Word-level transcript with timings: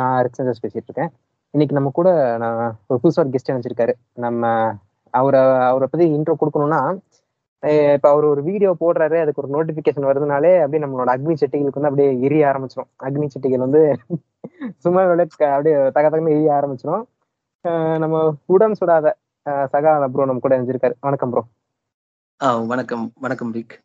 நான் 0.00 0.20
ரிக்சன்ஜஸ் 0.26 0.62
பேசிட்டு 0.64 0.88
இருக்கேன் 0.90 1.10
இன்னைக்கு 1.54 1.76
நம்ம 1.76 1.90
கூட 1.92 2.08
நான் 2.38 2.58
ஒரு 2.86 2.98
புதுசாக 3.02 3.24
ஒரு 3.24 3.32
கெஸ்ட் 3.32 3.50
அனுப்பிச்சிருக்காரு 3.50 3.94
நம்ம 4.18 4.44
அவரை 5.14 5.40
அவரை 5.70 5.86
பத்தி 5.88 6.06
இன்ட்ரோ 6.16 6.34
கொடுக்கணும்னா 6.40 6.80
இப்போ 7.62 7.70
இப்ப 7.94 8.06
அவர் 8.10 8.24
ஒரு 8.24 8.42
வீடியோ 8.42 8.70
போடுறாரு 8.80 9.16
அதுக்கு 9.22 9.42
ஒரு 9.42 9.50
நோட்டிபிகேஷன் 9.54 10.08
வருதுனாலே 10.10 10.52
அப்படியே 10.60 10.82
நம்மளோட 10.84 11.10
அக்னி 11.14 11.34
செட்டிகளுக்கு 11.34 11.78
வந்து 11.78 11.90
அப்படியே 11.90 12.10
எரிய 12.26 12.44
ஆரம்பிச்சிடும் 12.50 12.90
அக்னி 13.06 13.26
செட்டிகள் 13.34 13.64
வந்து 13.66 13.82
சும்மா 14.84 15.02
அப்படியே 15.48 15.74
தக 15.88 16.06
தகன்னு 16.06 16.34
எரிய 16.36 16.50
ஆரம்பிச்சிடும் 16.58 17.04
நம்ம 17.98 18.16
உடன் 18.46 18.78
சுடாத 18.80 19.08
சகா 19.74 19.92
ப்ரோ 20.06 20.26
நம்ம 20.26 20.42
கூட 20.42 20.56
இருந்திருக்காரு 20.58 20.96
வணக்கம் 21.00 21.32
ப்ரோ 21.32 21.42
வணக்கம் 22.66 23.04
வணக்கம் 23.18 23.52
ரிக். 23.52 23.76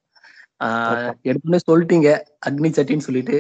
ஆஹ் 0.62 1.12
எடுத்துனே 1.24 1.60
சொல்லிட்டீங்க 1.70 2.10
அக்னி 2.48 2.70
சட்டின்னு 2.78 3.08
சொல்லிட்டு. 3.08 3.38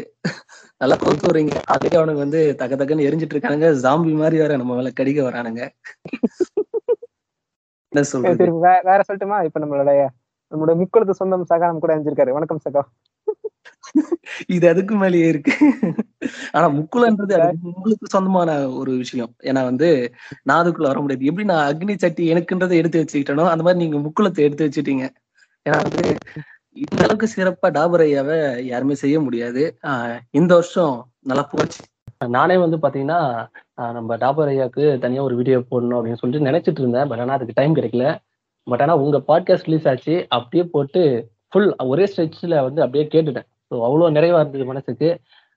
நல்லா 0.81 0.95
கொத்து 0.95 1.29
வரீங்க 1.31 1.53
அதே 1.65 1.89
அவனுக்கு 1.97 2.23
வந்து 2.23 2.55
தக 2.55 2.75
தகன்னு 2.75 3.07
எரிஞ்சிட்டு 3.07 3.35
இருக்கானுங்க. 3.35 3.67
ஜாம்பி 3.83 4.13
மாதிரி 4.13 4.37
வேற 4.37 4.57
நம்ம 4.57 4.75
மேல 4.75 4.91
கடிக்க 4.91 5.21
வரானுங்க. 5.21 5.61
என்ன 7.91 8.03
சொல்றது? 8.03 8.47
வேற 8.89 8.99
சொல்லட்டுமா? 9.07 9.43
இப்ப 9.43 9.59
நம்மளுடைய 9.59 10.01
நம்மளோட 10.51 10.73
முக்குளத்து 10.75 11.11
சொந்தம் 11.11 11.49
சகா 11.49 11.67
நம்ம 11.67 11.79
கூட 11.79 11.93
இருந்திருக்காரு 11.95 12.31
வணக்கம் 12.31 12.63
சகா. 12.65 12.81
இது 14.47 14.65
அதுக்கு 14.69 14.95
மேலேயே 14.95 15.27
இருக்கு. 15.27 15.53
ஆனா 16.51 16.67
முக்குலன்றது 16.69 17.35
உங்களுக்கு 17.69 18.07
சொந்தமான 18.07 18.69
ஒரு 18.71 18.91
விஷயம். 18.91 19.35
ஏன்னா 19.43 19.63
வந்து 19.63 19.89
நான் 20.43 20.61
அதுக்குள்ள 20.61 20.87
வர 20.87 20.99
முடியாது. 21.01 21.25
எப்படி 21.25 21.45
நான் 21.45 21.67
அக்னி 21.71 21.95
சட்டி 21.97 22.33
எனக்குன்றதை 22.33 22.75
எடுத்து 22.81 23.03
வச்சுக்கிட்டனோ 23.03 23.45
அந்த 23.49 23.63
மாதிரி 23.63 23.81
நீங்க 23.83 23.99
முக்குலத்தை 24.05 24.43
எடுத்து 24.47 24.67
வச்சுட்டீங்க. 24.67 25.05
ஏன்னா 25.65 25.77
வந்து 25.83 26.03
இந்த 26.83 26.97
அளவுக்கு 27.03 27.27
சிறப்பா 27.33 27.67
டாபர் 27.77 28.03
ஐயாவை 28.05 28.37
யாருமே 28.71 28.95
செய்ய 29.01 29.17
முடியாது. 29.25 29.61
இந்த 30.39 30.51
வருஷம் 30.57 30.95
நல்லா 31.29 31.43
போச்சு. 31.51 31.81
நானே 32.35 32.55
வந்து 32.63 32.77
பாத்தீங்கன்னா 32.83 33.19
நம்ம 33.97 34.17
டாபர் 34.23 34.49
ஐயாக்கு 34.53 34.83
தனியா 35.03 35.21
ஒரு 35.27 35.35
வீடியோ 35.39 35.57
போடணும் 35.71 35.97
அப்படின்னு 35.97 36.19
சொல்லிட்டு 36.21 36.47
நினைச்சிட்டு 36.49 36.81
இருந்தேன். 36.83 37.07
பட் 37.11 37.21
ஆனா 37.23 37.37
அதுக்கு 37.37 37.57
டைம் 37.59 37.77
கிடைக்கல. 37.77 38.05
பட் 38.67 38.83
ஆனா 38.85 38.93
உங்க 39.03 39.17
பாட்காஸ்ட் 39.31 39.67
ரிலீஸ் 39.69 39.87
ஆச்சு. 39.91 40.15
அப்படியே 40.37 40.65
போட்டு 40.75 41.01
ஃபுல் 41.49 41.69
ஒரே 41.91 42.05
ஸ்ட்ரெச்சில் 42.11 42.55
வந்து 42.67 42.83
அப்படியே 42.85 43.05
கேட்டுட்டேன். 43.15 43.47
ஸோ 43.69 43.75
அவ்வளோ 43.87 44.11
நிறைவா 44.17 44.39
இருந்தது 44.43 44.65
மனசுக்கு. 44.71 45.09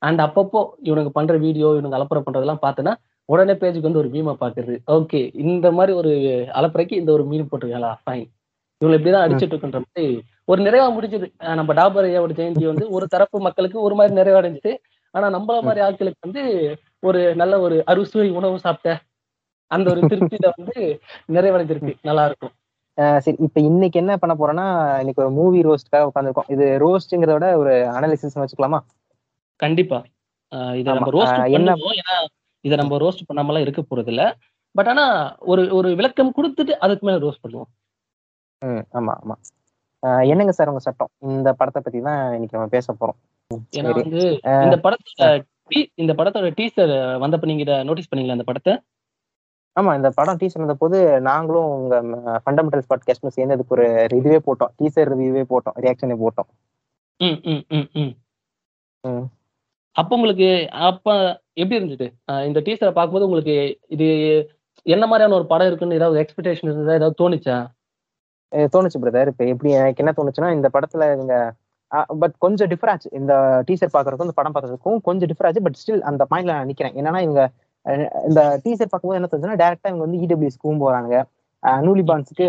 அண்ட் 0.02 0.20
அப்பப்போ 0.26 0.60
இவனுக்கு 0.88 1.12
பண்ற 1.18 1.36
வீடியோ 1.46 1.68
இவனுக்கு 1.76 1.98
அலப்பறை 1.98 2.20
பண்றதெல்லாம் 2.26 2.64
பார்த்தேன்னா 2.66 2.94
உடனே 3.28 3.54
பேஜுக்கு 3.60 3.88
வந்து 3.88 4.02
ஒரு 4.02 4.10
மீமை 4.12 4.34
பாக்குறது 4.42 4.74
ஓகே 4.96 5.20
இந்த 5.44 5.66
மாதிரி 5.78 5.92
ஒரு 6.00 6.12
அலப்பறைக்கு 6.58 6.94
இந்த 7.00 7.10
ஒரு 7.16 7.24
மீன் 7.30 7.48
போட்டிருக்காளா? 7.50 7.90
ஃபைன் 8.02 8.28
இவங்களை 8.84 8.88
இப்படிதான் 8.88 9.26
அடிச்சிட்டு 9.26 9.56
இருக்குன்ற 9.56 9.72
மாதிரி 9.72 10.22
ஒரு 10.44 10.62
நிறைவா 10.62 10.86
முடிஞ்சது. 10.86 11.54
நம்ம 11.54 11.74
டாபர் 11.74 12.04
ஐயாவோட 12.04 12.32
ஜெயந்தி 12.32 12.66
வந்து 12.66 12.90
ஒரு 12.90 13.06
தரப்பு 13.06 13.40
மக்களுக்கு 13.40 13.80
ஒரு 13.80 13.94
மாதிரி 13.94 14.20
நிறைவடைஞ்சது 14.20 14.76
ஆனா 15.10 15.38
நம்மள 15.38 15.60
மாதிரி 15.60 15.86
ஆட்களுக்கு 15.86 16.14
வந்து 16.20 16.76
ஒரு 17.00 17.34
நல்ல 17.34 17.60
ஒரு 17.60 17.82
அறுசுவை 17.86 18.30
உணவு 18.30 18.58
சாப்பிட்ட 18.58 19.00
அந்த 19.66 19.90
ஒரு 19.90 20.00
திருப்தியில 20.00 20.50
வந்து 20.56 21.00
நிறைவடைஞ்சிருக்கு. 21.32 21.94
நல்லா 22.02 22.26
இருக்கும் 22.26 22.50
சரி 23.18 23.36
இப்ப 23.40 23.60
இன்னைக்கு 23.60 23.98
என்ன 23.98 24.16
பண்ண 24.16 24.36
போறோம்னா 24.36 24.98
இன்னைக்கு 24.98 25.22
ஒரு 25.22 25.30
மூவி 25.30 25.60
ரோஸ்ட்காக 25.64 26.08
உட்காந்துருக்கோம் 26.14 26.50
இது 26.50 26.64
ரோஸ்ட்ங்கிறத 26.64 27.32
விட 27.32 27.58
ஒரு 27.58 27.70
அனாலிசிஸ் 27.70 28.28
வச்சுக்கலாமா? 28.34 28.78
கண்டிப்பா. 29.56 30.02
இதை. 30.48 30.82
நம்ம 30.82 31.10
ரோஸ்ட் 31.10 31.50
என்ன- 31.50 31.74
பண்ணுவோம். 31.74 31.78
ஏன்னா 31.78 32.24
இதை 32.60 32.76
நம்ம 32.76 32.96
ரோஸ்ட் 32.98 33.34
பண்ணாமலாம் 33.34 33.60
இருக்க 33.60 33.84
போறது 33.90 34.08
இல்ல 34.08 34.36
பட் 34.70 34.88
ஆனா 34.88 35.36
ஒரு 35.38 35.74
ஒரு 35.74 35.94
விளக்கம் 35.94 36.32
கொடுத்துட்டு 36.36 36.70
அதுக்கு 36.70 37.06
மேல 37.06 37.18
ரோஸ்ட் 37.18 37.46
பண்ணுவோம். 37.48 37.87
ம் 38.60 38.84
ஆமா 38.92 39.14
ஆமா. 39.26 39.34
ஆஹ் 40.06 40.28
என்னங்க 40.28 40.52
சார் 40.52 40.68
உங்க 40.68 40.78
சட்டம்? 40.78 41.08
இந்த 41.18 41.52
படத்தை 41.52 41.82
பத்தி 41.82 42.00
தான் 42.00 42.32
இன்னைக்கு 42.32 42.56
நம்ம 42.56 42.66
பேச 42.70 42.92
போறோம். 42.92 43.18
ஏன்னா. 43.76 43.92
வந்து 43.94 44.40
இந்த 44.42 44.80
படத்தோட 44.82 45.44
டீ- 45.68 45.88
இந்த 45.94 46.12
படத்தோட 46.12 46.50
டீசர் 46.60 46.92
வந்தப்ப 47.20 47.44
நீங்க 47.44 47.62
இதை 47.62 47.84
நோட்டீஸ் 47.84 48.14
பண்ணீங்களா 48.14 48.30
அந்த 48.30 48.42
படத்தை? 48.42 48.80
ஆமா 49.80 49.94
இந்த 49.96 50.10
படம் 50.10 50.36
டீசர் 50.36 50.58
வந்த 50.58 50.74
போது 50.74 51.20
நாங்களும் 51.20 51.64
உங்க 51.64 52.00
ஃபண்டமெண்டல்ஸ் 52.46 52.90
பாட்காஸ்ட்ல 52.94 53.26
சேர்ந்து 53.26 53.54
அதுக்கு 53.54 53.74
ஒரு 53.74 54.06
இதுவே 54.14 54.38
போட்டோம். 54.38 54.72
டீசர் 54.78 55.12
ரிவ்யூவே 55.12 55.44
போட்டோம். 55.50 55.78
ரியாக்ஷனே 55.78 56.26
போட்டோம். 56.26 56.48
ம் 57.16 57.62
ம் 57.70 57.86
ம் 57.92 58.14
ம். 59.08 59.26
அப்ப 59.92 60.16
உங்களுக்கு 60.16 60.70
அப்ப 60.70 61.12
எப்படி 61.52 61.84
இருந்தது? 61.84 62.14
ஆஹ் 62.32 62.46
இந்த 62.46 62.60
டீசரை 62.60 62.92
பார்க்கும்போது 62.92 63.24
உங்களுக்கு 63.24 63.78
இது 63.88 64.06
என்ன 64.82 65.06
மாதிரியான 65.06 65.34
ஒரு 65.34 65.46
படம் 65.46 65.66
இருக்குன்னு 65.66 65.94
ஏதாவது 65.94 66.18
எக்ஸ்பெக்டேஷன் 66.22 66.62
இருந்ததா? 66.62 66.94
ஏதாவது 66.94 67.14
தோணுச்சா? 67.18 67.66
தோணுச்சு 68.74 68.98
பிரதர் 69.04 69.30
இப்போ 69.32 69.44
எப்படி 69.52 69.70
எனக்கு 69.80 70.02
என்ன 70.04 70.12
தோணுச்சுன்னா 70.18 70.50
இந்த 70.58 70.68
படத்துல 70.76 71.06
இவங்க 71.16 71.34
பட் 72.22 72.34
கொஞ்சம் 72.44 72.68
டிஃபர் 72.70 72.90
ஆச்சு. 72.92 73.08
இந்த 73.18 73.32
டீசர் 73.68 73.92
பாக்குறதுக்கும் 73.94 74.28
இந்த 74.28 74.36
படம் 74.40 74.54
பார்க்கறதுக்கும் 74.54 74.98
கொஞ்சம் 75.08 75.28
டிஃபர் 75.30 75.46
ஆச்சு. 75.48 75.62
பட் 75.66 75.78
ஸ்டில் 75.80 76.02
அந்த 76.10 76.22
பாயிண்ட்ல 76.30 76.56
நான் 76.58 76.68
நிக்கிறேன். 76.70 76.94
என்னன்னா 77.00 77.20
இவங்க 77.26 77.42
இந்த 78.28 78.40
டீசர் 78.64 78.90
பார்க்கும்போது 78.90 79.18
என்ன 79.20 79.28
தோணுச்சுன்னா 79.30 79.60
டேரக்டா 79.62 79.90
இவங்க 79.92 80.04
வந்து 80.06 80.22
இடபிள்யூஸ்க்கும் 80.26 80.82
போறாங்க 80.84 81.14
நூலிபான்ஸுக்கு 81.86 81.86
நூலி 81.86 82.02
பான்ஸுக்கு 82.08 82.44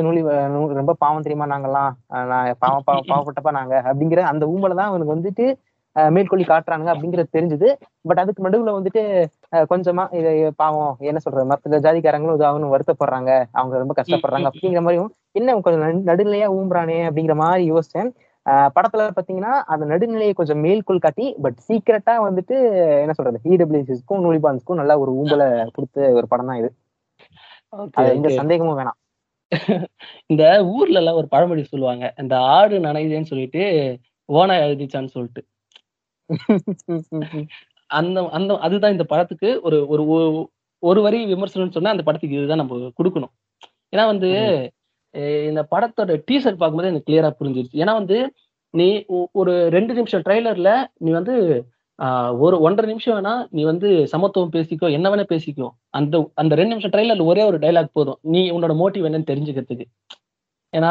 நூலி 0.56 0.74
ரொம்ப 0.80 0.94
பாவம் 1.04 1.24
தெரியுமா 1.26 1.46
நாங்கெல்லாம்? 1.54 1.92
நான் 2.32 2.50
பாவம் 2.64 2.86
பாவப்பட்டப்பா 3.12 3.52
நாங்க. 3.60 3.76
அப்படிங்கிற 3.90 4.24
அந்த 4.32 4.44
ஊம்பல 4.54 4.76
தான் 4.80 4.90
அவனுக்கு 4.92 5.16
வந்துட்டு 5.16 5.46
மேற்கொள்ளி 5.94 6.46
காட்டுறாங்க 6.46 6.94
அப்படிங்கிறது 6.94 7.26
தெரிஞ்சது. 7.34 7.74
பட் 8.02 8.20
அதுக்கு 8.20 8.44
நடுவுல 8.44 8.86
வந்துட்டு 8.86 9.26
கொஞ்சமா 9.56 10.14
இது 10.14 10.54
பாவம் 10.56 10.96
என்ன 11.00 11.20
சொல்றது 11.20 11.48
மத்த 11.50 11.84
ஜாதிக்காரங்களும் 11.84 12.40
இதாகணும் 12.40 12.76
வருத்தப்படுறாங்க. 12.76 13.46
அவங்க 13.52 13.78
ரொம்ப 13.78 14.02
கஷ்டப்படுறாங்க 14.02 14.50
அப்படிங்கிற 14.50 14.80
மாதிரியும் 14.80 15.14
என்ன 15.32 15.60
கொஞ்சம் 15.60 15.82
நடு- 15.82 16.10
நடுநிலையா 16.10 16.54
ஊம்புறானே 16.54 17.10
அப்படிங்கிற 17.10 17.36
மாதிரி 17.36 17.72
யோசிச்சேன். 17.72 18.12
படத்துல 18.50 19.10
பாத்தீங்கன்னா 19.16 19.62
அந்த 19.66 19.86
நடுநிலையை 19.86 20.34
கொஞ்சம் 20.34 20.64
மேல்கோள் 20.64 21.00
காட்டி 21.00 21.36
பட் 21.42 21.58
சீக்கிரட்டா 21.68 22.10
வந்துட்டு 22.10 22.76
என்ன 23.00 23.14
சொல்றது 23.14 23.40
இடபிள்யூசிஸ்க்கும் 23.44 24.16
நூலிபான்ஸ்க்கும் 24.16 24.74
நல்ல 24.74 25.00
ஒரு 25.00 25.14
ஊம்பலை 25.14 25.68
கொடுத்த 25.74 26.10
ஒரு 26.12 26.28
படம் 26.28 26.46
தான் 26.46 26.58
இது 26.58 26.76
எந்த. 27.94 28.28
சந்தேகமும் 28.30 28.78
வேணாம். 28.78 29.86
இந்த 30.26 30.66
ஊர்ல 30.66 31.00
எல்லாம் 31.00 31.16
ஒரு 31.16 31.28
பழமொழி 31.28 31.64
சொல்லுவாங்க 31.64 32.14
இந்த 32.18 32.38
ஆடு 32.38 32.80
நனையுதுன்னு 32.80 33.24
சொல்லிட்டு 33.24 33.98
ஓனா 34.34 34.56
எழுதிச்சான்னு 34.56 35.08
சொல்லிட்டு. 35.08 35.46
அந்த 37.90 38.20
அந்த 38.30 38.52
அதுதான் 38.60 38.94
இந்த 38.96 39.06
படத்துக்கு 39.12 39.50
ஒரு 39.68 39.78
ஒரு 39.92 40.04
ஒரு 40.84 41.00
வரி 41.02 41.20
விமர்சனம்னு 41.32 41.76
சொன்னா 41.78 41.94
அந்த 41.94 42.04
படத்துக்கு 42.04 42.38
இதுதான் 42.38 42.62
நம்ம 42.62 42.76
கொடுக்கணும். 43.00 43.32
ஏன்னா 43.94 44.06
வந்து 44.08 44.30
இந்த 45.50 45.62
படத்தோட 45.74 46.14
டீசர் 46.30 46.60
பார்க்கும்போது 46.60 46.92
எனக்கு 46.92 47.10
கிளியரா 47.10 47.32
புரிஞ்சிருச்சு. 47.40 47.80
ஏன்னா 47.84 47.94
வந்து 48.02 48.18
நீ 48.74 48.88
ஒரு 49.42 49.54
ரெண்டு 49.70 49.94
நிமிஷம் 49.94 50.26
ட்ரைலர்ல 50.28 50.72
நீ 51.00 51.12
வந்து 51.12 51.36
ஆஹ் 52.00 52.34
ஒரு 52.40 52.56
ஒன்றரை 52.62 52.88
நிமிஷம் 52.92 53.16
வேணா 53.18 53.34
நீ 53.52 53.62
வந்து 53.64 53.90
சமத்துவம் 54.14 54.54
பேசிக்கோ 54.54 54.88
என்ன 54.98 55.08
வேணா 55.12 55.26
பேசிக்கோ. 55.32 55.68
அந்த 55.92 56.16
அந்த 56.36 56.54
ரெண்டு 56.56 56.74
நிமிஷம் 56.74 56.94
ட்ரைலர்ல 56.96 57.26
ஒரே 57.32 57.44
ஒரு 57.46 57.60
டைலாக் 57.60 57.96
போதும். 57.98 58.20
நீ 58.34 58.44
உன்னோட 58.52 58.76
மோட்டிவ் 58.82 59.08
என்னன்னு 59.10 59.32
தெரிஞ்சுக்கிறதுக்கு. 59.32 59.88
ஏன்னா. 60.74 60.90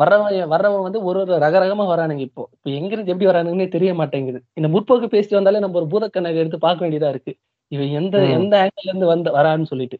வர்றவன் 0.00 0.24
வர்றவன் 0.52 0.84
வந்து 0.86 1.00
ஒரு 1.02 1.18
ஒரு 1.20 1.34
ரகரகமா 1.38 1.84
வரானுங்க 1.90 2.22
இப்போ. 2.26 2.42
இப்போ 2.54 2.68
எங்க 2.70 2.90
இருந்து 2.94 3.12
எப்படி 3.12 3.28
வரானுங்கன்னே 3.30 3.68
தெரிய 3.68 3.90
மாட்டேங்குது. 3.94 4.40
இந்த 4.54 4.68
முற்போக்கு 4.68 5.08
பேசிட்டு 5.14 5.38
வந்தாலே 5.38 5.58
நம்ம 5.58 5.78
ஒரு 5.80 5.88
பூதக்கண்ணை 5.92 6.32
எடுத்து 6.42 6.58
பார்க்க 6.58 6.84
வேண்டியதா 6.86 7.10
இருக்கு. 7.14 7.32
இவன் 7.72 7.92
எந்த. 7.92 8.16
எந்த 8.36 8.54
ஆங்கிள் 8.64 8.88
இருந்து 8.88 9.06
வந்து 9.06 9.30
வரான்னு 9.38 9.70
சொல்லிட்டு. 9.72 9.98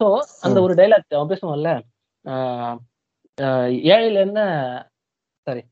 சோ 0.00 0.06
அந்த. 0.46 0.58
ஒரு 0.66 0.74
டைலாக் 0.74 1.16
அவன் 1.18 1.32
பேசுவான்ல 1.32 1.70
ஏழையில 3.88 4.20
என்ன 4.26 4.40
சாரி 5.46 5.62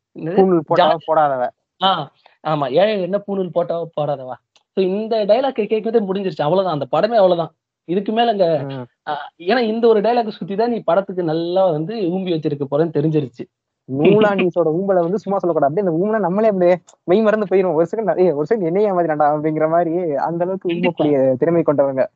போடாதவ. 1.08 1.42
ஆஹ் 1.80 2.04
ஆமா 2.44 2.66
ஏழை 2.80 2.92
என்ன 3.06 3.18
பூணூல் 3.26 3.50
போட்டா 3.50 3.76
போடாதவா? 3.96 4.36
சோ 4.76 4.80
இந்த 4.90 5.14
டைலாக் 5.30 5.60
கேட்கறதே 5.62 6.00
முடிஞ்சிருச்சு. 6.08 6.44
அவ்வளவுதான். 6.46 6.76
அந்த 6.78 6.86
படமே 6.94 7.16
அவ்வளவுதான். 7.22 7.52
இதுக்கு 7.86 8.12
மேல 8.12 8.30
அங்க 8.30 8.64
ஏன்னா 9.38 9.58
இந்த 9.58 9.88
ஒரு 9.88 10.00
டைலாக் 10.00 10.28
சுத்தி 10.28 10.56
தான் 10.56 10.70
நீ 10.70 10.80
படத்துக்கு 10.80 11.22
நல்லா 11.22 11.70
வந்து 11.70 11.94
ஊம்பி 11.94 12.34
வச்சிருக்க 12.34 12.64
போறேன்னு 12.70 12.94
தெரிஞ்சிருச்சு. 12.96 13.44
நூலாண்டிஸோட 13.98 14.68
ஊம்பலை 14.68 15.00
வந்து 15.00 15.18
சும்மா 15.18 15.38
சொல்லக்கூடாது. 15.38 15.66
அப்படியே 15.66 15.86
அந்த 15.86 15.92
ஊம்பலை 15.92 16.20
நம்மளே 16.20 16.48
அப்படியே 16.48 16.76
மெய் 17.04 17.22
மறந்து 17.22 17.56
போயிரும். 17.56 17.74
ஒரு 17.74 17.86
செகண்ட் 17.96 18.20
ஏய் 18.20 18.30
ஒரு 18.30 18.46
செகண்ட் 18.54 18.64
என்னைய 18.64 18.92
மாதிரிடா 18.92 19.28
அப்படிங்கிற 19.28 19.68
மாதிரி 19.68 20.14
அந்த 20.14 20.44
அளவுக்கு 20.44 20.68
ஊம்பக்கூடிய 20.68 21.36
திறமை 21.36 21.62
கொண்டவங்க. 21.62 22.06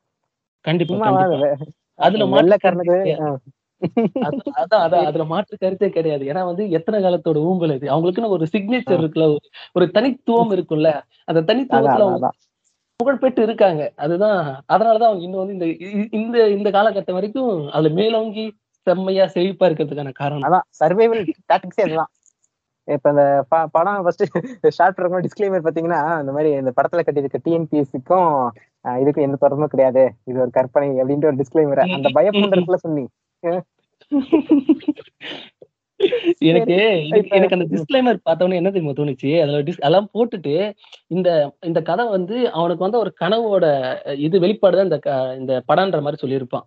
கண்டிப்பா 0.61 0.96
அதுல 1.94 2.56
கருத்தே 2.56 3.14
அது- 4.20 4.38
அதான் 4.56 4.78
அதான் 4.78 5.05
அதுல 5.05 5.25
மாற்று 5.25 5.56
கருத்தே 5.61 5.90
கிடையாது. 5.90 6.25
ஏன்னா 6.25 6.44
வந்து 6.44 6.70
எத்தனை 6.70 7.02
காலத்தோட 7.02 7.38
ஊம்பல் 7.38 7.75
இது? 7.75 7.88
அவங்களுக்குன்னு 7.88 8.28
ஒரு 8.28 8.46
சிக்னேச்சர் 8.56 8.90
இருக்குல்ல 8.90 9.37
ஒரு- 9.78 9.90
தனித்துவம் 9.90 10.50
இருக்குல்ல. 10.50 11.00
அந்த 11.25 11.55
தனித்துவத்துல 11.55 12.28
புகழ்பெற்று 13.00 13.43
இருக்காங்க. 13.49 13.82
அதுதான் 14.05 14.41
அதனாலதான் 14.75 15.11
அவங்க 15.11 15.25
இன்னும் 15.26 15.43
வந்து 15.44 15.56
இந்த 15.56 15.67
இந்த 16.20 16.37
இந்த 16.56 16.69
காலகட்டம் 16.79 17.19
வரைக்கும் 17.19 17.52
அதுல 17.75 17.93
மேலோங்கி 18.00 18.44
செம்மையா 18.87 19.25
செழிப்பா 19.35 19.64
இருக்கிறதுக்கான 19.69 20.12
காரணம். 20.23 20.47
அதான் 20.49 20.67
சர்வைவல் 20.81 21.23
டாக்டிக்ஸே 21.52 21.85
அதுதான். 21.87 22.11
இப்ப 22.88 23.11
இந்த 23.14 23.25
படம் 23.76 24.02
ஃபர்ஸ்ட் 24.05 24.25
ஷார்ட் 24.79 25.00
இருக்கும் 25.00 25.25
டிஸ்க்ளைமர் 25.26 25.67
பாத்தீங்கன்னா 25.67 26.00
இந்த 26.23 26.32
மாதிரி 26.37 26.50
இந்த 26.62 26.73
படத்துல 26.79 27.02
கட்டியிருக்க 27.06 27.41
டிஎன்பிஎஸ்சிக்கும் 27.47 28.31
இதுக்கும் 28.85 29.26
எந்த 29.29 29.38
தொடர்பும் 29.44 29.73
கிடையாது. 29.75 30.03
இது 30.31 30.38
ஒரு 30.44 30.53
கற்பனை 30.58 30.88
அப்படின்ட்டு 31.00 31.31
ஒரு 31.32 31.41
டிஸ்க்ளைமர் 31.43 31.82
அந்த 31.99 32.11
பயப்படுறதுக்குள்ள 32.19 32.81
சொன்னி 32.87 33.06
எனக்கு 36.38 36.75
எனக்கு- 36.75 37.61
அந்த 37.61 37.64
டிஸ்க்ளைமர் 37.64 38.19
பார்த்தவொடனே 38.31 38.55
என்ன 38.55 38.70
தெரியுமா 38.70 38.91
தோணுச்சு? 38.91 39.43
அதுல 39.43 39.62
dis- 39.62 39.81
அதெல்லாம் 39.81 40.08
போட்டுட்டு 40.14 40.73
இந்த 41.06 41.52
இந்த 41.61 41.82
கதை 41.82 42.08
வந்து 42.08 42.50
அவனுக்கு 42.50 42.82
வந்து 42.82 42.99
ஒரு 42.99 43.14
கனவோட 43.20 43.97
இது 44.19 44.41
வெளிப்பாடு 44.41 44.76
தான் 44.76 44.85
இந்த 44.85 45.37
இந்த 45.38 45.62
படம்ன்ற 45.69 46.02
மாதிரி 46.02 46.17
சொல்லியிருப்பான். 46.26 46.62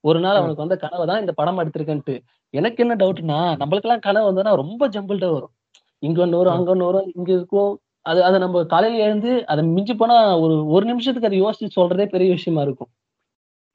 ஒரு 0.00 0.20
நாள். 0.20 0.36
அவனுக்கு 0.36 0.66
வந்த 0.66 0.76
கனவை 0.76 1.06
தான் 1.06 1.20
இந்த 1.20 1.32
படம் 1.32 1.58
எடுத்திருக்கேன்ட்டு. 1.58 2.18
எனக்கு 2.50 2.86
என்ன 2.86 2.96
டவுட்னா 2.96 3.56
நம்மளுக்கெல்லாம் 3.56 3.98
கனவு 3.98 4.32
வந்ததுன்னா 4.32 4.54
ரொம்ப 4.54 4.88
ஜம்பிள்டா 4.88 5.32
வரும். 5.32 5.50
இங்க 5.98 6.26
ஒண்ணு 6.26 6.30
வரும். 6.30 6.52
அங்க 6.52 6.74
ஒண்ணு 6.74 6.84
வரும் 6.84 7.12
இங்க 7.14 7.32
இருக்கும். 7.32 7.80
அது 8.02 8.24
அதை 8.24 8.38
நம்ம 8.38 8.64
காலையில 8.64 9.02
எழுந்து 9.04 9.46
அதை 9.46 9.64
மிஞ்சி 9.64 9.94
போனா 9.94 10.38
ஒரு 10.38 10.66
ஒரு 10.66 10.86
நிமிஷத்துக்கு 10.86 11.28
அதை 11.28 11.42
யோசிச்சு 11.42 11.78
சொல்றதே 11.80 12.06
பெரிய 12.06 12.30
விஷயமா 12.30 12.62
இருக்கும். 12.62 12.88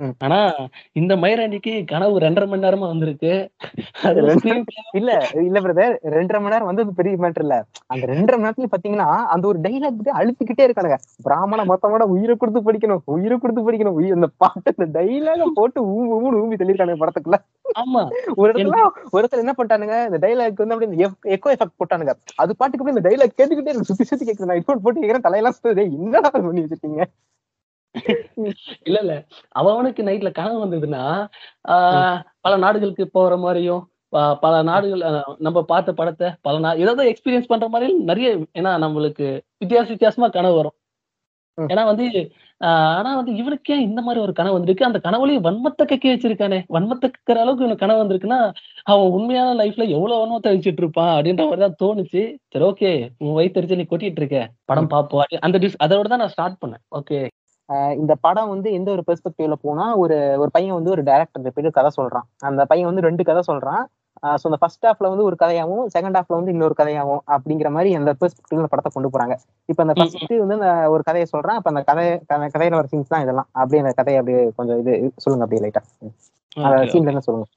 ம். 0.01 0.09
ஆனா 0.19 0.55
இந்த 0.91 1.15
மயிராண்டிக்கு 1.15 1.85
கனவு 1.85 2.19
ரெண்டரை 2.19 2.47
மணி 2.47 2.67
நேரமா 2.67 2.79
வந்திருக்கு. 2.79 3.49
ரெண்டரை- 4.03 4.63
இல்ல 4.91 5.27
இல்ல 5.33 5.59
பிரதர் 5.59 5.97
ரெண்டரை 6.03 6.31
மணி 6.31 6.47
நேரம் 6.47 6.65
வந்தது 6.65 6.93
பெரிய 6.93 7.15
மேட்டர் 7.15 7.39
இல்ல. 7.39 7.65
அந்த 7.87 8.05
ரெண்டரை 8.05 8.39
மணி 8.39 8.49
நேரத்துல 8.49 8.65
பாத்தீங்கன்னா 8.71 9.15
அந்த 9.15 9.47
ஒரு 9.47 9.59
டைலாக் 9.59 10.09
அழுத்திக்கிட்டே 10.13 10.61
இருக்கானுங்க. 10.61 10.95
பிராமண 11.23 11.65
மொத்தமோட 11.65 12.01
உயிரை 12.01 12.35
கொடுத்து 12.35 12.71
படிக்கணும் 12.71 12.99
உயிரை 13.05 13.37
கொடுத்து 13.37 13.71
படிக்கணும். 13.71 13.93
உயிர் 13.93 14.13
அந்த 14.13 14.29
பாட்டு 14.37 14.73
அந்த 14.77 15.01
டைலாக 15.01 15.43
போட்டு 15.53 15.85
ஊம்பு 15.85 16.23
ஊம்பு 16.23 16.37
ஊம்பி 16.37 16.53
சொல்லியிருக்கானுங்க 16.53 16.99
படத்துக்குள்ள. 16.99 17.33
ஆமா. 17.79 18.09
ஒரு 18.35 18.51
இடத்துல 18.51 18.87
ஒரு 19.11 19.27
இடத்துல 19.31 19.37
என்ன 19.37 19.53
பண்ணிட்டானுங்க 19.57 20.13
இந்த 20.13 20.27
டைலாக் 20.27 20.67
வந்து 20.67 20.73
அப்படியே 20.73 21.07
எக்கோ 21.23 21.47
எஃபெக்ட் 21.47 21.77
போட்டானுங்க. 21.77 22.11
அது 22.35 22.55
பாட்டுக்கு 22.55 22.91
அப்படியே 22.91 22.95
இந்த 22.95 23.09
டைலாக் 23.09 23.39
கேட்டுக்கிட்டே 23.41 23.69
இருக்கு. 23.69 23.83
சுத்தி 23.83 24.03
சுத்தி 24.03 24.25
கேக்குது. 24.25 24.45
நான் 24.45 24.57
ஹெட்ஃபோன் 24.57 24.81
போட்டு 24.83 25.01
கேக்குறேன் 25.01 25.23
தலையெல்லாம் 25.23 25.49
சுத்துது. 25.49 25.73
டேய், 25.73 25.97
என்னடா 25.99 26.29
பண்ணி 26.29 26.61
வச்சிருக்கீங்க? 26.61 27.03
இல்ல 28.83 28.99
இல்ல. 28.99 29.13
அவனுக்கு 29.49 30.03
நைட்ல 30.03 30.31
கனவு 30.31 30.65
வந்ததுன்னா 30.65 31.27
ஆஹ் 31.67 32.19
பல 32.41 32.57
நாடுகளுக்கு 32.57 33.09
போற 33.09 33.37
மாதிரியும் 33.37 33.83
பல 34.39 34.61
நாடுகள் 34.61 35.03
நம்ம 35.37 35.63
பார்த்த 35.63 35.93
படத்தை 35.93 36.29
பல 36.41 36.59
நா 36.59 36.73
ஏதாவது 36.73 37.03
எக்ஸ்பீரியன்ஸ் 37.11 37.47
பண்ற 37.47 37.69
மாதிரி 37.69 37.93
நிறைய 37.93 38.35
ஏன்னா 38.37 38.71
நம்மளுக்கு 38.83 39.27
வித்தியாச 39.65 39.87
வித்தியாசமா 39.87 40.27
கனவு 40.27 40.55
வரும். 40.55 40.75
ஏன்னா 41.57 41.85
வந்து 41.85 42.05
ஆனா 42.57 43.15
வந்து 43.15 43.35
இவனுக்கு 43.35 43.81
இந்த 43.81 44.01
மாதிரி 44.01 44.21
ஒரு 44.21 44.33
கனவு 44.33 44.53
வந்திருக்கு? 44.53 44.85
அந்த 44.85 44.99
கனவுலயும் 45.03 45.45
வன்மத்தை 45.47 45.83
கக்கி 45.83 46.09
வச்சிருக்கானே. 46.11 46.57
வன்மத்தை 46.69 47.07
கக்கிற 47.07 47.37
அளவுக்கு 47.43 47.65
இவனுக்கு 47.65 47.85
கனவு 47.85 48.03
வந்திருக்குன்னா 48.03 48.53
அவன் 48.83 49.07
உண்மையான 49.07 49.63
லைஃப்ல 49.63 49.87
எவ்வளவு 49.87 50.21
வன்மத்தை 50.21 50.43
வச்சுட்டு 50.43 50.81
இருப்பான் 50.83 51.21
அப்படின்ற 51.21 51.43
மாதிரி 51.43 51.61
தான் 51.61 51.79
தோணுச்சு. 51.83 52.21
சரி 52.47 52.65
ஓகே 52.65 52.91
உன் 53.17 53.35
வயிற்றுச்சு 53.37 53.75
நீ 53.75 53.85
கொட்டிட்டு 53.89 54.19
இருக்க. 54.21 54.49
படம் 54.65 54.89
அப்படி- 54.89 55.39
அந்த 55.39 55.57
dis- 55.57 55.81
அதோட 55.83 56.01
தான் 56.01 56.19
நான் 56.19 56.27
ஸ்டார்ட் 56.27 56.61
பண்ணேன். 56.65 56.83
ஓகே 56.95 57.19
இந்த 57.71 58.15
படம் 58.21 58.49
வந்து 58.49 58.71
எந்த 58.71 58.91
ஒரு 58.91 59.03
பெர்ஸ்பெக்டிவ்ல 59.07 59.53
போனா 59.61 59.95
ஒரு 59.95 60.35
ஒரு 60.37 60.49
பையன் 60.51 60.73
வந்து 60.73 60.89
ஒரு 60.89 61.03
டைரக்டர் 61.03 61.51
போயிட்டு 61.53 61.81
கதை 61.81 62.05
சொல்றான். 62.05 62.21
அந்த 62.37 62.65
பையன் 62.65 62.87
வந்து 62.87 63.01
ரெண்டு 63.01 63.23
கதை 63.23 63.55
சொல்றான். 63.55 63.83
ஸோ 64.25 64.39
அந்த 64.43 64.57
ஃபர்ஸ்ட் 64.59 64.85
ஹாஃப்ல 64.85 64.95
வந்து 64.97 65.23
ஒரு 65.23 65.35
கதையாவும் 65.39 65.85
செகண்ட் 65.99 66.19
ஹாஃப்ல 66.19 66.23
வந்து 66.27 66.51
இன்னொரு 66.51 66.73
கதையாவும் 66.77 67.17
அப்படிங்கிற 67.27 67.69
மாதிரி 67.69 67.95
அந்த 67.95 68.13
பெர்ஸ்பெக்டிவ்ல 68.13 68.63
படத்தை 68.63 68.91
கொண்டு 68.93 69.09
போறாங்க. 69.09 69.35
இப்போ 69.65 69.83
அந்த 69.83 69.93
ஃபர்ஸ்ட் 69.93 70.33
வந்து 70.45 70.53
அந்த 70.53 70.89
ஒரு 70.89 71.03
கதையை 71.03 71.29
சொல்றான். 71.31 71.55
அப்ப 71.55 71.71
அந்த 71.73 71.81
கதை 71.81 72.07
கதை- 72.07 72.51
கதையில 72.53 72.69
வர 72.69 72.87
சீன்ஸ் 72.91 73.07
தான் 73.07 73.21
இதெல்லாம். 73.21 73.47
அப்படியே 73.51 73.81
அந்த 73.81 73.93
கதையை 73.95 74.21
அப்படியே 74.21 74.51
கொஞ்சம் 74.55 74.79
இது 74.79 75.11
சொல்லுங்க 75.15 75.45
அப்படியே 75.45 75.71
லைட்டா 75.71 76.09
அந்த 76.63 76.81
சீன்ல 76.91 77.05
என்ன 77.05 77.19
சொல்லுங்க. 77.19 77.49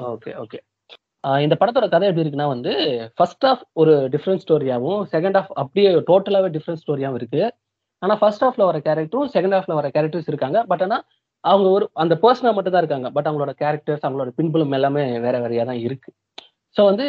Okay 0.00 0.42
okay. 0.42 1.40
இந்த 1.40 1.56
படத்தோட 1.60 1.88
கதை 1.88 2.08
எப்படி 2.08 2.30
இருக்குன்னா 2.30 2.46
வந்து 2.46 2.72
ஃபர்ஸ்ட் 3.16 3.46
ஆஃப் 3.46 3.66
ஒரு 3.72 4.08
டிஃப்ரெண்ட் 4.12 4.40
ஸ்டோரியாவும் 4.48 5.04
செகண்ட் 5.12 5.36
ஆஃப் 5.36 5.50
அப்படியே 5.54 5.94
டோட்டலாவே 5.94 6.58
டிஃப்ரெண்ட் 6.58 6.76
ஸ்டோரியாவும் 6.86 7.14
இருக்கு. 7.14 7.52
ஆனா 8.02 8.14
ஃபர்ஸ்ட் 8.20 8.44
ஹாஃப்ல 8.46 8.64
வர 8.70 8.78
கேரக்டரும் 8.86 9.32
செகண்ட் 9.34 9.56
ஹாஃப்ல 9.56 9.76
வர 9.80 9.88
கேரக்டர்ஸ் 9.96 10.30
இருக்காங்க. 10.32 10.58
பட் 10.70 10.84
ஆனா 10.86 10.98
அவங்க 11.44 11.68
ஒரு 11.76 11.84
அந்த 12.02 12.14
பர்சனா 12.22 12.52
மட்டும் 12.56 12.74
தான் 12.74 12.84
இருக்காங்க. 12.84 13.08
பட் 13.16 13.28
அவங்களோட 13.28 13.52
கேரக்டர்ஸ் 13.62 14.06
அவங்களோட 14.06 14.30
பின்புலம் 14.38 14.76
எல்லாமே 14.78 15.04
வேற 15.26 15.36
வேறையா 15.44 15.64
தான் 15.70 15.82
இருக்கு. 15.86 16.10
ஸோ 16.76 16.82
வந்து 16.88 17.04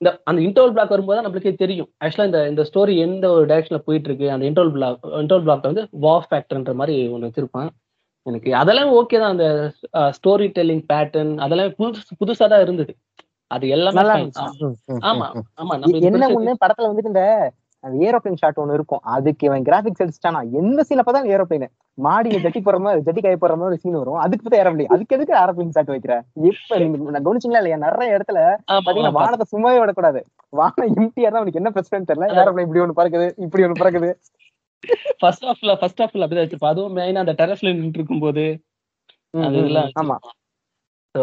இந்த 0.00 0.10
அந்த 0.28 0.40
இன்டர்வல் 0.46 0.74
பிளாக் 0.74 0.92
வரும்போது 0.94 1.16
தான் 1.18 1.26
நம்மளுக்கே 1.26 1.52
தெரியும். 1.62 1.88
ஆக்சுவலா 2.02 2.28
இந்த 2.30 2.40
இந்த 2.52 2.62
ஸ்டோரி 2.70 2.94
எந்த 3.06 3.26
ஒரு 3.36 3.44
டைரக்ஷன்ல 3.50 3.80
போயிட்டு 3.86 4.08
இருக்கு 4.10 4.26
அந்த 4.34 4.44
இன்டர்வல் 4.50 4.74
பிளாக் 4.76 5.04
இன்டர்வல் 5.22 5.46
பிளாக்ல 5.46 5.70
வந்து 5.72 5.84
வா 6.04 6.14
ஃபேக்டர்ன்ற 6.26 6.74
மாதிரி 6.80 6.96
ஒன்று 7.14 7.28
வச்சிருப்பான். 7.28 7.70
எனக்கு 8.26 8.50
அதெல்லாம் 8.60 8.92
ஓகே 9.00 9.18
தான். 9.22 9.34
அந்த 9.36 9.46
ஸ்டோரி 10.16 10.46
டெல்லிங் 10.56 10.84
பேட்டர்ன் 10.92 11.32
அதெல்லாம் 11.44 11.74
புதுசு 11.80 12.16
புதுசா 12.22 12.46
தான் 12.52 12.64
இருந்தது. 12.66 12.92
அது 13.50 13.64
எல்லாமே 13.74 14.02
ஆமா. 15.10 15.26
ஆமா. 15.60 15.74
என்ன 16.08 16.28
ஒண்ணு? 16.36 16.54
படத்துல 16.62 16.90
வந்துட்டு 16.90 17.12
இந்த 17.12 17.24
அந்த 17.86 17.96
ஏரோப்ளேன் 18.06 18.38
ஷாட் 18.40 18.60
ஒண்ணு 18.62 18.76
இருக்கும். 18.78 19.02
அதுக்கு 19.14 19.46
இவன் 19.48 19.64
கிராபிக்ஸ் 19.64 20.02
அடிச்சிட்டானா? 20.04 20.40
எந்த 20.60 20.80
சீன்ல 20.86 21.02
பார்த்தா 21.02 21.32
ஏரோப்ளேன் 21.34 21.66
மாடியில 21.98 22.40
ஜட்டி 22.44 22.60
போற 22.60 22.78
மாதிரி 22.78 23.04
ஜட்டி 23.06 23.20
காய 23.20 23.36
போற 23.36 23.52
மாதிரி 23.54 23.70
ஒரு 23.70 23.82
சீன் 23.82 23.98
வரும். 24.00 24.20
அதுக்கு 24.24 24.42
பார்த்தா 24.42 24.60
ஏரோப்ளேன் 24.62 24.92
அதுக்கு 24.94 25.16
எதுக்கு 25.16 25.36
ஏரோப்ளேன் 25.38 25.74
ஷாட் 25.76 25.92
வைக்கிற? 25.94 26.14
இப்ப 26.48 26.78
நான் 27.10 27.26
கவனிச்சீங்களா 27.26 27.62
இல்லையா? 27.62 27.78
நிறைய 27.86 28.16
இடத்துல 28.18 28.40
பாத்தீங்கன்னா. 28.78 29.16
வானத்தை 29.18 29.46
சும்மாவே 29.52 29.80
விடக்கூடாது. 29.82 30.22
வானம் 30.52 30.90
எம்டியா 30.94 31.28
தான் 31.28 31.40
அவனுக்கு 31.40 31.60
என்ன 31.62 31.72
பிரச்சனைன்னு 31.76 32.10
தெரியல. 32.10 32.28
ஏரோப்ளேன் 32.38 32.66
இப்படி 32.68 32.82
ஒண்ணு 32.84 32.98
பறக்குது 33.00 33.28
இப்படி 33.46 33.64
ஒண்ணு 33.66 33.82
பறக்குது. 33.82 34.10
ஃபர்ஸ்ட் 35.20 35.46
ஹாஃப்ல 35.46 35.72
ஃபர்ஸ்ட் 35.78 36.02
ஹாஃப்ல 36.02 36.24
அப்படிதான் 36.24 36.46
வச்சிருப்பா 36.46 36.72
அதுவும் 36.72 36.96
மெயினா 36.98 37.22
அந்த 37.24 37.34
டெரஸ்ல 37.38 37.70
நின்று 37.72 37.98
இருக்கும்போது 37.98 38.44
ம், 39.34 39.42
அந்த 39.42 39.54
ம், 39.54 39.62
இதெல்லாம் 39.62 39.88
ம். 39.88 39.96
ஆமா. 40.02 40.16
ஸோ 41.16 41.22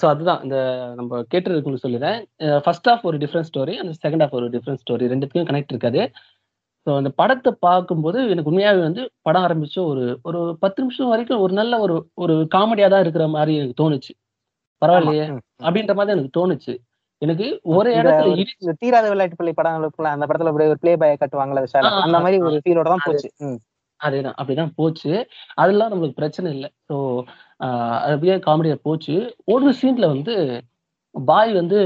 ஸோ 0.00 0.06
அதுதான். 0.08 0.40
இந்த 0.42 0.56
நம்ம 0.98 1.22
கேட்டுருக்குன்னு 1.30 1.82
சொல்லிடுறேன். 1.82 2.18
ஃபர்ஸ்ட் 2.64 2.88
ஹாஃப் 2.88 3.04
ஒரு 3.04 3.16
டிஃப்ரெண்ட் 3.18 3.48
ஸ்டோரி 3.48 3.74
அந்த 3.78 3.92
செகண்ட் 4.02 4.24
ஹாஃப் 4.24 4.36
ஒரு 4.38 4.48
டிஃப்ரெண்ட் 4.50 4.82
ஸ்டோரி 4.82 5.10
ரெண்டுத்துக்கும் 5.10 5.48
கனெக்ட் 5.48 5.72
இருக்காது. 5.72 6.02
ஸோ 6.86 6.90
அந்த 6.96 7.10
படத்தை 7.18 7.50
பார்க்கும்போது 7.62 8.18
எனக்கு 8.30 8.50
உண்மையாவே 8.50 8.80
வந்து 8.82 9.02
படம் 9.22 9.44
ஆரம்பிச்சு 9.44 9.80
ஒரு 9.86 10.04
ஒரு 10.24 10.38
பத்து 10.60 10.78
நிமிஷம் 10.82 11.10
வரைக்கும் 11.10 11.42
ஒரு 11.42 11.52
நல்ல 11.52 11.78
ஒரு 11.78 11.94
ஒரு 12.16 12.36
காமெடியா 12.54 12.88
தான் 12.88 13.04
இருக்கிற 13.04 13.26
மாதிரி 13.30 13.52
எனக்கு 13.58 13.80
தோணுச்சு. 13.82 14.12
பரவாயில்லையே. 14.82 15.26
அப்படின்ற 15.66 15.94
மாதிரி 15.94 16.14
எனக்கு 16.16 16.36
தோணுச்சு. 16.38 16.74
எனக்கு 17.22 17.46
ஒரு 17.72 17.88
இடத்துல 17.98 18.30
தீராத 18.80 19.06
விளையாட்டு 19.10 19.36
பள்ளி 19.36 19.52
படம் 19.52 19.76
அந்த 20.12 20.26
படத்துல 20.26 20.50
அப்படியே 20.50 20.70
ஒரு 20.70 20.80
ப்ளே 20.82 20.94
பாய 20.96 21.18
ஆ, 21.88 22.00
அந்த 22.00 22.18
மாதிரி 22.24 22.38
ஒரு 22.48 22.56
ஃபீலோட 22.64 22.88
தான் 22.88 23.04
போச்சு. 23.08 23.28
அதேதான் 24.02 24.36
அப்படிதான் 24.36 24.74
போச்சு. 24.74 25.12
அதெல்லாம் 25.54 25.92
நம்மளுக்கு 25.92 26.14
பிரச்சனை 26.14 26.48
இல்லை. 26.52 26.70
ஸோ 26.88 26.96
அப்படியே 28.06 28.36
காமெடியா 28.42 28.76
போச்சு. 28.82 29.16
ஒரு 29.46 29.72
சீன்ல 29.80 30.06
வந்து 30.08 30.34
பாய் 31.14 31.52
வந்து 31.52 31.78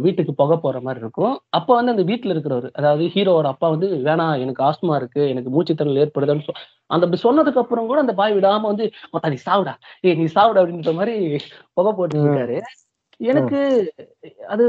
வீட்டுக்கு 0.00 0.32
புகை 0.34 0.56
போற 0.56 0.80
மாதிரி 0.80 1.00
இருக்கும். 1.00 1.34
அப்ப 1.50 1.74
வந்து 1.74 1.92
அந்த 1.92 2.02
வீட்டுல 2.02 2.32
இருக்கிறவர் 2.34 2.68
அதாவது 2.72 3.04
ஹீரோவோட 3.06 3.48
அப்பா 3.50 3.68
வந்து 3.68 3.88
வேணாம் 4.04 4.38
எனக்கு 4.38 4.62
ஆஸ்மா 4.64 4.96
இருக்கு 4.96 5.22
எனக்கு 5.28 5.50
மூச்சுத்திறல் 5.50 6.00
ஏற்படுதுன்னு 6.02 6.46
சொ- 6.46 6.56
அந்த 6.90 7.04
அப்படி 7.06 7.20
சொன்னதுக்கு 7.22 7.60
அப்புறம் 7.60 7.86
கூட 7.86 8.00
அந்த 8.00 8.14
பாய் 8.14 8.34
விடாம 8.34 8.62
வந்து 8.62 8.84
மொத்தம் 9.10 9.30
நீ 9.30 9.38
சாவுடா 9.46 9.74
ஏய் 10.00 10.14
நீ 10.14 10.26
சாவுடா 10.34 10.62
அப்படின்ற 10.62 10.94
மாதிரி 10.94 11.16
புகை 11.74 11.92
போட்டு 11.92 12.18
ம். 12.18 12.24
இருக்காரு. 12.24 12.56
எனக்கு 13.20 13.58
அது 14.48 14.64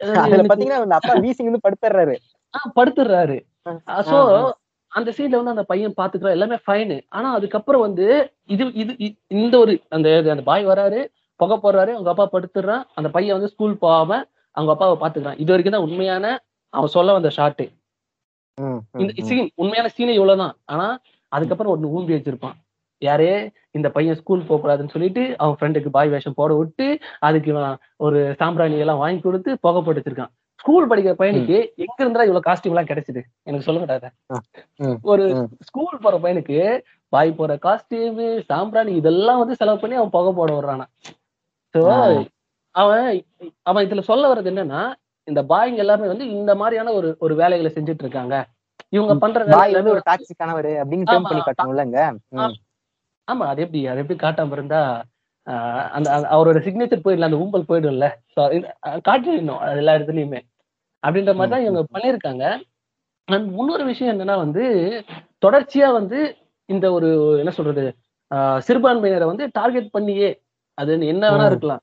அது 0.00 0.18
அதுல 0.18 0.36
எனக்கு- 0.36 0.50
பாத்தீங்கன்னா 0.50 0.82
அந்த 0.82 0.94
அப்பா 0.94 1.14
வீசிங் 1.18 1.48
வந்து 1.48 1.64
படுத்துறாரு 1.64 2.14
ஆ, 2.54 2.58
படுத்துடுறாரு 2.76 3.38
ஆ, 3.66 3.70
ஆ. 3.88 3.96
அந்த 4.92 5.10
சீன்ல 5.16 5.38
வந்து 5.40 5.54
அந்த 5.54 5.64
பையன் 5.70 5.96
பாத்துக்கிறா 6.00 6.34
எல்லாமே 6.36 6.56
ஃபைனு 6.66 6.96
ஆனா 7.16 7.28
அதுக்கப்புறம் 7.38 7.84
வந்து 7.86 8.06
இது 8.54 8.64
இது 8.82 8.92
இந்த 9.38 9.54
ஒரு 9.64 9.72
அந்த 9.96 10.08
அந்த 10.34 10.44
பாய் 10.50 10.64
வராரு 10.70 11.00
புகை 11.40 11.56
போடுறாரு 11.64 11.90
அவங்க 11.96 12.10
அப்பா 12.12 12.26
படுத்துடுறான். 12.32 12.84
அந்த 12.98 13.08
பையன் 13.16 13.36
வந்து 13.36 13.50
ஸ்கூல் 13.52 13.74
போகாம 13.84 14.10
அவங்க 14.56 14.70
அப்பாவை 14.74 14.96
பாத்துக்கிறான். 15.02 15.38
இது 15.42 15.52
வரைக்கும் 15.52 15.76
தான் 15.76 15.86
உண்மையான 15.88 16.24
அவன் 16.74 16.94
சொல்ல 16.96 17.10
வந்த 17.18 17.30
ஷாட்டு 17.38 17.66
இந்த. 19.02 19.12
சீன் 19.28 19.50
உண்மையான 19.62 19.90
சீனே 19.96 20.14
இவ்வளவுதான். 20.18 20.54
ஆனா 20.72 20.86
அதுக்கப்புறம் 21.32 21.72
ஒண்ணு 21.74 21.92
ஊம்பி 21.96 22.16
வச்சிருப்பான். 22.16 22.56
யாரே? 23.02 23.30
இந்த 23.76 23.88
பையன் 23.96 24.18
ஸ்கூல் 24.20 24.46
போக 24.48 24.58
கூடாதுன்னு 24.62 24.94
சொல்லிட்டு 24.94 25.22
அவன் 25.42 25.56
ஃப்ரெண்டுக்கு 25.58 25.90
பாய் 25.96 26.12
வேஷம் 26.14 26.38
போட 26.40 26.52
விட்டு 26.60 26.86
அதுக்கு 27.28 27.50
ஒரு 28.06 28.20
சாம்பிராணி 28.40 28.82
எல்லாம் 28.84 29.02
வாங்கி 29.04 29.22
கொடுத்து 29.26 29.50
புகை 29.64 29.80
போட்டு 29.80 30.00
வச்சிருக்கான். 30.00 30.32
ஸ்கூல் 30.60 30.88
படிக்கிற 30.90 31.14
பையனுக்கு 31.18 31.56
எங்க 31.82 31.98
இருந்தா 31.98 32.24
இவ்வளவு 32.24 32.46
காஸ்டியூம் 32.46 32.74
எல்லாம் 32.74 32.88
கிடைச்சது 32.88 33.20
எனக்கு. 33.46 34.08
ம். 34.80 34.96
ஒரு. 35.04 35.24
ஸ்கூல் 35.68 36.02
போற 36.02 36.16
பையனுக்கு 36.18 36.58
பாய் 37.12 37.36
போற 37.36 37.52
காஸ்டியூம் 37.62 38.18
சாம்பிராணி 38.48 38.92
இதெல்லாம் 38.96 39.40
வந்து 39.40 39.58
செலவு 39.60 39.82
பண்ணி 39.82 39.98
அவன் 39.98 40.14
புகை 40.16 40.32
போட 40.34 40.50
வர்றானா 40.58 40.86
சோ. 41.74 41.82
அவன் 42.74 43.06
அவன் 43.64 43.84
இதுல 43.86 44.02
சொல்ல 44.08 44.24
வர்றது 44.30 44.50
என்னன்னா 44.52 44.82
இந்த 45.28 45.40
பாய்ங்க 45.48 45.82
எல்லாமே 45.84 46.06
வந்து 46.06 46.26
இந்த 46.34 46.52
மாதிரியான 46.56 46.92
ஒரு 46.92 47.08
ஒரு 47.20 47.34
வேலைகளை 47.34 47.70
செஞ்சுட்டு 47.72 48.04
இருக்காங்க 48.04 48.34
இவங்க 48.92 49.14
பண்ற 49.22 49.40
வேலை 49.46 49.62
ஒரு 49.92 50.02
டாக்ஸிக்கானவர் 50.06 50.70
அப்படின்னு 50.80 51.06
டேர்ம் 51.06 51.22
ஆமா. 51.22 51.30
பண்ணி 51.30 51.42
காட்டணும்லங்க. 51.42 51.98
ஆமா 53.28 53.44
அது 53.46 53.62
எப்படி 53.64 53.80
அது 53.86 54.02
எப்படி 54.02 54.18
காட்டாம 54.18 54.52
இருந்தா 54.52 54.80
அந்த 55.90 56.12
அந்த- 56.12 56.28
அவரோட 56.30 56.56
சிக்னேச்சர் 56.56 57.00
போயிடல 57.04 57.20
அந்த 57.20 57.36
ஊம்பல் 57.36 57.64
போயிடும்ல. 57.68 58.10
காட்டிடணும் 58.80 59.58
அது 59.58 59.76
எல்லா 59.76 59.94
இடத்துலயுமே. 59.94 60.40
அப்படின்ற 61.06 61.34
மாதிரி 61.34 61.48
தான் 61.48 61.64
இவங்க 61.64 61.84
பண்ணியிருக்காங்க. 61.92 62.60
அண்ட் 63.24 63.58
இன்னொரு 63.58 63.84
விஷயம் 63.84 64.18
என்னன்னா 64.18 64.36
வந்து 64.36 65.04
தொடர்ச்சியா 65.46 65.92
வந்து 65.92 66.36
இந்த 66.64 66.92
ஒரு 66.92 67.36
என்ன 67.38 67.50
சொல்றது 67.50 67.94
ஆஹ் 68.34 68.60
சிறுபான்மையினரை 68.68 69.24
வந்து 69.24 69.48
டார்கெட் 69.52 69.90
பண்ணியே. 69.90 70.42
அது 70.74 71.06
என்ன 71.06 71.30
வேணா. 71.30 71.46
இருக்கலாம். 71.46 71.80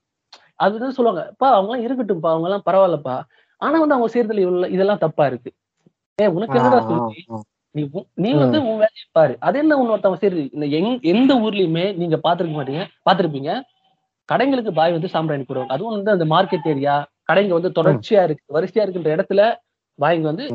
அதுதான் 0.54 0.90
சொல்லுவாங்க. 0.90 1.32
பா 1.38 1.50
அவங்க 1.50 1.78
எல்லாம் 1.78 1.98
இருக்கட்டும்ப்பா 1.98 2.30
அவங்க 2.30 2.48
எல்லாம் 2.48 2.62
பரவாயில்லப்பா. 2.66 3.22
ஆனா 3.56 3.78
வந்து 3.78 3.94
அவங்க 3.94 4.12
செய்யறதுல 4.12 4.38
இவ்வளவு 4.38 4.70
இதெல்லாம் 4.70 4.98
தப்பா 4.98 5.26
இருக்கு. 5.26 5.52
ஏ 6.22 6.26
உனக்கு 6.26 6.58
என்னடா 6.58 6.80
சொல்லி 6.80 7.24
நீ 8.24 8.30
வந்து 8.42 8.58
உன் 8.68 8.80
வேலையை 8.82 9.06
பாரு. 9.18 9.34
அது 9.46 9.56
என்ன 9.62 9.76
இன்னொருத்தவன் 9.82 10.22
சரி 10.24 10.42
இந்த 10.56 10.66
எங் 10.78 10.92
எந்த 11.12 11.32
ஊர்லயுமே 11.44 11.84
நீங்க 12.00 12.16
பாத்துருக்க 12.26 12.56
மாட்டீங்க. 12.58 12.84
பாத்திருப்பீங்க 13.08 13.52
கடைங்களுக்கு 14.28 14.72
பாய் 14.78 14.96
வந்து 14.96 15.10
சாம்பிராணி 15.14 15.44
போடுவாங்க. 15.48 15.74
அதுவும் 15.76 15.94
வந்து 15.96 16.10
அந்த 16.14 16.26
மார்க்கெட் 16.34 16.68
ஏரியா 16.72 16.94
கடைங்க 17.30 17.52
வந்து 17.58 17.70
தொடர்ச்சியா 17.78 18.22
இருக்கு. 18.26 18.44
வரிசையா 18.56 18.84
இருக்கின்ற 18.84 19.10
இடத்துல 19.16 19.42
பாய்ங்க 19.98 20.26
வந்து 20.32 20.46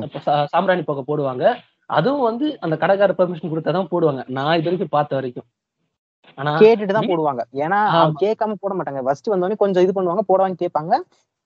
சாம்பிராணி 0.53 0.83
புகை 0.89 1.03
போடுவாங்க. 1.07 1.45
அதுவும் 1.99 2.27
வந்து 2.29 2.47
அந்த 2.65 2.75
கடைக்கார 2.81 3.13
பெர்மிஷன் 3.19 3.51
கொடுத்தாதான் 3.53 3.89
போடுவாங்க. 3.93 4.21
நான் 4.37 4.55
இது 4.59 4.67
வரைக்கும் 4.69 4.95
பார்த்த 4.97 5.19
வரைக்கும். 5.19 5.47
கேட்டுட்டு 6.61 6.95
தான் 6.97 7.09
போடுவாங்க. 7.11 7.41
ஏன்னா. 7.63 7.79
கேட்காம 8.21 8.55
போட 8.63 8.73
மாட்டாங்க. 8.77 9.01
ஃபர்ஸ்ட் 9.07 9.31
வந்தோடனே 9.33 9.57
கொஞ்சம் 9.57 9.83
இது 9.85 9.93
பண்ணுவாங்க 9.97 10.23
போடுவாங்க 10.29 10.57
கேட்பாங்க. 10.63 10.93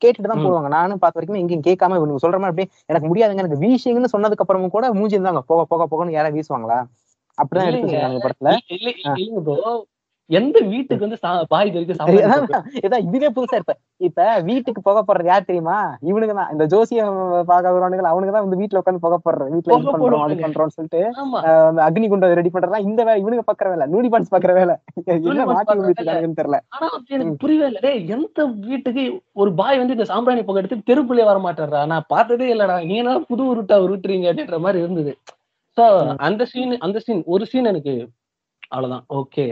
கேட்டுட்டு 0.01 0.29
தான். 0.29 0.43
போடுவாங்க. 0.45 0.69
நானும் 0.75 1.01
பார்த்த 1.01 1.19
வரைக்கும் 1.19 1.41
எங்கேயும் 1.41 1.65
கேட்காம 1.67 1.97
இவனுங்க 1.99 2.23
சொல்ற 2.25 2.37
மாதிரி 2.37 2.53
அப்படியே 2.53 2.69
எனக்கு 2.89 3.09
முடியாதுங்க. 3.11 3.43
எனக்கு 3.43 3.61
வீசிங்கன்னு 3.63 4.13
சொன்னதுக்கு 4.15 4.45
அப்புறமும் 4.45 4.75
கூட 4.75 4.87
மூஞ்சி 4.93 5.17
இருந்தாங்க 5.17 5.43
போக 5.51 5.63
போக 5.71 5.87
போகன்னு 5.91 6.17
யாராவது 6.17 6.39
வீசுவாங்களா? 6.39 6.79
அப்படிதான் 7.37 7.69
எடுத்து 7.69 7.87
இல்லைங்க. 7.87 7.97
வச்சிருக்காங்க 7.97 8.25
படத்துல. 8.25 8.51
எந்த 10.29 10.57
வீட்டுக்கு 10.69 11.05
வந்து 11.05 11.17
பாய் 11.51 11.69
இதான் 12.79 13.03
இதுவே 13.07 13.27
புதுசா 13.35 13.57
இருப்ப. 13.57 13.73
இப்ப 14.01 14.19
வீட்டுக்கு 14.47 14.79
புகை 14.81 15.01
போடுறது 15.01 15.29
யார் 15.31 15.47
தெரியுமா? 15.49 15.75
இவனுங்க 16.09 16.33
தான் 16.39 16.51
இந்த 16.53 16.65
ஜோசியம் 16.71 17.17
பார்க்க 17.49 17.65
வருவானுங்க 17.69 18.05
அவனுங்க 18.11 18.33
தான் 18.33 18.45
வந்து 18.45 18.59
வீட்டுல 18.61 18.81
உட்காந்து 18.81 19.03
புகை 19.03 19.17
போடுறது 19.19 19.53
வீட்டுல 19.55 19.75
இது 19.75 19.93
பண்றோம் 19.95 20.23
அது. 20.25 20.37
பண்றோம்னு 20.45 20.75
சொல்லிட்டு 20.77 21.01
அக்னி 21.85 22.07
குண்டம் 22.07 22.35
ரெடி 22.39 22.51
பண்றதுலாம் 22.55 22.87
இந்த 22.87 23.01
வேலை 23.07 23.21
இவனுங்க 23.23 23.45
பாக்குற 23.49 23.69
வேலை. 23.73 23.87
நூடி 23.93 24.09
பான்ஸ் 24.13 24.33
பாக்குற 24.33 24.53
வேலை. 24.59 24.75
என்ன 25.25 25.45
மாட்டி 25.49 25.95
தெரியல. 26.33 26.57
ஆனா 26.75 26.87
எனக்கு 27.15 27.35
புரியவே 27.43 27.67
இல்லை. 27.71 27.83
எந்த 28.15 28.39
வீட்டுக்கு 28.65 29.05
ஒரு 29.41 29.53
பாய் 29.61 29.81
வந்து 29.81 29.97
இந்த 29.97 30.07
சாம்பிராணி 30.11 30.43
புகை 30.43 30.61
எடுத்து 30.61 30.87
தெருப்புலயே 30.89 31.27
வர 31.29 31.39
மாட்டாரா 31.45 31.83
நான் 31.93 32.09
பார்த்ததே 32.09 32.49
இல்லடா. 32.53 32.77
நீங்க 32.83 33.03
என்ன 33.03 33.17
புது 33.31 33.45
உருட்டா 33.51 33.77
உருட்டுறீங்க 33.85 34.29
அப்படின்ற 34.31 34.59
மாதிரி 34.65 34.83
இருந்தது. 34.85 35.13
சோ. 35.77 35.85
அந்த 36.27 36.43
சீன் 36.51 36.75
அந்த 36.85 36.97
சீன் 37.05 37.23
ஒரு 37.33 37.45
சீன் 37.51 37.71
எனக்கு 37.71 37.95
அவ்வளவுதான். 38.71 39.05
ஓகே 39.17 39.45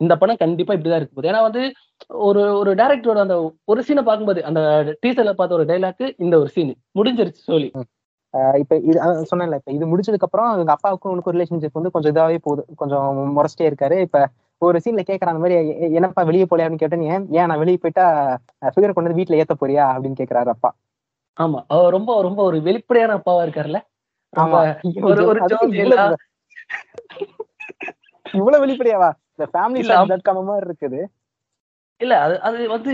இந்த 0.00 0.16
படம் 0.16 0.36
கண்டிப்பா 0.36 0.74
இப்படிதான் 0.74 0.96
இருக்கு 0.96 1.14
போகுது. 1.14 1.30
ஏன்னா 1.30 1.42
வந்து 1.42 1.62
ஒரு 2.08 2.58
ஒரு 2.58 2.74
டேரக்டரோட 2.74 3.18
அந்த 3.18 3.34
ஒரு 3.64 3.84
சீனை 3.88 4.02
பார்க்கும்போது 4.02 4.44
அந்த 4.44 4.60
டீசர்ல 5.02 5.32
பார்த்த 5.32 5.54
ஒரு 5.54 5.64
டைலாக் 5.64 6.14
இந்த 6.18 6.38
ஒரு 6.38 6.48
சீன் 6.48 6.72
முடிஞ்சிருச்சு 6.94 7.42
சொல்லி 7.48 7.68
இப்ப 8.58 8.76
இது 8.80 8.96
சொன்னேன்ல 9.30 9.54
இப்ப 9.54 9.72
இது 9.72 9.84
முடிச்சதுக்கு 9.86 10.26
அப்புறம் 10.28 10.58
எங்க 10.58 10.72
அப்பாவுக்கும் 10.72 11.12
உனக்கு 11.12 11.32
ரிலேஷன்ஷிப் 11.32 11.76
வந்து 11.78 11.90
கொஞ்சம் 11.90 12.14
இதாவே 12.14 12.38
போகுது. 12.42 12.64
கொஞ்சம் 12.76 13.06
முறைச்சிட்டே 13.36 13.62
இருக்காரு. 13.62 14.00
இப்ப 14.00 14.22
ஒரு 14.62 14.80
சீன்ல 14.84 15.02
கேக்குறான் 15.02 15.32
அந்த 15.32 15.40
மாதிரி 15.40 15.54
"எ- 15.68 15.90
என்னப்பா 15.90 16.22
வெளியே 16.22 16.44
போலியா? 16.44 16.64
அப்படின்னு 16.64 16.74
கேட்டேன் 16.74 17.02
ஏன் 17.02 17.26
ஏன் 17.30 17.46
நான் 17.46 17.58
வெளியே 17.58 17.78
போயிட்டா 17.80 18.06
ஃபிகர் 18.66 18.92
கொண்டு 18.92 19.02
வந்து 19.02 19.20
வீட்டுல 19.20 19.40
ஏத்த 19.40 19.54
போறியா? 19.60 19.84
அப்படின்னு 19.90 20.20
கேக்குறாரு 20.20 20.48
அப்பா. 20.48 20.70
ஆமா. 21.36 21.60
அவர் 21.68 21.90
ரொம்ப 21.90 22.22
ரொம்ப 22.22 22.42
ஒரு 22.42 22.62
வெளிப்படையான 22.62 23.16
அப்பாவா 23.16 23.42
இருக்காருல்ல? 23.44 23.80
ஆமா. 24.36 24.60
ஒரு 25.02 25.22
இவ்வளவு 28.32 28.62
வெளிப்படையாவா? 28.66 29.10
இந்த 29.38 29.46
ஃபேமிலி. 29.52 29.82
டாட் 30.10 30.26
காம் 30.28 30.48
மாதிரி 30.50 30.66
இருக்குது. 30.68 31.00
இல்ல 32.00 32.14
அது 32.24 32.34
அது 32.46 32.58
வந்து 32.74 32.92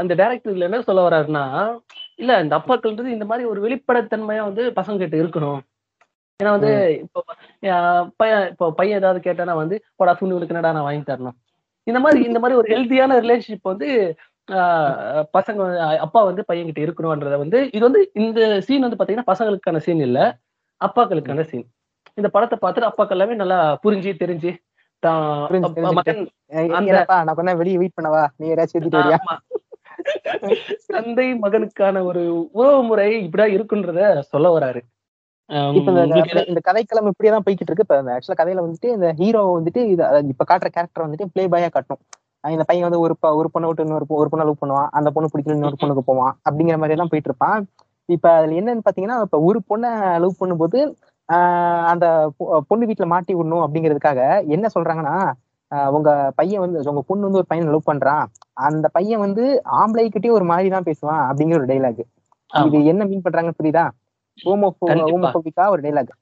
அந்த 0.00 0.12
டைரக்டர்ல 0.20 0.66
என்ன 0.68 0.80
சொல்ல 0.88 1.02
வர்றாருன்னா 1.06 1.44
இல்ல 2.22 2.32
இந்த 2.44 2.54
அப்பாக்கள்ன்றது 2.58 3.14
இந்த 3.16 3.26
மாதிரி 3.30 3.44
ஒரு 3.52 3.60
வெளிப்படைத்தன்மையா 3.66 4.42
வந்து 4.48 4.64
பசங்க 4.78 4.98
கிட்ட 5.02 5.16
இருக்கணும். 5.22 5.60
ஏன்னா 6.40 6.52
வந்து 6.56 6.72
இப்போ 7.04 7.20
பையன் 8.20 8.46
இப்போ 8.52 8.66
பையன் 8.78 9.00
ஏதாவது 9.00 9.20
கேட்டானா 9.26 9.54
வந்து 9.62 9.76
போடா 10.00 10.12
துணிகளுக்கு 10.20 10.54
என்னடா 10.54 10.72
நான் 10.76 10.88
வாங்கி 10.88 11.04
தரணும். 11.10 11.36
இந்த 11.86 11.98
மாதிரி 12.04 12.20
இந்த 12.28 12.38
மாதிரி 12.42 12.58
ஒரு 12.60 12.68
ஹெல்த்தியான 12.74 13.18
ரிலேஷன்ஷிப் 13.24 13.72
வந்து 13.72 13.88
பசங்க 15.36 15.60
அப்பா 16.06 16.20
வந்து 16.30 16.42
பையன் 16.48 16.68
கிட்ட 16.70 16.80
இருக்கணும்ன்றத 16.86 17.36
வந்து 17.44 17.58
இது 17.76 17.84
வந்து 17.88 18.00
இந்த 18.22 18.40
சீன் 18.66 18.86
வந்து 18.86 18.98
பாத்தீங்கன்னா 18.98 19.30
பசங்களுக்கான 19.32 19.82
சீன் 19.86 20.02
இல்ல 20.08 20.20
அப்பாக்களுக்கான 20.80 21.44
சீன் 21.50 21.66
இந்த 22.18 22.28
படத்தை 22.34 22.56
பார்த்துட்டு 22.58 22.90
அப்பாக்கள் 22.90 23.18
எல்லாமே 23.18 23.36
நல்லா 23.42 23.58
புரிஞ்சு 23.84 24.12
தெரிஞ்சு 24.22 24.50
நான் 25.04 25.52
வெளியே 27.56 27.76
வெயிட் 27.76 27.98
பண்ணவா? 27.98 28.28
நீ 28.38 28.54
ஆமா. 29.14 29.38
தந்தை 30.88 31.38
மகனுக்கான 31.42 32.04
ஒரு 32.04 32.50
உறவு 32.52 32.82
முறை 32.82 33.24
இப்படிதான் 33.24 33.56
இருக்குன்றத 33.56 34.22
சொல்ல 34.32 34.56
வராரு. 34.56 34.80
இந்த 36.50 36.60
கதைக்களம் 36.68 37.10
இப்படியே 37.10 37.32
தான் 37.32 37.46
போய்கிட்டு 37.46 37.62
இருக்கு 37.62 37.86
இப்ப 37.86 38.14
ஆக்சுவலா 38.14 38.40
கதையில 38.40 38.64
வந்துட்டு 38.64 38.94
இந்த 38.94 39.12
ஹீரோ 39.12 39.56
வந்துட்டு 39.56 39.86
இப்ப 40.32 40.44
காட்டுற 40.44 40.68
கேரக்டர் 40.68 41.06
வந்துட்டு 41.06 41.32
ப்ளே 41.32 41.48
பாயா 41.48 41.68
காட்டும் 41.68 41.98
இந்த 42.44 42.64
பையன் 42.64 42.82
வந்து 42.82 43.00
ஒரு 43.00 43.16
ஒரு 43.32 43.50
பொண்ணை 43.54 43.66
விட்டு 43.66 43.82
இன்னொரு 43.82 44.14
ஒரு 44.14 44.28
பொண்ணை 44.32 44.44
லவ் 44.44 44.62
பண்ணுவான். 44.62 44.88
அந்த 44.90 45.10
பொண்ணு 45.10 45.28
பிடிக்கல 45.32 45.50
இன்னொரு 45.50 45.76
பொண்ணுக்கு 45.80 46.02
போவான். 46.06 46.38
அப்படிங்கிற 46.46 46.76
மாதிரி 46.76 46.90
எல்லாம் 46.90 47.08
போயிட்டு 47.08 47.30
இருப்பான் 47.30 47.66
இப்ப 48.08 48.30
அதுல 48.30 48.60
என்னன்னு 48.60 48.80
பாத்தீங்கன்னா 48.86 49.22
இப்ப 49.22 49.40
ஒரு 49.40 49.62
பொண்ணை 49.70 50.18
லவ் 50.18 50.40
பண்ணும்போது 50.40 50.96
அந்த 51.92 52.06
பொண்ணு 52.68 52.88
வீட்டுல 52.88 53.06
மாட்டி 53.06 53.32
விடணும் 53.34 53.64
அப்படிங்கிறதுக்காக 53.64 54.20
என்ன 54.56 54.66
சொல்றாங்கன்னா 54.74 55.16
உங்க 55.96 56.10
பையன் 56.38 56.62
வந்து 56.64 56.78
உங்க 56.90 57.02
பொண்ணு 57.08 57.26
வந்து 57.26 57.40
ஒரு 57.40 57.48
பையனை 57.50 57.70
லவ் 57.72 57.88
பண்றான். 57.90 58.24
அந்த 58.66 58.86
பையன் 58.88 59.22
வந்து 59.26 59.44
ஆம்பளைக்கிட்டயும் 59.80 60.38
ஒரு 60.38 60.46
மாதிரி 60.50 60.68
தான் 60.74 60.86
பேசுவான் 60.88 61.22
அப்படிங்கிற 61.28 61.58
ஒரு 61.60 61.70
டைலாக். 61.72 62.02
இது 62.50 62.78
என்ன 62.92 63.02
மீன் 63.10 63.24
பண்றாங்கன்னு 63.26 63.58
புரியுதா? 63.60 63.84
ஒரு 65.70 65.82
டைலாக் 65.82 66.12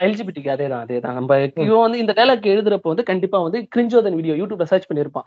எல்ஜிபிடிக்கு 0.00 0.50
அதேதான் 0.54 0.82
அதேதான். 0.84 1.14
நம்ம 1.14 1.36
இவன் 1.64 1.84
வந்து 1.84 1.98
இந்த 1.98 2.12
டைலாக் 2.16 2.50
எழுதுறப்ப 2.52 2.92
வந்து 2.92 3.04
கண்டிப்பா 3.04 3.38
வந்து 3.38 3.58
கிரிஞ்சோதன் 3.74 4.16
வீடியோ 4.16 4.34
யூடியூப்ல 4.34 4.66
சர்ச் 4.72 4.88
பண்ணிருப்பான். 4.90 5.26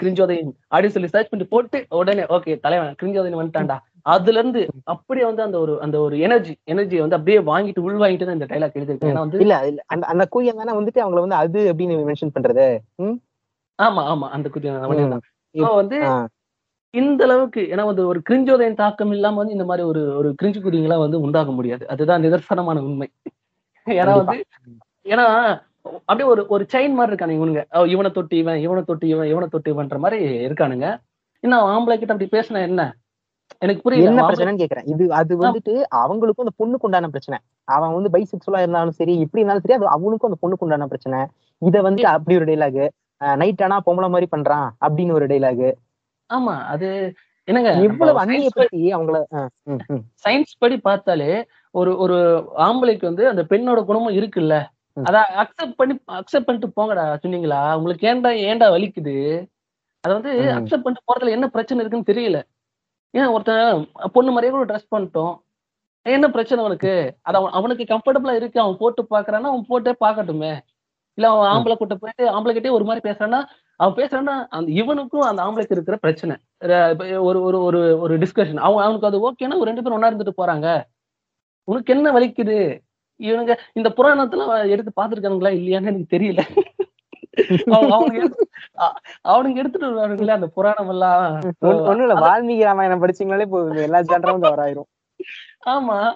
கிரிஞ்சோதன் 0.00 0.40
அப்படின்னு 0.70 0.88
சொல்லி 0.88 1.08
சர்ச் 1.08 1.30
பண்ணி 1.30 1.46
போட்டு 1.46 1.78
உடனே 1.98 2.24
ஓகே 2.30 2.58
தலைவன் 2.60 2.96
கிரிஞ்சோதன் 3.02 3.40
வந்துட்டான்டா. 3.40 3.76
அதுல 4.06 4.38
இருந்து 4.38 4.60
அப்படியே 4.84 5.26
வந்து 5.26 5.42
அந்த 5.42 5.56
ஒரு 5.58 5.72
அந்த 5.82 5.96
ஒரு 6.00 6.14
எனர்ஜி 6.18 6.52
எனர்ஜியை 6.66 7.00
வந்து 7.00 7.16
அப்படியே 7.16 7.38
வாங்கிட்டு 7.48 7.80
உள் 7.80 7.98
வாங்கிட்டு 7.98 8.24
தான் 8.24 8.38
இந்த 8.38 8.48
டைலாக் 8.50 8.78
எழுதிருக்கேன் 8.78 9.12
ஏன்னா 9.12 9.24
வந்து 9.24 9.40
இல்ல 9.40 9.56
அந்த 9.86 10.04
அந்த 10.06 10.26
தானே 10.54 10.74
வந்துட்டு 10.78 11.02
அவங்கள 11.04 11.20
வந்து 11.20 11.40
அது 11.42 11.60
அப்படின்னு 11.72 11.98
மென்ஷன் 12.10 12.34
பண்றது? 12.34 12.66
ஆமா 13.78 14.02
ஆமா. 14.12 14.28
அந்த 14.28 14.48
குதி 14.48 14.70
ம். 14.70 15.20
இப்போ 15.54 15.70
வந்து 15.74 15.98
இந்த 16.94 17.22
அளவுக்கு 17.26 17.60
ஏன்னா 17.72 17.84
வந்து 17.88 18.04
ஒரு 18.10 18.20
கிரிஞ்சோதயம் 18.28 18.78
தாக்கம் 18.80 19.12
இல்லாம 19.16 19.38
வந்து 19.40 19.56
இந்த 19.56 19.66
மாதிரி 19.70 19.82
ஒரு 19.90 20.00
ஒரு 20.20 20.28
கிரிஞ்சு 20.40 20.60
குதிங்களா 20.64 20.96
வந்து 21.02 21.18
உண்டாக 21.26 21.50
முடியாது. 21.58 21.84
அதுதான் 21.92 22.24
நிதர்சனமான 22.24 22.78
உண்மை. 22.88 23.08
ஏன்னா 23.86 24.14
வந்து 24.20 24.38
ஏன்னா 25.06 25.26
அப்படியே 26.08 26.26
ஒரு 26.32 26.42
ஒரு 26.54 26.64
செயின் 26.72 26.96
மாதிரி 26.96 27.12
இருக்கானுங்க 27.12 27.40
இவனுங்க. 27.40 27.62
இவனை 27.92 28.10
தொட்டு 28.16 28.34
இவன் 28.42 28.58
இவனை 28.64 28.82
தொட்டு 28.88 29.06
இவன் 29.12 29.28
இவனை 29.32 29.46
தொட்டு 29.52 29.72
இவன்ற 29.74 29.98
மாதிரி 30.04 30.18
இருக்கானுங்க. 30.46 30.88
இன்னும் 31.44 31.68
ஆம்பளை 31.74 31.94
கிட்ட 31.98 32.14
அப்படி 32.14 32.30
பேசினா 32.36 32.62
என்ன? 32.70 32.82
எனக்கு 33.62 33.84
புரியல 33.84 34.10
என்ன 34.10 34.24
பிரச்சனைன்னு 34.26 34.62
கேக்குறேன். 34.62 34.88
இது 34.92 35.04
அது 35.20 35.32
வந்துட்டு 35.44 35.72
அவங்களுக்கும் 36.02 36.44
அந்த 36.44 36.54
பொண்ணுக்கு 36.60 36.86
உண்டான 36.88 37.08
பிரச்சனை. 37.14 37.38
அவன் 37.68 37.94
வந்து 37.96 38.12
பைசெக்சுவலா 38.14 38.62
இருந்தாலும் 38.64 38.96
சரி 38.98 39.14
எப்படி 39.24 39.40
இருந்தாலும் 39.42 39.64
சரி 39.64 39.76
அது 39.78 39.88
அவனுக்கும் 39.96 40.30
அந்த 40.30 40.40
பொண்ணுக்கு 40.42 40.66
உண்டான 40.66 40.88
பிரச்சனை. 40.92 41.20
இத 41.62 41.76
வந்துட்டு 41.86 42.14
அப்படி 42.16 42.36
ஒரு 42.40 42.48
டைலாக் 42.50 42.82
நைட் 43.42 43.64
ஆனா 43.66 43.78
பொம்பளை 43.86 44.08
மாதிரி 44.14 44.28
பண்றான் 44.34 44.68
அப்படின்னு 44.86 45.16
ஒரு 45.18 45.26
டைலாக் 45.32 45.66
ஆமா 46.30 46.54
அது 46.72 46.88
என்னங்க 47.48 47.70
அந்நிய 48.22 48.50
பத்தி 48.54 48.80
அவங்கள 48.92 49.18
ம். 49.70 50.02
சயின்ஸ் 50.24 50.52
படி 50.58 50.76
பார்த்தாலே 50.80 51.30
ஒரு 51.74 51.90
ஒரு 51.98 52.16
ஆம்பளைக்கு 52.66 53.04
வந்து 53.06 53.24
அந்த 53.28 53.42
பெண்ணோட 53.50 53.80
குணமும் 53.84 54.16
இருக்குல்ல. 54.18 54.54
அத 55.02 55.16
அக்செப்ட் 55.42 55.76
பண்ணி 55.76 55.94
அக்செப்ட் 56.18 56.46
பண்ணிட்டு 56.46 56.76
போங்கடா 56.76 57.04
சொன்னீங்களா? 57.22 57.60
உங்களுக்கு 57.78 58.08
ஏன்டா 58.08 58.30
ஏன்டா 58.48 58.66
வலிக்குது? 58.74 59.14
அத 60.04 60.10
வந்து. 60.12 60.32
அக்செப்ட் 60.58 60.84
பண்ணிட்டு 60.84 61.08
போறதுல 61.08 61.34
என்ன 61.36 61.46
பிரச்சனை 61.48 61.80
இருக்குன்னு 61.80 62.10
தெரியல. 62.10 62.38
ஏன் 63.14 63.32
ஒருத்தன் 63.34 63.84
பொண்ணு 64.16 64.32
மாதிரியே 64.32 64.52
கூட 64.52 64.66
ட்ரெஸ் 64.70 64.92
பண்ணிட்டோம். 64.92 65.34
என்ன 66.06 66.26
பிரச்சனை 66.30 66.60
அவனுக்கு 66.64 66.92
அது 67.22 67.36
அவன் 67.38 67.54
அவனுக்கு 67.58 67.84
கம்ஃபர்டபுளா 67.84 68.34
இருக்கு 68.36 68.58
அவன் 68.60 68.78
போட்டு 68.78 69.02
பாக்குறான்னா 69.10 69.50
அவன் 69.52 69.68
போட்டே 69.68 69.92
பார்க்கட்டுமே. 70.04 70.52
இல்ல 71.18 71.26
அவன் 71.32 71.50
ஆம்பளை 71.52 71.74
கூட்ட 71.76 71.94
போயிட்டு 71.96 72.24
ஆம்பளை 72.34 72.52
கிட்டே 72.54 72.76
ஒரு 72.78 72.84
மாதிரி 72.84 73.02
பேசுறான்னா 73.08 73.40
அவன் 73.80 73.96
பேசுறான்னா 73.96 74.34
அந்த 74.50 74.72
இவனுக்கும் 74.72 75.20
அந்த 75.20 75.42
ஆம்பளைக்கு 75.42 75.70
இருக்கிற 75.70 75.96
பிரச்சனை. 75.96 76.36
ஒரு 77.22 77.42
ஒரு 77.42 77.62
ஒரு 77.62 77.98
ஒரு 78.00 78.18
டிஸ்கஷன் 78.18 78.56
அவன் 78.56 78.84
அவனுக்கு 78.84 79.06
அது 79.06 79.18
ஓகேன்னா 79.18 79.58
ஒரு 79.58 79.70
ரெண்டு 79.70 79.82
பேரும் 79.82 80.00
ஒண்ணா 80.00 80.10
இருந்துட்டு 80.10 80.38
போறாங்க. 80.42 80.82
உனக்கு 81.64 81.94
என்ன 81.94 82.12
வலிக்குது? 82.12 82.58
இவனுங்க 83.22 83.56
இந்த 83.72 83.88
புராணத்துல 83.96 84.68
எடுத்து 84.68 85.02
பாத்துருக்கானுங்களா 85.02 85.50
இல்லையான்னு 85.58 85.86
எனக்கு 85.86 86.18
தெரியல. 86.18 86.40
அவன் 87.76 87.90
அவனுக்கு 87.90 88.20
எடுத்து- 88.22 88.80
அ- 88.80 89.00
அவனுங்க 89.28 89.56
எடுத்துட்டு 89.56 89.88
வருவானுங்களே 89.88 90.30
அந்த 90.30 90.46
புராணம் 90.46 90.88
எல்லாம். 90.88 91.40
ஒண்ணு- 91.66 92.00
இல்ல 92.00 92.14
வால்மீகி 92.14 92.62
ராமாயணம் 92.62 93.02
படிச்சீங்கனாலே 93.02 93.46
போதும் 93.46 93.76
எல்லா 93.76 93.98
ஜாண்டரும் 93.98 94.40
கவர் 94.40 94.58
ஆயிரும் 94.58 94.88
ஆமா. 95.66 96.12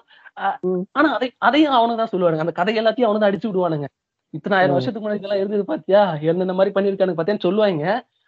ஆனா 0.91 1.13
அதை 1.13 1.31
அதையும் 1.37 1.73
அவனுக்கு 1.73 2.03
தான் 2.03 2.13
சொல்லுவானுங்க. 2.13 2.39
அந்த 2.39 2.51
கதை 2.51 2.77
எல்லாத்தையும் 2.77 3.09
அவனு 3.09 3.17
தான் 3.17 3.31
அடிச்சு 3.31 3.49
விடுவானுங்க. 3.49 3.87
இத்தனை 4.35 4.55
ஆயிரம் 4.57 4.73
ம். 4.73 4.77
வருஷத்துக்கு 4.77 5.05
முன்னாடி 5.05 5.19
இதெல்லாம் 5.19 5.41
இருந்தது 5.41 5.63
பாத்தியா? 5.65 6.01
எந்தெந்த 6.29 6.53
மாதிரி 6.53 6.73
பண்ணிருக்கானுங்க 6.75 7.19
பாத்தியான்னு 7.19 7.45
சொல்லுவாங்க. 7.47 7.83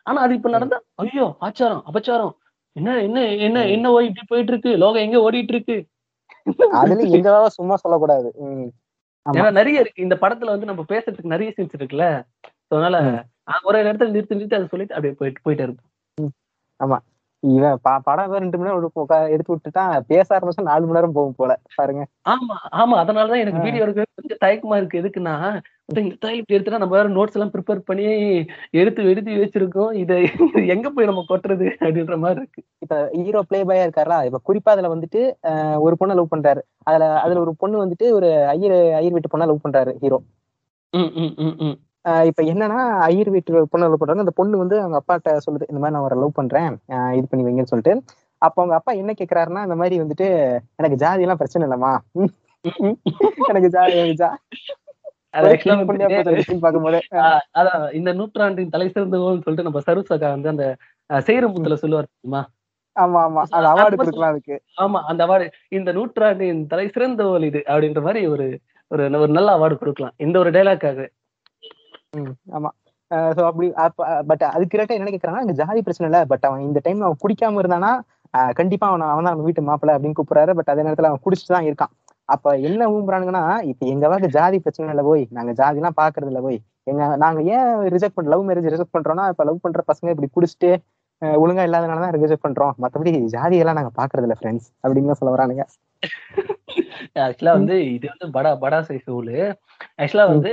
ஆனா 0.06 0.20
அது 0.22 0.34
இப்ப 0.36 0.50
நடந்தா 0.50 0.78
ஐயோ 1.04 1.26
ஆச்சாரம் 1.42 1.84
அபச்சாரம். 1.90 2.34
என்ன 2.76 2.90
என்ன 3.02 3.20
என்ன. 3.46 3.60
என்ன 3.68 3.92
ஓய் 3.92 4.08
இப்படி 4.08 4.26
போயிட்டு 4.28 4.52
இருக்கு 4.52 4.72
லோகம் 4.78 5.06
எங்க 5.06 5.20
ஓடிட்டு 5.20 5.54
இருக்கு 5.56 5.78
அதுல 6.74 7.08
எங்களால 7.12 7.48
சும்மா 7.56 7.76
சொல்லக்கூடாது. 7.76 8.30
ஆமா. 9.26 9.34
ஏன்னா 9.38 9.52
நிறைய 9.52 9.82
இருக்கு. 9.82 10.06
இந்த 10.06 10.16
படத்துல 10.22 10.54
வந்து 10.54 10.66
நம்ம 10.66 10.84
பேசுறதுக்கு 10.90 11.34
நிறைய 11.34 11.50
சீன்ஸ் 11.56 11.78
இருக்குல்ல. 11.78 12.06
அதனால 12.72 12.96
ஒரு 13.64 13.78
இடத்துல 13.84 14.10
நிறுத்தி 14.10 14.36
நிறுத்தி 14.36 14.58
அதை 14.58 14.68
சொல்லிட்டு 14.68 14.96
அப்படியே 14.96 15.16
போயிட்டு 15.20 15.42
போயிட்டே 15.46 15.66
இருக்கும் 15.68 16.34
இவன் 17.44 17.78
ப- 17.82 18.00
படம் 18.04 18.30
வேற 18.30 18.40
ரெண்டு 18.40 18.58
மணி 18.58 18.70
நேரம் 18.70 18.92
எடுத்து 19.30 19.54
விட்டுட்டா 19.54 19.84
பேச 20.08 20.28
ஆரம்பிச்சா 20.38 20.62
நாலு 20.62 20.82
மணி 20.82 20.94
நேரம் 20.94 21.12
போகும் 21.12 21.36
போல 21.36 21.52
பாருங்க. 21.76 22.04
ஆமா 22.30 22.56
ஆமா 22.72 22.96
அதனாலதான் 23.02 23.42
எனக்கு. 23.44 23.62
வீடியோ 23.62 23.84
எடுக்க 23.84 24.06
கொஞ்சம் 24.18 24.42
தயக்கமா 24.46 24.78
இருக்கு. 24.78 25.02
எதுக்குன்னா 25.02 25.36
இப்படி 25.90 26.56
எடுத்துட்டா 26.56 26.82
நம்ம 26.84 26.96
வேற 26.96 27.10
நோட்ஸ் 27.10 27.36
எல்லாம் 27.36 27.52
ப்ரிப்பேர் 27.52 27.86
பண்ணி 27.90 28.06
எடுத்து 28.74 29.02
எடுத்து 29.10 29.32
வச்சிருக்கோம். 29.44 29.94
இதை 29.94 30.18
எங்க 30.68 30.90
போய் 30.90 31.06
நம்ம 31.06 31.24
கொட்டுறது? 31.30 31.68
அப்படின்ற 31.80 32.18
மாதிரி 32.18 32.42
இருக்கு. 32.42 32.64
இப்ப 32.80 32.96
ஹீரோ 33.14 33.42
பிளே 33.42 33.64
பாயா 33.64 33.86
இருக்காரா? 33.88 34.18
இப்ப 34.30 34.42
குறிப்பா 34.48 34.74
அதுல 34.76 34.94
வந்துட்டு 34.96 35.22
ஒரு 35.80 35.96
பொண்ணை 36.00 36.16
லவ் 36.16 36.34
பண்றாரு. 36.36 36.62
அதுல 36.84 37.06
அதுல 37.20 37.40
ஒரு 37.40 37.54
பொண்ணு 37.56 37.84
வந்துட்டு 37.86 38.08
ஒரு 38.12 38.30
ஐயர் 38.48 38.78
ஐயர் 38.94 39.14
வீட்டு 39.14 39.34
பொண்ணை 39.36 39.46
லவ் 39.46 39.66
பண்றாரு 39.68 39.94
ஹீரோ. 40.04 40.20
இப்ப 42.28 42.44
என்னன்னா 42.44 42.80
ஐயர் 43.06 43.30
வீட்டு 43.30 43.54
பொண்ணை 43.66 43.84
லவ் 43.84 43.98
பண்றாங்க 43.98 44.22
அந்த 44.22 44.34
பொண்ணு 44.36 44.58
வந்து 44.58 44.76
அவங்க 44.80 44.98
அப்பாட்ட 45.00 45.30
சொல்லுது 45.46 45.66
இந்த 45.68 45.80
மாதிரி 45.80 45.94
நான் 45.94 46.02
அவரை 46.02 46.18
லவ் 46.20 46.32
பண்றேன். 46.34 46.70
இது 47.14 47.28
பண்ணி 47.28 47.46
வைங்கன்னு 47.46 47.72
சொல்லிட்டு. 47.72 47.94
அப்ப 48.42 48.62
அவங்க 48.62 48.76
அப்பா 48.76 48.92
என்ன 48.94 49.12
கேக்குறாருன்னா 49.14 49.64
இந்த 49.64 49.76
மாதிரி 49.76 49.96
வந்துட்டு 50.00 50.28
எனக்கு 50.76 50.98
ஜாதி 50.98 51.22
எல்லாம் 51.22 51.38
பிரச்சனை 51.38 51.68
இல்லம்மா. 51.68 51.92
ம், 52.16 52.34
எனக்கு 53.48 53.70
ஜாதி 53.70 53.96
ஜா- 54.20 54.36
இந்த 57.94 58.12
நூற்றாண்டின் 58.14 58.70
தலை 58.70 58.88
சிறந்தவன்னு 58.90 59.44
சொல்லிட்டு 59.44 59.64
நம்ம 59.64 59.82
சருசகா 59.82 60.30
வந்து 60.30 60.50
அந்த 60.50 60.66
அஹ், 61.10 61.24
செய்யறமுத்துல 61.26 61.76
சொல்லுவார் 61.76 62.08
தெரியுமா? 62.14 62.42
ஆமா 62.96 63.20
ஆமா. 63.26 63.42
அது 63.50 63.68
அவார்டு 63.68 63.96
கொடுக்கலாம் 63.96 64.30
அதுக்கு. 64.30 64.56
ஆமா 64.78 65.00
அந்த 65.04 65.26
அவார்டு 65.26 65.46
இந்த 65.70 65.92
நூற்றாண்டின் 65.92 66.68
தலை 66.68 66.88
சிறந்தவள் 66.88 67.44
இது 67.44 67.64
அப்படின்ற 67.68 68.02
மாதிரி 68.02 68.28
ஒரு 68.28 68.46
ஒரு 68.92 69.04
நல்ல 69.30 69.50
அவார்டு 69.52 69.78
கொடுக்கலாம். 69.78 70.14
இந்த 70.18 70.40
ஒரு 70.40 70.52
டைலாக்காக 70.52 71.06
ஆமா. 72.58 72.70
சோ 73.32 73.42
அப்படி 73.50 73.68
பட் 74.30 74.44
அதுக்கு 74.50 74.78
ரேட்டா 74.80 74.96
என்ன 74.98 75.12
கேக்குறாங்கன்னா 75.12 75.44
எனக்கு 75.44 75.62
ஜாதி 75.62 75.82
பிரச்சனை 75.82 76.08
இல்ல 76.10 76.20
பட் 76.32 76.46
அவன் 76.50 76.66
இந்த 76.68 76.80
டைம்ல 76.86 77.08
அவன் 77.08 77.22
குடிக்காம 77.24 77.62
இருந்தானா 77.64 77.92
கண்டிப்பா 78.60 78.86
அவன் 78.90 79.06
அவன் 79.06 79.26
தான் 79.26 79.34
நம்ம 79.34 79.46
வீட்டு 79.48 79.68
மாப்பிள்ளை 79.70 79.94
அப்படின்னு 79.96 80.18
கூப்பிடுறாரு 80.20 80.54
பட் 80.58 80.72
அதே 80.74 80.84
நேரத்துல 80.88 81.10
அவன் 81.12 81.24
குடிச்சிட்டு 81.26 81.56
தான் 81.56 81.68
இருக்கான். 81.70 81.92
அப்ப 82.30 82.56
என்ன 82.68 82.88
ஊம்புறானுங்கன்னா 82.94 83.44
இப்ப 83.72 83.84
எங்க 83.94 84.06
வாக்கு 84.12 84.30
ஜாதி 84.36 84.58
பிரச்சனை 84.64 84.90
இல்ல 84.94 85.04
போய் 85.10 85.24
நாங்க 85.38 85.52
ஜாதி 85.60 85.80
எல்லாம் 85.82 85.98
பாக்குறது 86.00 86.32
இல்ல 86.32 86.42
போய் 86.48 86.58
எங்க 86.92 87.04
நாங்க 87.24 87.40
ஏன் 87.54 87.66
ரிஜெக்ட் 87.96 88.18
பண்ண 88.18 88.34
லவ் 88.34 88.46
மேரேஜ் 88.50 88.68
ரிஜெக்ட் 88.68 88.96
பண்றோம்னா 88.96 89.26
இப்ப 89.34 89.46
லவ் 89.50 89.64
பண்ற 89.66 89.82
பசங்க 89.90 90.14
இப்படி 90.14 90.30
குடிச்சிட்டு 90.36 90.72
ஒழுங்கா 91.40 91.64
இல்லாதனாலதான் 91.68 92.16
ரிஜெக்ட் 92.18 92.46
பண்றோம். 92.46 92.74
மத்தபடி 92.84 93.12
ஜாதி 93.36 93.58
எல்லாம் 93.64 93.80
நாங்க 93.80 93.94
பாக்குறது 94.00 94.28
இல்ல 94.28 94.38
ஃப்ரெண்ட்ஸ் 94.40 94.68
அப்படின்னு 94.84 95.20
சொல்ல 95.22 95.36
வரானுங்க. 95.36 95.66
ஆக்சுவலா 97.26 97.54
வந்து 97.58 97.76
இது 97.96 98.06
வந்து 98.12 98.28
படா 98.36 98.52
படா 98.64 98.80
சைஸ் 98.88 99.08
ஊழு 99.18 99.36
ஆக்சுவலா 100.02 100.26
வந்து 100.34 100.52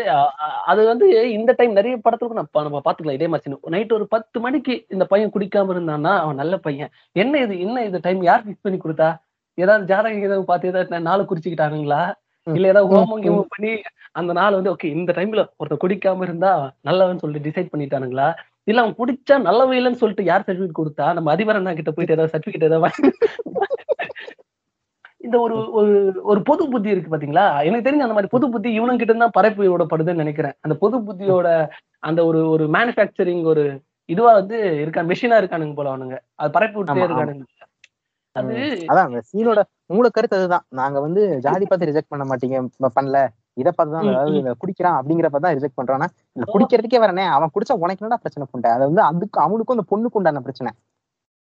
அது 0.72 0.82
வந்து 0.90 1.06
இந்த 1.38 1.50
டைம் 1.58 1.78
நிறைய 1.78 1.96
படத்துக்கு 2.06 2.38
நம்ம 2.38 2.82
பாத்துக்கலாம் 2.86 3.18
இதே 3.18 3.28
மாதிரி 3.32 3.72
நைட் 3.74 3.96
ஒரு 3.98 4.06
பத்து 4.14 4.40
மணிக்கு 4.46 4.74
இந்த 4.94 5.06
பையன் 5.12 5.34
குடிக்காம 5.36 5.74
இருந்தான்னா 5.76 6.12
அவன் 6.24 6.40
நல்ல 6.42 6.54
பையன். 6.66 6.90
என்ன 7.16 7.40
இது 7.46 7.54
என்ன 7.66 7.84
இது 7.88 8.00
டைம் 8.06 8.22
யார் 8.30 8.44
ஃபிக்ஸ் 8.44 8.64
பண்ணி 8.66 8.80
கொடுத்தா? 8.84 9.10
ஏதாவது 9.58 9.88
ஜாதகம் 9.90 10.26
ஏதாவது 10.28 10.50
பார்த்து 10.50 10.70
ஏதாவது 10.72 11.06
நாளை 11.08 11.24
குறிச்சுக்கிட்டானுங்களா? 11.30 12.02
இல்ல 12.46 12.70
ஏதாவது 12.72 12.90
ஹோமம் 12.94 13.22
கீமம் 13.24 13.52
பண்ணி 13.52 13.70
அந்த 14.20 14.32
நாள் 14.38 14.56
வந்து 14.58 14.72
ஓகே 14.72 14.88
இந்த 14.96 15.12
டைம்ல 15.18 15.42
ஒருத்தர் 15.60 15.82
குடிக்காம 15.84 16.24
இருந்தா 16.28 16.50
நல்லவன் 16.88 17.22
சொல்லிட்டு 17.22 17.46
டிசைட் 17.48 17.72
பண்ணிட்டானுங்களா? 17.72 18.28
இல்ல 18.70 18.82
அவன் 18.82 18.98
குடிச்சா 19.00 19.36
நல்லவன் 19.48 19.78
இல்லைன்னு 19.78 20.00
சொல்லிட்டு 20.02 20.28
யார் 20.30 20.46
சர்டிபிகேட் 20.46 20.80
கொடுத்தா? 20.80 21.06
நம்ம 21.16 21.32
அதிபரண்ணா 21.34 21.72
கிட்ட 21.78 21.92
போயிட்டு 21.96 22.16
ஏதாவது 22.16 22.34
சர்டிபிகேட் 22.34 22.68
ஏதாவது 22.70 23.12
இந்த 25.24 25.36
ஒரு 25.44 25.56
ஒரு 25.78 25.92
ஒரு 26.30 26.40
பொது 26.48 26.62
புத்தி 26.72 26.94
இருக்கு 26.94 27.12
பாத்தீங்களா? 27.12 27.44
எனக்கு 27.68 27.86
தெரிஞ்ச 27.86 28.06
அந்த 28.06 28.16
மாதிரி 28.16 28.32
பொது 28.34 28.46
புத்தி 28.52 28.68
இவனுங்க 28.78 29.02
கிட்ட 29.02 29.14
தான் 29.22 29.36
பரப்பி 29.36 29.68
விடப்படுதுன்னு 29.72 30.22
நினைக்கிறேன். 30.24 30.56
அந்த 30.64 30.74
பொது 30.82 30.96
புத்தியோட 31.06 31.48
அந்த 32.08 32.20
ஒரு 32.30 32.40
ஒரு 32.54 32.64
மேனுஃபேக்சரிங் 32.76 33.44
ஒரு 33.52 33.64
இதுவா 34.08 34.32
வந்து 34.40 34.56
இருக்கா 34.82 35.02
மெஷினா 35.10 35.36
இருக்கானுங்க 35.42 35.76
போல 35.78 35.92
அவனுங்க. 35.92 36.16
அது 36.40 36.50
பரப்பி 36.56 36.78
விட்டே. 36.80 37.06
இருக்கானுங்க. 37.08 37.44
அது 38.36 38.54
அதான் 38.90 39.06
அந்த 39.08 39.20
சீனோட 39.30 39.60
மூல 39.90 40.06
கருத்து 40.14 40.38
அதுதான். 40.38 40.64
நாங்க 40.78 40.98
வந்து 41.06 41.22
ஜாதி 41.44 41.64
பார்த்து 41.66 41.88
ரிஜெக்ட் 41.90 42.12
பண்ண 42.12 42.24
மாட்டீங்க 42.30 42.56
பண்ணல. 42.96 43.18
இதை 43.60 43.70
பார்த்து 43.72 43.94
தான் 43.96 44.08
அதாவது 44.12 44.54
குடிக்கிறான் 44.62 44.96
அப்படிங்கிறப்ப 44.98 45.40
தான் 45.44 45.54
ரிஜெக்ட் 45.56 45.78
பண்றான் 45.80 46.12
குடிக்கிறதுக்கே 46.54 47.02
வரனே 47.04 47.24
அவன் 47.36 47.52
குடிச்சா 47.54 47.76
உனக்கு 47.84 48.02
என்னடா 48.02 48.20
பிரச்சனை 48.24 48.46
புண்டை? 48.52 48.70
அது 48.76 48.84
வந்து 48.90 49.02
அதுக்கு 49.10 49.38
அவனுக்கும் 49.44 49.76
அந்த 49.76 49.86
பொண்ணுக்கு 49.92 50.18
உண்டான 50.20 50.42
பிரச்சனை. 50.46 50.70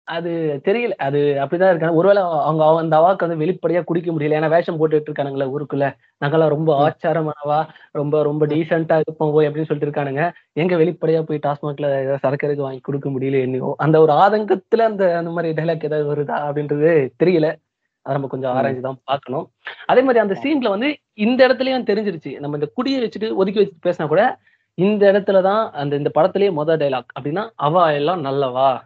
அது 0.09 0.61
தெரியல. 0.65 0.91
அது 0.91 1.19
அப்படிதான் 1.19 1.69
இருக்காங்க. 1.69 1.93
ஒருவேளை 1.93 2.23
அவங்க 2.23 2.65
அவ- 2.65 2.79
அந்த 2.79 2.99
அவாக்கு 2.99 3.29
வந்து 3.29 3.47
வெளிப்படையா 3.47 3.85
குடிக்க 3.85 4.13
முடியல. 4.13 4.43
ஏன்னா 4.43 4.49
வேஷம் 4.49 4.81
போட்டுட்டு 4.81 5.05
இருக்கானுங்களே 5.11 5.51
ஊருக்குள்ள. 5.59 5.97
நாங்கெல்லாம் 6.25 6.49
ரொம்ப. 6.49 6.91
ஆச்சாரமானவா 6.91 7.67
ரொம்ப 7.91 8.23
ரொம்ப 8.23 8.47
டீசெண்டா 8.47 8.99
இருப்போம் 8.99 9.33
போய் 9.33 9.49
அப்படின்னு 9.49 9.65
சொல்லிட்டு 9.65 10.01
இருக்கானுங்க. 10.01 10.33
எங்க 10.53 10.77
வெளிப்படையா 10.77 11.23
போய் 11.23 11.39
டாஸ்மாக்ல 11.47 11.87
ஏதாவது 11.87 12.19
சரக்கு 12.19 12.57
வாங்கி 12.57 12.79
கொடுக்க 12.81 13.09
முடியல 13.09 13.41
என்னையோ. 13.41 13.75
அந்த 13.79 14.01
ஒரு 14.01 14.13
ஆதங்கத்துல 14.13 14.77
அந்த 14.77 15.17
அந்த 15.17 15.31
மாதிரி 15.31 15.63
டைலாக் 15.63 15.85
ஏதாவது 15.85 16.15
வருதா 16.15 16.37
அப்படின்றது 16.37 17.09
தெரியல. 17.25 17.55
அதை 18.03 18.21
நம்ம 18.21 18.27
கொஞ்சம். 18.27 18.53
ஆராய்ச்சி 18.53 18.81
தான் 18.81 19.01
பார்க்கணும். 19.05 19.51
அதே 19.87 20.01
மாதிரி 20.01 20.19
அந்த 20.19 20.41
சீன்ல 20.43 20.69
வந்து 20.69 20.99
இந்த 21.13 21.49
இடத்துலயும் 21.49 21.91
தெரிஞ்சிருச்சு. 21.91 22.39
நம்ம 22.39 22.57
இந்த 22.57 22.71
குடியை 22.75 23.03
வச்சுட்டு 23.05 23.35
ஒதுக்கி 23.35 23.61
வச்சுட்டு 23.61 23.89
பேசினா 23.89 24.07
கூட 24.07 24.39
இந்த 24.75 25.13
இடத்துலதான் 25.13 25.71
அந்த 25.71 25.97
இந்த 25.97 26.11
படத்திலேயே 26.15 26.53
மொதல் 26.53 26.79
டைலாக் 26.79 27.05
அப்படின்னா 27.21 27.51
அவ 27.55 27.95
எல்லாம் 27.95 28.25
நல்லவா? 28.25 28.79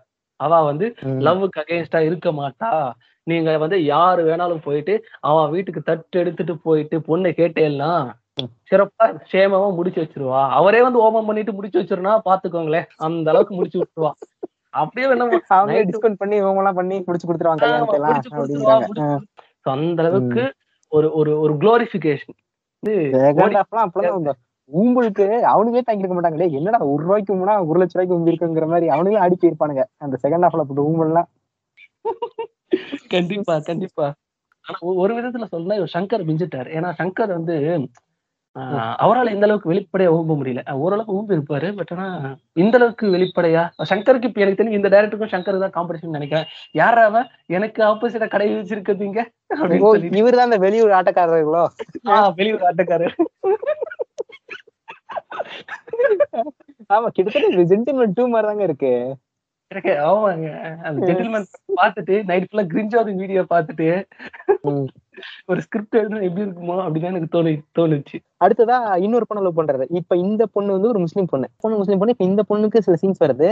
அவ 0.43 0.63
வந்து. 0.63 0.95
லவ்வுக்கு 1.05 1.59
அகைன்ஸ்டா 1.59 1.99
இருக்க 1.99 2.33
மாட்டா. 2.33 2.91
நீங்க 3.23 3.59
வந்து 3.59 3.85
யாரு 3.85 4.25
வேணாலும் 4.25 4.63
போயிட்டு 4.63 5.05
அவன் 5.21 5.51
வீட்டுக்கு 5.51 5.83
தட்டு 5.83 6.19
எடுத்துட்டு 6.19 6.59
போயிட்டு 6.59 6.99
பொண்ணை 6.99 7.21
கேட்டேன்னா. 7.21 8.13
சிறப்பா 8.71 9.19
சேமமா 9.33 9.75
முடிச்சு 9.75 10.03
வச்சிருவா. 10.03 10.49
அவரே 10.49 10.83
வந்து 10.83 10.99
ஓபன் 10.99 11.27
பண்ணிட்டு 11.27 11.53
முடிச்சு 11.53 11.81
வச்சிருனா 11.81 12.21
பாத்துக்கோங்களேன். 12.25 12.87
அந்த 12.97 13.31
அளவுக்கு 13.31 13.55
முடிச்சு 13.55 13.79
விட்டுருவா. 13.79 14.11
அப்படியே 14.71 15.13
night- 15.73 15.89
டிஸ்கவுண்ட் 15.91 16.15
பண்ணி 16.19 16.37
எல்லாம் 16.37 16.75
பண்ணி 16.75 17.03
முடிச்சு 17.07 17.33
கொடுத்துருவாங்க 17.33 19.19
அந்த 19.61 20.03
அளவுக்கு 20.03 20.55
ஒரு 20.89 21.13
ஒரு 21.13 21.41
ஒரு 21.41 21.55
குளோரிபிகேஷன் 21.55 22.37
இந்த 24.63 24.79
ஊம்பலுக்கு 24.79 25.25
அவனுங்களே 25.53 25.85
தாங்கிருக்க 25.87 26.17
மாட்டாங்களே. 26.17 26.47
என்னடா 26.59 26.79
ஒரு 26.91 27.03
ரூபாய்க்கு 27.05 27.33
முன்னா 27.35 27.55
ஒரு 27.69 27.79
லட்ச 27.81 27.97
ரூபாய்க்கு 27.97 28.17
ஊம்பி 28.17 28.33
இருக்குங்கிற 28.33 28.67
மாதிரி 28.73 28.87
அவனுங்களே 28.95 29.23
ஆடி 29.25 29.37
போயிருப்பானுங்க 29.37 29.85
அந்த 30.05 30.17
செகண்ட் 30.25 30.47
ஹாஃப்ல 30.47 30.65
போட்டு 30.65 30.89
ஊம்பல்லாம். 30.89 31.29
கண்டிப்பா 33.15 33.55
கண்டிப்பா. 33.67 34.07
ஆனா 34.67 34.77
ஒரு 35.03 35.13
விதத்துல 35.17 35.47
சொல்லலாம் 35.51 35.79
இவர் 35.79 35.95
சங்கர் 35.95 36.29
மிஞ்சிட்டாரு. 36.29 36.71
ஏன்னா 36.77 36.91
சங்கர் 37.01 37.37
வந்து 37.37 37.55
அவரால 39.03 39.33
இந்த 39.35 39.47
அளவுக்கு 39.47 39.71
வெளிப்படையா 39.71 40.11
ஊம்ப 40.17 40.33
முடியல. 40.39 40.63
ஓரளவுக்கு 40.81 41.15
ஊம்பி 41.19 41.37
இருப்பாரு. 41.37 41.69
பட் 41.79 41.93
ஆனா 41.95 42.07
இந்த 42.57 42.75
அளவுக்கு 42.79 43.07
வெளிப்படையா 43.15 43.63
சங்கருக்கு 43.91 44.29
இப்ப 44.31 44.43
எனக்கு 44.43 44.61
தெரிஞ்சு 44.61 44.81
இந்த 44.81 44.91
டேரக்டருக்கும் 44.95 45.33
சங்கர் 45.35 45.63
தான் 45.65 45.77
காம்படிஷன் 45.77 46.17
நினைக்கிறேன். 46.17 46.47
யார் 46.75 47.01
அவன்? 47.05 47.27
எனக்கு 47.51 47.83
ஆப்போசிட்டா 47.89 48.29
கடை 48.29 48.49
வச்சிருக்கீங்க 48.53 49.21
இவர் 50.21 50.39
தான் 50.39 50.49
அந்த 50.51 50.61
வெளியூர் 50.67 50.97
ஆட்டக்காரர்களோ? 50.99 51.65
ஆஹ், 52.13 52.31
வெளியூர் 52.41 52.67
ஆட்டக்காரர். 52.71 53.17
ஆமா 56.95 57.09
கிட்டத்தட்ட 57.17 57.67
ஜென்டில்மேன் 57.73 58.17
டூ 58.19 58.25
மாதிரி 58.33 58.49
தாங்க 58.51 58.65
இருக்கு. 58.69 58.93
ஆமாங்க. 60.09 60.49
அந்த 60.87 60.99
ஜென்டில்மேன் 61.09 61.47
பார்த்துட்டு 61.79 62.15
நைட் 62.31 62.47
ஃபுல்லா 62.49 62.65
கிரிஞ்சாவது 62.73 63.11
வீடியோ 63.21 63.43
பார்த்துட்டு. 63.53 63.87
ஒரு 65.51 65.59
ஸ்கிரிப்ட் 65.65 65.99
எழுதுனா 66.01 66.27
எப்படி 66.27 66.45
இருக்குமோ 66.47 66.77
அப்படிதான் 66.85 67.13
எனக்கு 67.13 67.31
தோணு 67.37 67.53
தோணுச்சு. 67.79 68.19
அடுத்ததா 68.45 68.77
இன்னொரு 69.05 69.27
பொண்ணை 69.29 69.43
லவ் 69.47 69.59
பண்றது. 69.61 69.87
இப்ப 70.01 70.17
இந்த 70.27 70.43
பொண்ணு 70.57 70.77
வந்து 70.77 70.91
ஒரு 70.93 71.01
முஸ்லீம் 71.05 71.31
பொண்ணு. 71.33 71.49
பொண்ணு 71.65 71.81
முஸ்லீம் 71.83 72.01
பொண்ணு 72.01 72.15
இப்ப 72.17 72.27
இந்த 72.31 72.45
பொண்ணுக்கு 72.51 72.85
சில 72.87 72.97
சீன்ஸ் 73.03 73.25
வருது. 73.25 73.51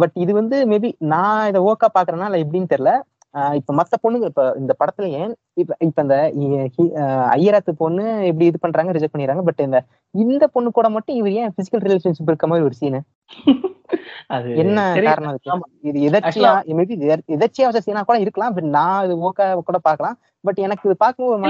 பட் 0.00 0.16
இது 0.24 0.32
வந்து 0.40 0.56
மேபி 0.72 0.90
நான் 1.12 1.48
இதை 1.50 1.60
ஓக்கா 1.70 1.88
பாக்குறேன்னா 1.94 2.28
இல்ல 2.30 2.42
எப்படின்னு 2.44 2.72
தெரியல. 2.74 2.92
இப்ப 3.58 3.74
மத்த 3.74 3.94
பொண்ணுங்க 4.02 4.26
இப்ப 4.30 4.42
இந்த 4.58 4.72
படத்துலயே 4.80 5.22
இப்ப 5.56 5.76
இப்ப 5.80 6.02
இந்த 6.04 6.16
ஐயராத்து 7.34 7.72
பொண்ணு 7.80 8.04
இப்படி 8.28 8.46
இது 8.46 8.58
பண்றாங்க 8.58 8.94
ரிஜெக்ட் 8.96 9.14
பண்ணிடுறாங்க 9.14 9.44
பட் 9.48 9.62
இந்த 9.66 9.78
இந்த 10.14 10.44
பொண்ணு 10.54 10.70
கூட 10.72 10.88
மட்டும் 10.96 11.18
இவர் 11.20 11.36
ஏன் 11.40 11.54
பிசிக்கல் 11.56 11.84
ரிலேஷன்ஷிப் 11.86 12.30
இருக்க 12.32 12.48
மாதிரி 12.48 12.66
ஒரு 12.66 12.76
சீனு 12.80 13.00
அது 14.34 14.48
என்ன 14.62 14.78
காரணம். 15.08 15.38
இது 15.84 15.98
எதர்ச்சியா 16.08 16.50
மேபி 16.78 16.94
எதர்ச்சியா 17.36 17.66
வச்ச 17.68 17.80
சீனா 17.86 18.02
கூட 18.02 18.18
இருக்கலாம் 18.24 18.54
பட் 18.56 18.68
நான் 18.76 19.00
அது 19.02 19.14
ஓக்க 19.26 19.40
கூட 19.68 19.78
பார்க்கலாம். 19.88 20.16
பட் 20.44 20.58
எனக்கு 20.66 20.88
இது 20.88 20.96
பார்க்கும்போது 21.02 21.40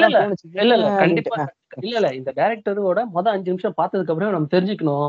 இல்ல, 0.62 0.74
இல்ல. 0.76 0.88
கண்டிப்பா. 1.02 1.38
இல்ல 1.82 1.94
இல்ல. 2.00 2.08
இந்த 2.18 2.30
டைரக்டரோட 2.36 3.00
மொத 3.14 3.26
அஞ்சு 3.34 3.50
நிமிஷம் 3.52 3.76
பார்த்ததுக்கு 3.78 4.12
அப்புறம் 4.12 4.34
நம்ம 4.36 4.50
தெரிஞ்சுக்கணும். 4.54 5.08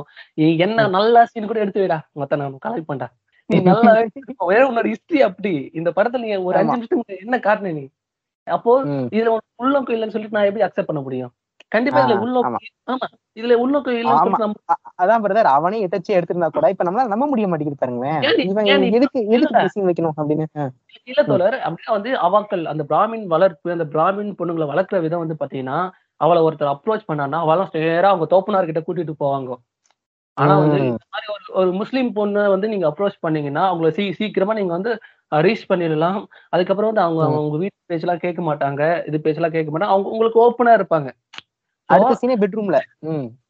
என்ன 0.66 0.88
நல்ல 0.96 1.26
சீன் 1.32 1.50
கூட 1.52 1.60
எடுத்து 1.64 1.84
வைடா 1.84 2.00
மொத்த 2.22 2.40
நான் 2.42 2.58
கலெக்ட் 2.66 2.90
பண்றேன் 2.92 3.14
நீ 3.50 3.58
நல்லா 3.62 3.92
உன்னோட 4.68 4.88
ஹிஸ்டரி 4.90 5.20
அப்படி? 5.22 5.54
இந்த 5.74 5.90
படத்துல 5.92 6.20
நீ 6.20 6.36
ஒரு 6.42 6.58
அஞ்சு. 6.58 6.72
நிமிஷத்துக்கு 6.72 7.18
என்ன 7.18 7.40
காரணம் 7.40 7.74
நீ? 7.74 7.84
அப்போ. 8.48 8.72
இதுல 9.12 9.28
உனக்கு 9.28 9.54
உள்ளோக்கம் 9.58 9.96
இல்லைன்னு 9.96 10.10
சொல்லிட்டு 10.10 10.38
நான் 10.38 10.46
எப்படி 10.46 10.66
அக்செப்ட் 10.66 10.86
பண்ண 10.86 11.02
முடியும்? 11.02 11.32
கண்டிப்பா 11.72 12.00
இதுல 12.02 12.16
ஆ, 12.16 12.22
உள்ளோக்கம் 12.22 12.56
ஆமா. 12.88 13.08
இதுல 13.36 13.54
உள்ளோக்கம் 13.56 13.96
இல்லைன்னு 13.96 14.48
அதான் 15.02 15.22
பிரதர் 15.24 15.50
அவனே 15.52 15.88
எதர்ச்சியா 15.88 16.18
எடுத்திருந்தா 16.18 16.50
கூட 16.50 16.70
இப்ப 16.70 16.84
நம்மளால 16.84 17.08
நம்ப 17.08 17.26
முடிய 17.26 17.48
மாட்டேங்குது 17.48 17.80
பாருங்களேன். 17.80 18.20
நீ- 18.82 18.94
எதுக்கு 18.94 19.20
எதுக்கு. 19.30 19.70
சீன் 19.70 19.88
வைக்கணும் 19.88 20.18
அப்படின்னு. 20.18 20.46
இல்ல 21.04 21.24
தோழர் 21.24 21.58
அப்படியே 21.60 21.90
வந்து 21.90 22.12
அவாக்கள் 22.20 22.64
அந்த 22.66 22.84
பிராமின் 22.90 23.26
வளர்ப்பு 23.26 23.72
அந்த 23.72 23.86
பிராமின் 23.86 24.32
பொண்ணுங்களை 24.40 24.68
வளர்க்குற 24.68 25.02
விதம் 25.02 25.20
வந்து 25.20 25.38
பாத்தீங்கன்னா 25.40 25.80
அவளை 26.22 26.42
ஒருத்தர் 26.44 26.74
அப்ரோச் 26.74 27.08
பண்ணான்னா 27.08 27.40
அவெல்லாம் 27.44 27.72
நேரா 27.80 28.08
அவங்க 28.08 28.26
தோப்பனார் 28.26 28.70
கிட்ட 28.70 28.82
கூட்டிட்டு 28.82 29.16
போவாங்க. 29.20 29.50
ஆனா 30.38 30.54
வந்து. 30.62 30.80
இந்த 30.86 31.06
மாதிரி 31.14 31.28
ஒரு 31.36 31.46
ஒரு 31.60 31.70
முஸ்லீம் 31.80 32.10
பொண்ணை 32.16 32.44
வந்து 32.54 32.68
நீங்க 32.68 32.86
அப்ரோச் 32.90 33.18
பண்ணீங்கன்னா 33.22 33.64
அவங்கள 33.70 33.90
சீ 33.98 34.06
சீக்கிரமா 34.20 34.54
நீங்க 34.58 34.74
வந்து 34.74 34.92
ரீச் 35.42 35.70
பண்ணிடலாம். 35.70 36.20
அதுக்கப்புறம் 36.54 36.92
வந்து 36.92 37.06
அவங்க. 37.06 37.22
அவங்க 37.32 37.58
வீட்டு 37.58 37.78
பேச்செல்லாம் 37.92 38.24
கேட்க 38.26 38.42
மாட்டாங்க. 38.50 38.82
இது 39.10 39.24
பேச்செல்லாம் 39.26 39.56
கேட்க 39.56 39.70
மாட்டாங்க. 39.72 39.94
அவங்க 39.94 40.12
உங்களுக்கு 40.14 40.44
ஓப்பனா 40.46 40.74
இருப்பாங்க. 40.80 41.10
அடுத்த 41.90 42.14
சீனே 42.20 42.36
பெட்ரூம்ல 42.42 42.78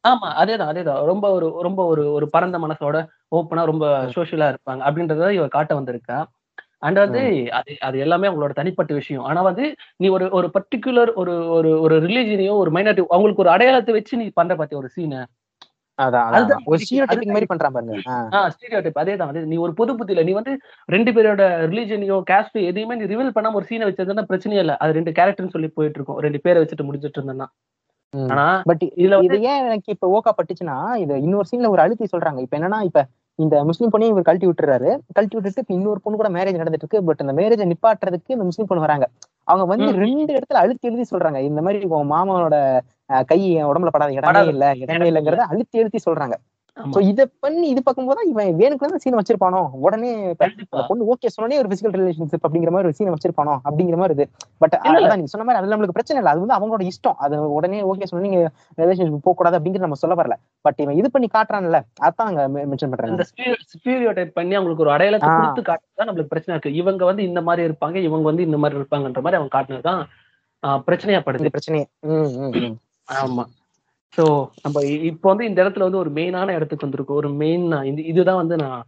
ஆமா 0.04 0.28
அதேதான் 0.40 0.70
அதேதான். 0.72 1.00
ரொம்ப 1.10 1.26
ஒரு 1.36 1.46
ரொம்ப 1.66 1.80
ஒரு 1.92 2.02
ஒரு 2.16 2.26
பரந்த 2.34 2.56
மனசோட 2.64 2.96
ஓப்பனா 3.32 3.62
ரொம்ப 3.70 3.84
சோஷியலா 4.14 4.48
இருப்பாங்க. 4.52 4.82
அப்படின்றத 4.88 5.30
இவ 5.36 5.46
காட்ட 5.54 5.72
வந்திருக்கா. 5.78 6.18
அண்ட் 6.82 6.98
வந்து 7.02 7.20
அது 7.58 7.72
அது 7.86 7.96
எல்லாமே 8.04 8.28
அவங்களோட 8.28 8.54
தனிப்பட்ட 8.58 8.92
விஷயம். 8.94 9.24
ஆனா 9.28 9.40
வந்து 9.48 9.64
நீ 10.00 10.06
ஒரு 10.16 10.26
ஒரு 10.38 10.48
பர்டிகுலர் 10.56 11.12
ஒரு 11.22 11.34
ஒரு 11.56 11.70
ஒரு 11.84 11.96
ரிலீஜனையோ 12.04 12.54
ஒரு 12.62 12.70
மைனாரிட்டி 12.70 13.04
அவங்களுக்கு 13.10 13.44
ஒரு 13.44 13.52
அடையாளத்தை 13.54 13.94
வச்சு 13.96 14.20
நீ 14.22 14.26
பண்ற 14.38 14.54
பாத்தியா 14.56 14.80
ஒரு 14.82 14.90
சீனை 14.96 15.20
நீ 19.46 19.56
ஒரு 19.58 19.72
பொது 19.74 19.92
புத்தியில 19.92 20.24
நீ 20.24 20.32
வந்து 20.32 20.52
ரெண்டு 20.88 21.10
பேரோட 21.12 21.42
ரிலீஜனையோ 21.66 22.16
கேஸ்ட் 22.30 22.58
எதையுமே 22.64 22.94
நீ 22.94 23.04
ரிவீல் 23.04 23.34
பண்ணாம 23.36 23.52
ஒரு 23.52 23.66
சீனை 23.70 23.86
வச்சதுன்னா 23.86 24.24
பிரச்சனையே 24.28 24.58
இல்ல. 24.58 24.76
அது 24.76 24.92
ரெண்டு 24.92 25.10
கேரக்டர்னு 25.10 25.50
சொல்லி 25.50 25.68
போயிட்டு 25.68 25.98
இருக்கும். 25.98 26.18
ரெண்டு 26.18 26.40
பேரை 26.40 26.62
வச்சுட்டு 26.62 26.88
முடிஞ்சிட்டு 26.88 27.20
இருந்தேன்னா. 27.20 27.48
ஆனா 28.30 28.44
பட் 28.64 28.82
இதுல 28.96 29.16
இது 29.20 29.42
ஏன் 29.42 29.64
எனக்கு 29.64 29.92
இப்ப 29.92 30.10
ஓக்கா 30.12 30.32
பட்டுச்சுன்னா 30.32 30.76
இது 30.96 31.22
இன்னொரு 31.22 31.48
சீன்ல 31.50 31.68
ஒரு 31.68 31.80
அழுத்தி 31.80 32.06
சொல்றாங்க. 32.12 32.40
இப்ப 32.40 32.58
என்னன்னா 32.58 32.82
இப்ப 32.82 33.00
இந்த 33.38 33.64
முஸ்லீம் 33.64 33.92
பொண்ணையும் 33.92 34.12
இவர் 34.12 34.22
கழட்டி 34.22 34.46
விட்டுறாரு. 34.46 34.90
கழட்டி 35.12 35.36
விட்டுட்டு 35.36 35.74
இன்னொரு 35.74 36.00
பொண்ணு 36.00 36.18
கூட 36.18 36.28
மேரேஜ் 36.28 36.60
நடந்துட்டு 36.60 36.84
இருக்கு. 36.84 37.04
பட் 37.04 37.20
அந்த 37.20 37.32
மேரேஜை 37.32 37.66
நிப்பாட்டுறதுக்கு 37.70 38.34
இந்த 38.36 38.44
முஸ்லீம் 38.44 38.66
பொண்ணு 38.66 38.84
வராங்க. 38.84 39.06
அவங்க 39.48 39.64
வந்து. 39.66 39.86
ரெண்டு 40.04 40.32
இடத்துல 40.34 40.60
அழுத்தி 40.62 40.88
எழுதி 40.88 41.04
சொல்றாங்க. 41.10 41.38
இந்த 41.42 41.62
மாதிரி 41.62 41.80
மாமாவோட 42.12 42.56
அஹ், 42.70 42.82
கை 43.30 43.40
என் 43.52 43.70
உடம்புல 43.70 43.94
படாத 43.94 44.18
இடமே 44.18 44.44
இல்ல 44.52 44.74
இடமே 44.84 45.08
இல்லைங்கிறத 45.10 45.46
அழுத்தி 45.52 45.82
எழுதி 45.82 46.00
சொல்றாங்க. 46.06 46.36
சோ 46.76 47.00
இத 47.10 47.20
பண்ணி 47.44 47.66
இது 47.72 47.80
பார்க்கும்போது 47.82 48.22
இவன் 48.30 48.56
வேணுக்கு 48.58 48.88
தான் 48.88 49.02
சீன் 49.02 49.16
வச்சிருப்பானோ? 49.18 49.60
உடனே 49.84 50.10
பொண்ணு 50.88 51.06
ஓகே 51.12 51.28
சொன்னே 51.36 51.58
ஒரு 51.60 51.68
பிசிக்கல் 51.70 51.94
ரிலேஷன்ஷிப் 52.00 52.44
அப்படிங்கிற 52.46 52.72
மாதிரி 52.74 52.88
ஒரு 52.88 52.96
சீன் 52.98 53.12
வச்சிருப்பானோ? 53.12 53.54
அப்படிங்கிற 53.68 53.96
மாதிரி 54.00 54.14
இது. 54.18 54.24
பட். 54.62 54.74
அதான் 54.82 55.16
நீங்க 55.20 55.32
சொன்ன 55.34 55.46
மாதிரி 55.48 55.60
அது 55.60 55.72
நம்மளுக்கு 55.72 55.96
பிரச்சனை 55.98 56.18
இல்லை. 56.20 56.32
அது 56.32 56.42
வந்து 56.44 56.56
அவங்களோட 56.56 56.84
இஷ்டம். 56.90 57.16
அது 57.26 57.38
உடனே 57.58 57.80
ஓகே 57.90 58.08
சொன்னா 58.10 58.26
நீங்க 58.26 58.40
ரிலேஷன்ஷிப் 58.82 59.24
போக 59.28 59.36
கூடாது 59.40 59.58
அப்படிங்கிறது 59.58 59.86
நம்ம 59.86 60.00
சொல்ல 60.02 60.16
வரல. 60.20 60.36
பட் 60.64 60.80
இவன் 60.84 60.98
இது 61.00 61.10
பண்ணி 61.16 61.30
காட்டுறான்ல. 61.36 61.80
அதான் 62.08 62.28
அங்க 62.30 62.44
மென்ஷன் 62.70 62.92
பண்றாங்க 62.92 63.14
இந்த 63.16 63.26
ஸ்டீரியோ 63.74 64.12
டைப் 64.18 64.36
பண்ணி 64.40 64.56
அவங்களுக்கு 64.58 64.86
ஒரு 64.86 64.94
அடையாளத்தை. 64.96 65.30
கொடுத்து 65.36 65.68
காட்டுறதுதான் 65.70 66.10
நம்மளுக்கு 66.10 66.34
பிரச்சனை 66.34 66.54
இருக்கு. 66.56 66.78
இவங்க 66.82 67.04
வந்து 67.10 67.24
இந்த 67.30 67.42
மாதிரி 67.48 67.68
இருப்பாங்க 67.70 68.02
இவங்க 68.08 68.26
வந்து 68.30 68.48
இந்த 68.48 68.60
மாதிரி 68.64 68.80
இருப்பாங்கன்ற 68.80 69.22
மாதிரி 69.26 69.40
அவங்க 69.40 69.54
காட்டுனதுதான் 69.58 70.02
பிரச்சனையா 70.88 71.20
படுது. 71.24 71.54
பிரச்சனையே. 71.54 71.86
ஆமா. 73.08 73.44
சோ 74.16 74.24
நம்ம 74.62 74.82
இப்போ 75.10 75.28
வந்து 75.28 75.44
இந்த 75.44 75.64
இடத்துல 75.64 75.78
வந்து 75.78 75.98
ஒரு 75.98 76.10
மெயினான 76.10 76.54
இடத்துக்கு 76.54 76.86
வந்திருக்கோம். 76.86 77.18
ஒரு 77.20 77.30
மெயின் 77.30 77.64
இந்த 77.82 78.02
இதுதான் 78.02 78.36
வந்து 78.36 78.56
நான் 78.56 78.84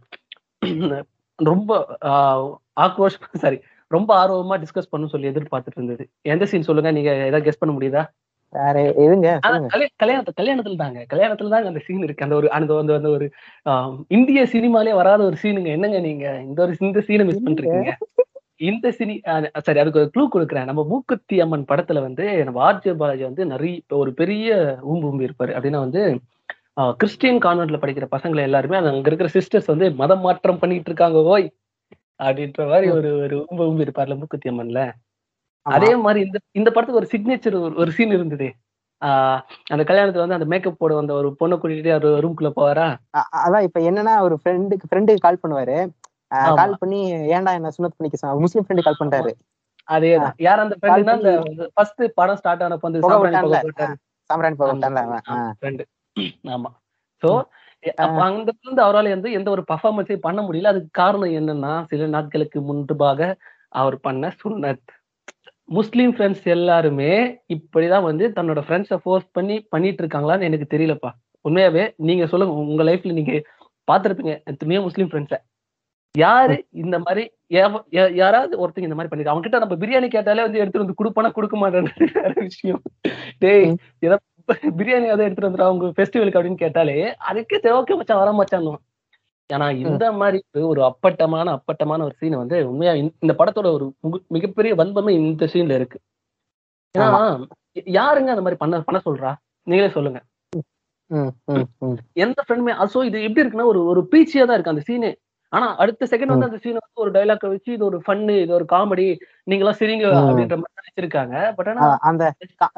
ரொம்ப 1.49 1.97
ஆக்ரோஷ் 2.81 3.19
சாரி 3.33 3.59
ரொம்ப 3.91 4.09
ஆர்வமா 4.21 4.55
டிஸ்கஸ் 4.61 4.91
பண்ணணும் 4.91 5.07
சொல்லி 5.07 5.27
எதிர்பார்த்துட்டு 5.27 5.75
இருந்தது. 5.75 6.03
எந்த 6.21 6.45
சீன் 6.45 6.61
சொல்லுங்க? 6.61 6.91
நீங்க 6.91 7.11
ஏதாவது 7.25 7.45
கெஸ் 7.45 7.61
பண்ண 7.61 7.75
முடியுதா? 7.75 8.03
வேற 8.53 8.75
எதுங்க? 8.97 9.29
ஆனா 9.41 9.55
சொல்லுங்க. 9.55 9.69
கல்யா- 9.75 9.95
கல்யாணத்து 10.03 10.39
கல்யாணத்துல 10.41 10.77
தாங்க. 10.77 11.05
கல்யாணத்துல 11.13 11.49
தாங்க 11.53 11.67
அந்த 11.67 11.81
சீன் 11.85 12.03
இருக்கு. 12.03 12.23
அந்த 12.23 12.35
ஒரு 12.35 12.51
அந்த 12.51 12.77
அந்த 12.77 13.09
ஒரு 13.09 13.27
இந்திய 14.07 14.43
சினிமாலே 14.53 14.93
வராத 14.93 15.23
ஒரு 15.23 15.37
சீனுங்க 15.43 15.67
என்னங்க 15.67 15.99
நீங்க? 15.99 16.25
இந்த 16.41 16.61
ஒரு 16.63 16.75
இந்த 16.79 16.99
சீனை 17.07 17.25
மிஸ் 17.25 17.43
பண்றீங்க 17.45 17.91
இந்த 18.59 18.87
சினி 18.95 19.13
சரி 19.65 19.79
அதுக்கு 19.79 20.01
ஒரு 20.01 20.09
க்ளூ 20.13 20.23
கொடுக்குறேன். 20.29 20.67
நம்ம 20.69 20.81
மூக்குத்தி 20.89 21.35
அம்மன் 21.43 21.67
படத்துல 21.69 21.99
வந்து 22.05 22.25
நம்ம 22.47 22.59
ஆர்ஜே 22.67 22.93
பாலாஜி 22.99 23.23
வந்து 23.27 23.43
நிறைய 23.51 23.73
ஒரு 23.99 24.11
பெரிய 24.19 24.47
ஊம்பு 24.89 25.05
ஊம்பி 25.09 25.27
இருப்பாரு. 25.27 25.51
அப்படின்னா 25.55 25.81
வந்து 25.85 26.01
கிறிஸ்டியன் 26.99 27.41
கான்வென்ட்ல 27.45 27.79
படிக்கிற 27.81 28.07
பசங்களை 28.13 28.41
எல்லாருமே 28.47 28.77
அங்க 28.81 29.09
இருக்கிற 29.11 29.29
சிஸ்டர்ஸ் 29.35 29.71
வந்து 29.73 29.87
மதம் 30.01 30.23
மாற்றம் 30.25 30.61
பண்ணிட்டு 30.61 30.89
இருக்காங்க 30.91 31.19
ஓய்! 31.33 31.47
அப்படின்ற 32.21 32.61
மாதிரி 32.71 32.87
ஒரு 32.97 33.09
ஒரு 33.19 33.37
ஊம்பு 33.45 33.65
ஊம்பி 33.69 33.85
இருப்பார்ல 33.87 34.17
மூக்குத்தி 34.19 34.49
அம்மன்ல. 34.51 34.81
அதே 35.65 35.91
மாதிரி 36.03 36.19
இந்த 36.25 36.37
இந்த 36.59 36.69
படத்துக்கு 36.71 37.01
ஒரு 37.03 37.11
சிக்னேச்சர் 37.13 37.57
ஒரு 37.81 37.91
சீன் 37.97 38.15
இருந்தது. 38.17 38.47
ஆஹ் 39.01 39.41
அந்த 39.73 39.83
கல்யாணத்துல 39.89 40.23
வந்து 40.23 40.37
அந்த 40.37 40.49
மேக்கப் 40.53 40.79
போட 40.79 40.93
வந்த 40.95 41.13
ஒரு 41.19 41.29
பொண்ணை 41.39 41.57
கூட்டிட்டு 41.57 41.91
ஒரு 41.99 42.21
ரூம்குள்ள 42.25 42.51
போவாரா? 42.57 42.87
அதான் 43.39 43.65
இப்ப 43.67 43.79
என்னன்னா 43.89 44.15
ஒரு 44.27 44.35
ஃப்ரெண்டுக்கு 44.41 44.89
ஃப்ரெண்டுக்கு 44.89 45.25
கால் 45.25 45.41
பண்ணுவாரு. 45.43 45.77
கால் 46.55 46.73
பண்ணி 46.81 46.99
ஏன்டா 47.35 47.51
என்ன 47.57 47.71
சுனத் 47.75 47.97
பண்ணிக்க 47.97 48.33
முஸ்லீம் 48.43 48.65
ஃப்ரெண்டு 48.65 48.85
கால் 48.87 49.01
பண்றாரு 49.01 49.31
அதேதான். 49.87 50.35
யார் 50.39 50.63
அந்த 50.63 50.75
ஃப்ரெண்டுனா 50.79 51.13
அந்த 51.15 51.29
ஃபர்ஸ்ட் 51.75 52.01
படம் 52.15 52.39
ஸ்டார்ட் 52.39 52.63
ஆனப்ப 52.65 52.85
வந்து 52.87 52.99
புகை 52.99 53.11
சாம்பிராணி 53.11 53.35
விட்டான்ல. 53.35 53.47
புகை 53.47 53.61
போட்டாரு. 53.67 53.95
சாம்ராணி 54.29 54.57
போட்டான்ல 54.61 55.01
அவன். 55.05 55.23
ஆ. 55.31 55.37
ஃப்ரெண்டு 55.59 55.83
ஆமா. 56.55 56.69
சோ 57.23 57.29
அங்க 58.25 58.49
இருந்து 58.57 58.81
அவரால 58.85 59.11
வந்து 59.15 59.29
எந்த 59.31 59.49
ஒரு 59.51 59.63
பர்ஃபார்மன்ஸே 59.69 60.17
பண்ண 60.19 60.39
முடியல. 60.41 60.71
அதுக்கு 60.73 60.91
காரணம் 60.93 61.35
என்னன்னா 61.39 61.73
சில 61.91 62.07
நாட்களுக்கு 62.15 62.59
முன்பாக 62.61 63.19
அவர் 63.79 63.97
பண்ண 63.99 64.31
சுன்னத் 64.41 64.85
முஸ்லீம் 65.69 66.13
ஃப்ரெண்ட்ஸ் 66.15 66.45
எல்லாருமே 66.53 67.11
இப்படிதான் 67.55 68.07
வந்து 68.07 68.25
தன்னோட 68.37 68.59
ஃப்ரெண்ட்ஸை 68.65 68.97
ஃபோர்ஸ் 69.03 69.27
பண்ணி 69.33 69.55
பண்ணிட்டு 69.73 70.01
இருக்காங்களான்னு 70.03 70.47
எனக்கு 70.49 70.67
தெரியலப்பா. 70.71 71.09
உண்மையாவே 71.45 71.83
நீங்க 72.07 72.23
சொல்லுங்க. 72.27 72.53
உங்க 72.65 72.83
லைஃப்ல 72.83 73.13
நீங்க 73.19 73.33
பாத்திருப்பீங்க 73.87 74.33
எத்தனையோ 74.51 74.81
முஸ்லீம் 74.87 75.09
ஃப்ரெண்ட்ஸ 75.11 75.37
யாரு 76.15 76.55
இந்த 76.79 76.99
மாதிரி 76.99 77.23
யாராவது 78.19 78.53
ஒருத்தங்க 78.59 78.87
இந்த 78.87 78.97
மாதிரி 78.97 79.11
பண்ணிருக்காங்க. 79.11 79.33
அவங்க 79.33 79.45
கிட்ட 79.45 79.59
நம்ம 79.59 79.75
பிரியாணி 79.75 80.07
கேட்டாலே 80.09 80.43
வந்து 80.43 80.59
எடுத்துட்டு 80.59 80.85
வந்து 80.85 80.99
கொடுப்பானா 81.01 81.31
கொடுக்க 81.31 81.57
மாட்டேன்னு 81.57 81.91
வேற 82.19 82.33
விஷயம். 82.41 82.81
டேய். 83.39 83.67
ஏதாவது 84.01 84.25
பிரியாணி 84.79 85.05
ஏதாவது 85.05 85.25
எடுத்துட்டு 85.25 85.49
வந்துடா 85.49 85.67
உங்க 85.69 85.87
ஃபெஸ்டிவலுக்கு 85.97 86.39
அப்படின்னு 86.39 86.63
கேட்டாலே 86.63 86.95
அதுக்கே 87.29 87.59
ஓகே 87.79 87.97
மச்சான் 87.97 88.21
வர 88.21 88.31
மச்சான் 88.33 88.69
ஏன்னா 89.49 89.67
இந்த 89.83 90.05
மாதிரி 90.19 90.39
ஒரு 90.63 90.81
அப்பட்டமான 90.85 91.51
அப்பட்டமான 91.57 92.03
ஒரு 92.03 92.15
சீன் 92.19 92.41
வந்து 92.41 92.57
உண்மையா 92.69 92.93
இந்த- 92.99 93.37
படத்தோட 93.39 93.67
ஒரு 93.73 93.85
முகு- 94.03 94.25
மிகப்பெரிய 94.29 94.73
வன்பமே 94.75 95.13
இந்த 95.21 95.45
சீன்ல 95.53 95.73
இருக்கு. 95.73 95.99
ஏன்னா 96.95 97.21
யாருங்க 97.95 98.29
அந்த 98.29 98.43
மாதிரி 98.45 98.59
பண்ண 98.63 98.81
பண்ண 98.81 98.99
சொல்றா? 99.05 99.31
நீங்களே 99.67 99.89
சொல்லுங்க. 99.89 100.19
எந்த 102.23 102.39
ஃப்ரெண்டுமே 102.45 102.73
சோ 102.93 102.99
இது 103.05 103.17
எப்படி 103.23 103.43
இருக்குன்னா 103.43 103.65
ஒரு 103.65 103.81
ஒரு 103.85 104.01
பீச்சியா 104.11 104.43
தான் 104.45 104.57
இருக்கு 104.57 104.73
அந்த 104.73 104.83
சீனு 104.89 105.09
ஆனா 105.53 105.67
அடுத்த 105.81 106.07
செகண்ட் 106.11 106.31
வந்து 106.33 106.47
அந்த 106.47 106.57
சீன் 106.63 106.79
வந்து 106.79 107.03
ஒரு 107.03 107.11
டைலாக் 107.15 107.45
வச்சு 107.53 107.69
இது 107.75 107.83
ஒரு 107.89 107.97
ஃபன்னு 108.05 108.33
இது 108.43 108.53
ஒரு 108.57 108.65
காமெடி 108.73 109.05
நீங்க 109.49 109.63
எல்லாம் 109.63 109.79
சிரிங்க. 109.79 110.05
அப்படின்ற 110.29 110.57
மாதிரி 110.61 110.79
நினைச்சிருக்காங்க 110.81 111.35
பட் 111.57 111.69
ஆனா 111.71 111.85
அந்த 112.09 112.23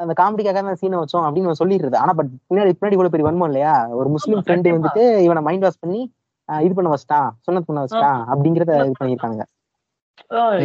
அந்த 0.02 0.14
காமெடிக்காக 0.20 0.62
தான் 0.68 0.80
சீனை 0.82 1.00
வச்சோம் 1.02 1.26
அப்படின்னு 1.28 1.60
சொல்லிடுறது. 1.62 1.96
ஆனா 2.02 2.12
பட் 2.20 2.30
பின்னாடி 2.48 2.72
பின்னாடி 2.76 2.96
இவ்வளவு 2.98 3.14
பெரிய 3.14 3.26
வன்மம் 3.28 3.50
இல்லையா? 3.52 3.74
ஒரு 4.00 4.10
முஸ்லீம் 4.16 4.44
ஃப்ரெண்டு. 4.46 4.74
வந்துட்டு 4.76 5.04
இவனை 5.26 5.42
மைண்ட் 5.48 5.66
வாஷ் 5.66 5.82
பண்ணி 5.84 6.00
இது 6.48 6.72
பண்ண 6.76 6.90
வச்சிட்டான் 6.92 7.28
சுனத் 7.46 7.68
பண்ண 7.68 7.82
வச்சிட்டான் 7.84 8.22
அப்படிங்கறத 8.32 8.78
இது 8.86 9.00
பண்ணிருக்காங்க. 9.00 9.42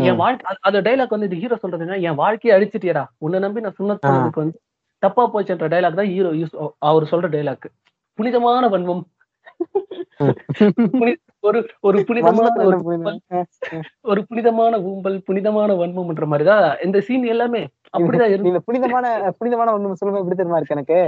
என் 0.10 0.22
வாழ்க்கை 0.24 0.56
அந்த 0.70 0.80
டைலாக் 0.88 1.14
வந்து 1.16 1.28
இது 1.30 1.42
ஹீரோ 1.44 1.58
சொல்றது 1.62 1.86
என்ன 1.86 2.00
என் 2.08 2.20
வாழ்க்கையை 2.24 2.54
அழிச்சிட்டியடா. 2.58 3.04
உன்னை 3.26 3.38
நம்பி 3.46 3.66
நான் 3.66 3.78
சுண்ணத் 3.80 4.04
பண்ணதுக்கு 4.06 4.44
வந்து 4.44 4.58
தப்பா 5.04 5.24
போச்சுன்ற 5.34 5.68
டைலாக் 5.74 6.00
தான் 6.00 6.12
ஹீரோ 6.16 6.30
யூஸ் 6.42 6.56
அவர் 6.90 7.12
சொல்ற 7.14 7.28
டைலாக் 7.36 7.68
புனிதமான 8.20 8.68
வன்மம். 8.76 9.04
ஒரு 11.48 11.60
ஒரு 11.88 11.98
புனிதமான 12.08 12.50
ஒரு 14.12 14.22
புனிதமான 14.30 14.74
ஊம்பல் 14.90 15.18
புனிதமான 15.28 15.74
வன்மம்ன்ற 15.82 16.26
மாதிரிதான் 16.32 16.68
இந்த 16.86 16.98
சீன் 17.08 17.26
எல்லாமே 17.34 17.62
அப்படிதான் 17.94 18.32
இருக்கு 18.34 18.66
புனிதமான 18.70 19.06
புனிதமான 19.40 19.74
ஒண்ணு 19.76 20.00
சொல்லும்போது 20.00 20.24
எப்படி 20.24 20.40
தெரியுமா 20.40 20.60
இருக்கு 20.60 20.78
எனக்கு? 20.78 21.00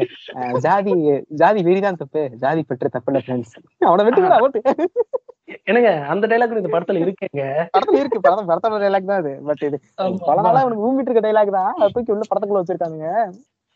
ஜாதி 0.65 0.93
ஜாதி 1.41 1.61
வெறிதான் 1.67 1.99
தப்பு. 2.01 2.23
ஜாதி 2.43 2.61
பெற்ற 2.69 2.89
தப்பு 2.95 3.11
இல்ல 3.11 3.21
ஃப்ரெண்ட்ஸ் 3.25 3.55
அவனை 3.89 4.05
விட்டு. 4.07 4.61
என்னங்க 5.69 5.91
அந்த 6.13 6.25
டைலாக் 6.31 6.59
இந்த 6.61 6.71
படத்துல 6.73 7.03
இருக்கேங்க. 7.05 7.43
படத்துல 7.75 8.01
இருக்கு 8.01 8.25
படம் 8.25 8.49
படத்தோட 8.49 8.79
டைலாக் 8.83 9.11
தான் 9.11 9.21
அது. 9.23 9.31
பட் 9.47 9.63
இது 9.67 9.77
பல. 10.27 10.37
நாளா 10.45 10.63
அவனுக்கு 10.63 10.85
ஊம்பிட்டு 10.87 11.09
இருக்க 11.11 11.23
டைலாக் 11.27 11.57
தான். 11.59 11.71
அதை 11.79 11.89
தூக்கி 11.95 12.13
உள்ள 12.15 12.25
படத்துக்குள்ள 12.29 12.61
வச்சிருக்காங்க 12.63 13.07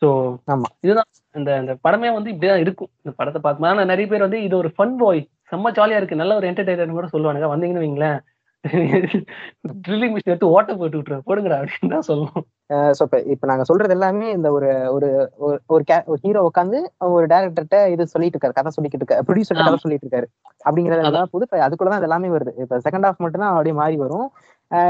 சோ 0.02 0.08
ஆமா. 0.54 0.68
இதுதான் 0.86 1.10
இந்த 1.36 1.52
இந்த 1.62 1.74
படமே 1.86 2.10
வந்து 2.16 2.32
இப்படிதான் 2.32 2.64
இருக்கும். 2.64 2.90
இந்த 3.02 3.12
படத்தை 3.20 3.40
பார்க்கும் 3.46 3.68
ஆனா 3.70 3.84
நிறைய 3.92 4.08
பேர் 4.12 4.26
வந்து 4.26 4.40
இது 4.48 4.56
ஒரு 4.62 4.70
ஃபன் 4.76 4.96
பாய் 5.02 5.22
செம்ம 5.54 5.72
ஜாலியா 5.72 5.98
இருக்கு. 5.98 6.16
நல்ல 6.16 6.36
ஒரு 6.36 6.50
என்டர்டைனர் 6.50 6.92
கூட 6.92 7.08
சொல்லுவானுங்க. 7.08 7.52
வந்தீங்கன்னு 7.56 7.84
வைங்களேன். 7.86 8.20
ட்ரில்லிங் 8.68 10.16
மிஷின் 10.16 10.24
எடுத்து 10.24 10.50
ஓட்ட 10.50 10.76
போட்டு 10.76 10.98
விட்டுரு. 10.98 11.20
போடுங்கடா 11.28 11.68
அப்படின்னு 11.68 11.90
தான் 11.90 12.02
சொல்லுவோம். 12.02 12.46
சோ 12.74 13.02
இப்ப 13.02 13.22
இப்ப 13.22 13.48
நாங்க 13.48 13.64
சொல்றது 13.64 13.92
எல்லாமே 13.92 14.32
இந்த 14.32 14.52
ஒரு 14.52 14.94
ஒரு 14.94 15.32
ஒரு- 15.40 15.58
ca- 15.70 16.06
ஒரு 16.06 16.20
ஹீரோ 16.22 16.52
உட்காந்து 16.56 16.86
ஒரு 16.98 17.26
டேரக்டர்கிட்ட 17.26 17.88
இது 17.88 18.08
சொல்லிட்டு 18.08 18.38
இருக்காரு. 18.38 18.52
கதை 18.52 18.72
சொல்லிட்டு 18.72 19.06
இருக்காரு. 19.06 19.18
ப்ரொடியூசர் 19.18 19.58
கதை 19.58 19.76
சொல்லிட்டு 19.76 20.08
இருக்காரு. 20.08 20.26
அப்படிங்கறது 20.70 21.04
எல்லாம் 21.04 21.28
புது 21.32 21.48
இப்ப 21.52 21.70
அதுக்குள்ள 21.70 21.90
தான் 21.90 22.02
எல்லாமே 22.02 22.28
வருது. 22.28 22.52
இப்ப 22.58 22.78
செகண்ட் 22.78 23.04
ஹாஃப் 23.04 23.18
மட்டும் 23.18 23.42
தான் 23.42 23.50
அப்படியே 23.50 23.76
மாறி 23.76 23.96
வரும். 23.96 24.32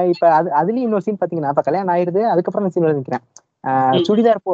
இப்ப 0.07 0.33
அது 0.33 0.49
அதுலயும் 0.49 0.77
இன்னொரு 0.77 1.01
சீன் 1.01 1.17
பாத்தீங்கன்னா 1.25 1.49
இப்ப 1.49 1.61
கல்யாணம் 1.61 1.95
ஆயிருது. 1.95 2.21
அதுக்கப்புறம் 2.21 2.69
சீன் 2.69 2.83
நிக்கிறேன். 2.83 3.21
ம். 3.21 3.52
சுடிதார் 4.07 4.43
போ 4.43 4.53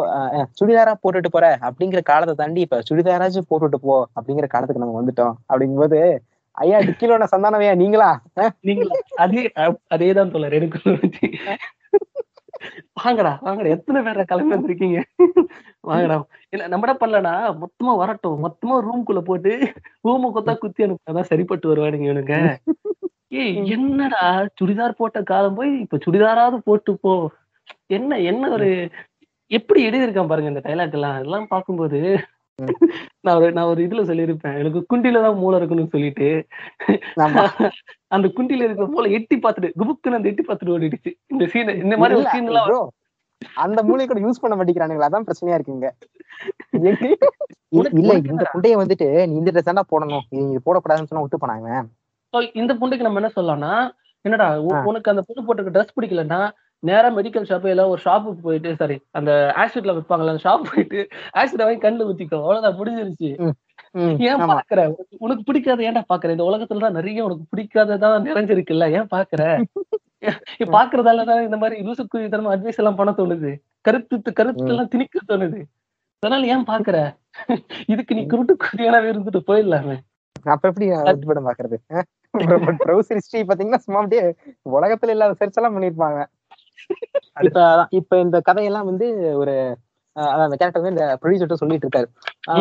சுடிதாரா 0.59 0.93
போட்டுட்டு 1.03 1.29
போற 1.29 1.45
அப்படிங்கிற 1.67 2.01
காலத்தை 2.03 2.33
தாண்டி 2.35 2.61
இப்ப 2.61 2.81
சுடிதாராச்சும் 2.89 3.49
போட்டுட்டு 3.51 3.77
போ 3.85 3.95
அப்படிங்கிற 4.17 4.47
காலத்துக்கு 4.47 4.83
நம்ம 4.83 4.97
வந்துட்டோம். 4.99 5.35
அப்படிங்கும்போது 5.49 5.99
ஐயா 6.57 6.77
டிக்கிலோட 6.79 7.25
சந்தானவையா? 7.31 7.73
நீங்களா? 7.75 8.09
நீங்களா? 8.61 8.95
அதே 9.15 9.41
அதேதான் 9.95 10.31
தோழர் 10.33 10.57
எனக்கு. 10.59 10.79
வாங்கடா 12.99 13.31
வாங்கடா. 13.45 13.73
எத்தனை 13.75 13.99
பேர் 14.05 14.29
கிளம்பி 14.31 14.53
வந்திருக்கீங்க? 14.55 14.99
வாங்கடா. 15.83 16.15
இல்ல 16.53 16.63
நம்ம 16.67 16.87
என்ன 16.87 16.95
பண்ணலனா 17.03 17.33
மொத்தமா 17.61 17.93
வரட்டும். 18.01 18.37
மொத்தமா 18.45 18.77
ரூம்குள்ள 18.87 19.21
போட்டு 19.21 19.51
ரூம 20.07 20.31
கொத்தா 20.35 20.53
குத்தி 20.57 20.85
அனுப்பினாதான் 20.85 21.29
சரிப்பட்டு 21.31 21.71
வருவானுங்க 21.71 22.09
இவனுங்க. 22.09 22.35
ஏய் 23.41 23.57
என்னடா? 23.75 24.21
சுடிதார் 24.59 24.99
போட்ட 24.99 25.19
காலம் 25.23 25.57
போய் 25.57 25.71
இப்ப 25.83 25.97
சுடிதாராவது 26.05 26.57
போட்டு 26.67 26.93
போ. 26.97 27.13
என்ன 27.89 28.17
என்ன 28.31 28.49
ஒரு 28.55 28.67
எப்படி 29.51 29.79
எழுதியிருக்கான் 29.87 30.31
பாருங்க 30.31 30.51
இந்த 30.53 30.61
டைலாக் 30.65 30.95
எல்லாம். 30.97 31.15
இதெல்லாம் 31.19 31.47
பார்க்கும்போது 31.53 31.99
நான் 33.25 33.37
ஒரு 33.39 33.47
நான் 33.57 33.69
ஒரு 33.71 33.81
இதுல 33.85 34.01
சொல்லியிருப்பேன். 34.09 34.55
எனக்கு 34.61 34.79
குண்டில 34.91 35.21
தான் 35.25 35.39
மூளை 35.41 35.57
இருக்கணும்னு 35.59 35.93
சொல்லிட்டு. 35.95 36.27
அந்த 38.15 38.27
குண்டில 38.37 38.65
இருக்கிற 38.65 38.87
போல 38.95 39.09
எட்டி 39.17 39.35
பார்த்துட்டு 39.43 39.69
குபுக்குன்னு 39.81 40.19
அந்த 40.19 40.31
எட்டி 40.31 40.43
பார்த்துட்டு 40.47 40.75
ஓடிடுச்சு. 40.75 41.11
இந்த 41.33 41.45
சீன் 41.53 41.73
இந்த 41.83 41.97
மாதிரி 42.01 42.17
ஒரு 42.19 42.31
சீன் 42.33 42.49
எல்லாம் 42.51 42.89
அந்த 43.63 43.79
மூலையை 43.87 44.07
கூட 44.07 44.21
யூஸ் 44.23 44.41
பண்ண 44.43 44.53
மாட்டேங்கிறானுங்களா. 44.59 45.09
அதான் 45.09 45.27
பிரச்சனையா 45.27 45.57
இருக்குங்க. 45.59 45.89
இல்ல 48.01 48.11
இந்த 48.31 48.43
குண்டைய 48.51 48.75
வந்துட்டு 48.81 49.07
நீ 49.29 49.33
இந்த 49.41 49.51
ட்ரெஸ் 49.53 49.69
தான்டா 49.69 49.83
போடணும். 49.91 50.23
இது 50.33 50.43
நீ 50.51 50.57
போடக்கூடாதுன்னு 50.67 51.09
சொன்னா 51.09 51.23
விட்டு 51.25 51.43
போனாங்க 51.43 51.69
இந்த 52.61 52.71
பொண்ணுக்கு 52.79 53.05
நம்ம 53.05 53.21
என்ன 53.21 53.31
சொல்லலாம்னா 53.37 53.73
என்னடா. 54.25 54.47
உனக்கு 54.89 55.11
அந்த 55.11 55.21
பொண்ணு 55.27 55.45
போட்டுக்க 55.47 55.73
ட்ரெஸ் 55.75 55.95
பிடிக்கலன்னா 55.97 56.41
நேரா 56.79 57.15
மெடிக்கல் 57.15 57.45
ஷாப் 57.49 57.65
இல்ல 57.65 57.87
ஒரு 57.87 58.01
ஷாப்புக்கு 58.05 58.41
போயிட்டு 58.41 58.75
சாரி 58.75 59.01
அந்த 59.11 59.53
ஆசிட்ல 59.55 59.99
விற்பாங்கல்ல 59.99 60.29
அந்த 60.29 60.49
ஷாப் 60.49 60.61
போயிட்டு 60.63 61.07
ஆசிட் 61.37 61.63
வாங்கி 61.63 61.87
கண்ணுல 61.87 62.07
ஊத்திக்கோ 62.07 62.35
அவ்வளவுதான் 62.35 62.79
முடிஞ்சிருச்சு. 62.79 63.51
ஏன் 64.19 64.35
பாக்குற? 64.35 64.95
உனக்கு- 65.19 65.39
பிடிக்காத 65.45 65.91
ஏன்டா 65.91 66.01
பாக்குற? 66.13 66.29
இந்த 66.29 66.43
உலகத்துல 66.43 66.79
தான் 66.79 66.91
நிறைய 66.91 67.23
உனக்கு 67.23 67.43
பிடிக்காததான் 67.57 68.27
நிறைஞ்சிருக்குல்ல 68.27 68.91
ஏன் 68.91 69.07
பாக்குற? 69.15 69.63
பாக்குறதாலதான் 70.59 71.43
இந்த 71.43 71.57
மாதிரி 71.57 71.81
லூசுக்கு 71.81 72.17
தரமா 72.17 72.51
அட்வைஸ் 72.51 72.77
எல்லாம் 72.77 72.95
பண்ண 72.95 73.13
தோணுது. 73.17 73.55
கருத்து 73.81 74.21
கருத்து 74.33 74.65
எல்லாம் 74.65 74.87
திணிக்க 74.87 75.19
தோணுது. 75.27 75.61
அதனால 76.19 76.47
ஏன் 76.47 76.63
பாக்குற? 76.63 77.15
இதுக்கு 77.87 78.15
நீ 78.15 78.25
குருட்டு 78.25 78.55
குருடியானவே 78.55 79.05
இருந்துட்டு 79.05 79.39
போயிடலாமே. 79.47 79.97
அப்ப 80.43 80.67
எப்படி 80.67 80.89
விட்டுப்படம் 80.89 81.49
பாக்குறது? 81.49 82.01
ப்ரௌசர் 82.85 83.17
ஹிஸ்டரி 83.17 83.43
பாத்தீங்கன்னா 83.47 83.75
சும்மா 83.75 84.01
அப்படியே 84.01 84.33
உலகத்துல 84.69 85.09
இல்லாத 85.09 85.33
சர்ச் 85.33 85.57
எல்லாம் 85.57 85.81
பண்ணிருப்பாங்க. 85.81 86.25
இப்ப 87.47 87.59
இப்ப 87.99 88.19
இந்த 88.19 88.37
கதையெல்லாம் 88.47 88.89
வந்து 88.89 89.07
ஒரு 89.35 89.53
அந்த 90.39 90.55
கேரக்டர் 90.57 90.81
வந்து 90.81 90.95
இந்த 90.95 91.07
ப்ரொடியூசர்ட்ட 91.21 91.57
சொல்லிட்டு 91.61 91.85
இருக்காரு. 91.87 92.07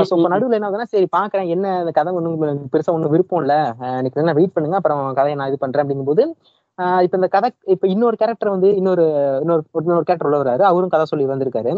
சோ 0.02 0.14
இப்ப. 0.14 0.30
நடுவுல 0.34 0.58
என்ன 0.58 0.68
ஆகுதுன்னா 0.68 0.92
சரி 0.92 1.08
பாக்குறேன் 1.16 1.48
என்ன 1.54 1.66
இந்த 1.80 1.92
கதை 1.92 2.12
ஒண்ணும் 2.18 2.36
பெருசா 2.72 2.92
ஒண்ணும் 2.96 3.14
விருப்பம் 3.14 3.42
இல்ல 3.42 3.54
எனக்கு 3.98 4.20
என்ன 4.22 4.34
வெயிட் 4.38 4.54
பண்ணுங்க 4.56 4.78
அப்புறம் 4.80 5.02
கதையை 5.18 5.36
நான் 5.38 5.50
இது 5.50 5.64
பண்றேன் 5.64 5.84
அப்படிங்கும்போது 5.84 6.24
ஆஹ் 6.78 7.02
இப்ப 7.04 7.16
இந்த 7.18 7.28
கதை 7.30 7.48
இப்ப 7.74 7.86
இன்னொரு 7.88 8.16
கேரக்டர் 8.16 8.54
வந்து 8.54 8.68
இன்னொரு 8.76 9.04
இன்னொரு 9.42 9.62
இன்னொரு 9.80 10.04
கேரக்டர் 10.04 10.28
உள்ள 10.28 10.38
வராரு 10.42 10.64
அவரும் 10.64 10.92
கதை 10.92 11.06
சொல்லி 11.06 11.26
வந்திருக்காரு. 11.28 11.72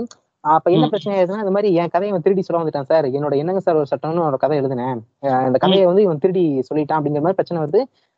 அப்ப 0.44 0.66
என்ன. 0.70 0.86
பிரச்சனை 0.92 1.14
ஆகுதுன்னா 1.16 1.42
இந்த 1.44 1.54
மாதிரி 1.56 1.70
என் 1.76 1.92
கதையை 1.92 2.10
இவன் 2.12 2.24
திருடி 2.24 2.42
சொல்ல 2.42 2.60
வந்துட்டான் 2.60 2.88
சார். 2.90 3.06
என்னோட 3.16 3.34
என்னங்க 3.36 3.60
சார் 3.60 3.78
ஒரு 3.80 3.90
சட்டம்னு 3.90 4.22
ஒரு 4.26 4.38
கதை 4.38 4.56
எழுதினேன். 4.60 4.98
இந்த 5.48 5.58
கதையை 5.64 5.84
வந்து 5.86 6.02
இவன் 6.02 6.22
திருடி 6.22 6.44
சொல்லிட்டான் 6.68 6.98
அப்படிங்கிற 6.98 7.22
மாதிரி 7.22 7.38
பிரச்சனை 7.40 7.60
வருது. 7.62 7.80
ஆஹ் 7.80 8.09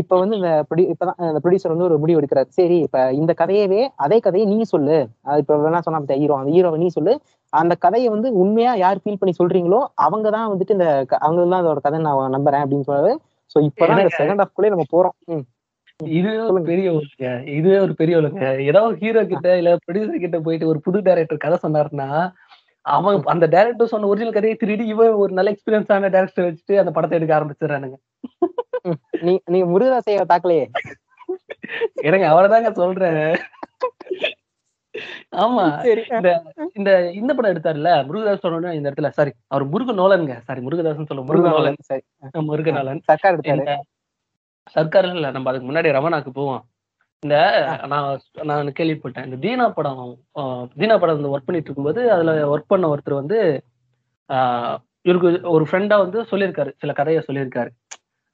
இப்ப 0.00 0.12
வந்து 0.20 0.36
இந்த 0.38 0.50
இப்பதான் 0.92 1.18
இந்த 1.30 1.40
ப்ரொடியூசர் 1.42 1.72
வந்து 1.72 1.86
ஒரு 1.88 1.96
முடிவு 2.02 2.20
எடுக்கிறார். 2.20 2.48
சரி 2.58 2.76
இப்ப 2.86 3.02
இந்த 3.20 3.32
கதையவே 3.40 3.82
அதே 4.04 4.18
கதையை 4.26 4.46
நீ 4.52 4.56
சொல்லு. 4.72 4.96
இப்ப 5.42 5.58
வேணா 5.64 5.80
சொன்னா 5.86 6.18
ஹீரோ 6.22 6.38
அந்த 6.40 6.52
ஹீரோவை 6.56 6.78
நீ 6.84 6.88
சொல்லு. 6.96 7.12
அந்த 7.52 7.74
கதையை 7.84 8.08
வந்து 8.14 8.28
உண்மையா 8.42 8.72
யார் 8.84 9.02
ஃபீல் 9.02 9.20
பண்ணி 9.20 9.34
சொல்றீங்களோ 9.40 9.80
அவங்க 10.06 10.26
தான் 10.36 10.50
வந்துட்டு 10.52 10.76
இந்த 10.78 10.88
அவங்க 11.24 11.40
தான் 11.52 11.62
அதோட 11.62 11.80
கதை 11.86 12.00
நான் 12.08 12.34
நம்புறேன் 12.36 12.64
அப்படின்னு 12.64 12.88
சொல்றாரு. 12.90 13.12
சோ 13.54 13.58
இப்பதான் 13.68 14.02
இந்த 14.02 14.12
செகண்ட் 14.20 14.42
ஹாஃப்குள்ளே 14.42 14.72
நம்ம 14.74 14.86
போறோம். 14.94 15.16
இதுவே 16.00 16.36
ஒரு. 16.44 16.60
பெரிய 16.70 16.88
ஒழுங்க. 16.96 17.30
இதுவே 17.56 17.78
ஒரு 17.86 17.94
பெரிய 18.00 18.14
ஒழுங்க. 18.20 18.42
ஏதோ 18.70 18.82
ஹீரோ 19.00 19.22
கிட்ட 19.32 19.48
இல்ல 19.60 19.70
ப்ரொடியூசர் 19.86 20.24
கிட்ட 20.24 20.38
போயிட்டு 20.46 20.70
ஒரு 20.72 20.78
புது 20.86 20.98
டைரக்டர் 21.08 21.44
கதை 21.44 21.56
சொன்னாருன்னா 21.64 22.08
அவன் 22.86 23.18
அந்த 23.32 23.46
டைரக்டர் 23.54 23.92
சொன்ன 23.92 24.08
ஒரிஜினல் 24.10 24.36
கதையை 24.36 24.54
திருடி 24.62 24.84
இவன் 24.92 25.18
ஒரு 25.22 25.32
நல்ல 25.38 25.52
எக்ஸ்பீரியன்ஸ் 25.54 25.92
ஆன 25.96 26.10
டைரக்டர் 26.14 26.46
வச்சுட்டு 26.48 26.76
அந்த 26.82 26.92
படத்தை 26.96 27.16
எடுக்க 27.18 27.34
ஆரம்பிச்சிடறானுங்க. 27.38 27.98
நீங்க 29.48 29.66
முருகதாசைய 29.72 30.24
தாக்கலையே. 30.32 30.64
எனக்கு 32.02 32.26
அவரதாங்க 32.26 32.70
சொல்றேன். 32.80 33.20
ஆமா 35.42 35.64
இந்த 36.12 36.30
இந்த 36.78 36.90
இந்த 37.18 37.30
படம் 37.34 37.52
எடுத்தாருல்ல 37.52 37.90
முருகதாஸ் 38.06 38.42
சொன்னோட 38.44 38.72
இந்த 38.76 38.88
இடத்துல 38.90 39.10
சாரி 39.18 39.32
அவர் 39.48 39.64
முருக 39.72 39.92
நோலனுங்க. 39.92 40.36
சாரி 40.48 40.60
முருகதாசன் 40.60 41.08
சொல்ல 41.10 41.24
முருக 41.28 41.50
நோலன் 41.54 41.78
சரி 41.90 42.02
முருக 42.50 42.72
நோலன். 42.78 43.02
சர்க்கார் 43.08 43.36
எடுத்தாரு. 43.36 43.76
சர்க்கார் 44.76 45.08
இல்ல 45.14 45.30
நம்ம 45.30 45.50
அதுக்கு 45.50 45.68
முன்னாடி 45.70 45.94
ரமணாக்கு 45.98 46.32
போவோம். 46.32 46.62
இந்த 47.22 47.36
நான் 47.86 48.08
நான் 48.50 48.76
கேள்விப்பட்டேன். 48.78 49.26
இந்த 49.28 49.38
தீனா 49.44 49.66
படம் 49.70 50.02
தீனா 50.76 50.96
படம் 51.00 51.16
வந்து 51.16 51.32
ஒர்க் 51.34 51.48
பண்ணிட்டு 51.48 51.68
இருக்கும்போது 51.68 52.02
அதுல 52.14 52.32
ஒர்க் 52.52 52.72
பண்ண 52.72 52.88
ஒருத்தர் 52.94 53.20
வந்து 53.22 53.38
ஆஹ் 54.30 54.76
இவருக்கு 55.06 55.28
ஒரு 55.50 55.64
ஃப்ரெண்டா 55.68 55.96
வந்து 55.98 56.18
சொல்லியிருக்காரு 56.30 56.70
சில 56.82 56.92
கதையை 56.92 57.20
சொல்லியிருக்காரு. 57.28 57.70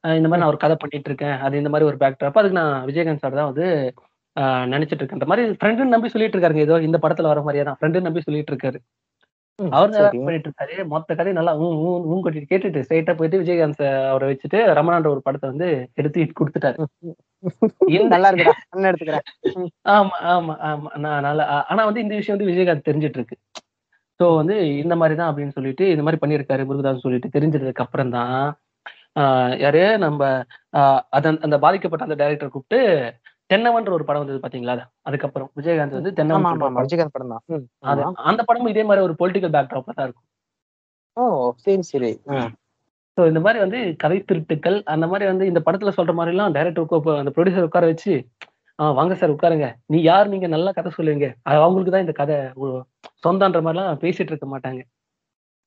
இந்த 0.05 0.29
மாதிரி 0.29 0.43
நான் 0.43 0.53
ஒரு 0.53 0.61
கதை 0.63 0.77
பண்ணிட்டு 0.77 1.11
இருக்கேன் 1.11 1.37
அது 1.45 1.61
இந்த 1.61 1.71
மாதிரி 1.73 1.89
ஒரு 1.89 1.99
பேக்ட்ராப் 2.03 2.39
அதுக்கு 2.41 2.59
நான் 2.59 2.85
விஜயகாந்த் 2.89 3.25
சார் 3.25 3.39
தான் 3.39 3.51
வந்து 3.51 3.67
ஆஹ் 4.37 4.67
நினைச்சிட்டு 4.73 5.01
இருக்கேன் 5.01 5.21
இந்த 5.21 5.29
மாதிரி 5.31 5.45
ஃப்ரெண்டுன்னு 5.59 5.95
நம்பி 5.95 6.13
சொல்லிட்டு 6.13 6.37
இருக்காருங்க 6.37 6.67
ஏதோ 6.67 6.77
இந்த 6.87 6.99
படத்துல 7.05 7.31
வர 7.31 7.43
மாதிரியே 7.45 7.65
தான். 7.65 7.79
ஃப்ரெண்டுன்னு 7.79 8.09
நம்பி 8.09 8.27
சொல்லிட்டு 8.27 8.53
இருக்காரு 8.53 8.79
அவர். 9.59 9.93
பண்ணிட்டு 10.19 10.49
இருக்காரு 10.49 10.75
மொத்த 10.91 11.11
கதை 11.15 11.31
நல்லா 11.37 11.53
ஊ- 11.61 11.77
ஊ- 11.85 12.03
ஊ 12.09 12.17
கொட்டிட்டு 12.19 12.51
கேட்டுட்டு 12.51 12.83
ஸ்ட்ரைட்டா 12.85 13.13
போயிட்டு 13.19 13.41
விஜயகாந்த் 13.43 13.81
அவரை 14.11 14.27
வச்சுட்டு 14.31 14.59
ரமணான்ற 14.79 15.09
ஒரு 15.15 15.23
படத்தை 15.27 15.47
வந்து 15.53 15.69
எடுத்து 16.01 16.27
கொடுத்துட்டாரு. 16.39 16.79
இந்த- 17.97 18.11
நல்லா 18.15 18.29
எடுத்துக்கிறேன். 18.31 19.25
ஆமா 19.95 20.17
ஆமா 20.33 20.55
ஆமா. 20.69 20.91
நான் 21.05 21.25
நல்லா 21.27 21.45
ஆனா 21.67 21.83
வந்து 21.89 22.05
இந்த 22.05 22.15
விஷயம் 22.17 22.37
வந்து 22.37 22.51
விஜயகாந்த் 22.51 22.89
தெரிஞ்சிட்டு 22.89 23.19
இருக்கு 23.21 23.39
சோ 24.21 24.27
வந்து 24.37 24.55
இந்த 24.83 24.95
மாதிரி 25.01 25.15
தான் 25.19 25.31
அப்படின்னு 25.31 25.57
சொல்லிட்டு 25.57 25.87
இந்த 25.91 26.05
மாதிரி 26.05 26.21
பண்ணியிருக்காரு 26.21 26.63
முருகதாஸ் 26.69 27.05
சொல்லிட்டு 27.05 27.35
தெரிஞ்சதுக்கு 27.35 27.85
அப்புறம் 27.85 28.15
தான் 28.15 28.37
யாரு? 29.61 29.83
நம்ம 29.99 30.21
ஆஹ் 30.73 31.01
அதன் 31.11 31.39
அந்த 31.43 31.57
பாதிக்கப்பட்ட 31.59 32.07
அந்த 32.09 32.19
டைரக்டர் 32.23 32.55
கூப்பிட்டு 32.55 32.81
தென்னவன்ற 33.51 33.91
ஒரு 33.97 34.05
படம் 34.05 34.23
வந்தது 34.23 34.45
பாத்தீங்களா? 34.45 34.75
அதுக்கப்புறம். 35.03 35.51
விஜயகாந்த் 35.59 35.99
வந்து 35.99 36.13
தென்னவன் 36.13 36.63
விஜயகாந்த் 36.85 37.17
படம் 37.17 37.35
தான். 37.35 37.45
அந்த 38.25 38.41
படமும் 38.49 38.73
இதே 38.75 38.85
மாதிரி 38.89 39.05
ஒரு 39.07 39.15
பொலிட்டிக்கல் 39.21 39.55
பேக்ட்ராப்ல 39.57 39.97
தான் 39.99 40.07
இருக்கும். 40.09 40.27
ஓ 41.17 41.25
சரி 41.65 41.85
சரி. 41.91 42.13
ஸோ 43.19 43.23
இந்த 43.27 43.41
மாதிரி 43.41 43.59
வந்து 43.63 43.79
கதை 43.97 44.19
திருட்டுக்கள் 44.23 44.77
அந்த 44.87 45.05
மாதிரி 45.07 45.27
வந்து 45.31 45.45
இந்த 45.47 45.61
படத்துல 45.67 45.93
சொல்ற 45.99 46.13
மாதிரி 46.15 46.35
எல்லாம் 46.35 46.55
டைரக்டர் 46.57 47.21
அந்த 47.23 47.33
ப்ரொடியூசர் 47.37 47.69
உட்கார 47.69 47.87
வச்சு 47.87 48.15
ஆ 48.79 48.87
வாங்க 48.93 49.15
சார் 49.15 49.33
உட்காருங்க. 49.35 49.69
நீ 49.87 49.99
யார்? 50.03 50.27
நீங்க 50.29 50.47
நல்லா 50.47 50.71
கதை 50.73 50.91
சொல்லுவீங்க. 50.97 51.29
அவங்களுக்கு 51.53 51.93
தான் 51.93 52.05
இந்த 52.05 52.15
கதை 52.15 52.37
சொந்தன்ற 53.25 53.61
மாதிரிலாம் 53.63 54.03
பேசிட்டு 54.03 54.33
இருக்க 54.33 54.47
மாட்டாங்க. 54.47 54.81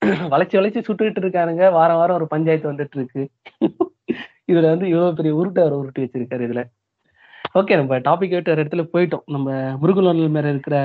வளைச்சு 0.34 0.58
வளைச்சு 0.60 0.82
சுட்டுக்கிட்டு 0.88 1.22
இருக்கானுங்க. 1.24 1.64
வாரம் 1.78 2.00
வாரம் 2.00 2.18
ஒரு 2.20 2.28
பஞ்சாயத்து 2.34 2.72
வந்துட்டு 2.72 2.98
இருக்கு 3.00 3.22
இதுல 4.52 4.68
வந்து 4.74 4.86
இவ்வளவு 4.92 5.18
பெரிய 5.18 5.32
உருட்டை 5.40 5.62
அவர் 5.64 5.80
உருட்டி 5.80 6.04
வச்சிருக்காரு 6.04 6.44
இதுல. 6.48 6.62
ஓகே 7.60 7.74
நம்ம 7.80 7.98
டாபிக் 8.08 8.36
விட்டு 8.36 8.54
ஒரு 8.54 8.62
இடத்துல 8.64 8.84
போயிட்டோம். 8.94 9.24
நம்ம 9.36 9.50
முருகலோனில் 9.82 10.34
மேல 10.36 10.50
இருக்கிற 10.50 10.76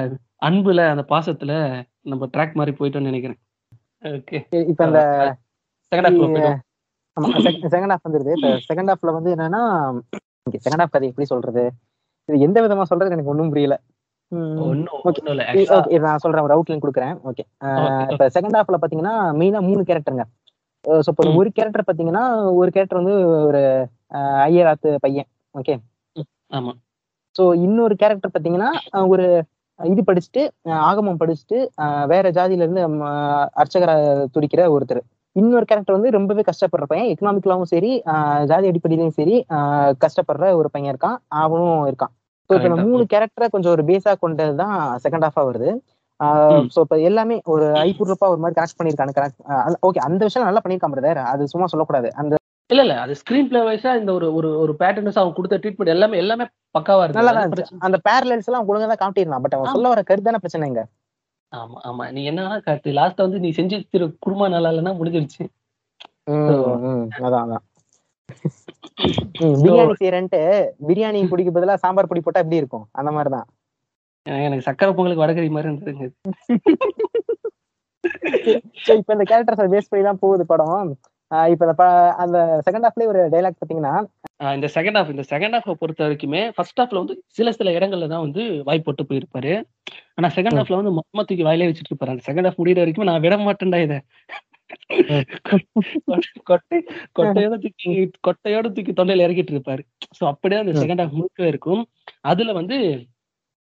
அன்புல 0.48 0.82
அந்த 0.92 1.04
பாசத்துல 1.12 1.52
நம்ம 2.10 2.28
ட்ராக் 2.34 2.58
மாதிரி 2.60 2.72
போயிட்டோம்னு 2.78 3.10
நினைக்கிறேன். 3.10 3.40
ஓகே. 4.16 4.38
இப்ப 4.72 4.86
இந்த 4.88 5.00
செகண்ட் 5.92 6.20
ஆமா 7.16 7.28
செகண்ட் 7.72 7.92
ஹாஃப் 7.92 8.06
வந்துருது. 8.06 8.32
இப்ப 8.38 8.50
செகண்ட் 8.68 8.90
ஹாஃப்ல 8.92 9.12
வந்து 9.18 9.30
என்னன்னா 9.34 9.62
செகண்ட் 10.56 10.82
ஹாஃப் 10.82 10.94
கதை 10.94 11.08
எப்படி 11.12 11.28
சொல்றது? 11.32 11.64
இது 12.28 12.44
எந்த 12.46 12.58
விதமா 12.64 12.84
சொல்றது 12.90 13.14
எனக்கு 13.16 13.32
ஒண்ணும் 13.32 13.52
புரியல. 13.52 13.76
நான் 16.06 16.22
சொல்றேன் 16.24 16.44
ஒரு 16.46 16.54
அவுட்லைன் 16.54 16.82
கொடுக்குறேன். 16.84 17.14
ஓகே. 17.30 17.44
இப்ப 18.12 18.28
செகண்ட் 18.36 18.56
ஹாஃப்ல 18.58 18.78
பாத்தீங்கன்னா 18.82 19.14
மெயினா 19.40 19.60
மூணு 19.68 19.82
கேரக்டருங்க 19.90 20.24
ஸோ 21.04 21.10
இப்போ. 21.12 21.24
ஒரு 21.40 21.50
கேரக்டர் 21.58 21.88
பாத்தீங்கன்னா 21.88 22.24
ஒரு 22.60 22.70
கேரக்டர் 22.74 23.00
வந்து 23.02 23.16
ஒரு 23.48 23.60
ஐயராத்து 24.48 24.90
பையன். 25.04 25.28
ஓகே? 25.54 25.74
ஆமா. 26.58 26.72
ஸோ 27.36 27.44
இன்னொரு 27.66 27.94
கேரக்டர் 28.02 28.34
பாத்தீங்கன்னா 28.34 28.70
ஒரு 29.12 29.26
இது 29.80 30.02
படிச்சுட்டு 30.08 30.42
ஆகமம் 30.88 31.20
படிச்சுட்டு 31.22 31.58
வேற 32.12 32.26
ஜாதியில 32.36 32.64
இருந்து 32.64 32.82
அர்ச்சகரா 33.62 33.94
துடிக்கிற 34.34 34.62
ஒருத்தர். 34.74 35.00
இன்னொரு 35.36 35.64
கேரக்டர் 35.70 35.96
வந்து 35.96 36.10
ரொம்பவே 36.16 36.42
கஷ்டப்படுற 36.50 36.86
பையன். 36.90 37.08
எக்கனாமிக்கலாவும் 37.12 37.70
சரி 37.72 37.90
ஜாதி 38.50 38.68
அடிப்படையிலையும் 38.70 39.16
சரி 39.20 39.36
கஷ்டப்படுற 40.04 40.52
ஒரு 40.60 40.68
பையன் 40.74 40.92
இருக்கான். 40.94 41.16
அவனும் 41.44 41.80
இருக்கான். 41.90 42.12
ஸோ 42.50 42.52
இப்போ 42.54 42.68
இந்த. 42.70 42.82
மூணு 42.86 43.02
கேரக்டரை 43.12 43.46
கொஞ்சம் 43.52 43.74
ஒரு 43.74 43.82
பேஸா 43.90 44.12
கொண்டது 44.22 44.54
தான் 44.62 44.74
செகண்ட் 45.04 45.26
ஹாஃபா 45.26 45.44
வருது. 45.48 45.70
ஸோ 46.74 46.80
இப்போ 46.84 46.96
எல்லாமே 47.08 47.36
ஒரு 47.54 47.66
ஐபுர்ப்பா 47.84 48.26
ஒரு 48.32 48.40
மாதிரி 48.42 48.56
கனெக்ட் 48.58 48.78
பண்ணியிருக்காங்க 48.78 49.76
ஓகே 49.88 50.02
அந்த 50.08 50.20
விஷயம் 50.28 50.48
நல்லா 50.48 50.62
பண்ணியிருக்கான் 50.64 50.94
பிரதர் 50.94 51.20
அது 51.32 51.52
சும்மா 51.52 51.68
சொல்லக்கூடாது. 51.72 52.10
அந்த 52.20 52.34
இல்ல 52.70 52.82
இல்ல 52.84 52.94
அது 53.04 53.14
ஸ்கிரீன் 53.20 53.48
பிளே 53.48 53.60
வைஸா 53.66 53.90
இந்த 54.00 54.10
ஒரு 54.18 54.26
ஒரு 54.38 54.50
ஒரு 54.62 54.72
பேட்டர்ன்ஸ் 54.80 55.18
அவங்க 55.20 55.34
கொடுத்த 55.38 55.56
ட்ரீட்மெண்ட் 55.62 55.94
எல்லாமே 55.94 56.20
எல்லாமே 56.22 56.44
பக்காவா 56.76 57.02
இருக்கு 57.02 57.20
நல்லா 57.20 57.42
இருந்துச்சு. 57.42 57.74
அந்த 57.86 57.96
பேரலைஸ் 58.06 58.48
எல்லாம் 58.50 58.68
ஒழுங்கா 58.70 58.88
தான் 58.92 59.02
காட்டிடலாம் 59.02 59.42
பட் 59.44 59.56
அவன். 59.56 59.74
சொல்ல 59.74 59.90
வர 59.92 60.02
கருத்து 60.10 60.28
தானே 60.30 60.42
பிரச்சனைங்க 60.44 60.82
ஆமா 61.52 61.78
ஆமா. 61.88 62.04
நீ 62.14 62.20
என்ன 62.30 62.46
கரெக்ட் 62.66 62.88
லாஸ்ட் 62.98 63.24
வந்து 63.24 63.40
நீ 63.44 63.50
செஞ்சு 63.58 63.76
திரு 63.92 64.06
குருமா 64.26 64.46
நல்லா 64.54 64.70
இல்லைன்னா 64.72 64.94
முடிஞ்சிருச்சு. 65.00 65.44
அதான் 67.26 67.42
அதான். 67.44 67.64
பிரியாணி 69.62 69.94
செய்யறேன்ட்டு 70.00 70.40
பிரியாணி 70.88 71.20
பொடிக்கு 71.30 71.54
பதிலா 71.56 71.74
சாம்பார் 71.84 72.10
பொடி 72.10 72.22
போட்டா 72.26 72.42
எப்படி 72.44 72.60
இருக்கும்? 72.62 72.86
அந்த 73.00 73.10
மாதிரி 73.16 73.30
தான் 73.36 73.46
எனக்கு 74.46 74.66
சக்கரை 74.68 74.92
பொங்கலுக்கு 74.96 75.24
வடகறி 75.24 75.48
மாதிரி 75.54 75.68
இருந்ததுங்க 75.70 76.04
இப்போ 79.00 79.12
இந்த 79.16 79.24
கேரக்டர்ஸை 79.30 79.66
பேஸ் 79.74 79.90
பண்ணி 79.90 80.04
தான் 80.08 80.22
போகுது 80.22 80.44
படம். 80.52 80.88
இப்போ 81.52 81.66
அந்த 82.24 82.38
செகண்ட் 82.66 82.86
ஹாஃப்லேயே 82.86 83.10
ஒரு 83.12 83.20
டைலாக் 83.34 83.58
பார்த்தீங்கன்னா 83.58 83.94
ஆஹ் 84.44 84.54
இந்த 84.56 84.68
செகண்ட் 84.76 84.98
ஹாஃப் 84.98 85.12
இந்த 85.14 85.24
செகண்ட் 85.32 85.54
ஹாஃப் 85.56 85.80
பொறுத்த 85.82 86.00
வரைக்குமே 86.04 86.40
ஃபர்ஸ்ட் 86.56 86.80
ஹாஃப்ல 86.80 87.00
வந்து 87.02 87.14
சில 87.38 87.52
சில 87.58 87.72
இடங்கள்ல 87.76 88.08
தான் 88.12 88.24
வந்து 88.26 88.42
வாய் 88.68 88.84
போட்டு 88.86 89.02
போயிருப்பாரு. 89.10 89.52
ஆனா 90.16 90.28
செகண்ட். 90.36 90.58
ஹாஃப்ல 90.60 90.78
வந்து 90.80 90.94
மொத்தமா 90.98 91.24
தூக்கி 91.28 91.46
வாயிலே 91.48 91.68
வச்சுட்டு 91.68 91.92
இருப்பாரு. 91.92 92.14
அந்த 92.14 92.24
செகண்ட் 92.28 92.48
ஹாஃப் 92.48 92.60
முடியிற 92.62 92.82
வரைக்கும் 92.82 93.08
நான் 93.10 93.24
விட 93.26 93.36
மாட்டேன்டா 93.46 93.80
இதை. 93.86 93.98
கொட்டை 96.44 96.78
கொட்டையோட 97.18 97.54
தூக்கி 97.58 97.90
கொட்டையோட 98.28 98.66
தூக்கி 98.72 98.92
தொண்டையில 98.92 99.26
இறக்கிட்டு 99.26 99.54
இருப்பாரு. 99.54 99.82
சோ 100.16 100.24
அப்படியே 100.24 100.60
அந்த. 100.60 100.74
செகண்ட் 100.82 101.02
ஹாஃப் 101.04 101.18
முழுக்கவே 101.18 101.46
இருக்கும் 101.46 101.82
அதுல 102.24 102.52
வந்து 102.52 102.78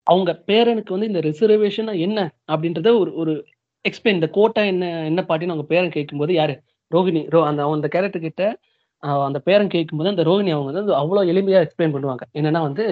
அவங்க 0.06 0.30
பேரனுக்கு 0.46 0.94
வந்து 0.96 1.06
இந்த 1.06 1.20
ரிசர்வேஷன் 1.20 1.98
என்ன 1.98 2.18
அப்படின்றத 2.52 2.90
ஒரு 2.98 3.10
ஒரு 3.14 3.34
எக்ஸ்பிளைன் 3.84 4.18
இந்த 4.18 4.28
கோட்டா 4.28 4.62
என்ன 4.64 4.84
என்ன 5.04 5.20
பாட்டின்னு 5.28 5.54
அவங்க 5.54 5.66
பேரன் 5.66 5.90
கேட்கும்போது 5.90 6.32
யாரு? 6.34 6.54
ரோஹிணி 6.90 7.22
ரோ 7.28 7.40
அந்த 7.44 7.62
அந்த 7.68 7.88
கேரக்டர் 7.88 8.20
கிட்ட 8.20 8.42
ஆஹ் 9.02 9.24
அந்த 9.24 9.38
பேரன் 9.38 9.68
கேட்கும்போது 9.68 10.08
அந்த 10.08 10.22
ரோஹிணி 10.22 10.50
அவங்க 10.50 10.70
வந்து 10.72 10.94
அவ்வளவு 10.94 11.30
எளிமையா 11.32 11.60
எக்ஸ்பிளைன் 11.64 11.94
பண்ணுவாங்க. 11.94 12.24
என்னன்னா 12.38 12.60
வந்து 12.60 12.84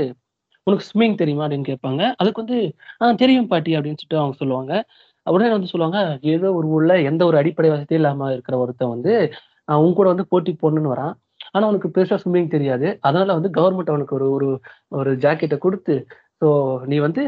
உனக்கு 0.66 0.86
ஸ்விம்மிங் 0.88 1.14
தெரியுமா? 1.14 1.44
அப்படின்னு 1.46 1.70
கேட்பாங்க. 1.70 2.02
அதுக்கு 2.16 2.42
வந்து 2.42 2.58
ஆ 3.02 3.12
தெரியும் 3.12 3.46
பாட்டி 3.46 3.72
அப்படின்னு 3.72 4.00
சொல்லிட்டு 4.00 4.18
அவங்க 4.18 4.36
சொல்லுவாங்க. 4.36 4.72
உடனே 5.26 5.50
வந்து 5.54 5.70
சொல்லுவாங்க 5.72 5.98
ஏதோ 6.32 6.48
ஒரு 6.58 6.66
ஊர்ல 6.76 6.94
எந்த 7.10 7.22
ஒரு 7.30 7.36
அடிப்படை 7.40 7.68
வசதியும் 7.72 8.00
இல்லாம 8.00 8.30
இருக்கிற 8.32 8.54
ஒருத்தன் 8.62 8.92
வந்து 8.94 9.12
உன் 9.82 9.96
கூட 9.98 10.06
வந்து 10.12 10.26
போட்டி 10.32 10.52
போடணும்னு 10.54 10.92
வரான். 10.94 11.14
ஆனா 11.54 11.64
அவனுக்கு 11.68 11.88
பெருசா 11.96 12.16
ஸ்விம்மிங் 12.22 12.54
தெரியாது. 12.54 12.88
அதனால 13.08 13.34
வந்து 13.38 13.50
கவர்மெண்ட் 13.58 13.92
அவனுக்கு 13.92 14.14
ஒரு 14.18 14.28
ஒரு 14.36 14.48
ஒரு 14.98 15.10
ஜாக்கெட்டை 15.24 15.58
கொடுத்து 15.64 15.94
ஸோ 16.42 16.48
நீ 16.90 16.96
வந்து 17.06 17.22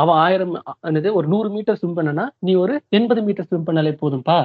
அவன் 0.00 0.18
ஆயிரம் 0.24 0.54
என்னது 0.88 1.08
ஒரு 1.18 1.26
நூறு 1.32 1.48
மீட்டர் 1.54 1.78
ஸ்விம் 1.80 1.96
பண்ணனா 1.98 2.24
நீ 2.46 2.52
ஒரு 2.64 2.74
எண்பது 2.98 3.20
மீட்டர் 3.26 3.48
ஸ்விம் 3.48 3.66
பண்ணாலே 3.68 3.92
போதும்பா. 4.02 4.38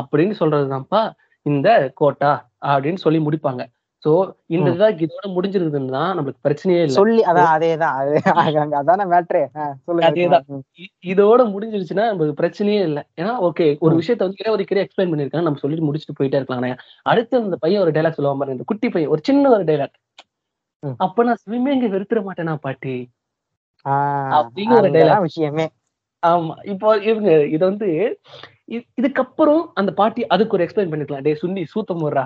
அப்படின்னு 0.00 0.34
சொல்றதுதான்ப்பா 0.40 1.02
இந்த 1.46 1.68
கோட்டா 2.00 2.32
அப்படின்னு 2.72 3.02
சொல்லி 3.04 3.20
முடிப்பாங்க. 3.26 3.62
சோ 4.04 4.10
இந்த. 4.48 4.68
இதாக 4.70 5.02
இதோட 5.06 5.26
முடிஞ்சிருக்குதுன்னா 5.34 6.02
நம்மளுக்கு 6.16 6.44
பிரச்சனையே 6.46 6.82
இல்லை. 6.82 6.96
சொல்லி 6.98 7.22
அதான் 7.30 7.50
அதே 7.54 7.70
தான் 7.82 7.96
அது 7.98 8.14
அங்க 8.60 8.76
அதான 8.80 9.06
மேட்ரு 9.10 9.42
அதேதான். 10.08 10.46
இதோட 11.10 11.40
முடிஞ்சிருச்சுன்னா 11.52 12.06
நமக்கு 12.10 12.38
பிரச்சனையே 12.40 12.82
இல்லை. 12.88 13.02
ஏன்னா 13.20 13.32
ஓகே 13.48 13.66
ஒரு. 13.80 13.94
விஷயத்த 14.00 14.28
வந்து 14.28 14.54
ஒரு 14.54 14.64
எக்ஸ்பிளைன் 14.84 15.12
பண்ணிருக்காங்க 15.12 15.46
நம்ம 15.48 15.62
சொல்லிட்டு 15.64 15.88
முடிச்சுட்டு 15.88 16.18
போயிட்டே 16.20 16.40
இருக்கலாம். 16.40 16.78
அடுத்து 17.06 17.42
அந்த 17.42 17.58
பையன் 17.64 17.84
ஒரு 17.84 17.92
டைலாக் 17.92 18.18
சொல்லுவான் 18.18 18.40
பாருங்க. 18.40 18.58
இந்த 18.58 18.68
குட்டி 18.72 18.88
பையன் 18.88 19.12
ஒரு 19.14 19.22
சின்ன 19.24 19.50
ஒரு 19.50 19.64
டைலாக். 19.64 19.96
அப்ப 21.00 21.24
நான் 21.24 21.42
ஸ்விம்மிங் 21.44 21.86
வெறுத்துற 21.94 22.20
மாட்டேனா 22.26 22.54
பாட்டி? 22.66 22.96
அப்படிங்கிற 24.32 24.78
அதுதான் 24.78 24.96
dialogue. 24.96 25.26
விஷயமே. 25.28 25.66
ஆமா. 26.22 26.54
இப்போ 26.72 26.88
இவங்க 27.04 27.30
இது 27.48 27.62
வந்து 27.66 27.88
இதுக்கப்புறம் 29.00 29.62
அந்த 29.80 29.90
பாட்டி 30.00 30.22
அதுக்கு 30.34 30.56
ஒரு 30.56 30.64
எக்ஸ்பிளைன் 30.66 30.90
பண்ணிருக்கலாம். 30.90 31.24
டே 31.26 31.32
சுண்ணி 31.42 31.62
சூத்தம் 31.72 32.02
போடுறா 32.02 32.24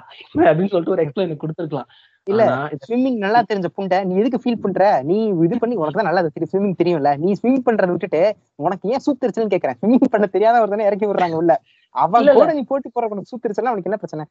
அப்படின்னு 0.48 0.72
சொல்லிட்டு 0.72 0.94
ஒரு 0.96 1.04
எக்ஸ்பிளைன் 1.04 1.40
கொடுத்துருக்கலாம். 1.44 1.88
இல்ல. 2.26 2.42
ஸ்விம்மிங் 2.84 3.18
நல்லா 3.24 3.40
தெரிஞ்ச 3.48 3.68
புண்டை 3.78 3.98
நீ 4.08 4.12
எதுக்கு 4.20 4.42
ஃபீல் 4.42 4.62
பண்ற? 4.64 4.84
நீ 5.08 5.16
இது 5.46 5.56
பண்ணி 5.62 5.74
உனக்கு 5.82 5.98
தான் 6.00 6.08
நல்லா 6.10 6.22
தெரியும் 6.28 6.52
ஸ்விம்மிங் 6.52 6.78
தெரியும்ல. 6.82 7.10
நீ 7.24 7.30
ஸ்விம் 7.40 7.64
பண்றத 7.68 7.90
விட்டுட்டு 7.94 8.22
உனக்கு 8.66 8.92
ஏன் 8.94 9.04
சூத்திருச்சுன்னு 9.06 9.54
கேக்குறேன்? 9.54 9.78
ஸ்விம்மிங் 9.80 10.12
பண்ண 10.14 10.28
தெரியாத 10.36 10.62
ஒருத்தனை 10.62 10.86
இறக்கி 10.90 11.08
விடுறாங்க 11.10 11.36
உள்ள. 11.42 11.54
இல்ல. 12.20 12.30
கூட 12.38 12.52
நீ 12.58 12.62
போட்டி 12.70 12.88
போற 12.94 13.10
உனக்கு 13.14 13.32
சூத்திருச்சுன்னா 13.32 13.72
அவனுக்கு 13.72 13.90
என்ன 13.90 14.00
பிரச்சனை? 14.04 14.24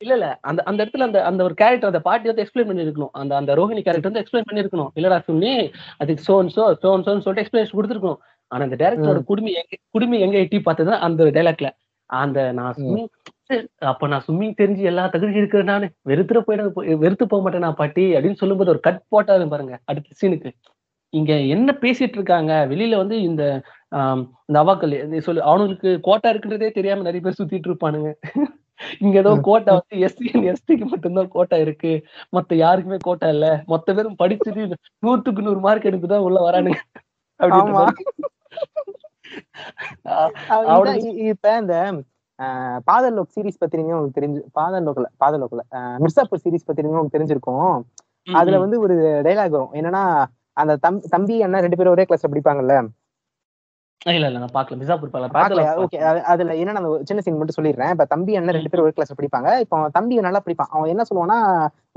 இல்ல 0.00 0.12
இல்ல. 0.16 0.26
அந்த 0.48 0.60
அந்த 0.68 0.78
இடத்துல 0.82 1.06
அந்த 1.06 1.18
அந்த 1.28 1.40
ஒரு 1.46 1.54
கேரக்டர் 1.60 1.90
அந்த 1.92 2.00
பாட்டி 2.06 2.28
வந்து 2.30 2.42
எக்ஸ்பிளைன் 2.44 2.68
பண்ணிருக்கணும். 2.68 3.12
அந்த 3.20 3.32
அந்த 3.40 3.54
ரோஹிணி 3.58 3.82
கேரக்டர் 3.86 4.10
வந்து 4.10 4.22
எக்ஸ்பிளைன் 4.22 4.48
பண்ணிருக்கணும். 4.50 4.90
இல்லடா 4.98 5.18
சுண்ணி 5.26 5.52
அதுக்கு 6.02 6.22
சோன் 6.28 6.50
சோ 6.54 6.64
சோன் 6.84 7.04
சோன்னு 7.06 7.24
சொல்லிட்டு 7.24 7.44
எக்ஸ்பிளேஷன் 7.44 7.76
கொடுத்துருக்கணும். 7.78 8.20
ஆனா 8.50 8.62
அந்த 8.66 8.76
டேரக்டரோட 8.76 9.20
குடுமி 9.24 9.50
எங்க 9.60 9.74
குடுமி 9.90 10.16
எங்க 10.20 10.36
எட்டி 10.38 10.58
பார்த்தது 10.60 10.92
அந்த 11.06 11.30
டைலாக்ல 11.36 11.68
அந்த 12.10 12.38
நான் 12.52 12.74
ஸ்விம்மிங் 12.76 13.10
அப்ப 13.90 14.08
நான் 14.08 14.24
ஸ்விம்மிங் 14.26 14.58
தெரிஞ்சு 14.60 14.82
எல்லா 14.82 15.02
தகுதி 15.06 15.40
இருக்கிற 15.40 15.62
நானு. 15.64 15.86
வெறுத்துற 16.08 16.38
போயிட 16.40 16.62
வெறுத்து 17.02 17.24
போக 17.26 17.40
மாட்டேன் 17.42 17.64
நான் 17.66 17.80
பாட்டி 17.80 18.04
அப்படின்னு 18.16 18.40
சொல்லும்போது 18.42 18.72
ஒரு 18.74 18.80
கட் 18.80 19.00
போட்டாரு 19.12 19.46
பாருங்க 19.52 19.74
அடுத்த 19.84 20.16
சீனுக்கு 20.20 20.50
இங்க 21.12 21.32
என்ன 21.54 21.70
பேசிட்டு 21.82 22.16
இருக்காங்க? 22.18 22.52
வெளியில 22.72 22.96
வந்து 22.96 23.16
இந்த 23.22 23.42
இந்த 24.48 24.56
அவாக்கள் 24.62 24.92
சொல்லு 25.20 25.40
அவனுக்கு 25.50 25.90
கோட்டா 26.00 26.28
இருக்குன்றதே 26.32 26.68
தெரியாம 26.72 27.04
நிறைய 27.08 27.22
பேர் 27.24 27.38
சுத்திட்டு 27.38 27.68
இருப்பானுங்க. 27.70 28.10
இங்க 29.00 29.16
ஏதோ. 29.22 29.32
கோட்டா 29.48 29.72
வந்து 29.78 29.96
எஸ்சி 30.06 30.24
எஸ்டிக்கு 30.52 30.86
மட்டும்தான் 30.92 31.32
கோட்டா 31.34 31.56
இருக்கு. 31.64 31.92
மத்த 32.36 32.54
யாருக்குமே 32.56 32.98
கோட்டா 33.08 33.28
இல்ல. 33.34 33.46
மொத்த 33.66 33.94
பேரும் 33.94 34.20
படிச்சுட்டு 34.22 34.64
நூத்துக்கு 35.02 35.46
நூறு 35.48 35.60
மார்க் 35.66 35.90
எடுத்துதான் 35.90 36.26
உள்ள 36.28 36.38
வரானுங்க. 36.48 36.80
அப்படின்ற 37.40 37.74
இப்ப 41.32 41.56
இந்த 41.58 41.74
ஆஹ், 42.38 42.78
பாதல் 42.86 43.16
லோக் 43.16 43.34
சீரிஸ் 43.34 43.60
பத்திரிங்க 43.60 43.92
உங்களுக்கு 43.92 44.18
தெரிஞ்சு 44.18 44.40
பாதல் 44.54 44.84
லோக்ல 44.86 45.08
பாதல் 45.18 45.42
லோக்ல 45.42 45.62
மிர்சாப்பூர் 45.98 46.42
சீரிஸ் 46.44 46.68
பத்திரிங்க 46.68 46.94
உங்களுக்கு 46.94 47.16
தெரிஞ்சிருக்கும். 47.16 47.74
அதுல 48.34 48.58
வந்து 48.58 48.76
ஒரு 48.80 48.94
டைலாக் 49.26 49.54
வரும். 49.56 49.72
என்னன்னா 49.74 50.02
அந்த 50.56 50.72
தம் 50.76 51.00
தம்பி 51.10 51.36
அண்ணா 51.42 51.58
ரெண்டு 51.58 51.76
பேரும் 51.76 51.92
ஒரே 51.92 52.04
கிளாஸ்ல 52.04 52.30
படிப்பாங்கல்ல. 52.30 52.76
இல்ல 54.08 54.28
இல்ல 54.28 54.38
நான் 54.42 54.52
பாக்கல 54.54 54.76
பாக்கல 55.00 55.26
பாக்கல 55.34 55.62
ஓகே 55.82 55.98
அதுல 56.32 56.52
என்னன்னா 56.60 56.80
சின்ன 57.08 57.22
சீன் 57.24 57.38
மட்டும் 57.40 57.56
சொல்லிடுறேன். 57.56 57.90
இப்ப 57.94 58.04
தம்பி 58.12 58.36
அண்ணன் 58.38 58.56
ரெண்டு 58.56 58.70
பேரும் 58.72 58.84
ஒரே 58.86 58.94
கிளாஸ்ல 58.96 59.16
படிப்பாங்க. 59.18 59.48
இப்போ 59.64 59.80
தம்பி 59.96 60.14
நல்லா 60.26 60.40
படிப்பான். 60.44 60.70
அவன் 60.74 60.90
என்ன 60.92 61.04
சொல்லுவான்னா 61.08 61.38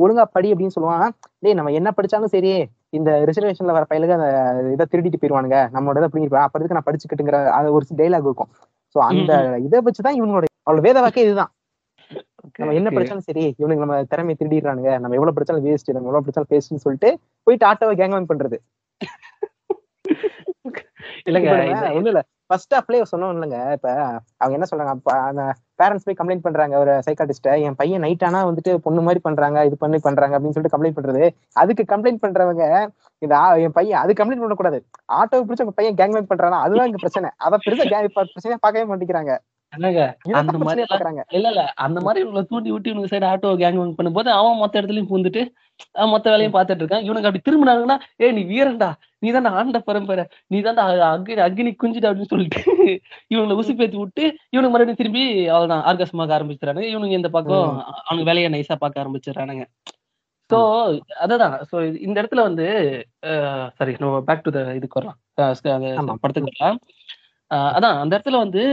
ஒழுங்கா 0.04 0.24
படி 0.36 0.50
அப்படின்னு 0.54 0.76
சொல்லுவான். 0.76 1.06
டேய் 1.44 1.58
நம்ம 1.60 1.74
என்ன 1.80 1.92
படிச்சாலும் 1.98 2.34
சரி 2.36 2.52
இந்த 2.98 3.12
ரிசர்வேஷன்ல 3.30 3.76
வர 3.78 3.86
பையலுக்கு 3.92 4.18
அந்த 4.18 4.28
இதை 4.76 4.86
திருடிட்டு 4.92 5.22
போயிருவானுங்க 5.22 5.60
நம்மளோட 5.76 6.02
இதை 6.02 6.10
பிடிங்கிருப்பா 6.14 6.44
அப்ப 6.48 6.60
இதுக்கு 6.62 6.78
நான் 6.80 6.88
படிச்சுக்கிட்டுங்கிற 6.90 7.40
அது 7.60 7.74
ஒரு 7.78 7.98
டைலாக் 8.02 8.28
இருக்கும். 8.30 8.52
சோ 8.96 9.00
அந்த 9.12 9.32
இதை 9.68 9.82
வச்சுதான் 9.88 10.18
இவனோட 10.20 10.46
அவளோட 10.68 10.84
வேத 10.88 11.00
வாக்கே 11.06 11.26
இதுதான். 11.28 11.52
நம்ம 12.60 12.74
என்ன 12.80 12.90
படிச்சாலும் 12.96 13.28
சரி 13.30 13.46
இவனுக்கு 13.60 13.84
நம்ம 13.86 13.98
திறமையை 14.12 14.38
திருடிடுறானுங்க. 14.42 14.92
நம்ம 15.04 15.16
எவ்வளவு 15.20 15.36
படிச்சாலும் 15.38 15.66
வேஸ்ட் 15.70 15.96
நம்ம 15.96 16.08
எவ்வளவு 16.10 16.26
படிச்சாலும் 16.26 16.52
வேஸ்ட்னு 16.54 16.86
சொல்லிட்டு 16.88 17.12
போயிட்டு 17.48 17.68
ஆட்டோவை 17.72 17.96
கேங்மேன் 18.02 18.32
பண்றது 18.34 18.60
இல்லங்க 21.26 21.52
ஒண்ணும் 21.98 22.12
இல்ல 22.14 22.22
ஃபர்ஸ்ட் 22.50 22.74
ஹாஃப்லயே 22.76 23.04
சொன்னோம் 23.12 23.34
இல்லைங்க 23.36 23.60
இப்ப 23.76 23.90
அவங்க 24.40 24.56
என்ன 24.58 24.68
சொல்றாங்க 24.70 24.94
அந்த 25.30 25.44
பேரண்ட்ஸ் 25.80 26.06
போய் 26.08 26.18
கம்ப்ளைண்ட் 26.20 26.46
பண்றாங்க 26.48 26.76
ஒரு 26.84 26.94
சைக்காட்டிஸ்ட 27.06 27.54
என் 27.68 27.78
பையன் 27.82 28.04
நைட் 28.06 28.26
ஆனா 28.28 28.40
வந்துட்டு 28.50 28.72
பொண்ணு 28.86 29.04
மாதிரி 29.08 29.22
பண்றாங்க 29.28 29.64
இது 29.68 29.78
பண்ணி 29.84 30.00
பண்றாங்க 30.08 30.36
அப்படின்னு 30.36 30.56
சொல்லிட்டு 30.56 30.76
கம்ப்ளைண்ட் 30.76 30.98
பண்றது. 31.00 31.24
அதுக்கு 31.62 31.86
கம்ப்ளைண்ட் 31.94 32.24
பண்றவங்க 32.26 32.66
இந்த 33.22 33.36
என் 33.66 33.76
பையன் 33.80 34.02
அது 34.04 34.18
கம்ப்ளைண்ட் 34.20 34.44
பண்ணக்கூடாது. 34.44 34.80
ஆட்டோவை 35.20 35.44
பிடிச்ச 35.46 35.66
உங்க 35.66 35.78
பையன் 35.80 35.98
கேங் 36.02 36.32
பண்றானா 36.34 36.60
அதுதான் 36.66 36.90
இங்க 36.92 37.02
பிரச்சனை. 37.06 37.32
அத 37.46 37.60
பெருசா 37.66 38.02
பிரச்சனையா 38.18 38.60
பார்க்கவே 38.66 38.88
மாட்டேங்கிறாங்க. 38.92 39.34
என்னங்க? 39.74 40.02
அந்த 40.40 40.58
மாதிரி 40.66 40.82
இல்ல 41.38 41.48
இல்ல. 41.52 41.62
அந்த 41.86 42.00
மாதிரி 42.06 42.22
இவங்களை 42.24 42.44
தூண்டி 42.52 42.74
விட்டு 42.74 42.90
இவனுக்கு 42.92 43.12
சைடு 43.14 43.28
ஆட்டோ 43.32 43.52
கேங் 43.62 43.80
பண்ணும்போது 44.00 44.30
அவன் 44.40 44.60
மொத்த 44.62 44.80
இடத்துலயும் 44.80 45.10
பூந்துட்டு 45.12 45.42
மொத்த 46.14 46.26
வேலையும் 46.34 46.56
பார்த்துட்டு 46.56 46.84
இருக்கான் 46.84 47.06
இவனுக்கு 47.08 47.30
அப்படி 47.30 47.44
திரும்பினாங்கன்னா 47.46 47.96
ஏ 48.24 48.28
நீ 48.38 48.42
வீரன்டா. 48.52 48.90
நீ 49.24 49.30
தான் 49.36 49.50
ஆண்ட 49.60 49.80
பரம்பரை. 49.88 50.24
நீ 50.52 50.58
தான் 50.68 50.80
அக்னி 51.10 51.40
அக்னி 51.48 51.72
குஞ்சுடா 51.82 52.10
அப்படின்னு 52.10 52.34
சொல்லிட்டு 52.34 52.62
இவங்களை 53.34 53.58
உசி 53.62 53.74
பேத்தி 53.80 53.98
விட்டு 54.02 54.24
இவனுக்கு 54.54 54.74
மறுபடியும் 54.76 55.02
திரும்பி 55.02 55.24
அவ்வளவுதான் 55.54 55.84
ஆர்கசமாக 55.92 56.36
ஆரம்பிச்சிடறானுங்க. 56.38 56.90
இவனுங்க 56.94 57.20
இந்த 57.22 57.32
பக்கம் 57.38 57.70
அவனுக்கு 58.08 58.30
வேலையை 58.32 58.52
நைஸா 58.56 58.78
பார்க்க 58.84 59.04
ஆரம்பிச்சிடறானுங்க. 59.04 59.66
சோ 60.50 60.58
அதுதான். 61.24 61.54
சோ 61.70 61.76
இந்த 62.06 62.16
இடத்துல 62.22 62.42
வந்து 62.50 62.66
சாரி 63.78 63.94
நம்ம 64.02 64.18
பேக் 64.30 64.46
டு 64.48 64.52
த 64.58 64.62
இதுக்கு 64.80 65.00
வரலாம். 65.00 65.20
படத்துக்கு 66.24 66.52
வரலாம். 66.52 66.80
அதான். 67.78 67.98
அந்த 68.04 68.14
இடத்துல 68.16 68.40
வந்து 68.46 68.64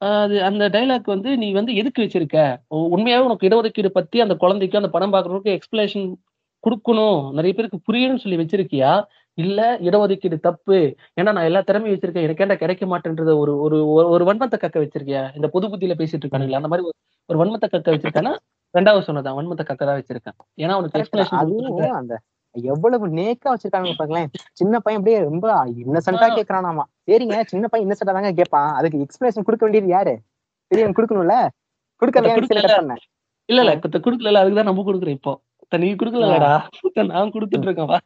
அது 0.00 0.42
அந்த 0.42 0.68
டைலாக் 0.68 1.02
வந்து 1.04 1.36
நீ 1.36 1.52
வந்து 1.52 1.74
எதுக்கு 1.74 2.02
வச்சிருக்க? 2.02 2.56
உண்மையாவே 2.74 3.18
உனக்கு 3.18 3.48
இடஒதுக்கீடு 3.48 3.88
பத்தி 3.88 4.20
அந்த 4.20 4.34
குழந்தைக்கு 4.34 4.76
அந்த 4.76 4.90
படம் 4.90 5.12
பாக்குறவங்களுக்கு 5.12 5.58
எக்ஸ்பிளேஷன் 5.58 6.14
கொடுக்கணும். 6.62 7.32
நிறைய 7.32 7.52
பேருக்கு 7.52 7.92
புரியணும்னு 7.92 8.18
சொல்லி 8.18 8.38
வச்சிருக்கியா? 8.38 9.04
இல்ல 9.34 9.78
இடஒதுக்கீடு 9.78 10.40
தப்பு. 10.40 10.94
ஏன்னா 11.20 11.32
நான் 11.32 11.44
எல்லா 11.44 11.60
திறமையும் 11.60 11.98
வச்சிருக்கேன். 11.98 12.22
எனக்கு 12.22 12.44
ஏன்டா 12.44 12.54
கிடைக்க 12.54 12.86
மாட்டேன்றத 12.86 13.38
ஒரு 13.38 13.60
ஒரு 13.60 13.86
ஒரு- 13.86 14.26
வன்மத்தை 14.26 14.54
கக்க 14.54 14.88
வச்சிருக்கியா? 14.88 15.34
இந்த 15.34 15.48
பொது 15.48 15.68
புத்தியில 15.68 15.90
பேசிட்டு 15.98 16.22
இருக்கானுங்களே 16.26 16.52
அந்த 16.52 16.68
மாதிரி 16.68 16.88
ஒரு- 16.88 17.36
வன்மத்தை 17.36 17.64
கக்க 17.72 17.90
வச்சிருக்கானா 17.90 18.36
ரெண்டாவது 18.78 19.00
சொன்னதான் 19.00 19.34
வன்மத்தை 19.34 19.60
கக்க 19.60 19.74
தான் 19.74 20.02
வச்சிருக்கேன். 20.02 20.62
ஏன்னா 20.62 20.74
உனக்கு. 20.74 20.98
எக்ஸ்பிளேஷன் 20.98 21.88
அந்த 21.88 22.20
எவ்வளவு 22.54 23.04
நேக்கா 23.18 23.48
வச்சிருக்காங்க 23.52 23.92
பாருங்களேன். 23.92 24.28
சின்ன 24.60 24.74
பையன் 24.78 25.00
அப்படியே 25.00 25.18
ரொம்ப 25.28 25.46
இன்னசென்ட்டா. 25.82 26.28
கேக்குறானாமா. 26.38 26.84
சரிங்க 27.08 27.36
சின்ன 27.52 27.64
பையன் 27.70 27.86
இன்னசென்ட்டா 27.86 28.16
தாங்க 28.18 28.32
கேட்பான் 28.40 28.70
அதுக்கு 28.78 29.02
எக்ஸ்பிளேஷன் 29.06 29.46
கொடுக்க 29.48 29.64
வேண்டியது 29.66 29.90
யாரு? 29.96 30.14
பெரியவன் 30.70 30.96
கொடுக்கணும்ல? 30.98 31.36
கொடுக்கல 32.02 32.28
இல்ல 33.48 33.60
இல்ல 33.62 33.72
இப்ப 33.76 34.00
குடுக்கல 34.04 34.40
அதுக்கு 34.42 34.58
தான் 34.58 34.68
நம்ம 34.68 34.82
குடுக்குறோம் 34.88 35.16
இப்போ. 35.18 35.32
நீ 35.72 35.88
குடுக்கலடா 35.94 36.52
நான் 37.10 37.32
கொடுத்துட்டு 37.34 37.66
இருக்கேன் 37.68 38.04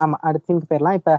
ஆமா 0.00 0.16
அடுத்த 0.28 0.54
போயிடலாம். 0.62 0.96
இப்ப 1.00 1.10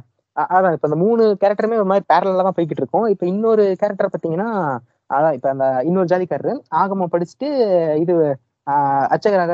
அதான் 0.50 0.74
இப்ப 0.76 0.88
இந்த 0.90 0.98
மூணு 1.04 1.24
கேரக்டருமே 1.42 1.80
ஒரு 1.82 1.90
மாதிரி 1.92 2.06
பேரலா 2.12 2.44
தான் 2.48 2.56
போய்கிட்டு 2.58 2.84
இருக்கோம். 2.84 3.08
இப்ப 3.14 3.24
இன்னொரு 3.26 3.64
கேரக்டர் 3.82 4.12
பாத்தீங்கன்னா 4.14 4.50
அதான் 5.10 5.36
இப்ப 5.38 5.48
அந்த 5.54 5.66
இன்னொரு 5.88 6.12
ஜாதிக்காரரு 6.12 6.54
ஆகமம் 6.82 7.14
படிச்சுட்டு 7.14 7.48
இது 8.04 8.14
அர்ச்சகராக 9.14 9.54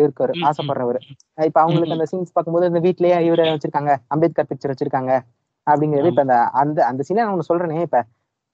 இருக்காரு. 0.00 0.32
ஆசைப்படுறவர். 0.48 0.98
இப்ப 1.48 1.58
அவங்களுக்கு 1.62 1.96
அந்த 1.96 2.06
சீன்ஸ் 2.10 2.34
பார்க்கும்போது 2.36 2.70
இந்த 2.70 2.80
வீட்லயே 2.86 3.18
இவரை 3.28 3.46
வச்சிருக்காங்க 3.50 3.92
அம்பேத்கர் 4.14 4.48
பிக்சர் 4.50 4.72
வச்சிருக்காங்க 4.72 5.12
அப்படிங்கிறது 5.66 6.10
இப்ப 6.12 6.24
அந்த 6.26 6.36
அந்த 6.62 6.78
அந்த 6.90 7.04
சீனை 7.06 7.20
நான் 7.22 7.34
ஒண்ணு 7.34 7.50
சொல்றேனே 7.50 7.84
இப்ப 7.86 8.00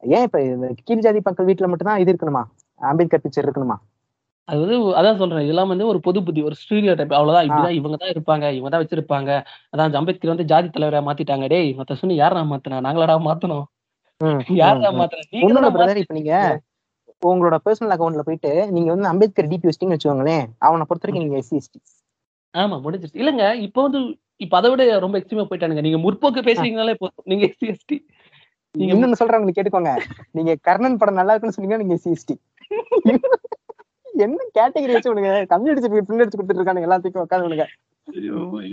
ஏன் 0.03 0.27
இப்ப 0.29 0.39
இந்த 0.47 0.69
கீழ் 0.87 1.05
ஜாதி 1.05 1.21
மக்கள் 1.27 1.49
வீட்டுல 1.49 1.69
மட்டும்தான் 1.71 2.03
இது 2.03 2.13
இருக்கணுமா? 2.13 2.43
அம்பேத்கர் 2.81 3.25
பிக்சர் 3.25 3.47
இருக்கணுமா? 3.47 3.77
அது 4.49 4.59
வந்து 4.63 4.77
அதான் 4.99 5.19
சொல்றேன் 5.21 5.45
இதெல்லாம் 5.47 5.71
வந்து 5.73 5.85
ஒரு 5.91 5.99
பொது 6.07 6.21
புத்தி 6.27 6.41
ஒரு 6.49 6.57
ஸ்டீரியோ 6.61 6.95
டைப் 6.99 7.15
அவ்வளவுதான். 7.19 7.47
இப்படிதான் 7.47 7.77
இவங்க 7.79 7.97
தான் 7.97 8.13
இருப்பாங்க 8.15 8.47
இவங்க 8.57 8.71
தான் 8.75 8.83
வச்சிருப்பாங்க. 8.83 9.31
அதான் 9.73 9.99
அம்பேத்கர் 10.01 10.35
வந்து 10.35 10.49
ஜாதி 10.53 10.69
தலைவரா 10.69 11.03
மாத்திட்டாங்க 11.09 11.47
டேய் 11.53 11.71
மத்த 11.79 11.99
சொல்லி 12.01 12.17
யாரா 12.23 12.43
மாத்தினா? 12.53 12.81
நாங்களடா 12.87 13.17
மாத்தணும். 13.29 13.65
யாரா 14.61 14.91
மாத்தினா 14.99 15.87
நீங்க 16.19 16.35
உங்களோட 17.31 17.57
பர்சனல் 17.65 17.95
அக்கௌண்ட்ல 17.95 18.25
போயிட்டு 18.29 18.53
நீங்க 18.77 18.89
வந்து 18.95 19.11
அம்பேத்கர் 19.13 19.51
டிபி 19.53 19.69
வச்சிட்டீங்கன்னு 19.69 19.99
வச்சுக்கோங்களேன் 19.99 20.45
அவனை 20.67 20.87
பொறுத்த 20.89 21.07
வரைக்கும் 21.07 21.25
நீங்க 21.27 21.39
எஸ்சி 21.43 21.57
எஸ்டி 21.61 21.81
ஆமா 22.55 22.77
முடிஞ்சிருச்சு. 22.85 23.21
இல்லங்க 23.23 23.45
இப்போ 23.67 23.81
வந்து 23.87 24.01
இப்ப 24.45 24.57
அதை 24.59 24.69
விட 24.71 24.85
ரொம்ப 25.05 25.17
எக்ஸ்ட்ரீமா 25.19 25.47
போயிட்டானுங்க. 25.51 25.85
நீங்க 25.87 25.99
முற்போக்கு 26.05 26.41
பேசுறீங்கனாலே 26.49 26.95
போதும். 27.03 27.25
நீங்க 27.31 27.45
எஸ்சி 27.51 27.67
எஸ்டி 27.73 27.97
நீங்க 28.75 28.93
இன்னொன்னு 28.95 29.21
சொல்றவங்க 29.21 29.55
கேட்டுக்கோங்க. 29.57 29.93
நீங்க 30.39 30.53
கர்ணன் 30.69 30.99
படம் 31.01 31.19
நல்லா 31.21 31.33
இருக்குன்னு 31.35 31.57
சொன்னீங்கன்னா 31.57 31.83
நீங்க 31.85 31.97
எஸ்சி 31.99 32.13
எஸ்டி 32.17 32.37
என்ன 34.25 34.45
கேட்டகரி 34.57 34.93
வச்சு 34.95 35.13
உனக்கு 35.13 35.31
கம்யூனிட்டி 35.53 35.89
பிரிண்ட் 35.91 36.23
அடிச்சு 36.23 36.39
கொடுத்துட்டு 36.39 36.61
இருக்கானுங்க 36.61 36.89
எல்லாத்துக்கும் 36.89 37.25
உட்காந்து 37.25 37.67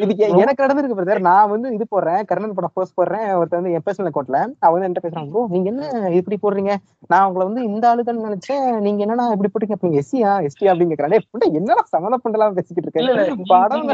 எனக்கு 0.04 0.64
நடந்திருக்கு 0.64 0.98
பிரதர் 0.98 1.28
நான் 1.28 1.52
வந்து 1.52 1.68
இது 1.76 1.86
போடுறேன். 1.94 2.22
கர்ணன் 2.30 2.56
படம் 2.58 2.74
போஸ்ட் 2.78 2.96
போடுறேன். 3.00 3.26
ஒருத்தர் 3.40 3.60
வந்து 3.60 3.74
என் 3.78 3.86
பர்சனல் 3.88 4.10
அக்கௌண்ட்ல 4.10 4.40
அவன் 4.66 4.74
வந்து 4.76 4.88
என்கிட்ட 4.88 5.06
பேசுறான் 5.06 5.30
ப்ரோ 5.34 5.44
நீங்க 5.54 5.70
என்ன 5.72 6.12
இப்படி 6.20 6.38
போடுறீங்க? 6.46 6.74
நான் 7.12 7.26
உங்களை 7.28 7.46
வந்து 7.50 7.64
இந்த 7.70 7.84
ஆளுகன்னு 7.92 8.28
நினைச்சேன். 8.30 8.66
நீங்க 8.86 9.06
என்னன்னா 9.06 9.28
இப்படி 9.36 9.52
போட்டீங்க? 9.54 9.78
நீங்க 9.88 10.00
எஸ்சியா? 10.04 10.32
எஸ்டி? 10.48 10.68
அப்படின்னு 10.72 10.94
கேக்குறாங்க 10.94 11.20
புண்டை 11.34 11.50
என்னடா 11.60 11.86
சம்மந்தம் 11.96 12.26
பண்ணலாம் 12.26 12.58
பேசிக்கிட்டு 12.60 12.88
இருக்கேன் 12.88 13.46
படம் 13.54 13.88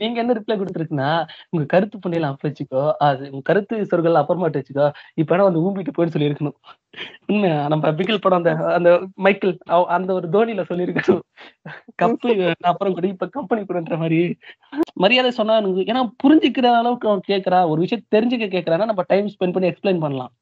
நீங்க 0.00 0.14
என்ன 0.14 0.24
என்ன 0.24 0.36
ரிப்ளை 0.38 0.54
கொடுத்துருக்குன்னா 0.56 1.08
உங்க 1.52 1.64
கருத்து 1.72 1.96
பண்ணியெல்லாம் 1.98 2.34
அப்ப 2.34 2.46
வச்சுக்கோ 2.48 2.82
அது 3.08 3.24
உங்க 3.32 3.44
கருத்து 3.48 3.76
சொற்கள் 3.90 4.20
அப்புறமாட்டு 4.20 4.60
வச்சுக்கோ 4.60 4.86
இப்ப 5.20 5.30
வேணா 5.32 5.46
வந்து 5.48 5.64
ஊம்பிட்டு 5.64 5.94
போயின்னு 5.96 6.14
சொல்லியிருக்கணும். 6.16 6.56
உண்மை 7.28 7.50
நம்ம 7.72 7.92
பிகில் 7.98 8.22
படம் 8.22 8.40
அந்த 8.40 8.52
அந்த 8.76 8.90
மைக்கேல் 9.26 9.54
அந்த 9.96 10.10
ஒரு 10.18 10.28
தோனியில 10.34 10.64
சொல்லியிருக்கணும் 10.70 11.22
கப்பு 12.00 12.32
அப்புறம் 12.70 12.96
கூட 12.96 13.06
இப்ப 13.14 13.28
கம்பெனி 13.36 13.62
கொடுன்ற 13.64 13.96
மாதிரி. 14.02 14.20
மரியாதை 15.02 15.32
சொன்னா 15.38 15.56
ஏன்னா 15.86 16.02
புரிஞ்சுக்கிற 16.24 16.68
அளவுக்கு 16.80 17.10
அவன் 17.10 17.28
கேக்குறா 17.30 17.60
ஒரு 17.72 17.80
விஷயம் 17.84 18.06
தெரிஞ்சுக்க 18.16 18.48
கேக்குறான்னா 18.56 18.90
நம்ம 18.92 19.04
டைம் 19.12 19.32
ஸ்பெண்ட் 19.34 19.56
பண்ணி 19.56 19.70
எக்ஸ்பிளைன் 19.72 20.04
பண்ணலாம். 20.04 20.32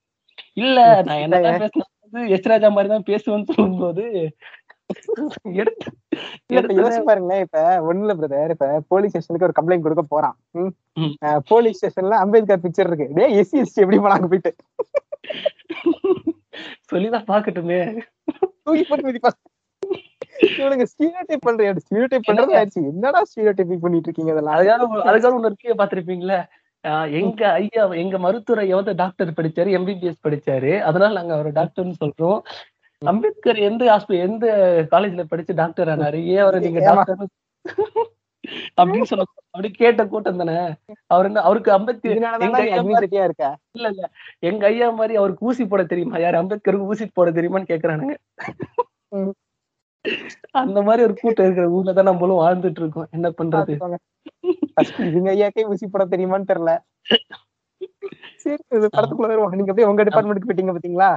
இல்ல 0.58 0.78
நான் 1.08 1.22
என்னதான் 1.24 1.60
பேசலாம் 1.64 1.92
வந்து 2.04 2.20
எஸ் 2.34 2.48
ராஜா 2.50 2.68
மாதிரி 2.74 2.90
தான் 2.92 3.08
பேசுவேன்னு 3.08 3.48
சொல்லும்போது 3.50 4.04
எடுத்து 6.46 7.02
பாருங்களேன். 7.04 7.40
இப்ப 7.40 7.92
ஒண்ணுல 7.92 8.14
பிரதர் 8.20 8.50
இப்ப 8.50 8.82
போலீஸ் 8.88 9.10
ஸ்டேஷனுக்கு 9.10 9.52
ஒரு 9.52 9.52
கம்ப்ளைண்ட் 9.54 9.82
கொடுக்க 9.82 10.02
போறான். 10.02 10.36
போலீஸ் 11.46 11.84
ஸ்டேஷன்ல 11.84 12.08
அம்பேத்கர் 12.08 12.58
பிக்சர் 12.58 12.92
இருக்கு. 12.92 13.08
டே 13.14 13.34
எஸ்சி 13.34 13.54
எஸ்டி 13.54 13.74
எப்படி 13.74 13.98
போனாங்க 13.98 14.26
போயிட்டு? 14.26 14.54
சொல்லிதான் 16.80 17.24
பாக்கட்டுமே 17.24 18.02
தூக்கி 18.62 18.82
போட்டு 18.84 19.12
மிதிப்பா 19.12 19.28
இவனுங்க 20.40 20.84
ஸ்டீரியோ 20.84 21.22
டைப் 21.26 21.48
பண்றியா 21.48 21.76
ஸ்டீரியோ 21.76 22.04
டைப் 22.04 22.28
பண்றது 22.28 22.54
ஆயிடுச்சு. 22.54 22.74
என்னடா 22.74 23.22
ஸ்டீரியோ 23.22 23.52
டைப்பிங் 23.52 23.80
பண்ணிட்டு 23.80 24.12
இருக்கீங்க 24.12 24.32
அதெல்லாம் 24.32 24.56
அதுக்காக 24.56 24.96
ஒரு- 24.96 25.08
அதுக்காக 25.08 25.36
ஒண்ணு 25.38 25.52
இருக்கே 25.52 25.76
பாத்திருப்பீங்களே 25.78 26.46
ஆஹ் 26.88 27.12
எங்க 27.12 27.52
ஐயா 27.52 27.86
எங்க 27.86 28.18
மருத்துவர் 28.18 28.66
வந்து 28.66 28.94
டாக்டர் 28.94 29.30
படிச்சாரு 29.30 29.72
எம்பிபிஎஸ் 29.78 30.20
படிச்சாரு? 30.28 30.80
அதனால 30.80 31.12
நாங்க 31.12 31.34
அவர் 31.34 31.52
டாக்டர்னு 31.52 31.92
சொல்றோம். 32.04 32.40
அம்பேத்கர் 33.10 33.58
எந்த 33.68 33.82
ஹாஸ்பிட்டல் 33.90 34.24
எந்த 34.28 34.46
காலேஜ்ல 34.92 35.24
படிச்சு 35.32 35.52
டாக்டர் 35.60 35.90
ஆனாரு? 35.92 36.20
ஏன் 36.32 36.42
அவரை 36.44 36.58
நீங்க? 36.64 36.80
டாக்டர் 36.88 37.20
அப்படின்னு 38.78 39.08
சொல்ல 39.10 39.24
அப்படி 39.52 39.68
கேட்ட 39.80 40.02
கூட்டம் 40.12 40.40
தானே? 40.40 40.56
அவர் 41.12 41.28
என்ன 41.28 41.42
அவருக்கு 41.48 41.70
அம்பேத்கர் 41.76 42.16
எங்க 42.46 43.24
இருக்க? 43.26 43.46
இல்ல 43.76 43.88
இல்ல. 43.94 44.04
எங்க 44.50 44.64
ஐயா 44.70 44.88
மாதிரி 45.00 45.14
அவருக்கு 45.20 45.46
ஊசி 45.50 45.64
போட 45.72 45.82
தெரியுமா? 45.92 46.18
யார் 46.24 46.40
அம்பேத்கருக்கு 46.40 46.90
ஊசி 46.92 47.06
போட 47.18 47.30
தெரியுமான்னு 47.38 47.70
கேக்குறானுங்க. 47.72 48.16
அந்த 50.62 50.78
மாதிரி 50.88 51.02
ஒரு 51.06 51.14
கூட்டம் 51.22 51.46
இருக்கிற 51.46 51.66
ஊர்ல 51.76 51.94
தான் 51.98 52.10
நம்மளும் 52.10 52.42
வாழ்ந்துட்டு 52.44 52.82
இருக்கோம். 52.82 53.08
என்ன 53.16 53.30
பண்றது? 53.40 53.74
இவங்க 55.10 55.30
ஐயாக்கே 55.36 55.68
ஊசி 55.72 55.86
போட 55.94 56.04
தெரியுமான்னு 56.14 56.50
தெரியல. 56.52 56.74
சரி 58.42 58.62
இது 58.76 58.86
படத்துக்குள்ள 58.96 59.32
வருவோம். 59.32 59.56
நீங்க 59.58 59.72
அப்படியே 59.72 59.90
உங்க 59.92 60.04
டிபார்ட்மெண்ட்டுக்கு 60.08 60.50
போயிட்டீங்க 60.50 60.74
பாத்தீங்களா? 60.76 61.10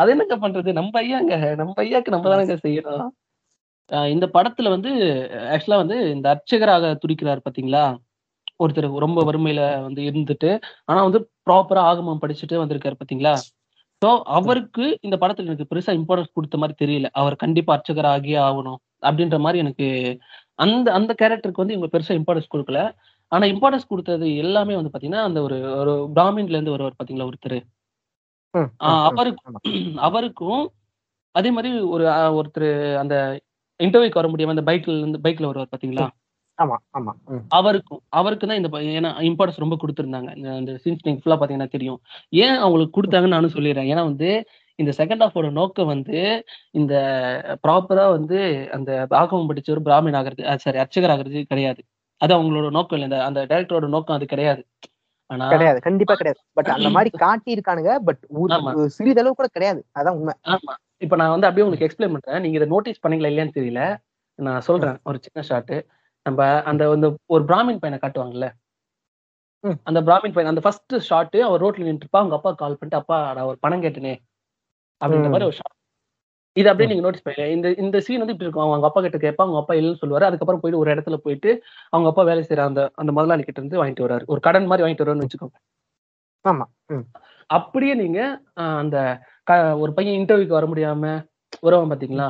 அது 0.00 0.10
என்னங்க 0.14 0.36
பண்றது? 0.44 0.70
நம்ம 0.78 0.92
ஐயாங்க. 1.02 1.32
நம்ம 1.60 1.74
ஐயாக்கு 1.84 2.14
நம்ம 2.14 2.28
தானங்க 2.32 2.56
செய்யணும். 2.64 3.10
இந்த 4.14 4.26
படத்துல 4.34 4.68
வந்து 4.74 4.90
ஆக்சுவலா 5.54 5.80
வந்து 5.82 5.96
இந்த 6.16 6.26
அர்ச்சகராக 6.34 6.90
துடிக்கிறார் 7.02 7.46
பாத்தீங்களா? 7.46 7.84
ஒருத்தர் 8.62 8.88
ரொம்ப 9.04 9.20
வறுமையில 9.28 9.62
வந்து 9.86 10.00
இருந்துட்டு 10.08 10.50
ஆனா 10.90 11.00
வந்து 11.08 11.20
ப்ராப்பரா 11.48 11.82
ஆகமம் 11.90 12.22
படிச்சுட்டு 12.22 12.60
வந்திருக்காரு 12.62 12.96
பாத்தீங்களா? 13.00 13.34
சோ 14.02 14.08
அவருக்கு 14.38 14.84
இந்த 15.06 15.16
படத்துல 15.22 15.50
எனக்கு 15.50 15.70
பெருசா 15.70 15.92
இம்பார்ட்டன்ஸ் 15.98 16.36
கொடுத்த 16.36 16.56
மாதிரி 16.62 16.76
தெரியல. 16.82 17.08
அவர் 17.20 17.36
கண்டிப்பா 17.44 17.72
அர்ச்சகர் 17.76 18.10
ஆகியே 18.14 18.38
ஆகணும் 18.48 18.78
அப்படின்ற 19.02 19.38
மாதிரி 19.44 19.62
எனக்கு 19.64 19.88
அந்த 20.64 20.88
அந்த 20.98 21.12
கேரக்டருக்கு 21.20 21.62
வந்து 21.64 21.76
இவங்க 21.76 21.90
பெருசா 21.94 22.14
இம்பார்ட்டன்ஸ் 22.20 22.52
கொடுக்கல. 22.54 22.80
ஆனா 23.32 23.44
இம்பார்ட்டன்ஸ் 23.52 23.90
கொடுத்தது 23.92 24.26
எல்லாமே 24.44 24.76
வந்து 24.78 24.92
பாத்தீங்கன்னா 24.92 25.24
அந்த 25.28 25.40
ஒரு 25.46 25.58
ஒரு 25.82 25.94
பிராமின்ல 26.16 26.56
இருந்து 26.58 26.74
வருவார் 26.76 26.98
பாத்தீங்களா 27.00 27.28
ஒருத்தர்? 27.30 27.58
ம், 28.54 28.60
ம், 28.60 28.70
ஆஹ் 28.80 29.02
ம், 29.02 29.10
அவருக்கு 29.10 29.42
ஆமா. 29.48 29.60
அவருக்கும் 30.06 30.62
அதே 31.34 31.50
மாதிரி 31.50 31.70
ஒரு 31.88 32.04
ஒருத்தர் 32.38 32.70
அந்த 32.96 33.14
இன்டர்வியூக்கு 33.80 34.20
வர 34.20 34.28
முடியாம 34.28 34.54
அந்த 34.54 34.64
பைக்ல 34.64 34.96
இருந்து 34.98 35.18
பைக்ல 35.18 35.46
வருவார் 35.46 35.72
பாத்தீங்களா. 35.72 36.06
அவருக்கும் 37.50 38.00
அவருக்கு 38.12 38.46
தான் 38.46 38.56
இந்த 38.56 38.68
ஏன்னா 38.94 39.10
இம்பார்ட்டன்ஸ் 39.28 39.64
ரொம்ப 39.64 39.76
கொடுத்துருந்தாங்க. 39.76 40.30
இந்த- 40.58 40.78
சீன்ஸ் 40.84 41.04
நீங்க 41.04 41.20
ஃபுல்லா 41.20 41.38
பாத்தீங்கன்னா 41.38 41.68
தெரியும். 41.68 42.00
ஏன் 42.40 42.56
அவங்களுக்கு 42.58 42.96
கொடுத்தாங்கன்னு 42.96 43.28
நானும் 43.28 43.50
சொல்லிடுறேன். 43.50 43.88
ஏன்னா 43.92 44.02
வந்து 44.04 44.30
இந்த 44.78 44.92
செகண்ட் 44.98 45.22
ஹாஃபோட 45.22 45.50
நோக்கம் 45.52 45.86
வந்து 45.86 46.18
இந்த 46.72 46.94
ப்ராப்பரா 47.64 48.06
வந்து 48.10 48.38
அந்த 48.72 48.90
ஆகமம் 49.14 49.48
படிச்ச 49.50 49.70
ஒரு 49.70 49.82
பிராமின் 49.82 50.16
ஆகிறது 50.16 50.58
சாரி 50.58 50.78
அர்ச்சகர் 50.78 51.10
ஆகிறது 51.10 51.46
கிடையாது. 51.46 51.80
அது 52.20 52.32
அவங்களோட 52.36 52.70
நோக்கம் 52.70 53.00
இல்லை. 53.00 53.20
அந்த 53.20 53.46
டைரக்டரோட 53.46 53.88
நோக்கம் 53.88 54.16
அது 54.16 54.26
கிடையாது. 54.26 54.62
கிடையாது. 55.52 55.80
கண்டிப்பா 55.80 56.14
கிடையாது. 56.14 56.40
பட் 56.52 56.70
அந்த 56.76 56.88
மாதிரி 56.88 57.10
காட்டி 57.16 57.50
இருக்கானுங்க 57.54 57.92
பட் 58.04 58.22
சிறிதளவு 58.88 59.34
கூட 59.34 59.48
கிடையாது. 59.48 59.80
அதான் 59.98 60.16
உண்மை. 60.18 60.34
ஆமா. 60.48 60.74
இப்ப 60.96 61.16
நான் 61.16 61.30
வந்து 61.30 61.46
அப்படியே 61.46 61.64
உங்களுக்கு 61.66 61.88
எக்ஸ்பிளைன் 61.88 62.14
பண்றேன். 62.14 62.40
நீங்க 62.40 62.56
இதை 62.56 62.68
நோட்டீஸ் 62.68 63.02
பண்ணீங்களா 63.04 63.30
இல்லையான்னு 63.32 63.56
தெரியல. 63.58 63.82
நான் 64.38 64.60
சொல்றேன். 64.60 64.98
ஒரு 65.04 65.18
சின்ன 65.22 65.40
ஷாட் 65.48 65.74
நம்ம 66.26 66.62
அந்த 66.62 66.82
வந்து 66.88 67.08
ஒரு 67.26 67.44
பிராமின் 67.44 67.80
பையனை 67.82 67.98
காட்டுவாங்கல்ல. 68.02 68.48
அந்த 69.82 70.00
பிராமின் 70.00 70.34
பையன் 70.34 70.52
அந்த 70.52 70.60
ஃபர்ஸ்ட் 70.60 70.94
ஷாட் 71.08 71.36
அவர் 71.48 71.62
ரோட்ல 71.62 71.88
நின்றுப்பா 71.88 72.18
அவங்க 72.20 72.34
அப்பா 72.34 72.50
கால் 72.52 72.76
பண்ணிட்டு 72.78 73.00
அப்பா 73.02 73.18
நான் 73.34 73.48
ஒரு 73.50 73.58
பணம் 73.60 73.82
கேட்டனே. 73.82 74.14
அப்படின்ற. 75.00 75.28
மாதிரி 75.28 75.48
ஒரு 75.50 75.58
ஷார்ட் 75.60 75.76
இது 76.56 76.68
அப்படியே 76.70 76.90
நீங்க 76.90 77.04
நோட்டீஸ் 77.04 77.24
பண்ணல 77.24 77.44
இந்த 77.54 77.68
இந்த 77.82 77.96
சீன் 78.06 78.22
வந்து 78.22 78.34
இப்படி 78.34 78.46
இருக்கும். 78.46 78.64
அவங்க 78.64 78.86
அப்பா 78.88 79.00
கிட்ட 79.00 79.18
கேட்பா 79.18 79.44
அவங்க 79.44 79.60
அப்பா 79.60 79.74
இல்லைன்னு 79.78 80.00
சொல்லுவாரு. 80.02 80.28
அதுக்கப்புறம் 80.28 80.60
போயிட்டு 80.62 80.80
ஒரு 80.82 80.92
இடத்துல 80.94 81.16
போயிட்டு 81.24 81.50
அவங்க 81.92 82.08
அப்பா 82.10 82.22
வேலை 82.22 82.42
செய்யற 82.46 82.64
அந்த 82.70 82.82
அந்த 82.96 83.10
முதலாளி 83.18 83.44
கிட்ட 83.44 83.60
இருந்து 83.60 83.80
வாங்கிட்டு 83.80 84.06
வராரு 84.06 84.24
ஒரு 84.32 84.40
கடன் 84.46 84.68
மாதிரி 84.70 84.84
வாங்கிட்டு 84.84 85.04
வருவாருன்னு 85.04 85.26
வச்சுக்கோங்க. 85.26 85.56
ஆமா. 86.44 86.64
அப்படியே 87.50 87.94
நீங்க 87.94 88.20
அந்த 88.80 88.96
ஒரு 89.82 89.92
பையன் 89.94 90.18
இன்டர்வியூக்கு 90.18 90.58
வர 90.58 90.66
முடியாம 90.72 91.04
வருவான் 91.62 91.92
பாத்தீங்களா? 91.92 92.28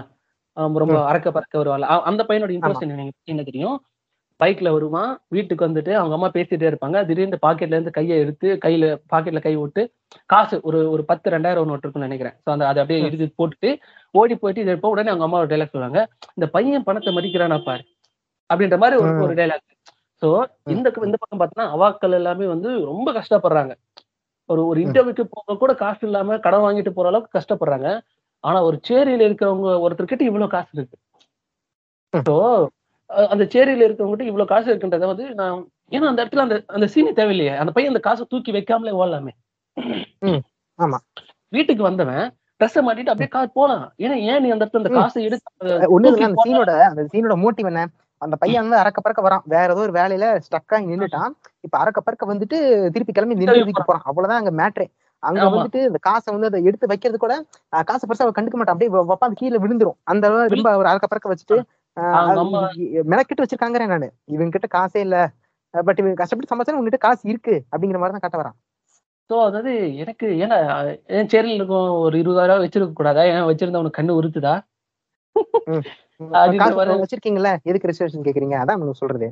ரொம்ப 0.82 0.96
அறக்க 1.10 1.28
பறக்க 1.30 1.54
வருவாள் 1.58 1.84
அந்த 2.10 2.22
பையனோட 2.28 2.52
இன்ட்ரெஸ்ட் 2.56 2.86
என்ன 3.32 3.42
தெரியும்? 3.42 3.76
பைக்ல 4.40 4.68
வருவான் 4.74 5.12
வீட்டுக்கு 5.34 5.66
வந்துட்டு 5.66 5.92
அவங்க 6.00 6.14
அம்மா 6.16 6.28
பேசிட்டே 6.36 6.66
இருப்பாங்க. 6.70 6.98
திடீர்னு 7.08 7.38
பாக்கெட்ல 7.46 7.76
இருந்து 7.76 7.96
கையை 7.98 8.16
எடுத்து 8.24 8.48
கையில 8.64 8.84
பாக்கெட்ல 9.12 9.40
கை 9.46 9.54
விட்டு 9.60 9.82
காசு 10.32 10.56
ஒரு 10.68 10.78
ஒரு 10.94 11.02
பத்து 11.10 11.34
ரெண்டாயிரம் 11.34 11.70
நோட்டு 11.70 11.84
இருக்குன்னு 11.86 12.08
நினைக்கிறேன். 12.08 12.36
ஸோ 12.44 12.48
அந்த 12.54 12.64
அதை 12.70 12.80
அப்படியே 12.82 13.06
எடுத்து 13.08 13.38
போட்டுட்டு 13.40 13.70
ஓடி 14.14 14.36
போயிட்டு 14.42 14.62
இதை 14.64 14.72
எடுப்போம். 14.74 14.94
உடனே 14.96 15.12
அவங்க 15.12 15.26
அம்மா 15.28 15.40
ஒரு 15.42 15.50
டைலாக் 15.52 15.74
சொல்லுவாங்க 15.74 16.00
இந்த 16.36 16.48
பையன் 16.56 16.86
பணத்தை 16.88 17.12
மதிக்கிறானா 17.18 17.58
பாரு 17.68 17.84
அப்படின்ற 18.50 18.78
மாதிரி 18.84 18.96
ஒரு. 19.02 19.12
ஒரு 19.26 19.34
டைலாக் 19.40 19.66
சோ 20.22 20.30
இந்த 20.74 20.88
இந்த 21.08 21.16
பக்கம் 21.20 21.40
பார்த்தோன்னா 21.40 21.68
அவாக்கள் 21.74 22.16
எல்லாமே 22.20 22.46
வந்து 22.54 22.70
ரொம்ப 22.90 23.08
கஷ்டப்படுறாங்க. 23.18 23.72
ஒரு 24.50 24.62
ஒரு 24.70 24.78
இன்டர்வியூக்கு 24.84 25.24
போக 25.34 25.56
கூட 25.62 25.72
காசு 25.82 26.02
இல்லாம 26.08 26.38
கடன் 26.46 26.64
வாங்கிட்டு 26.64 26.92
போற 26.96 27.08
அளவுக்கு 27.10 27.36
கஷ்டப்படுறாங்க. 27.38 27.88
ஆனா 28.44 28.58
ஒரு 28.68 28.76
சேரியில 28.88 29.26
இருக்கிறவங்க 29.28 29.70
ஒருத்தர்கிட்ட 29.84 30.24
இவ்வளவு 30.28 30.54
காசு 30.54 30.70
இருக்கு. 30.78 30.96
ஸோ 32.12 32.34
அந்த 33.30 33.44
சேரியில 33.52 33.86
இருக்கவங்ககிட்ட 33.86 34.30
இவ்வளவு 34.30 34.50
காசு 34.52 34.68
இருக்குன்றத 34.72 35.06
வந்து 35.06 35.24
நான் 35.34 35.60
ஏன்னா 35.92 36.08
அந்த 36.10 36.20
இடத்துல 36.24 36.44
அந்த 36.46 36.56
அந்த 36.68 36.86
சீனி 36.86 37.12
தேவையில்லையே. 37.12 37.54
அந்த 37.56 37.70
பையன் 37.72 37.92
அந்த 37.92 38.00
காசை 38.00 38.24
தூக்கி 38.28 38.50
வைக்காமலே 38.52 38.92
ஓடலாமே. 39.00 39.32
ஆமா. 40.78 40.98
வீட்டுக்கு 41.52 41.82
வந்தவன் 41.82 42.26
ட்ரெஸ்ஸை 42.60 42.82
மாட்டிட்டு 42.86 43.12
அப்படியே 43.12 43.30
காசு 43.34 43.50
போலாம். 43.54 43.84
ஏன்னா 43.98 44.16
ஏன் 44.30 44.42
நீ 44.42 44.48
அந்த 44.50 44.62
இடத்துல 44.64 44.82
அந்த. 44.82 44.92
காசை 44.98 45.22
எடுத்து 45.28 45.48
ஒண்ணு 45.94 46.12
அந்த 46.28 46.44
சீனோட 46.44 46.72
அந்த 46.90 47.02
சீனோட 47.12 47.36
மோட்டிவ் 47.44 47.70
என்ன? 47.72 47.82
அந்த 48.22 48.36
பையன் 48.36 48.64
வந்து 48.64 48.80
அறக்க 48.80 48.98
பறக்க 49.00 49.20
வரான். 49.26 49.44
வேற 49.46 49.66
ஏதோ 49.66 49.82
ஒரு 49.86 49.92
வேலையில 49.92 50.24
ஸ்டக் 50.46 50.74
ஆகி 50.74 50.88
நின்னுட்டான். 50.90 51.30
இப்ப 51.66 51.74
அறக்க 51.82 52.00
பறக்க 52.00 52.24
வந்துட்டு 52.32 52.56
திருப்பி 52.94 53.12
கிளம்பி 53.12 53.38
நின்று 53.38 53.54
போறான். 53.82 54.06
அவ்வளவுதான் 54.10 54.40
அங்க 54.42 54.52
மேட்ரே 54.60 54.86
அங்க. 55.22 55.40
வந்துட்டு 55.54 55.80
இந்த 55.88 55.98
காசை 56.06 56.28
வந்து 56.34 56.48
அதை 56.50 56.60
எடுத்து 56.68 56.90
வைக்கிறது 56.92 57.18
கூட 57.18 57.34
காசை 57.88 58.04
பெருசா 58.08 58.28
கண்டுக்க 58.38 58.56
மாட்டான். 58.58 58.76
அப்படியே 58.76 58.92
உட்காந்து 59.08 59.40
கீழே 59.42 59.60
விழுந்துரும். 59.64 59.98
அந்த 60.04 60.24
ரொம்ப 60.54 60.68
ஒரு 60.80 60.90
அறக்க 60.92 61.08
பறக்க 61.08 61.32
வச்சுட்டு 61.32 61.58
மெனக்கிட்டு 63.10 63.42
வச்சிருக்காங்கிறேன் 63.42 63.92
நானு. 63.94 64.06
இவங்க 64.34 64.54
கிட்ட 64.56 64.68
காசே 64.76 65.00
இல்ல. 65.06 65.16
பட் 65.74 66.00
இவங்க 66.00 66.16
கஷ்டப்பட்டு 66.20 66.52
சமைச்சா 66.52 66.74
உங்ககிட்ட 66.74 67.00
காசு 67.04 67.22
இருக்கு 67.32 67.54
அப்படிங்கிற 67.72 67.98
மாதிரி 68.00 68.14
தான் 68.16 68.24
காட்ட 68.24 68.38
வரான். 68.40 68.56
சோ 69.30 69.36
அதாவது 69.48 69.72
எனக்கு 70.02 70.26
ஏன்னா 70.44 70.56
என் 71.16 71.30
சேரில் 71.32 71.56
இருக்கும் 71.58 71.88
ஒரு 72.04 72.16
இருபதாயிரம் 72.22 72.50
ரூபாய் 72.50 72.64
வச்சிருக்க 72.64 72.94
கூடாதா? 72.94 73.22
ஏன் 73.32 73.48
வச்சிருந்தா 73.50 73.82
உனக்கு 73.82 73.98
கண்ணு 74.00 74.18
உறுத்துதா? 74.20 74.54
வச்சிருக்கீங்கல்ல? 77.02 77.50
எதுக்கு 77.68 77.88
ரிசர்வேஷன் 77.90 78.24
கேக்குறீங்க? 78.26 78.56
அதான் 78.62 78.82
சொல்றது. 79.00 79.28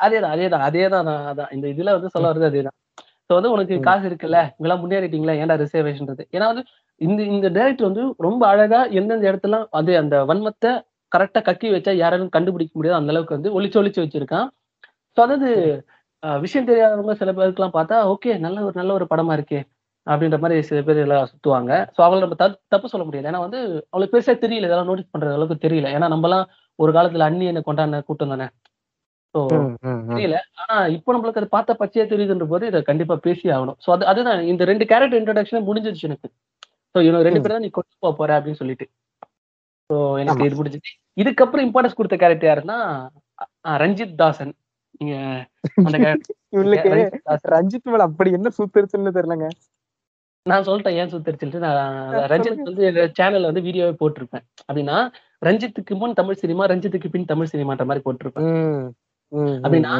அதேதான் 0.00 0.32
அதேதான் 0.34 0.64
அதேதான் 0.68 1.06
நான் 1.08 1.26
அதான். 1.32 1.50
இந்த 1.56 1.66
இதுல 1.74 1.94
வந்து 1.96 2.12
சொல்ல 2.14 2.28
வருது 2.30 2.48
அதேதான். 2.50 2.76
சோ 3.28 3.38
வந்து 3.38 3.52
உனக்கு. 3.54 3.74
காசு 3.88 4.04
இருக்குல்ல? 4.10 4.38
இங்கெல்லாம் 4.52 4.82
முன்னேறிட்டீங்களா? 4.82 5.34
ஏன்டா 5.42 5.56
ரிசர்வேஷன்றது 5.62 6.24
ஏன்னா 6.34 6.46
வந்து 6.52 6.64
இந்த 7.00 7.20
இந்த 7.32 7.48
டைரக்டர் 7.56 7.88
வந்து 7.90 8.04
ரொம்ப 8.26 8.42
அழகா 8.52 8.80
எந்தெந்த 8.98 9.24
இடத்துல 9.30 9.56
அது 9.78 9.92
அந்த 10.02 10.16
வன்மத்தை 10.30 10.72
கரெக்டா 11.12 11.40
கக்கி 11.48 11.68
வச்சா 11.74 11.92
யாராலும் 12.02 12.34
கண்டுபிடிக்க 12.36 12.72
முடியாது. 12.78 12.98
அந்த 13.00 13.12
அளவுக்கு 13.12 13.36
வந்து 13.36 13.50
ஒளிச்சு 13.56 13.78
ஒளிச்சு 13.80 14.02
வச்சிருக்கான். 14.04 14.48
சோ 15.16 15.20
அதாவது 15.26 15.48
விஷயம் 16.44 16.68
தெரியாதவங்க 16.68 17.14
சில 17.20 17.30
பேருக்குலாம் 17.38 17.76
பார்த்தா 17.76 17.96
ஓகே 18.12 18.32
நல்ல 18.44 18.58
ஒரு 18.66 18.74
நல்ல 18.80 18.92
ஒரு 18.98 19.06
படமா 19.12 19.32
இருக்கே 19.38 19.60
அப்படின்ற 20.06 20.38
மாதிரி 20.38 20.62
சில 20.68 20.78
பேர் 20.86 21.00
எல்லாம் 21.04 21.28
சுத்துவாங்க. 21.32 21.72
சோ 21.94 22.00
அவங்கள 22.04 22.24
நம்ம 22.24 22.36
தப்பு 22.74 22.92
சொல்ல 22.92 23.04
முடியாது. 23.06 23.28
ஏன்னா 23.30 23.42
வந்து 23.46 23.58
அவளுக்கு 23.92 24.14
பெருசா 24.14 24.34
தெரியல. 24.44 24.68
இதெல்லாம் 24.68 24.90
நோட்டீஸ் 24.90 25.12
பண்ற 25.14 25.34
அளவுக்கு 25.38 25.64
தெரியல. 25.66 25.90
ஏன்னா 25.96 26.08
நம்மலாம் 26.14 26.44
ஒரு 26.78 26.92
காலத்துல 26.92 27.26
அந்நியனை 27.28 27.62
கொண்டாடின 27.68 28.02
கூட்டம் 28.08 28.32
தானே. 28.34 28.46
ஸோ. 29.34 29.40
தெரியல. 30.14 30.38
ஆனா 30.62 30.76
இப்போ 30.96 31.12
நம்மளுக்கு 31.14 31.40
அது 31.42 31.54
பார்த்தா 31.56 31.74
பச்சையா 31.82 32.04
தெரியுதுன்ற 32.06 32.46
போது 32.46 32.64
இதை 32.66 32.80
கண்டிப்பா 32.90 33.14
பேசி 33.26 33.46
ஆகணும். 33.56 33.78
சோ 33.84 33.90
அது 33.92 34.04
அதுதான். 34.06 34.40
இந்த 34.52 34.64
ரெண்டு 34.64 34.86
கேரக்டர் 34.90 35.20
இன்ட்ரடக்ஷன் 35.20 35.68
முடிஞ்சிருச்சு 35.68 36.08
எனக்கு. 36.10 36.28
சோ 36.94 37.00
இவங்க 37.08 37.22
ரெண்டு. 37.28 37.42
பேரும் 37.42 37.56
தான் 37.56 37.66
நீ 37.66 37.70
கொண்டு 37.70 37.94
போக 38.00 38.12
போற 38.16 38.30
அப்படின்னு 38.38 38.60
சொல்லிட்டு. 38.62 38.86
சோ 39.92 39.96
எனக்கு. 40.22 40.46
இது 40.48 40.58
முடிஞ்சிச்சு 40.60 40.92
இதுக்கப்புறம் 41.16 41.66
இம்பார்ட்டன்ஸ் 41.66 41.98
கொடுத்த 41.98 42.16
கேரக்டர் 42.22 42.50
யாருன்னா 42.50 42.78
ரஞ்சித் 43.82 44.18
தாசன். 44.20 44.52
நீங்க 45.00 45.14
ரஞ்சித் 47.54 47.88
மேல 47.92 48.06
அப்படி 48.08 48.30
என்ன 48.38 48.52
சூத்திருச்சுன்னு 48.58 49.16
தெரியலங்க. 49.18 49.46
நான் 50.46 50.64
சொல்லிட்டேன் 50.66 50.96
ஏன் 51.00 51.12
சுத்தரிச்சுட்டு 51.12 51.58
நான் 51.64 51.80
ரஞ்சித். 52.32 52.62
வந்து 52.68 52.86
சேனல்ல 53.18 53.50
வந்து 53.50 53.64
வீடியோவே 53.66 53.94
போட்டிருப்பேன். 54.00 54.44
அப்படின்னா 54.68 54.96
ரஞ்சித்துக்கு 55.42 55.94
முன் 56.00 56.18
தமிழ் 56.20 56.40
சினிமா 56.42 56.64
ரஞ்சித்துக்கு 56.72 57.12
பின் 57.14 57.30
தமிழ் 57.32 57.50
சினிமான்ற 57.52 57.84
மாதிரி 57.90 58.04
போட்டிருப்பேன். 58.06 58.48
அப்படின்னா. 59.64 59.94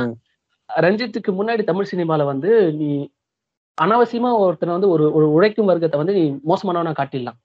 ரஞ்சித்துக்கு 0.70 1.30
முன்னாடி 1.38 1.62
தமிழ் 1.70 1.90
சினிமால 1.92 2.24
வந்து 2.32 2.50
நீ 2.80 2.90
அனாவசியமா 3.78 4.30
ஒருத்தனை 4.42 4.72
வந்து 4.76 4.90
ஒரு 4.94 5.04
ஒரு 5.18 5.26
உழைக்கும் 5.36 5.70
வர்க்கத்தை 5.70 5.98
வந்து 6.02 6.16
நீ 6.18 6.24
மோசமானவனா 6.50 6.92
காட்டிடலாம். 7.00 7.38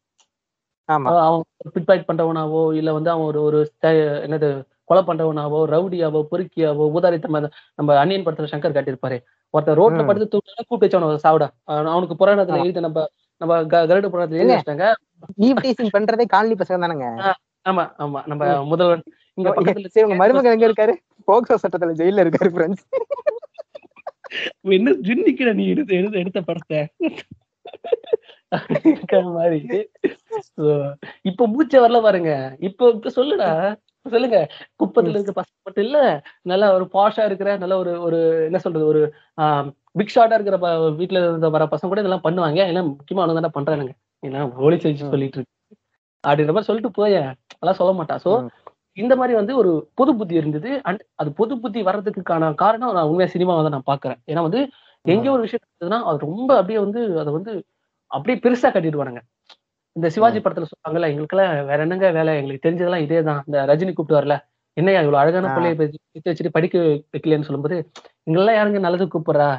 அவன் 0.89 1.43
பிட்பாய்ட் 1.75 2.07
பண்றவனாவோ 2.09 2.61
இல்ல 2.75 2.89
வந்து 2.93 3.09
அவன் 3.11 3.27
ஒரு 3.27 3.39
ஒரு 3.47 3.59
என்னது 4.25 4.49
கொலை 4.89 5.01
பண்றவனாவோ 5.03 5.59
ரவுடியாவோ 5.71 6.19
பொறுக்கியாவோ 6.31 6.85
ஊதாரித்தமா 6.95 7.39
நம்ம 7.79 7.95
அன்னியன் 8.01 8.25
படத்துல 8.25 8.51
சங்கர் 8.51 8.75
காட்டியிருப்பாரு. 8.75 9.17
ஒருத்தன் 9.53 9.77
ரோட்ல. 9.79 10.03
படுத்து 10.07 10.31
தூக்கினா 10.33 10.63
கூப்பிட்டு 10.63 10.97
அவனை 10.99 11.19
சாவிடா. 11.25 11.47
அவன் 11.69 11.91
அவனுக்கு 11.93 12.15
புராணத்துல. 12.21 12.61
எழுதி 12.63 12.81
நம்ம 12.87 13.03
நம்ம 13.41 13.57
கருட 13.73 14.07
புராணத்துல 14.13 14.39
எழுதி? 14.39 14.53
வச்சிட்டாங்க. 14.53 14.87
ஈவ் 15.47 15.61
டீசிங் 15.65 15.93
பண்றதே 15.95 16.25
காலனி 16.33 16.55
பசங்க 16.61 16.79
தானங்க? 16.85 17.07
ஆமா 17.65 17.83
ஆமா. 18.03 18.19
நம்ம 18.31 18.41
முதல்வன் 18.71 19.03
இங்க 19.37 19.49
பக்கத்துல 19.51 19.91
சரி 19.93 20.05
உங்க 20.07 20.17
மருமகன் 20.21 20.55
எங்க 20.55 20.67
இருக்காரு? 20.69 20.93
போக்சோ 21.27 21.57
சட்டத்துல 21.63 21.97
ஜெயில 21.99 22.23
இருக்காரு 22.25 22.51
ஃப்ரெண்ட்ஸ் 22.53 22.85
என்ன 24.75 24.93
ஜின்னிக்கிட 25.07 25.49
நீ 25.57 25.65
எடுத்து 25.73 25.93
எடுத்து 26.21 26.41
படத்தை? 26.47 26.79
மாதிரி. 29.31 29.59
இப்ப 31.21 31.47
மூச்சை 31.47 31.79
வரல 31.79 32.01
பாருங்க. 32.01 32.31
இப்ப 32.59 32.91
சொல்லுடா. 33.15 33.49
சொல்லுங்க. 34.05 34.37
குப்பத்துல 34.79 35.15
இருக்க 35.15 35.31
பசங்க 35.31 35.57
மட்டும் 35.63 35.85
இல்ல 35.85 35.99
நல்லா 36.43 36.67
ஒரு 36.73 36.85
பாஷா 36.93 37.25
இருக்கிற 37.25 37.57
நல்ல 37.57 37.77
ஒரு 37.77 38.01
ஒரு 38.01 38.19
என்ன 38.45 38.57
சொல்றது 38.57 38.85
ஒரு 38.85 39.01
பிக் 39.91 40.13
ஷாட்டா 40.15 40.37
இருக்கிற 40.37 40.57
வீட்டுல 40.91 41.21
இருந்த 41.23 41.49
வர 41.49 41.65
பசங்க 41.65 41.89
கூட 41.89 42.01
இதெல்லாம் 42.01 42.25
பண்ணுவாங்க. 42.27 42.59
ஏன்னா 42.71 42.83
முக்கியமா 42.91 43.23
அவனுங்க 43.23 43.41
தானே 43.41 43.55
பண்றானுங்க. 43.57 43.93
ஏன்னா 44.23 44.41
வச்சு 44.65 44.89
ம். 44.89 45.11
சொல்லிட்டு 45.13 45.37
இருக்கு. 45.37 45.55
அப்படின்ற 46.23 46.53
மாதிரி 46.53 46.69
சொல்லிட்டு 46.69 46.91
போய. 46.91 47.15
அதெல்லாம் 47.55 47.79
சொல்ல 47.81 47.93
மாட்டான் 47.93 48.21
சோ. 48.25 48.31
இந்த 48.97 49.13
மாதிரி 49.15 49.33
வந்து 49.35 49.53
ஒரு 49.57 49.71
பொது 49.93 50.11
புத்தி 50.15 50.35
இருந்தது. 50.35 50.69
அண்ட் 50.83 51.01
அது 51.15 51.29
பொது 51.31 51.53
புத்தி 51.59 51.79
வர்றதுக்கான 51.83 52.53
காரணம் 52.55 52.93
நான் 52.93 53.09
உண்மையா 53.09 53.29
சினிமாவை 53.33 53.63
தான் 53.65 53.75
நான் 53.77 53.89
பாக்குறேன். 53.91 54.19
ஏன்னா 54.27 54.41
வந்து 54.41 54.61
எங்கேயோ 55.07 55.33
ஒரு 55.33 55.43
விஷயம் 55.45 55.63
இருந்ததுன்னா 55.65 55.99
அது 56.09 56.19
ரொம்ப 56.25 56.49
அப்படியே 56.59 56.79
வந்து 56.83 57.01
அதை 57.21 57.31
வந்து 57.37 57.51
அப்படியே 58.11 58.37
பெருசா 58.43 58.69
கட்டிடுவானுங்க. 58.71 59.21
இந்த 59.95 60.07
சிவாஜி 60.15 60.39
படத்துல 60.39 60.67
சொல்றாங்கல்ல 60.71 61.09
எங்களுக்கெல்லாம் 61.11 61.53
வேற 61.69 61.79
என்னங்க 61.85 62.07
வேலை? 62.11 62.33
எங்களுக்கு 62.39 62.65
தெரிஞ்சதெல்லாம் 62.65 63.05
இதே 63.05 63.21
தான் 63.23 63.41
இந்த 63.47 63.59
ரஜினி 63.69 63.93
கூப்பிட்டு 63.93 64.19
வரல. 64.19 64.35
என்னையா 64.77 64.99
இவ்வளவு 65.01 65.21
அழகான. 65.21 65.51
பிள்ளைய 65.55 65.75
பேசி 65.79 65.97
வச்சுட்டு 66.25 66.55
படிக்க 66.57 66.75
வைக்கலன்னு 67.13 67.47
சொல்லும்போது 67.47 67.77
எங்களெல்லாம் 68.27 68.57
யாருங்க 68.59 68.79
நல்லது 68.79 69.05
கூப்பிடுறா? 69.07 69.49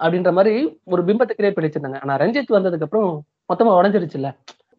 அப்படின்ற 0.00 0.30
மாதிரி 0.36 0.52
ஒரு 0.86 1.02
பிம்பத்தை 1.08 1.34
கிரியேட் 1.34 1.56
பண்ணி 1.56 1.68
வச்சிருந்தாங்க. 1.68 2.00
ஆனா 2.04 2.14
ரஞ்சித் 2.16 2.56
வந்ததுக்கு 2.56 2.86
அப்புறம் 2.88 3.10
மொத்தமா 3.50 3.72
உடஞ்சிருச்சுல்ல. 3.80 4.28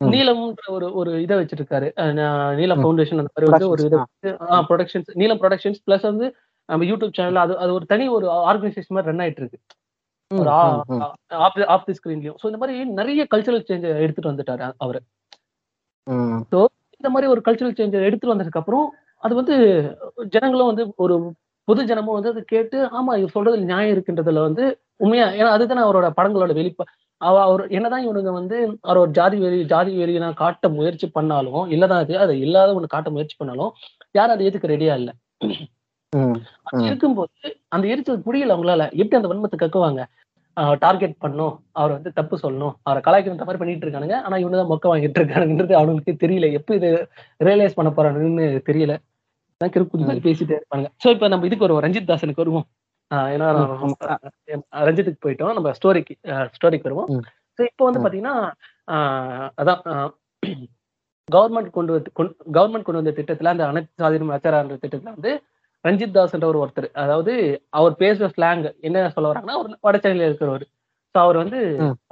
ம். 0.01 0.09
நீலம்ன்ற 0.13 0.65
ஒரு 0.75 0.87
ஒரு 0.99 1.11
இதை 1.21 1.35
வச்சிருக்காரு. 1.41 1.87
நீலம் 2.59 2.79
ம். 2.79 2.83
ஃபவுண்டேஷன் 2.83 3.21
அந்த 3.21 3.31
மாதிரி 3.31 3.51
வந்து 3.51 3.69
ஒரு 3.73 3.83
இதை 3.85 3.99
ப்ரொடக்ஷன்ஸ் 4.69 5.11
நீலம் 5.21 5.41
ப்ரொடக்ஷன்ஸ் 5.43 5.79
பிளஸ் 5.85 6.05
வந்து 6.09 6.27
நம்ம 6.69 6.85
யூடியூப் 6.89 7.17
சேனல் 7.17 7.43
அது 7.43 7.53
அது 7.63 7.71
ஒரு 7.73 7.85
தனி 7.91 8.05
ஒரு 8.15 8.27
ஆர்கனைசேஷன் 8.51 8.95
மாதிரி 8.95 9.11
ரன் 9.11 9.23
ஆயிட்டு 9.25 9.41
இருக்கு. 9.43 9.59
ஆஃப் 11.75 11.85
தி 11.87 11.93
ஸ்கிரீன்லயும் 11.97 12.37
ஸோ 12.41 12.47
இந்த 12.51 12.59
மாதிரி 12.61 12.75
நிறைய 12.99 13.23
கல்ச்சரல் 13.33 13.65
சேஞ்ச் 13.67 13.85
எடுத்துட்டு 14.03 14.31
வந்துட்டாரு 14.31 14.65
அவரு. 14.79 14.99
இந்த 17.01 17.09
மாதிரி 17.13 17.27
ஒரு 17.33 17.41
கல்ச்சரல் 17.47 17.77
சேஞ்ச் 17.77 17.97
எடுத்துட்டு 18.07 18.33
வந்ததுக்கு 18.33 18.61
அப்புறம் 18.61 18.85
அது 19.23 19.33
வந்து 19.39 19.55
ஜனங்களும் 20.33 20.71
வந்து 20.71 20.83
ஒரு 21.05 21.15
பொது 21.67 21.81
ஜனமும் 21.89 22.17
வந்து 22.17 22.31
அதை 22.33 22.41
கேட்டு 22.47 22.77
ஆமா 22.97 23.11
இவர் 23.19 23.35
சொல்றதுல 23.35 23.69
நியாயம் 23.69 23.93
இருக்குன்றதுல 23.95 24.41
வந்து 24.47 24.63
உண்மையா 24.99 25.27
ஏன்னா 25.37 25.49
அதுதானே 25.55 25.83
அவரோட 25.85 26.07
படங்களோட 26.17 26.53
வெளிப்ப 26.59 26.85
அவ 27.21 27.35
அவர் 27.45 27.61
என்னதான் 27.75 28.05
இவனுங்க 28.05 28.31
வந்து 28.37 28.57
அவர் 28.85 29.01
ஒரு 29.03 29.11
ஜாதி 29.17 29.37
வெறி 29.43 29.59
ஜாதி 29.71 29.91
வெறியை 29.99 30.29
காட்ட 30.41 30.69
முயற்சி 30.75 31.07
பண்ணாலும் 31.15 31.63
இல்லதான் 31.73 32.01
அது 32.03 32.13
அதை 32.23 32.35
இல்லாத 32.45 32.75
ஒண்ணு 32.77 32.93
காட்ட 32.93 33.09
முயற்சி 33.15 33.35
பண்ணாலும் 33.37 33.71
யாரும் 34.15 34.35
அதை 34.35 34.45
ஏத்துக்க 34.47 34.73
ரெடியா 34.73 34.95
இல்ல. 35.01 35.11
இருக்கும்போது 36.87 37.49
அந்த 37.75 37.85
எரிச்சல் 37.93 38.25
புரியல 38.27 38.55
அவங்களால. 38.55 38.83
எப்படி 39.01 39.19
அந்த 39.19 39.29
வன்மத்தை 39.31 39.57
கக்குவாங்க? 39.63 40.03
டார்கெட் 40.83 41.15
பண்ணும் 41.23 41.53
அவர் 41.79 41.93
வந்து 41.95 42.11
தப்பு 42.19 42.35
சொல்லணும். 42.43 42.75
அவரை 42.87 42.99
கலாய்க்கிற 43.07 43.45
மாதிரி 43.47 43.61
பண்ணிட்டு 43.61 43.85
இருக்கானுங்க. 43.87 44.17
ஆனா 44.25 44.35
இவனு 44.43 44.59
தான் 44.61 44.71
மொக்க 44.71 44.85
வாங்கிட்டு 44.91 45.19
இருக்கானுன்றது 45.21 45.73
அவனுக்கு 45.81 46.13
தெரியல. 46.23 46.49
எப்ப 46.59 46.75
இது 46.79 46.89
ரியலைஸ் 47.47 47.77
பண்ண 47.79 47.91
போறானுன்னு 47.97 48.47
தெரியல. 48.69 48.95
மாதிரி 49.61 50.21
பேசிட்டே 50.25 50.55
இருப்பாங்க 50.57 50.87
சோ 51.03 51.07
இப்ப 51.15 51.27
நம்ம 51.33 51.45
இதுக்கு 51.49 51.65
வருவோம். 51.65 51.83
ரஞ்சித் 51.85 52.09
தாசனுக்கு 52.09 52.43
வருவோம். 52.43 52.65
ஏன்னா 53.33 53.47
ரஞ்சித்துக்கு 54.87 55.23
போயிட்டோம். 55.25 55.53
நம்ம 55.57 55.71
ஸ்டோரிக்கு 55.77 56.15
ஸ்டோரிக்கு 56.55 56.87
வருவோம். 56.89 57.09
சோ 57.57 57.61
இப்போ 57.69 57.83
வந்து. 57.87 58.01
பாத்தீங்கன்னா 58.05 58.35
அதான் 59.61 59.81
கவர்மெண்ட் 61.27 61.69
கொண்டு 61.77 61.91
வந்து 61.95 62.11
கவர்மெண்ட் 62.57 62.87
கொண்டு 62.87 63.01
வந்த 63.01 63.13
திட்டத்துல 63.19 63.53
அந்த 63.53 63.63
அனைத்து 63.71 64.03
சாதியும் 64.03 64.33
அச்சாரான்ற 64.35 64.75
திட்டத்துல 64.83 65.13
வந்து 65.17 65.31
ரஞ்சித் 65.85 66.15
தாஸ்ன்ற 66.15 66.45
ஒரு 66.45 66.59
ஒருத்தர் 66.61 66.87
அதாவது 67.01 67.33
அவர் 67.73 67.93
பேசுற 67.99 68.27
ஸ்லாங் 68.31 68.63
என்ன 68.83 69.03
சொல்ல 69.15 69.29
வராங்கன்னா 69.31 69.57
அவர் 69.57 69.69
வடச்சென்னையில 69.85 70.27
இருக்கிறவர் 70.29 70.65
ஸோ 71.15 71.21
அவர் 71.21 71.37
வந்து. 71.41 71.59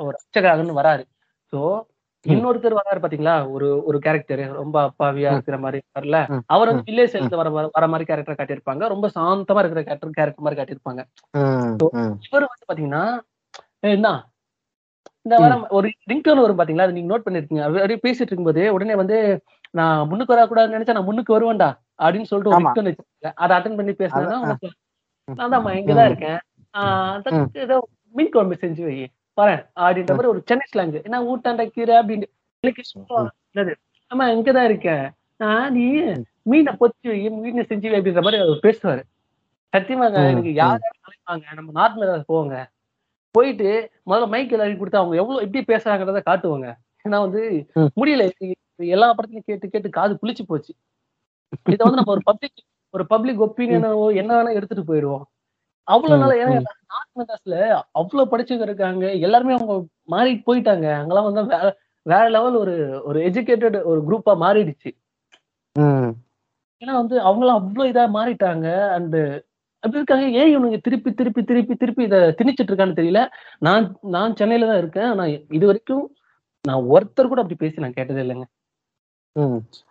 அவர் 0.01 0.17
அச்சகாகன்னு 0.19 0.79
வராரு 0.79 1.03
ஸோ. 1.53 1.59
இன்னொருத்தர் 2.25 2.75
வராரு 2.77 2.99
பாத்தீங்களா 3.01 3.33
ஒரு 3.53 3.67
ஒரு 3.87 3.97
கேரக்டர் 4.03 4.41
ரொம்ப 4.59 4.75
அப்பாவியா. 4.85 5.31
இருக்கிற 5.33 5.57
மாதிரி 5.63 5.79
வரல. 5.91 6.17
அவர் 6.47 6.69
வந்து. 6.69 6.85
வில்லேஜ் 6.87 7.15
இருந்து 7.15 7.39
வர 7.39 7.49
வர- 7.73 7.89
மாதிரி 7.89 8.05
கேரக்டர் 8.09 8.37
காட்டியிருப்பாங்க 8.37 8.87
ரொம்ப 8.93 9.07
சாந்தமா 9.15 9.61
இருக்கிற 9.61 9.81
கேரக்டர் 9.83 10.17
கேரக்டர் 10.17 10.45
மாதிரி 10.45 10.59
காட்டியிருப்பாங்க. 10.59 11.01
இவர் 12.27 12.45
வந்து 12.45 12.69
பாத்தீங்கன்னா 12.69 13.03
"ஏய், 13.83 13.95
என்ன 13.97 14.11
இந்த 15.25 15.35
வர 15.41 15.49
ஒரு 15.77 15.87
ரிங்டோன் 16.09 16.41
வரும் 16.41 16.59
பாத்தீங்களா 16.59 16.87
நீங்க 16.91 17.09
நோட் 17.11 17.25
பண்ணிருக்கீங்க 17.25 17.61
அப்படியே 17.67 17.99
பேசிட்டு 18.03 18.29
இருக்கும்போது 18.29 18.63
உடனே 18.73 18.95
வந்து 18.97 19.17
நான் 19.73 20.07
முன்னுக்கு 20.09 20.33
வரக்கூடாதுன்னு 20.33 20.77
நினைச்சா 20.77 20.95
நான் 20.95 21.07
முன்னுக்கு 21.07 21.35
வருவேன்டா 21.35 21.69
அப்படின்னு 21.97 22.23
சொல்லிட்டு 22.23 22.57
ஒரு 22.57 22.59
ஆமா. 22.59 22.71
ரிங்டோன் 22.73 22.93
வச்சிருக்கேன் 22.93 23.33
அதை 23.33 23.57
அட்டன் 23.57 23.75
பண்ணி 23.75 23.91
பேசினா 23.91 24.39
உனக்கு. 24.41 24.69
நான் 25.35 25.49
தான் 25.49 25.65
இங்கதான். 25.65 26.05
இருக்கேன். 26.05 27.51
ஏதோ 27.53 27.87
மீன் 28.11 28.29
குழம்பு 28.29 28.57
செஞ்சு 28.61 28.83
வை. 28.83 29.09
வரேன் 29.41 29.59
அப்படின்ற 29.59 30.09
மாதிரி 30.09 30.27
ஒரு 30.27 30.43
சென்னை 30.45 30.65
ஸ்லாங் 30.75 31.03
என்ன 31.03 31.21
ஊட்டாண்ட 31.21 31.67
கீரை 31.67 31.97
அப்படின்னு. 31.97 32.23
எனக்கு 32.59 32.81
ஆமா 34.15 34.19
இங்கதான் 34.19 34.63
இருக்கேன். 34.63 35.11
ஆஹ் 35.39 35.69
நீ 35.69 36.13
மீனை 36.41 36.73
பொச்சு 36.73 37.07
வை, 37.07 37.29
மீனை 37.29 37.65
செஞ்சு 37.69 37.89
வை 37.89 37.99
அப்படின்ற 37.99 38.21
மாதிரி 38.21 38.41
அவர் 38.41 38.59
பேசுவாரு. 38.63 39.01
சத்தியமாங்க 39.77 40.11
ம், 40.11 40.27
எனக்கு. 40.27 40.53
யார் 40.53 40.79
அழைப்பாங்க? 40.79 41.53
நம்ம 41.53 41.71
நார்த் 41.71 41.97
மெட்ராஸ் 41.97 42.31
போவாங்க. 42.33 42.65
போயிட்டு 43.31 43.91
முதல்ல 44.05 44.27
மைக் 44.27 44.51
எல்லாரும் 44.51 44.77
கொடுத்து 44.77 44.97
அவங்க 44.97 45.15
எவ்வளவு 45.15 45.51
எப்படி 45.51 45.75
பேசுறாங்கிறத 45.75 46.21
காட்டுவாங்க. 46.29 46.75
ஏன்னா 47.03 47.19
வந்து. 47.19 47.71
முடியல 47.95 48.51
எல்லா 48.75 49.15
படத்துலயும் 49.15 49.43
கேட்டு 49.45 49.69
கேட்டு 49.69 49.89
காது 49.89 50.19
புளிச்சு 50.21 50.39
போச்சு. 50.47 50.73
இதை 51.73 51.81
வந்து 51.85 51.99
நம்ம 51.99 52.11
ஒரு 52.11 52.23
பப்ளிக் 52.23 52.59
ஒரு 52.93 53.03
பப்ளிக் 53.05 53.43
ஒப்பீனியனோ 53.45 53.91
என்ன 54.21 54.31
வேணா 54.33 54.51
எடுத்துட்டு 54.53 54.89
போயிடுவோம். 54.89 55.23
அவ்வளவு 55.87 56.21
நாள் 56.21 56.39
ஏன்னா 56.41 56.51
ம். 56.55 56.67
நார்த் 56.91 57.17
மெட்ராஸ்ல 57.19 57.55
அவ்வளவு 57.93 58.31
படிச்சவங்க 58.31 58.67
இருக்காங்க. 58.67 59.05
எல்லாருமே 59.19 59.53
அவங்க 59.53 59.75
மாறி 60.05 60.33
போயிட்டாங்க. 60.47 60.87
அங்கெல்லாம் 60.99 61.27
வந்து 61.29 61.43
வேற 61.53 61.67
வேற 62.05 62.25
லெவல் 62.29 62.57
ஒரு 62.57 62.75
ஒரு 63.03 63.19
எஜுகேட்டட் 63.29 63.77
ஒரு 63.83 63.99
குரூப்பா 64.01 64.33
மாறிடுச்சு. 64.39 64.89
ஏன்னா 66.81 66.93
வந்து 66.93 67.15
அவங்களாம் 67.21 67.59
அவ்வளவு 67.59 67.91
இதா 67.91 68.05
மாறிட்டாங்க. 68.15 68.67
அண்ட் 68.97 69.17
அப்படி 69.83 69.99
இருக்காங்க. 69.99 70.25
ஏன் 70.39 70.51
இவனுங்க 70.53 70.79
திருப்பி 70.81 71.11
திருப்பி 71.13 71.41
திருப்பி 71.43 71.75
திருப்பி 71.75 72.03
இதை 72.03 72.19
திணிச்சிட்டு 72.39 72.71
இருக்கான்னு 72.71 72.99
தெரியல. 72.99 73.21
நான் 73.59 73.85
நான் 74.09 74.35
சென்னையில 74.35 74.67
தான் 74.67 74.77
இருக்கேன். 74.77 75.09
ஆனா 75.11 75.25
இது 75.57 75.65
வரைக்கும் 75.65 76.05
நான் 76.65 76.85
ஒருத்தர் 76.89 77.31
கூட 77.31 77.41
அப்படி 77.41 77.57
பேசி 77.57 77.83
நான் 77.85 77.97
கேட்டதே 77.97 78.21
இல்லைங்க. 78.21 78.45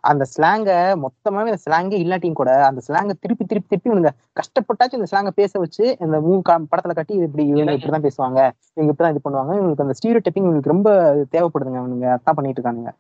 அந்த 0.01 0.25
ஸ்லாங்க 0.33 0.71
மொத்தமாவே 1.05 1.51
அந்த 1.53 1.63
ஸ்லாங்கே 1.65 1.97
இல்லாட்டியும் 2.03 2.39
கூட 2.41 2.51
அந்த 2.67 2.81
ஸ்லாங்க 2.87 3.13
திருப்பி 3.21 3.45
திருப்பி 3.45 3.69
திருப்பி 3.69 3.91
இவனுங்க 3.91 4.11
கஷ்டப்பட்டாச்சும் 4.41 5.01
இந்த 5.01 5.09
ஸ்லாங்க 5.11 5.31
பேச 5.41 5.59
வச்சு 5.59 5.85
இந்த 6.01 6.19
மூ 6.21 6.35
படத்துல 6.73 6.95
கட்டி 6.95 7.15
இப்படி 7.15 7.45
இவங்க 7.47 7.73
இப்படிதான் 7.73 8.07
பேசுவாங்க. 8.09 8.41
இவங்க 8.77 8.91
இப்படிதான் 8.93 9.15
இது 9.15 9.25
பண்ணுவாங்க. 9.25 9.53
இவங்களுக்கு 9.59 9.87
அந்த 9.87 9.97
ஸ்டீரியோ 9.99 10.23
டைப்பிங் 10.23 10.47
இவங்களுக்கு 10.47 10.75
ரொம்ப 10.75 10.91
தேவைப்படுதுங்க. 11.33 11.81
அவனுங்க 11.83 12.09
அதான் 12.17 12.39
பண்ணிட்டு 12.39 12.61
இருக்கானுங்க. 12.61 12.93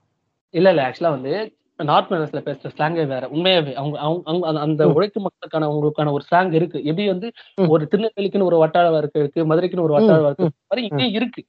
இல்ல 0.54 0.70
இல்ல 0.70 0.82
ஆக்சுவலா 0.88 1.14
வந்து 1.16 1.34
நார்த் 1.76 2.10
மெட்ராஸ்ல 2.10 2.38
பேசுற 2.38 2.70
ஸ்லாங்கே 2.76 3.06
வேற. 3.06 3.20
உண்மையாவே 3.20 3.72
அவங்க 3.72 3.98
அவங்க 4.24 4.60
அந்த-. 4.60 4.88
உழைக்கும் 4.88 5.22
மக்களுக்கான 5.22 5.68
அவங்களுக்கான 5.68 6.12
ஒரு 6.12 6.24
ஸ்லாங் 6.30 6.52
இருக்கு. 6.52 6.84
எப்படி 6.84 7.06
வந்து. 7.06 7.32
ஒரு 7.68 7.88
திருநெல்வேலிக்குன்னு 7.90 8.42
ஒரு 8.42 8.56
வட்டார 8.56 8.90
வழக்கு 8.90 9.20
இருக்கு 9.20 9.44
மதுரைக்குன்னு 9.44 9.82
ஒரு 9.82 9.92
வட்டார 9.92 10.20
வழக்கு 10.20 10.42
இருக்கு. 10.42 10.64
மாதிரி 10.68 10.88
இங்கேயும் 10.90 11.14
இருக்கு. 11.14 11.44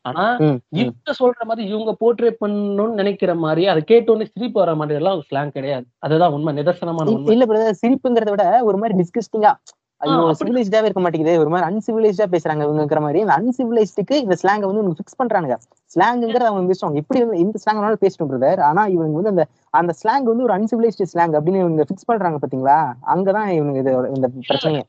ஆனா. 0.00 0.36
இவங்க 0.68 1.14
சொல்ற 1.24 1.44
மாதிரி 1.44 1.68
இவங்க 1.68 1.96
போர்ட்ரே 2.00 2.34
பண்ணணும்னு 2.44 2.92
நினைக்கிற 2.92 3.34
மாதிரி 3.34 3.66
அதை 3.66 3.82
கேட்டோன்னே 3.86 4.24
சிரிப்பு 4.24 4.60
வர 4.60 4.74
மாதிரி 4.74 4.96
எல்லாம் 4.96 5.22
ஸ்லாங் 5.30 5.50
கிடையாது. 5.50 5.84
அதுதான் 5.98 6.32
உண்மை. 6.32 6.54
நிதர்சனமான 6.54 7.00
இல்ல- 7.00 7.12
உண்மை. 7.12 7.36
இல்ல 7.36 7.44
பிரதர் 7.44 7.86
சிரிப்புங்கிறத 7.86 8.30
விட 8.30 8.64
ஒரு 8.64 8.76
மாதிரி 8.76 9.02
டிஸ்கஸ்டிங்கா 9.02 9.54
ஐயோ 10.02 10.20
சிவிலைஸ்டாவே 10.38 10.86
இருக்க 10.88 11.02
மாட்டேங்குது. 11.02 11.34
ஒரு 11.38 11.50
மாதிரி 11.50 11.66
அன்சிவிலைஸ்டா 11.68 12.26
பேசுறாங்க 12.32 12.62
இவங்கிற 12.68 13.00
மாதிரி. 13.00 13.18
இந்த 13.20 13.34
அன்சிவிலைஸ்டுக்கு 13.38 14.14
இந்த 14.24 14.36
ஸ்லாங்க 14.42 14.64
வந்து 14.68 14.82
இவங்க 14.82 14.96
ஃபிக்ஸ் 14.98 15.18
பண்றானுங்க. 15.20 15.56
ஸ்லாங்ங்கிறத 15.90 16.46
அவங்க 16.50 16.70
பேசுவாங்க 16.70 17.02
எப்படி 17.02 17.20
வந்து 17.24 17.38
இந்த 17.38 17.58
ஸ்லாங் 17.62 17.78
வேணாலும் 17.78 18.02
பேசட்டும் 18.04 18.30
பிரதர் 18.30 18.60
ஆனா 18.60 18.84
இவங்க 18.86 19.14
வந்து 19.18 19.32
அந்த 19.34 19.44
அந்த 19.74 19.92
ஸ்லாங் 20.00 20.26
வந்து 20.30 20.44
ஒரு 20.44 20.54
அன்சிவிலைஸ்டு 20.58 21.10
ஸ்லாங் 21.12 21.36
அப்படின்னு 21.38 21.62
இவங்க 21.64 21.86
ஃபிக்ஸ் 21.88 22.08
பண்றாங்க 22.10 22.38
பாத்தீங்களா? 22.42 22.78
அங்கதான் 23.14 23.50
இவங்க 23.58 23.78
இது 23.78 23.92
இந்த 24.16 24.28
பிரச்சனையே. 24.48 24.84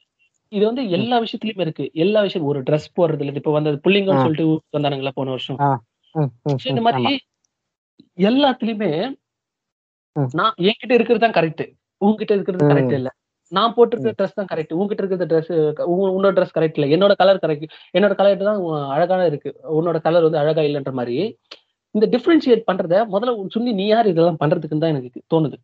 இது 0.51 0.63
வந்து 0.65 0.83
எல்லா 0.89 1.17
விஷயத்துலயுமே 1.19 1.59
இருக்கு. 1.59 1.91
எல்லா 1.95 2.21
விஷயம் 2.21 2.47
ஒரு 2.47 2.59
ட்ரெஸ் 2.61 2.93
போடுறதுல 2.97 3.27
இருந்து 3.27 3.41
இப்ப 3.43 3.51
வந்து 3.51 3.71
புள்ளிங்கன்னு. 3.85 4.25
சொல்லிட்டு 4.25 4.47
வந்தானுங்களா 4.77 5.13
போன 5.15 5.29
வருஷம்? 5.29 5.59
இந்த 6.71 6.81
மாதிரி. 6.87 7.13
எல்லாத்துலயுமே. 8.27 8.91
நான் 10.35 10.55
என்கிட்ட 10.61 10.93
இருக்கிறது 10.93 11.23
தான் 11.25 11.37
கரெக்ட் 11.37 11.63
உங்ககிட்ட 12.01 12.33
இருக்கிறது. 12.33 12.63
கரெக்ட் 12.71 12.95
இல்ல. 12.97 13.09
நான் 13.53 13.73
போட்டிருக்கிற 13.75 14.13
ட்ரெஸ் 14.19 14.37
தான் 14.39 14.49
கரெக்ட் 14.51 14.73
உங்ககிட்ட 14.77 15.03
இருக்கிற 15.03 15.27
ட்ரெஸ் 15.31 15.51
உன்னோட 16.13 16.33
ட்ரெஸ் 16.37 16.55
கரெக்ட் 16.57 16.77
இல்ல. 16.79 16.87
என்னோட 16.95 17.13
கலர் 17.21 17.41
கரெக்ட் 17.43 17.65
என்னோட 17.97 18.13
கலர் 18.19 18.47
தான் 18.49 18.61
அழகான 18.95 19.21
இருக்கு. 19.31 19.49
உன்னோட 19.79 19.99
கலர் 20.07 20.27
வந்து 20.27 20.41
அழகா 20.43 20.63
இல்லைன்ற 20.69 20.93
மாதிரி 20.99 21.17
இந்த 21.95 22.05
டிஃபரன்ஷியேட் 22.13 22.63
பண்றத 22.69 22.95
முதல்ல 23.13 23.33
சொல்லி 23.55 23.71
நீ 23.79 23.85
யார் 23.87 24.07
இதெல்லாம் 24.11 24.39
பண்றதுக்குன்னு 24.43 24.83
தான் 24.85 24.93
எனக்கு 24.95 25.21
தோணுது. 25.33 25.57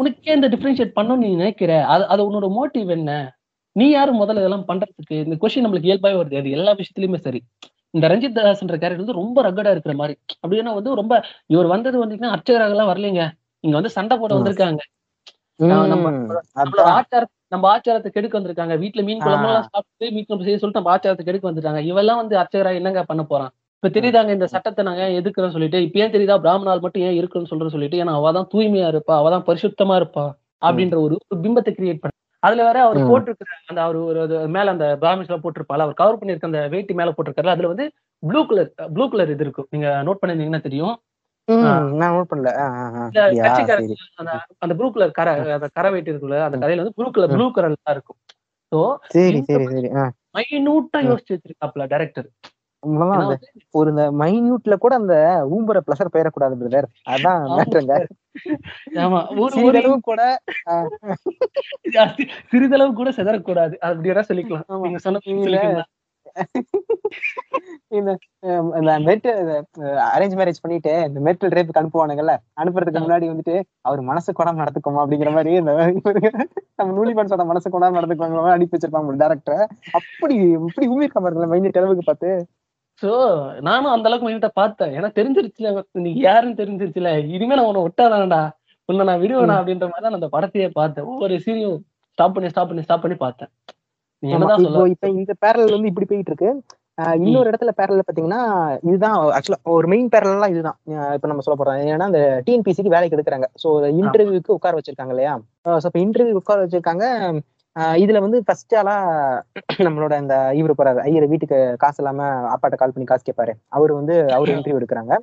உனக்கே 0.00 0.32
இந்த 0.38 0.48
டிஃபரன்ஷியேட் 0.54 0.96
பண்ணணும்னு 0.98 1.24
நீ 1.24 1.30
நினைக்கிற? 1.36 1.72
அது 1.92 2.04
அது 2.12 2.22
உன்னோட 2.28 2.46
மோட்டிவ் 2.58 2.90
என்ன? 2.96 3.10
நீ 3.76 3.86
யாரு 3.90 4.12
முதல்ல 4.20 4.42
இதெல்லாம் 4.42 4.68
பண்றதுக்கு? 4.70 5.16
இந்த 5.26 5.36
கொஸ்டின் 5.42 5.64
நம்மளுக்கு 5.64 5.90
இயல்பாவே 5.90 6.18
வருது. 6.20 6.38
அது 6.40 6.54
எல்லா 6.58 6.72
விஷயத்துலயுமே 6.80 7.20
சரி. 7.26 7.40
இந்த 7.94 8.06
ரஞ்சித் 8.12 8.36
தாஸ்ன்ற 8.38 8.76
கேரக்டர் 8.76 9.02
வந்து 9.02 9.20
ரொம்ப 9.20 9.42
ரகடா 9.48 9.72
இருக்கிற 9.74 9.94
மாதிரி. 10.00 10.14
அப்படின்னா 10.42 10.72
வந்து 10.78 11.00
ரொம்ப 11.00 11.14
இவர் 11.54 11.72
வந்தது 11.74 11.96
வந்தீங்கன்னா 12.02 12.32
அர்ச்சகராக 12.36 12.74
எல்லாம் 12.76 12.90
வரலைங்க. 12.92 13.22
இங்க 13.64 13.76
வந்து 13.80 13.94
சண்டை 13.98 14.16
போட. 14.16 14.30
வந்திருக்காங்க. 14.36 14.82
நம்ம- 15.86 16.10
ஆச்சார 16.94 17.22
நம்ம 17.48 17.68
ஆச்சாரத்தை 17.68 18.08
கெடுக்க 18.08 18.38
வந்திருக்காங்க. 18.38 18.74
வீட்டுல 18.82 19.02
மீன் 19.04 19.20
குழம்பு 19.20 19.48
எல்லாம் 19.48 19.66
சாப்பிட்டு 19.66 20.14
மீன் 20.14 20.26
குழம்பு 20.26 20.44
செய்ய 20.44 20.58
சொல்லிட்டு 20.58 20.80
நம்ம 20.80 20.92
ஆச்சாரத்தை 20.94 21.24
கெடுக்க 21.24 21.50
வந்துட்டாங்க. 21.50 21.80
இவெல்லாம் 21.84 22.16
வந்து 22.16 22.36
அர்ச்சகரா 22.36 22.74
என்னங்க 22.74 23.02
பண்ண 23.02 23.22
போறான்? 23.22 23.52
இப்ப 23.76 23.88
தெரியுதாங்க 23.90 24.30
இந்த 24.30 24.46
சட்டத்தை 24.46 24.84
நாங்க 24.84 25.02
ஏன் 25.06 25.16
எதுக்குறோம் 25.16 25.50
சொல்லிட்டு? 25.50 25.82
இப்ப 25.82 25.98
ஏன் 25.98 26.12
தெரியுதா? 26.12 26.36
பிராமணால் 26.38 26.80
மட்டும் 26.80 27.02
ஏன் 27.02 27.14
இருக்குன்னு 27.14 27.50
சொல்றேன்னு 27.50 27.68
சொல்லிட்டு 27.68 28.00
ஏன்னா 28.02 28.14
அவதான் 28.18 28.48
தூய்மையா 28.52 28.88
இருப்பா 28.92 29.14
அவதான் 29.16 29.46
பரிசுத்தமா 29.46 29.96
இருப்பா 29.96 30.24
அப்படின்ற 30.62 30.96
ஒரு 31.00 31.14
பிம்பத்தை 31.42 31.72
கிரியேட் 31.72 32.00
பண்ண 32.00 32.14
அதுல 32.42 32.64
வேற 32.64 32.78
அவர். 32.82 32.98
போட்டிருக்கிற 33.08 33.50
அந்த 33.66 33.82
அவர் 33.82 33.96
ஒரு 34.02 34.20
மேல 34.48 34.70
அந்த 34.70 34.96
பிராமின்ஸ் 35.00 35.28
எல்லாம் 35.28 35.42
போட்டிருப்பால 35.42 35.84
அவர் 35.84 35.94
கவர் 35.94 36.18
பண்ணிருக்க 36.18 36.44
அந்த 36.44 36.68
வேட்டி 36.68 36.94
மேல 36.94 37.10
போட்டிருக்காரு 37.10 37.46
அதுல 37.46 37.66
வந்து 37.66 37.86
ப்ளூ 38.22 38.46
கலர் 38.46 38.70
ப்ளூ 38.94 39.08
கலர் 39.08 39.30
இது 39.30 39.44
இருக்கும். 39.44 39.68
நீங்க 39.70 39.88
நோட் 40.04 40.20
பண்ணிருந்தீங்கன்னா 40.22 40.60
தெரியும். 40.60 40.94
அந்த 44.62 44.72
ப்ளூ 44.78 44.88
கலர் 44.94 45.16
கரை 45.18 45.34
அந்த 45.56 45.68
கரை 45.76 45.90
வெயிட் 45.94 46.10
இருக்குல்ல 46.12 46.38
அந்த 46.46 46.58
கரையில 46.62 46.82
வந்து 46.82 46.96
ப்ளூ 46.98 47.08
கலர். 47.10 47.34
ப்ளூ 47.34 47.46
கலர் 47.56 47.76
தான் 47.82 47.96
இருக்கும். 47.96 48.18
சோ 48.72 48.78
மைனூட்டா. 50.36 50.98
யோசிச்சு 51.08 51.34
வச்சிருக்காப்ல 51.34 51.84
டைரக்டர். 51.92 52.28
ஒரு 53.78 53.88
இந்த 53.92 54.04
மைன்யூட்ல 54.20 54.74
கூட 54.76 54.94
அந்த 55.00 55.14
ஊம்பர 55.54 55.78
பிளஸர் 55.86 56.14
பெயரக்கூடாது 56.16 56.56
பிரதர் 56.60 56.88
அதான் 57.12 57.40
ஒரு 59.36 59.52
சிறிதளவு 59.56 59.96
கூட 60.08 60.20
சிறிதளவு 62.52 62.92
கூட 63.00 63.10
செதறக்கூடாது. 63.18 63.74
அப்படி 63.86 64.10
சொல்லிக்கலாம். 64.30 64.66
நீங்க 64.84 65.00
சொன்ன 65.06 65.20
இந்த 67.98 68.10
அரேஞ்ச் 70.14 70.36
மேரேஜ் 70.38 70.62
பண்ணிட்டு 70.64 70.92
இந்த 71.08 71.20
மெட்டல் 71.28 71.54
ரேப்புக்கு 71.56 71.82
அனுப்புவானுங்கல்ல 71.82 72.34
அனுப்புறதுக்கு 72.62 73.04
முன்னாடி 73.04 73.26
வந்துட்டு 73.32 73.56
அவர் 73.88 74.02
மனசு 74.10 74.36
கொடாம 74.38 74.60
நடத்துக்கோமா 74.62 75.02
அப்படிங்கிற 75.04 75.32
மாதிரி 75.36 75.52
இந்த 75.60 75.72
நம்ம 76.78 76.90
நூலிபன்ஸோட 76.98 77.46
மனசு 77.52 77.72
கொடாம 77.74 77.96
நடத்துக்குவாங்க 77.98 78.56
அனுப்பி 78.56 78.76
வச்சிருப்பாங்க 78.76 79.16
டேரக்டர் 79.24 79.64
அப்படி 80.00 80.36
இப்படி 80.68 80.86
ஊமிருக்க 80.92 81.24
பாருங்களேன் 81.24 81.52
மைனட் 81.54 81.80
அளவுக்கு 81.82 82.06
பார்த்து. 82.10 82.30
சோ 83.02 83.10
நானும் 83.68 83.94
அந்த 83.94 84.08
அளவுக்கு 84.08 84.26
மைனூட்டா 84.26 84.50
பார்த்தேன். 84.60 84.92
ஏன்னா 84.98 85.08
தெரிஞ்சிருச்சுல 85.18 85.70
நீ 86.04 86.12
யாருன்னு 86.26 86.60
தெரிஞ்சிருச்சுல. 86.60 87.10
இனிமே 87.34 87.56
நான் 87.58 87.68
உன்னை 87.70 87.82
விட்டாதானடா 87.86 88.42
உன்னை 88.88 89.04
நான் 89.08 89.22
விடுவேனா 89.24 89.56
அப்படின்ற 89.60 89.86
மாதிரி 89.90 90.04
தான் 90.06 90.18
அந்த 90.18 90.28
படத்தையே 90.36 90.68
பார்த்தேன். 90.80 91.08
ஒவ்வொரு 91.12 91.36
சீரியும் 91.46 91.78
ஸ்டாப் 92.18 92.34
பண்ணி 92.34 92.50
ஸ்டாப் 92.52 92.70
பண்ணி 92.70 92.84
ஸ்டாப் 92.86 93.04
பண்ணி 93.04 93.16
பார்த்தேன். 93.24 93.50
இப்போ 94.64 94.82
இப்ப 94.94 95.08
இந்த 95.14 95.32
பேரல் 95.38 95.74
வந்து 95.74 95.88
இப்படி 95.88 96.06
போயிட்டு 96.06 96.32
இருக்கு 96.32 96.50
ஆஹ் 96.98 97.16
இன்னொரு 97.22 97.50
இடத்துல 97.50 97.70
பேரல் 97.70 98.06
பாத்தீங்கன்னா 98.06 98.40
இதுதான் 98.82 99.16
ஆக்சுவலா 99.36 99.58
ஒரு 99.72 99.86
மெயின் 99.88 100.08
பேரல்லாம் 100.08 100.52
இதுதான். 100.52 100.76
இப்ப 101.16 101.28
நம்ம 101.28 101.42
சொல்ல 101.46 101.56
போறோம். 101.58 101.80
ஏன்னா 101.94 102.06
இந்த 102.06 102.42
டிஎன்பிசிக்கு 102.46 102.94
வேலைக்கு 102.94 103.16
எடுக்கிறாங்க. 103.16 103.46
சோ 103.62 103.68
இன்டர்வியூக்கு 104.00 104.56
உட்கார 104.58 104.78
வச்சிருக்காங்க 104.78 105.10
இல்லையா? 105.10 105.34
சோ 105.82 105.86
இப்ப 105.90 106.00
இன்டர்வியூ 106.04 106.40
உட்கார 106.40 106.58
வச்சிருக்காங்க. 106.64 107.04
இதுல 108.02 108.18
வந்து 108.24 108.38
ஃபர்ஸ்ட் 108.46 108.74
ஆளா 108.80 108.94
நம்மளோட 109.86 110.14
இந்த 110.22 110.34
இவரு 110.58 110.74
போறாரு. 110.78 111.00
ஐயர் 111.08 111.30
வீட்டுக்கு 111.32 111.58
காசு 111.82 112.00
இல்லாம 112.02 112.28
அப்பாட்ட 112.52 112.76
கால் 112.80 112.94
பண்ணி 112.94 113.08
காசு 113.10 113.24
கேட்பாரு 113.28 113.52
அவர் 113.78 113.92
வந்து 113.98 114.14
அவர் 114.36 114.52
இன்டர்வியூ 114.54 114.78
எடுக்கிறாங்க. 114.80 115.14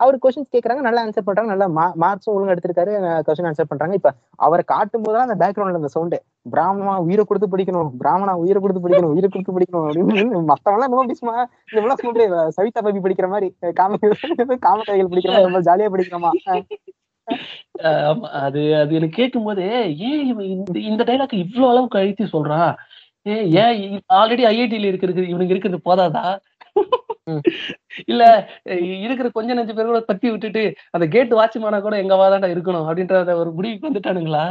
அவர் 0.00 0.16
கொஸ்டின்ஸ் 0.22 0.52
கேட்கறாங்க 0.54 0.82
நல்லா 0.86 1.02
ஆன்சர் 1.04 1.26
பண்றாங்க 1.26 1.50
நல்லா 1.52 1.66
மார்க்ஸும் 2.02 2.34
ஒழுங்கா 2.34 2.54
எடுத்திருக்காரு 2.54 2.92
கொஸ்டின் 3.26 3.48
ஆன்சர் 3.50 3.70
பண்றாங்க. 3.72 3.94
இப்ப 4.00 4.10
அவரை 4.46 4.62
காட்டும் 4.72 5.04
போதெல்லாம் 5.04 5.28
அந்த 5.28 5.36
பேக்ரவுண்ட்ல 5.42 5.80
அந்த 5.82 5.90
சவுண்டு 5.94 6.18
பிராமணா 6.54 6.94
உயிரை 7.06 7.24
கொடுத்து 7.26 7.52
படிக்கணும் 7.52 7.90
பிராமணா 8.02 8.34
உயிரை 8.44 8.60
கொடுத்து 8.62 8.82
படிக்கணும் 8.86 9.12
உயிரை 9.14 9.28
கொடுத்து 9.28 9.54
படிக்கணும் 9.56 9.86
அப்படின்னு 9.88 10.42
மத்தவங்க 10.52 10.78
எல்லாம் 10.80 11.12
பேசுமா 11.12 11.36
இந்த 12.24 12.40
சவிதா 12.58 12.82
பபி 12.88 13.02
படிக்கிற 13.06 13.28
மாதிரி 13.34 13.50
காம 13.80 14.00
காமக்கதைகள் 14.66 15.12
படிக்கிற 15.12 15.32
மாதிரி 15.34 15.48
ரொம்ப 15.50 15.62
ஜாலியா 15.68 15.90
படிக்கிறோமா? 15.94 16.32
அது 18.40 18.60
அது 18.76 18.92
எனக்கு 18.94 19.18
கேட்கும் 19.20 19.44
போது 19.44 19.62
ஏன் 20.08 20.22
இவன் 20.26 20.48
இந்த 20.48 20.78
இந்த 20.80 21.02
டைலாக் 21.04 21.34
இவ்வளவு 21.34 21.70
அளவுக்கு 21.70 22.00
அழுத்தி 22.00 22.24
சொல்றான் 22.34 22.72
ஏன் 23.26 23.44
ஏன் 23.56 23.76
ஆல்ரெடி 24.12 24.44
ஐஐடில 24.46 24.90
இருக்கிறது 24.90 25.22
இவனுக்கு 25.28 25.54
இருக்கிறது 25.54 25.80
போதாதா. 25.84 26.24
இல்ல 28.06 28.22
இருக்கிற 29.04 29.28
கொஞ்ச 29.30 29.54
நஞ்சு 29.54 29.74
பேர் 29.74 29.90
கூட 29.90 30.00
தட்டி 30.00 30.28
விட்டுட்டு 30.30 30.62
அந்த 30.90 31.06
கேட் 31.06 31.34
வாட்ச்மேனா 31.34 31.80
கூட 31.80 31.96
எங்க 31.98 32.14
வாதாண்டா 32.14 32.48
இருக்கணும் 32.54 32.88
அப்படின்ற 32.88 33.36
ஒரு 33.36 33.50
முடிவுக்கு 33.52 33.90
வந்துட்டானுங்களா? 33.90 34.44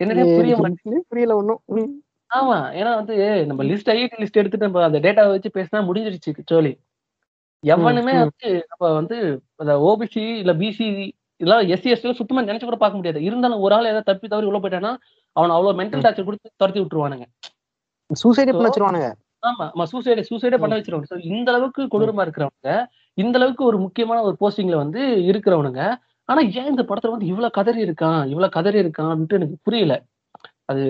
என்னன்னே 0.00 0.26
புரிய 0.36 0.54
மாட்டேங்குது. 0.56 1.00
புரியல 1.08 1.34
ஒண்ணும். 1.36 1.90
ஆமா. 2.30 2.58
ஏன்னா 2.78 2.92
வந்து 2.94 3.16
நம்ம 3.46 3.64
லிஸ்ட் 3.64 3.90
ஐஐடி 3.94 4.20
லிஸ்ட் 4.22 4.40
எடுத்துட்டு 4.40 4.66
நம்ம 4.66 4.84
அந்த 4.84 5.00
டேட்டாவை 5.00 5.32
வச்சு 5.34 5.50
பேசினா 5.54 5.80
முடிஞ்சிருச்சு 5.88 6.44
சோலி 6.52 6.72
எவனுமே. 7.64 8.14
வந்து 8.20 8.48
நம்ம 8.70 8.92
வந்து 8.94 9.18
அந்த 9.56 9.74
ஓபிசி 9.88 10.24
இல்ல 10.42 10.52
பிசி 10.54 10.86
இதெல்லாம் 11.42 11.64
எஸ்சி 11.74 11.92
எஸ்டி 11.92 12.12
சுத்தமா 12.18 12.42
நினைச்சு 12.48 12.66
கூட 12.68 12.78
பார்க்க 12.82 12.98
முடியாது. 12.98 13.20
இருந்தாலும் 13.28 13.62
ஒரு 13.66 13.74
ஆள் 13.76 13.90
ஏதாவது 13.90 14.08
தப்பி 14.10 14.26
தவறி 14.32 14.48
உள்ள 14.50 14.58
போயிட்டானா 14.62 14.92
அவன் 15.36 15.54
அவ்வளவு 15.56 15.78
மென்டல் 15.80 16.04
டார்ச்சர் 16.04 16.26
கொடுத்து 16.28 16.48
துரத்தி 16.60 16.80
விட்டுருவானுங்க. 16.80 17.26
சூசைடே 18.10 18.52
பண்ண 18.52 18.68
வச்சிருவானுங்க. 18.68 19.08
ஆமா 19.42 19.64
ஆமா 19.72 19.84
சூசைடே 19.92 20.22
சூசைடே 20.28 20.58
பண்ண 20.62 20.74
வச்சிருவாங்க 20.78 21.18
இந்த 21.34 21.48
அளவுக்கு 21.52 21.84
கொடூரமா 21.92 22.24
இருக்கிறவங்க 22.26 22.72
இந்த 23.18 23.36
அளவுக்கு 23.38 23.62
ஒரு 23.70 23.78
முக்கியமான 23.78 24.18
ஒரு 24.28 24.36
போஸ்டிங்ல 24.42 24.76
வந்து 24.82 25.00
இருக்கிறவனுங்க. 25.30 25.82
ஆனா 26.28 26.40
ஏன் 26.58 26.70
இந்த 26.72 26.82
படத்துல 26.90 27.14
வந்து 27.14 27.30
இவ்வளவு 27.32 27.56
கதறி 27.58 27.80
இருக்கான் 27.86 28.20
இவ்வளவு 28.32 28.54
கதறி 28.56 28.78
இருக்கான்ட்டு 28.84 29.38
எனக்கு 29.38 29.56
புரியல. 29.66 29.94
அது. 30.70 30.84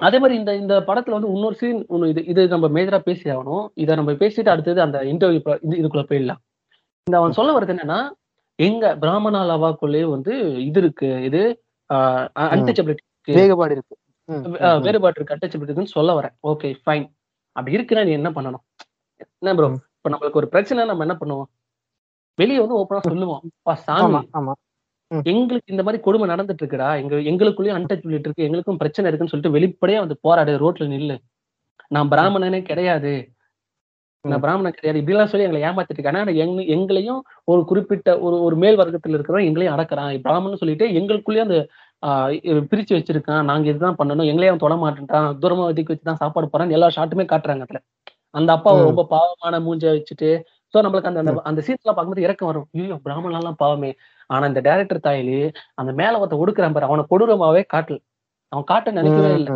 அதே 0.00 0.18
மாதிரி 0.18 0.34
இந்த 0.40 0.52
இந்த 0.62 0.74
படத்துல 0.88 1.16
வந்து 1.16 1.30
இன்னொரு 1.34 1.56
சீன் 1.60 1.78
ஒண்ணு 1.94 2.10
இது 2.12 2.22
இது 2.32 2.42
நம்ம 2.54 2.66
மேஜரா 2.76 2.98
பேசி 3.08 3.26
ஆகணும். 3.34 3.64
இதை 3.82 3.92
நம்ம 3.96 4.12
பேசிட்டு 4.22 4.52
அடுத்தது 4.54 4.80
அந்த 4.86 4.98
இன்டர்வியூ 5.12 5.40
இது 5.66 5.78
இதுக்குள்ள 5.80 6.04
போயிடலாம். 6.10 6.40
இந்த 7.06 7.16
அவன் 7.20 7.36
சொல்ல 7.38 7.52
வர்றது 7.56 7.74
என்னன்னா 7.74 8.00
எங்க 8.58 8.96
பிராமணா 8.96 9.40
லவாக்குள்ளே 9.48 10.02
வந்து 10.10 10.34
இது 10.64 10.80
இருக்கு. 10.80 11.22
இது 11.22 11.42
அன்டச்சபிலிட்டி 11.90 13.04
வேகப்பாடு 13.30 13.72
இருக்கு. 13.72 13.96
வேறுபாடு 14.80 15.20
இருக்கு. 15.20 15.34
அட்டச்சபிலிட்டின்னு 15.34 15.84
சொல்ல 15.86 16.20
வரேன். 16.20 16.34
ஓகே 16.46 16.74
ஃபைன் 16.84 17.06
அப்படி 17.56 17.76
இருக்குன்னா 17.76 18.04
நீ 18.04 18.10
என்ன 18.12 18.30
பண்ணணும்? 18.30 18.62
என்ன 19.38 19.54
ப்ரோ. 19.54 19.68
இப்ப 19.96 20.10
நம்மளுக்கு 20.10 20.32
ஒரு 20.32 20.48
பிரச்சனை 20.48 20.84
நம்ம 20.86 21.04
என்ன 21.06 21.16
பண்ணுவோம்? 21.20 21.50
வெளியே 22.38 22.58
வந்து 22.58 22.78
ஓப்பனா 22.78 22.98
சொல்லுவோம். 23.00 23.42
"பா, 23.62 23.74
சாமி. 23.74 24.14
எங்களுக்கு 25.26 25.72
இந்த 25.72 25.82
மாதிரி 25.82 26.02
கொடுமை 26.02 26.28
நடந்துட்டு 26.28 26.64
இருக்குடா. 26.64 26.88
எங்க 27.02 27.16
எங்களுக்குள்ளேயும் 27.30 27.78
அன்டச்சபிலிட்டி 27.78 28.18
இருக்கு. 28.18 28.44
எங்களுக்கும் 28.44 28.76
பிரச்சனை 28.76 29.12
இருக்குன்னு 29.12 29.50
சொல்லிட்டு 29.50 29.86
வெளிப்படையா 29.86 29.98
வந்து 29.98 30.18
போராடு 30.20 30.52
ரோட்ல 30.62 30.86
நில்லு. 30.94 31.16
நான் 31.88 32.08
பிராமணனே 32.08 32.62
கிடையாது. 32.62 33.12
நான் 34.20 34.40
பிராமணன் 34.40 34.72
கிடையாது. 34.72 35.04
இப்படிலாம் 35.04 35.24
சொல்லி 35.24 35.46
எங்களை 35.46 35.68
ஏமாத்திட்டு 35.68 35.98
இருக்காங்க. 35.98 36.18
ஆனா 36.18 36.30
எங்க 36.30 36.62
எங்களையும் 36.62 37.22
ஒரு 37.44 37.64
குறிப்பிட்ட 37.64 38.18
ஒரு 38.18 38.42
ஒரு 38.42 38.56
மேல் 38.56 38.78
வர்க்கத்துல 38.78 39.08
இருக்கிறவன் 39.08 39.44
எங்களையும் 39.44 39.76
அடக்குறான். 39.76 40.20
பிராமணன் 40.20 40.56
சொல்லிட்டு 40.56 40.86
எங்களுக்குள்ளேயே 40.86 41.40
அந்த 41.40 41.66
பிரிச்சு 42.42 42.94
வச்சிருக்கான். 42.94 43.44
நாங்க 43.44 43.68
இதுதான் 43.68 43.96
பண்ணணும். 43.98 44.24
எங்களையும் 44.24 44.58
அவன் 44.58 44.58
தொட 44.58 44.74
மாட்டேன்ட்டான் 44.74 45.24
தூரமா 45.24 45.58
ஒதுக்கி 45.58 45.92
வச்சு 45.92 46.04
தான் 46.04 46.16
சாப்பாடு 46.16 46.48
போறான் 46.48 46.70
எல்லா 46.70 46.86
ஷாட்டுமே 46.86 47.24
காட்டுறாங்க 47.24 47.60
அதுல. 47.60 47.80
அந்த 48.30 48.52
அப்பா. 48.52 48.70
ரொம்ப 48.82 49.04
பாவமான 49.04 49.64
மூஞ்ச 49.66 49.80
வச்சுட்டு 49.80 50.42
சோ 50.72 50.80
நம்மளுக்கு 50.80 51.04
அந்த 51.04 51.40
அந்த- 51.44 51.60
சீன்ஸ் 51.60 51.80
எல்லாம் 51.82 51.82
பார்க்கும்போது 51.82 52.22
இறக்கம் 52.22 52.48
வரும். 52.48 52.68
ஐயோ 52.72 52.94
பிராமணன் 53.02 53.38
எல்லாம் 53.38 53.54
பாவமே. 53.56 53.94
ஆனா 54.26 54.46
இந்த 54.46 54.60
டைரக்டர் 54.60 55.00
தாயிலி 55.02 55.54
அந்த 55.74 55.92
மேல 55.92 56.26
ஒருத்த 56.26 56.42
ஒடுக்குறான் 56.44 56.72
பாரு. 56.72 56.86
அவனை 56.86 57.04
கொடூரமாவே 57.10 57.64
காட்டல. 57.76 57.98
அவன் 58.48 58.64
காட்ட 58.64 58.90
நினைக்கவே 58.90 59.34
இல்லை. 59.34 59.52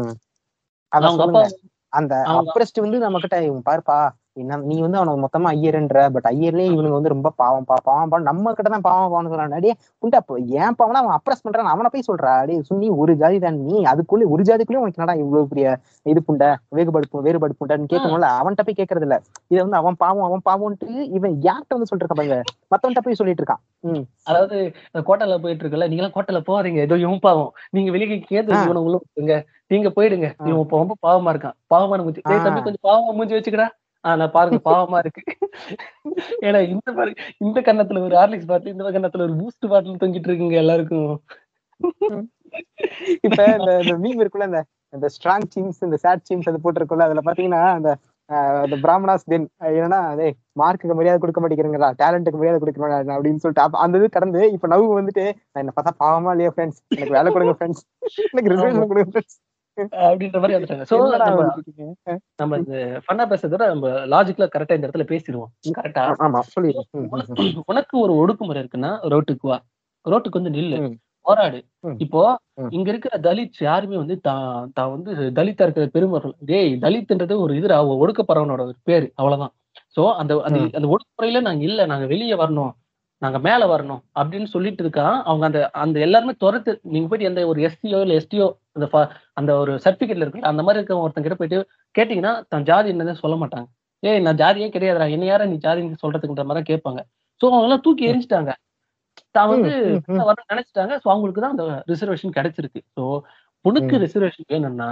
அவங்க 0.89 1.23
அப்பா 1.23 1.49
அந்த 1.89 2.15
அப்ரஸ்ட் 2.17 2.81
வந்து 2.81 2.99
நம்ம 2.99 3.19
கிட்ட 3.19 3.45
இவன் 3.45 3.63
பாருப்பா 3.71 4.11
என்ன 4.37 4.57
நீ 4.62 4.76
வந்து 4.83 4.99
அவனை 4.99 5.12
மொத்தமா 5.22 5.49
ஐயர்ன்ற 5.55 6.01
பட் 6.14 6.26
ஐயர்லயே 6.31 6.66
இவனுக்கு 6.68 6.97
வந்து 6.97 7.12
ரொம்ப 7.12 7.28
பாவம் 7.41 7.64
பா 7.64 7.76
பாவம் 7.87 8.11
பாவம் 8.11 8.26
நம்ம 8.28 8.53
கிட்ட 8.53 8.68
தான் 8.68 8.85
பாவம் 8.85 9.11
பாவம்னு 9.12 9.31
சொல்றான் 9.33 9.57
அடே 9.57 9.72
குண்டா 10.03 10.18
அப்போ 10.20 10.35
ஏன் 10.59 10.76
பாவம்னா 10.78 11.01
அவன் 11.03 11.16
அப்ரஸ் 11.16 11.43
பண்றான் 11.45 11.70
அவனை 11.72 11.91
போய் 11.91 12.07
சொல்றா. 12.09 12.33
அடே 12.43 12.57
சுன்னி 12.68 12.89
ஒரு 13.01 13.14
ஜாதி 13.20 13.39
தான் 13.45 13.59
நீ 13.64 13.76
அதுக்குள்ள 13.93 14.28
ஒரு 14.35 14.45
ஜாதிக்குள்ளே 14.49 14.83
உனக்கு 14.83 15.01
என்னடா 15.01 15.16
இவ்வளவு 15.22 15.51
பெரிய 15.53 15.66
இது 16.07 16.22
புண்ட 16.22 16.45
வேறுபாடு 16.76 17.24
வேறுபாடு 17.26 17.59
புண்டான்னு 17.61 17.91
கேட்கணும்ல? 17.93 18.28
அவன்கிட்ட 18.41 18.64
போய் 18.68 18.78
கேட்கறது 18.81 19.07
இல்ல 19.09 19.18
இதை 19.51 19.61
வந்து 19.62 19.81
அவன் 19.81 19.99
பாவம் 19.99 20.26
அவன் 20.28 20.45
பாவம்ட்டு 20.45 20.89
இவன் 21.18 21.35
யார்கிட்ட 21.49 21.76
வந்து 21.76 21.91
சொல்லிட்டு 21.91 22.07
இருக்கான் 22.07 22.22
பாருங்க? 22.22 22.39
மத்தவன்கிட்ட 22.72 23.05
போய் 23.07 23.20
சொல்லிட்டு 23.20 23.43
இருக்கான். 23.43 23.62
ம். 23.91 24.05
அதாவது 24.28 24.57
கோட்டையில 25.09 25.39
போயிட்டு 25.43 25.64
இருக்கல 25.64 25.89
நீங்க 25.91 26.03
எல்லாம் 26.03 26.16
கோட்டையில 26.16 26.43
போறீங்க 26.49 26.81
ஏதோ 26.87 26.99
இவன் 27.01 27.24
பாவம். 27.26 27.53
நீங்க 27.70 27.91
வெளியே 27.91 28.09
ஆ. 28.53 28.64
இவனை 28.64 28.83
உள்ள 28.87 28.99
நீங்க 29.70 29.89
போயிடுங்க. 29.97 30.28
இவன் 30.43 30.62
ரொம்ப 30.74 30.95
பாவமா 31.05 31.31
இருக்கான். 31.33 31.57
பாவமான 31.68 32.03
மூஞ்சி. 32.03 32.22
தம்பி. 32.47 32.62
கொஞ்சம் 32.62 32.85
பாவமா 32.89 33.12
மூஞ்சி 33.18 33.37
வச்சுக்கடா. 33.37 33.66
ஆனா 34.05 34.15
நான் 34.21 34.35
பாருங்க 34.37 34.59
பாவமா 34.69 34.99
இருக்கு. 35.05 35.23
ஏன்னா 36.47 36.61
இந்த 36.73 36.91
பாரு 36.99 37.11
இந்த 37.45 37.59
கன்னத்துல 37.67 38.03
ஒரு 38.07 38.15
ஹார்லிக்ஸ் 38.21 38.51
பாட்டில் 38.51 38.75
இந்த 38.75 38.93
கன்னத்துல 38.97 39.27
ஒரு 39.29 39.35
பூஸ்ட் 39.41 39.71
பாட்டில் 39.73 40.01
தொங்கிட்டு 40.03 40.31
இருக்குங்க 40.31 40.57
எல்லாருக்கும். 40.65 41.13
இப்ப 43.27 43.41
இந்த 43.59 43.73
இந்த 43.83 43.95
மீம் 44.05 44.23
இருக்குல்ல 44.23 44.49
இந்த 44.51 44.61
இந்த 44.93 45.09
ஸ்ட்ராங் 45.15 45.49
டீம்ஸ் 45.53 45.85
இந்த 45.87 45.97
சேட் 46.05 46.25
டீம்ஸ் 46.29 46.49
அது 46.51 46.63
போட்டிருக்குல்ல 46.63 47.07
அதுல 47.09 47.23
பாத்தீங்கன்னா 47.27 47.61
அந்த 47.77 47.91
பிராமணாஸ் 48.85 49.29
தென் 49.33 49.47
என்னன்னா 49.71 50.01
அதே 50.13 50.29
மார்க்குக்கு 50.61 50.97
மரியாதை 50.99 51.19
கொடுக்க 51.21 51.41
மாட்டேங்கிறீங்களா 51.41 51.91
டேலண்ட்டுக்கு 52.01 52.41
மரியாதை 52.41 52.59
கொடுக்க 52.61 52.81
மாட்டேன் 52.83 53.15
அப்படின்னு 53.17 53.43
சொல்லிட்டு 53.45 53.83
அந்த 53.85 54.01
இது 54.01 54.09
கடந்து 54.17 54.43
இப்ப 54.57 54.69
நவு 54.75 54.89
வந்துட்டு 54.99 55.25
நான் 55.43 55.63
என்ன 55.63 55.75
பார்த்தா 55.77 55.95
பாவமா 56.05 56.33
இல்லையா 56.37 56.53
ஃப்ரெண்ட்ஸ் 56.57 56.81
எனக்கு 56.93 57.17
வேலை 57.19 57.31
கொடுங்க 57.37 57.55
ஃப்ரெண்ட்ஸ் 57.59 57.85
எனக்கு 58.29 58.53
ரிசர்வேஷன் 58.55 58.91
கொடுங்க 58.93 59.11
ஃப்ரெண்ட்ஸ் 59.13 59.39
அப்படின்ற 59.91 60.41
மாதிரி 60.41 60.55
வந்துட்டாங்க. 60.55 60.85
நம்ம 62.37 62.57
ஃபன்னா 62.59 63.26
பேசுறத 63.28 63.66
நம்ம 63.66 63.89
லாஜிக்கலா 63.89 64.49
கரெக்டா 64.57 64.74
இந்த 64.74 64.89
இடத்துல 64.89 65.01
பேசிடுவோம். 65.01 65.68
கரெக்டா 65.78 66.12
ஆமா. 66.20 66.41
உனக்கு- 67.72 67.89
ஒரு 67.91 68.12
ஒடுக்குமுறை 68.12 68.66
இருக்குன்னா 68.66 68.99
ரோட்டுக்கு 69.03 69.39
வா. 69.41 69.62
ரோட்டுக்கு 70.11 70.43
வந்து 70.43 70.51
நில்லு. 70.51 70.95
போராடு. 71.20 71.64
இப்போ. 71.99 72.39
இங்க 72.70 72.91
இருக்கிற 72.91 73.18
தலித்ஸ் 73.20 73.61
யாருமே 73.61 73.97
வந்து 73.97 74.20
தான் 74.20 74.70
தான் 74.74 74.91
வந்து 74.91 75.14
தலித்தா 75.14 75.62
இருக்கிற 75.62 75.87
பெருமர்கள். 75.87 76.35
டேய் 76.41 76.78
தலித்ன்றது 76.81 77.39
ஒரு 77.39 77.55
இதுடா 77.55 77.87
ஒ- 77.87 78.07
ஒடுக்கப்படுறவனோட 78.07 78.61
ஒரு 78.61 78.74
பேரு. 78.83 79.12
அவ்வளவுதான். 79.14 79.55
சோ 80.01 80.14
அந்த. 80.14 80.43
அந்த 80.72 80.97
ஒடுக்குமுறையில 80.97 81.41
நாங்க 81.41 81.64
இல்ல. 81.64 81.87
நாங்க 81.87 82.07
வெளியே 82.07 82.33
வரணும். 82.33 82.70
நாங்க 83.23 83.39
மேல 83.39 83.62
வரணும் 83.66 84.03
அப்படின்னு 84.16 84.49
சொல்லிட்டு 84.53 84.83
இருக்கான். 84.85 85.16
அவங்க 85.25 85.45
அந்த 85.47 85.61
அந்த 85.75 85.97
எல்லாருமே 86.01 86.35
துரத்து 86.39 86.73
நீங்க 86.93 87.07
போயிட்டு 87.09 87.29
எந்த 87.31 87.41
ஒரு 87.47 87.61
எஸ்டியோ 87.68 87.99
இல்ல 88.05 88.14
எஸ்டியோ 88.21 88.47
அந்த 88.77 88.87
அந்த 89.37 89.51
ஒரு 89.62 89.73
சர்டிபிகேட்ல 89.85 90.25
இருக்குல்ல 90.25 90.51
அந்த 90.53 90.62
மாதிரி 90.62 90.81
இருக்க 90.81 91.03
ஒருத்தன் 91.03 91.27
கிட்ட 91.27 91.37
போயிட்டு 91.41 91.59
கேட்டீங்கன்னா 91.95 92.33
தன் 92.49 92.66
ஜாதி 92.71 92.91
என்னன்னு 92.93 93.23
சொல்ல 93.23 93.37
மாட்டாங்க. 93.43 93.68
ஏய் 94.03 94.23
நான் 94.27 94.41
ஜாதியே 94.43 94.68
கிடையாதுடா 94.71 95.09
என்ன 95.11 95.27
யார 95.27 95.47
நீ 95.47 95.57
ஜாதின்னு 95.66 96.03
சொல்றதுக்குன்ற 96.05 96.45
மாதிரி 96.51 96.68
கேட்பாங்க. 96.71 97.01
சோ 97.41 97.47
அவங்க 97.49 97.66
எல்லாம் 97.68 97.85
தூக்கி 97.87 98.09
எரிஞ்சிட்டாங்க. 98.11 98.53
தான் 99.35 99.51
வந்து. 99.51 99.71
வரணும்னு 100.21 100.53
நினைச்சிட்டாங்க. 100.55 100.95
சோ 101.03 101.09
அவங்களுக்கு 101.14 101.43
தான் 101.45 101.55
அந்த 101.57 101.64
ரிசர்வேஷன் 101.93 102.37
கிடைச்சிருக்கு. 102.39 102.81
சோ 102.97 103.03
ம். 103.64 104.03
ரிசர்வேஷன் 104.05 104.51
வேணும்னா 104.53 104.91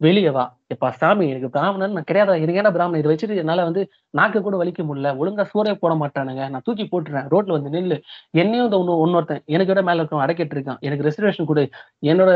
வெளியே 0.00 0.30
வா. 0.30 0.42
எப்பா 0.74 0.88
சாமி 0.98 1.24
எனக்கு 1.28 1.48
பிராமணன் 1.50 1.92
நான் 1.92 2.06
கிடையாதா? 2.08 2.34
என்ன 2.42 2.70
பிராமணன்? 2.70 3.00
இதை 3.00 3.08
வச்சுட்டு 3.10 3.40
என்னால 3.42 3.64
வந்து 3.64 3.82
நாக்கு 4.14 4.38
கூட 4.42 4.56
வலிக்க 4.56 4.82
முடியல. 4.84 5.10
ஒழுங்கா 5.20 5.44
சூறே 5.50 5.72
போட 5.82 5.94
மாட்டானுங்க. 5.94 6.42
நான் 6.52 6.64
தூக்கி 6.66 6.84
போட்டுறேன். 6.84 7.26
ரோட்ல 7.32 7.56
வந்து 7.56 7.72
நில்லு. 7.76 7.96
என்னையும் 8.34 8.66
இந்த 8.68 8.78
ஒண்ணு 8.82 9.00
ஒன்னொருத்தன் 9.04 9.42
எனக்கு 9.54 9.72
விட 9.72 9.82
மேல 9.82 10.02
இருக்கவன் 10.02 10.24
அடக்கிட்டு 10.26 10.56
இருக்கான். 10.56 10.80
எனக்கு 10.80 11.06
ரெசர்வேஷன் 11.08 11.48
கொடு. 11.50 11.64
என்னோட 12.10 12.30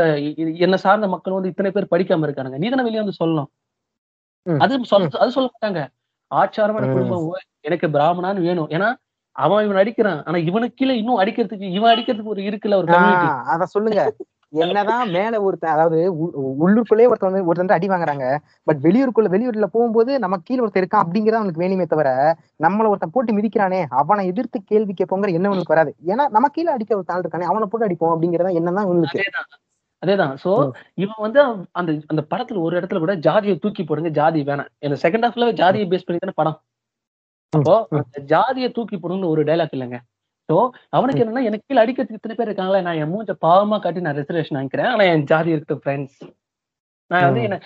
என்ன 0.65 0.77
சார்ந்த 0.85 1.09
மக்கள் 1.15 1.37
வந்து 1.37 1.51
இத்தனை 1.53 1.71
பேர் 1.71 1.91
படிக்காம 1.93 2.27
இருக்கானுங்க. 2.29 2.59
நீ 2.63 2.69
தானே 2.69 2.85
வெளியே 2.89 3.03
வந்து 3.03 3.19
சொல்லணும். 3.21 3.49
அது 4.63 4.73
சொல்ல 4.85 5.21
அது 5.23 5.31
சொல்ல 5.31 5.49
மாட்டாங்க. 5.53 5.81
ஆச்சாரமான. 6.31 6.85
குடும்பம். 6.95 7.25
எனக்கு 7.61 7.87
பிராமணான்னு 7.89 8.47
வேணும். 8.47 8.69
ஏன்னா 8.75 8.89
அவன் 9.35 9.63
இவன் 9.65 9.79
அடிக்கிறான். 9.81 10.21
ஆனா 10.27 10.37
இவனுக்கு 10.49 10.77
கீழே 10.77 10.93
இன்னும் 10.97 11.21
அடிக்கிறதுக்கு 11.21 11.67
இவன் 11.77 11.93
அடிக்கிறதுக்கு 11.93 12.33
ஒரு 12.33 12.43
இருக்குல்ல 12.49 12.77
ஒரு 12.81 12.89
அத 13.53 13.65
சொல்லுங்க. 13.75 14.01
என்னதான் 14.49 15.09
மேல 15.09 15.41
ஒருத்தன் 15.41 15.71
அதாவது 15.71 16.13
உள்- 16.13 16.37
உள்ளூருக்குள்ளே 16.37 17.05
ஒருத்தன் 17.05 17.31
வந்து 17.31 17.45
ஒருத்தன் 17.45 17.67
அடி 17.67 17.87
வாங்குறாங்க. 17.87 18.37
பட் 18.63 18.77
வெளியூருக்குள்ள 18.81 19.33
வெளியூர்ல 19.33 19.63
போகும்போது 19.63 20.19
நம்ம 20.19 20.37
கீழ 20.49 20.61
ஒருத்தன் 20.61 20.83
இருக்கான் 20.83 21.03
அப்படிங்கிறத 21.03 21.31
அவனுக்கு 21.31 21.61
வேணுமே 21.61 21.85
தவிர 21.85 22.37
நம்மள 22.63 22.87
ஒருத்தன் 22.87 23.09
போட்டு 23.11 23.33
மிதிக்கிறானே 23.33 23.85
அவனை 23.89 24.25
எதிர்த்து 24.25 24.61
கேள்வி 24.63 24.93
கேட்போங்கிற 24.93 25.33
என்ன 25.33 25.47
அவனுக்கு 25.47 25.73
வராது. 25.73 25.95
ஏன்னா 26.01 26.29
நம்ம 26.29 26.47
கீழே 26.47 26.71
அடிக்க 26.71 26.95
ஒரு 26.95 27.05
ஆள் 27.07 27.21
இருக்கானே 27.21 27.41
அவனை 27.41 27.67
போட்டு 27.71 27.87
அடிப்போம் 27.87 28.19
அப்படிங்கறத 28.19 28.53
என்னதான் 28.53 28.85
இவனுக்கு. 28.85 29.21
அதேதான். 30.05 30.37
சோ. 30.43 30.69
இவன் 30.93 31.15
வந்து 31.17 31.41
அந்த 31.71 32.01
அந்த 32.07 32.25
படத்துல 32.29 32.61
ஒரு 32.61 32.79
இடத்துல 32.79 32.97
கூட 32.97 33.15
ஜாதியை 33.15 33.57
தூக்கி 33.57 33.83
போடுங்க 33.83 34.09
ஜாதி 34.09 34.43
வேணாம். 34.43 34.67
இந்த 34.79 34.97
செகண்ட் 35.01 35.31
ஹாஃப்ல 35.31 35.53
ஜாதியை 35.53 35.87
பேஸ் 35.87 36.05
பண்ணி 36.05 36.19
தானே 36.19 36.33
படம் 36.35 36.61
அப்போ 37.49 37.87
ஜாதியை 38.19 38.71
தூக்கி 38.71 38.95
போடுங்கன்னு 38.95 39.27
ஒரு 39.27 39.43
டைலாக் 39.43 39.73
இல்லைங்க. 39.75 39.97
சோ 40.49 40.55
அவனுக்கு 40.95 41.21
என்னன்னா 41.21 41.43
எனக்கு 41.49 41.65
கீழே 41.65 41.81
அடிக்கிறதுக்கு 41.83 42.19
இத்தனை 42.19 42.35
பேர் 42.35 42.49
இருக்காங்களே 42.49 42.81
நான் 42.87 42.99
என் 43.01 43.13
மூஞ்ச 43.13 43.33
பாவமா 43.45 43.77
காட்டி 43.79 44.05
நான் 44.05 44.19
ரிசர்வேஷன் 44.19 44.57
வாங்கிக்கிறேன். 44.57 44.91
ஆனா 44.93 45.05
என் 45.13 45.27
ஜாதி 45.31 45.51
இருக்கு 45.55 45.75
ஃப்ரெண்ட்ஸ் 45.83 46.19
நான் 47.11 47.25
வந்து. 47.27 47.43
என்ன 47.45 47.57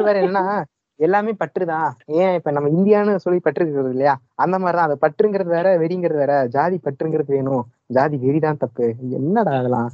வேற 0.00 0.18
என்னன்னா 0.22 0.44
எல்லாமே 1.00 1.32
பற்றுதான். 1.40 1.90
ஏன் 2.20 2.32
இப்ப 2.38 2.50
நம்ம 2.50 2.68
இந்தியான்னு 2.76 3.12
சொல்லி 3.24 3.40
பற்று 3.40 3.62
இருக்கிறது 3.64 3.92
இல்லையா? 3.94 4.14
அந்த 4.42 4.56
மாதிரிதான். 4.58 4.88
அது 4.88 4.96
பற்றுங்கிறது 5.04 5.50
வேற 5.56 5.68
வெறிங்கிறது 5.82 6.20
வேற. 6.22 6.34
ஜாதி 6.56 6.76
பற்றுங்கிறது 6.86 7.30
வேணும். 7.36 7.62
ஜாதி 7.90 8.16
வெறிதான் 8.24 8.60
தப்பு. 8.62 8.86
என்னடா 9.18 9.52
அதெல்லாம்? 9.58 9.90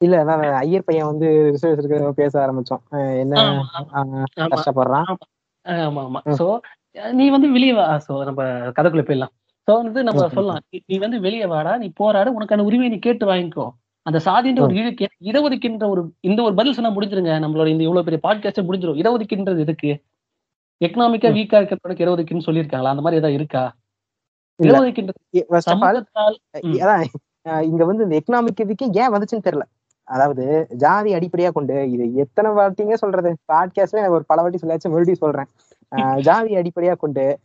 இல்ல 0.00 0.16
அதான் 0.22 0.40
ஐயர் 0.62 0.86
பையன் 0.86 1.10
வந்து 1.10 1.28
இருக்கிறத 1.72 2.12
பேச 2.20 2.34
ஆரம்பிச்சோம் 2.44 2.82
என்ன 3.22 3.34
கஷ்டப்படுறான். 4.54 5.10
ஆமா. 5.84 6.02
ஆமா. 6.06 6.20
சோ 6.38 6.46
நீ 7.14 7.26
வந்து 7.34 7.48
வெளியே 7.56 7.74
சோ 8.06 8.14
நம்ம 8.28 8.42
கதைக்குள்ள 8.78 9.04
போயிடலாம். 9.04 9.34
சோ 9.70 9.82
வந்து 9.82 10.02
நம்ம 10.02 10.28
சொல்லலாம். 10.28 10.60
நீ- 10.88 10.98
வந்து 10.98 11.20
வெளியே 11.20 11.46
வாடா 11.46 11.76
நீ 11.76 11.92
போராடு 11.94 12.40
உனக்கான 12.40 12.60
உரிமையை 12.60 12.88
நீ 12.88 12.98
கேட்டு 12.98 13.26
வாங்கிக்கோ. 13.26 13.70
அந்த 14.02 14.20
சாதின்ற 14.24 14.60
ஒரு 14.60 14.74
இழுக்கு 14.74 15.08
இடஒதுக்கின்ற 15.20 15.88
ஒரு 15.88 16.12
இந்த 16.20 16.42
ஒரு 16.42 16.54
பதில் 16.54 16.72
சொன்னா 16.72 16.90
முடிஞ்சிருங்க. 16.90 17.44
நம்மளோட 17.44 17.66
இந்த 17.66 17.82
இவ்வளவு 17.82 18.04
பெரிய 18.04 18.20
பாட்காஸ்ட் 18.22 18.68
முடிஞ்சிரும். 18.68 18.98
இடஒதுக்கின்றது 18.98 19.58
எதுக்கு? 19.58 20.02
எக்கனாமிக்கா. 20.84 21.34
வீக்கா 21.34 21.62
இருக்கிறவனுக்கு 21.62 22.02
இடஒதுக்கின்னு 22.02 22.42
சொல்லியிருக்காங்களா? 22.46 22.88
அந்த 22.88 23.02
மாதிரி 23.02 23.14
ஏதாவது 23.14 23.32
இருக்கா? 23.32 23.74
இங்க 27.60 27.84
வந்து 27.84 28.02
இந்த 28.04 28.22
எக்கனாமிக் 28.22 28.60
இதுக்கு 28.60 28.90
ஏன் 28.92 29.08
வந்துச்சுன்னு 29.08 29.44
தெரியல. 29.44 29.62
அதாவது 30.04 30.66
ஜாதி 30.70 31.14
அடிப்படையா 31.14 31.52
கொண்டு 31.52 31.90
இது 31.90 32.14
எத்தனை 32.14 32.50
வாட்டிங்க 32.50 32.92
சொல்றது? 32.92 33.36
பாட்காஸ்ட்ல 33.52 34.08
ஒரு 34.08 34.24
பல 34.26 34.40
வாட்டி 34.40 34.58
சொல்லியாச்சு 34.62 34.88
மறுபடியும் 34.88 35.14
சொல்றேன். 35.14 35.46
ஜாதி 36.22 36.54
அடிப்படையா 36.54 36.96
கொண்டு 36.96 37.38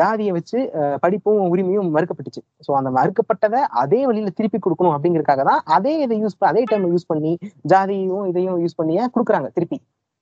ஜாதியை 0.00 0.32
வச்சு 0.36 0.58
படிப்பும் 1.04 1.40
உரிமையும் 1.52 1.88
மறுக்கப்பட்டுச்சு. 1.96 2.42
சோ 2.66 2.70
அந்த 2.80 2.90
மறுக்கப்பட்டதை 2.98 3.60
அதே 3.82 4.00
வழியில 4.08 4.32
திருப்பி 4.38 4.58
கொடுக்கணும் 4.66 4.94
அப்படிங்கறதுக்காக 4.96 5.44
தான் 5.50 5.60
அதே 5.76 5.94
இதை 6.04 6.16
யூஸ் 6.22 6.36
அதே 6.50 6.62
டைம் 6.70 6.86
யூஸ் 6.94 7.10
பண்ணி 7.12 7.32
ஜாதியும் 7.72 8.26
இதையும் 8.32 8.58
யூஸ் 8.64 8.78
பண்ணி 8.80 8.96
கொடுக்குறாங்க 9.16 9.50
திருப்பி. 9.58 9.78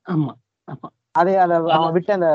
ஆமா 0.07 0.33
ஆமா. 0.69 0.89
அதே 1.21 1.33
அதை 1.45 1.55
அவன் 1.77 1.95
விட்டு 1.95 2.13
அந்த 2.17 2.29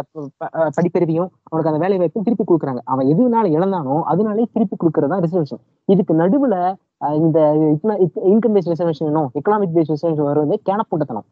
படிப்பறிவையும் 0.78 1.30
அவனுக்கு 1.50 1.72
அந்த 1.72 1.80
வேலை 1.84 1.96
வாய்ப்பும் 2.02 2.26
திருப்பி 2.28 2.44
கொடுக்குறாங்க. 2.50 2.82
அவன் 2.94 3.08
எதுனால 3.14 3.46
இழந்தானோ 3.58 3.96
அதனாலே 4.12 4.46
திருப்பி 4.56 4.76
கொடுக்கறது 4.82 5.12
தான் 5.14 5.24
ரிசர்வேஷன் 5.26 5.62
இதுக்கு 5.94 6.14
நடுவுல 6.22 6.56
இந்த 7.24 7.40
income 8.34 8.54
based 8.56 8.72
reservation 8.74 9.18
economic 9.40 9.76
based 9.78 9.94
reservation 9.96 10.30
வருவது 10.30 10.58
கேனப்பூட்டத்தனம் 10.70 11.28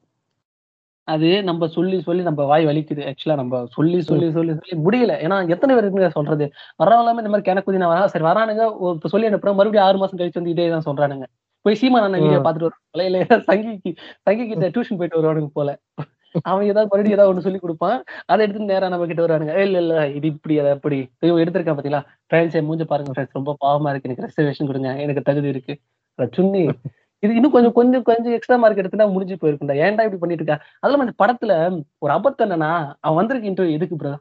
அது 1.08 1.28
நம்ம 1.44 1.68
சொல்லி 1.68 1.98
சொல்லி 2.02 2.24
நம்ம 2.24 2.44
வாய் 2.44 2.66
வலிக்குது. 2.66 3.02
ஆக்சுவலா 3.10 3.36
நம்ம 3.36 3.56
சொல்லி 3.70 3.98
சொல்லி 4.02 4.28
சொல்லி 4.32 4.54
சொல்லி 4.60 4.84
முடியல. 4.86 5.14
ஏன்னா 5.26 5.38
எத்தனை 5.50 5.74
பேர் 5.74 5.86
இருக்குங்க 5.86 6.10
சொல்றது? 6.10 6.46
வரவங்க 6.80 7.04
எல்லாமே 7.04 7.22
இந்த 7.24 7.32
மாதிரி 7.34 7.48
கிணக்குதி 7.50 7.78
நான் 7.78 7.94
வரேன் 7.94 8.12
சரி 8.14 8.26
வரானுங்க. 8.26 8.64
இப்ப 8.96 9.10
சொல்லி 9.14 9.28
அனுப்புறேன். 9.28 9.58
மறுபடியும் 9.60 9.88
ஆறு 9.88 9.98
மாசம் 9.98 10.20
கழிச்சு 10.20 10.40
வந்து 10.42 10.54
இதே 10.56 10.68
தான் 10.74 10.88
சொல்றானுங்க. 10.88 11.26
போய் 11.66 11.78
சீமா 11.82 12.00
நான் 12.04 12.18
வீடியோ. 12.18 12.42
பாத்துட்டு 12.46 12.68
வருவாங்க 12.68 13.06
இல்ல 13.10 13.20
சங்கி 14.26 14.44
கிட்ட 14.52 14.68
டியூஷன் 14.76 15.00
போயிட்டு 15.00 15.20
வருவானுங்க 15.20 15.50
போல. 15.54 15.70
அவன் 16.46 16.66
ஏதாவது 16.66 16.90
மறுபடியும் 16.92 17.18
ஏதாவது 17.18 17.32
ஒண்ணு 17.32 17.46
சொல்லி 17.46 17.60
கொடுப்பான். 17.60 17.98
அதை 18.26 18.42
எடுத்து 18.46 18.70
நேரா 18.72 18.88
நம்ம 18.90 19.06
கிட்ட 19.06 19.22
வருவானுங்க. 19.24 19.54
"ஏய், 19.58 19.68
இல்ல 19.68 19.78
இல்ல. 19.78 19.96
இது 20.18 20.28
இப்படி 20.28 20.56
அதை 20.62 20.72
அப்படி. 20.72 20.98
ஐயோ 21.22 21.36
எடுத்திருக்கேன் 21.44 21.78
பாத்தீங்களா? 21.78 22.02
ஃப்ரெண்ட்ஸ் 22.28 22.58
மூஞ்ச 22.70 22.86
பாருங்க 22.86 23.12
ஃப்ரெண்ட்ஸ் 23.14 23.38
ரொம்ப 23.40 23.54
பாவமா 23.64 23.92
இருக்கு. 23.92 24.10
எனக்கு 24.10 24.28
ரெசர்வேஷன் 24.28 24.70
கொடுங்க. 24.72 24.90
எனக்கு 25.00 25.24
தகுதி 25.24 25.50
இருக்கு. 25.50 25.76
சுன்னி. 26.38 26.64
இது 27.26 27.36
இன்னும் 27.36 27.54
கொஞ்சம் 27.54 27.76
கொஞ்சம் 27.76 28.06
கொஞ்சம் 28.08 28.34
எக்ஸ்ட்ரா 28.36 28.58
மார்க் 28.62 28.82
எடுத்துனா 28.82 29.08
முடிஞ்சு 29.14 29.36
போயிருக்குண்டா 29.42 29.78
ஏன்டா 29.84 30.06
இப்படி 30.06 30.22
பண்ணிட்டு 30.22 30.44
இருக்கா 30.44 30.60
அதெல்லாம் 30.76 31.04
அந்த 31.04 31.16
படத்துல 31.22 31.54
ஒரு 32.02 32.12
அபத்தம் 32.16 32.46
என்னன்னா 32.48 32.72
அவன் 33.02 33.20
வந்திருக்க 33.20 33.52
இன்டர்வியூ 33.52 33.78
எதுக்கு 33.78 33.98
ப்ரோ 33.98 34.14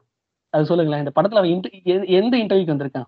அது 0.53 0.69
சொல்லுங்களேன். 0.69 1.03
இந்த 1.03 1.13
படத்துல 1.15 1.39
அவன் 1.41 1.51
எ- 1.91 2.07
எந்த 2.17 2.33
இன்டர்வியூக்கு 2.41 2.73
வந்திருக்கான்? 2.73 3.07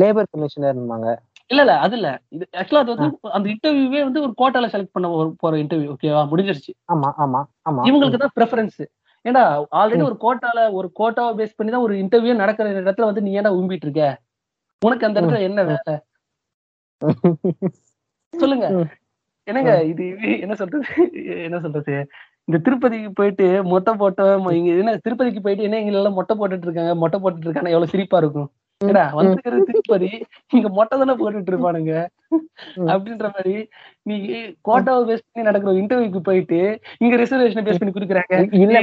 லேபர் 0.00 0.28
கமிஷனர்மாங்க 0.32 1.08
இல்ல 1.50 1.62
இல்ல 1.62 1.74
அது 1.84 1.94
இல்ல. 1.98 2.08
இது 2.34 2.44
ஆக்சுவலா 2.58 2.82
அது 2.84 2.92
வந்து 2.94 3.06
அந்த 3.32 3.46
இன்டர்வியூவே 3.52 4.00
வந்து 4.04 4.20
ஒரு 4.22 4.32
கோட்டால 4.38 4.68
செலக்ட் 4.72 4.94
பண்ண 4.94 5.06
போற 5.42 5.54
இன்டர்வியூ 5.62 5.88
ஓகேவா 5.94 6.22
முடிஞ்சிருச்சு. 6.30 6.72
ஆமா 6.88 7.08
ஆமா 7.18 7.40
ஆமா. 7.66 7.82
இவங்களுக்கு 7.88 8.20
தான் 8.20 8.34
ப்ரெஃபரன்ஸ் 8.36 8.80
ஏன்டா 9.24 9.42
ஆல்ரெடி 9.78 10.04
ஒரு 10.04 10.16
கோட்டால 10.22 10.60
ஒரு 10.72 10.88
கோட்டாவை 10.96 11.32
பேஸ் 11.38 11.56
பண்ணி 11.58 11.72
தான் 11.72 11.84
ஒரு 11.84 11.94
இன்டர்வியூ 12.02 12.34
நடக்கிற 12.36 12.68
இடத்துல 12.80 13.08
வந்து 13.10 13.22
நீ 13.22 13.32
ஏன்டா 13.38 13.52
உம்பிட்டு 13.58 13.86
இருக்க 13.88 14.04
உனக்கு 14.82 15.06
அந்த 15.06 15.18
இடத்துல 15.20 15.42
என்ன 15.42 15.60
வேலை? 15.64 15.94
சொல்லுங்க. 18.34 18.66
என்னங்க 19.48 19.72
இது 19.92 20.04
என்ன 20.44 20.54
சொல்றது? 20.60 20.86
என்ன 21.46 21.58
சொல்றது? 21.64 21.94
இந்த 22.48 22.58
திருப்பதிக்கு 22.66 23.10
போயிட்டு 23.18 23.46
மொட்டை 23.70 23.92
போட்டோம் 24.00 24.48
இங்க 24.58 24.70
என்ன 24.82 24.92
திருப்பதிக்கு 25.04 25.40
போயிட்டு 25.44 25.66
என்ன 25.68 25.78
எங்க 25.82 25.92
எல்லாம் 25.92 26.18
மொட்டை 26.18 26.34
போட்டுட்டு 26.40 26.66
இருக்காங்க? 26.68 26.92
மொட்டை 27.02 27.18
போட்டுட்டு 27.22 27.48
இருக்காங்க 27.48 27.72
எவ்வளவு 27.74 27.92
சிரிப்பா 27.94 28.18
இருக்கும். 28.22 28.48
ஏடா 28.80 29.02
வந்துக்கிறது 29.16 29.66
திருப்பதி 29.68 30.10
இங்க 30.56 30.68
மொட்டை 30.78 30.94
தானே 31.00 31.14
போட்டுட்டு 31.20 31.52
இருப்பானுங்க. 31.52 31.92
அப்படின்ற 32.92 33.26
மாதிரி 33.34 33.54
நீ 34.08 34.16
கோட்டாவை 34.68 35.02
பேஸ் 35.10 35.24
பண்ணி 35.26 35.48
நடக்கிற 35.48 35.74
இன்டர்வியூக்கு 35.80 36.22
போயிட்டு 36.28 36.60
இங்க 37.04 37.14
ரிசர்வேஷனை 37.22 37.64
பேஸ் 37.68 37.80
பண்ணி 37.82 37.94
குடுக்குறாங்க. 37.96 38.34
இல்ல 38.64 38.80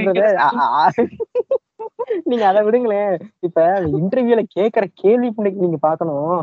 நீங்க 2.30 2.46
அதை 2.52 2.62
விடுங்களேன். 2.68 3.14
இப்ப 3.48 3.60
இன்டர்வியூல 4.00 4.44
கேக்குற 4.58 4.86
கேள்வி 5.04 5.30
நீங்க 5.66 5.80
பாக்கணும் 5.88 6.42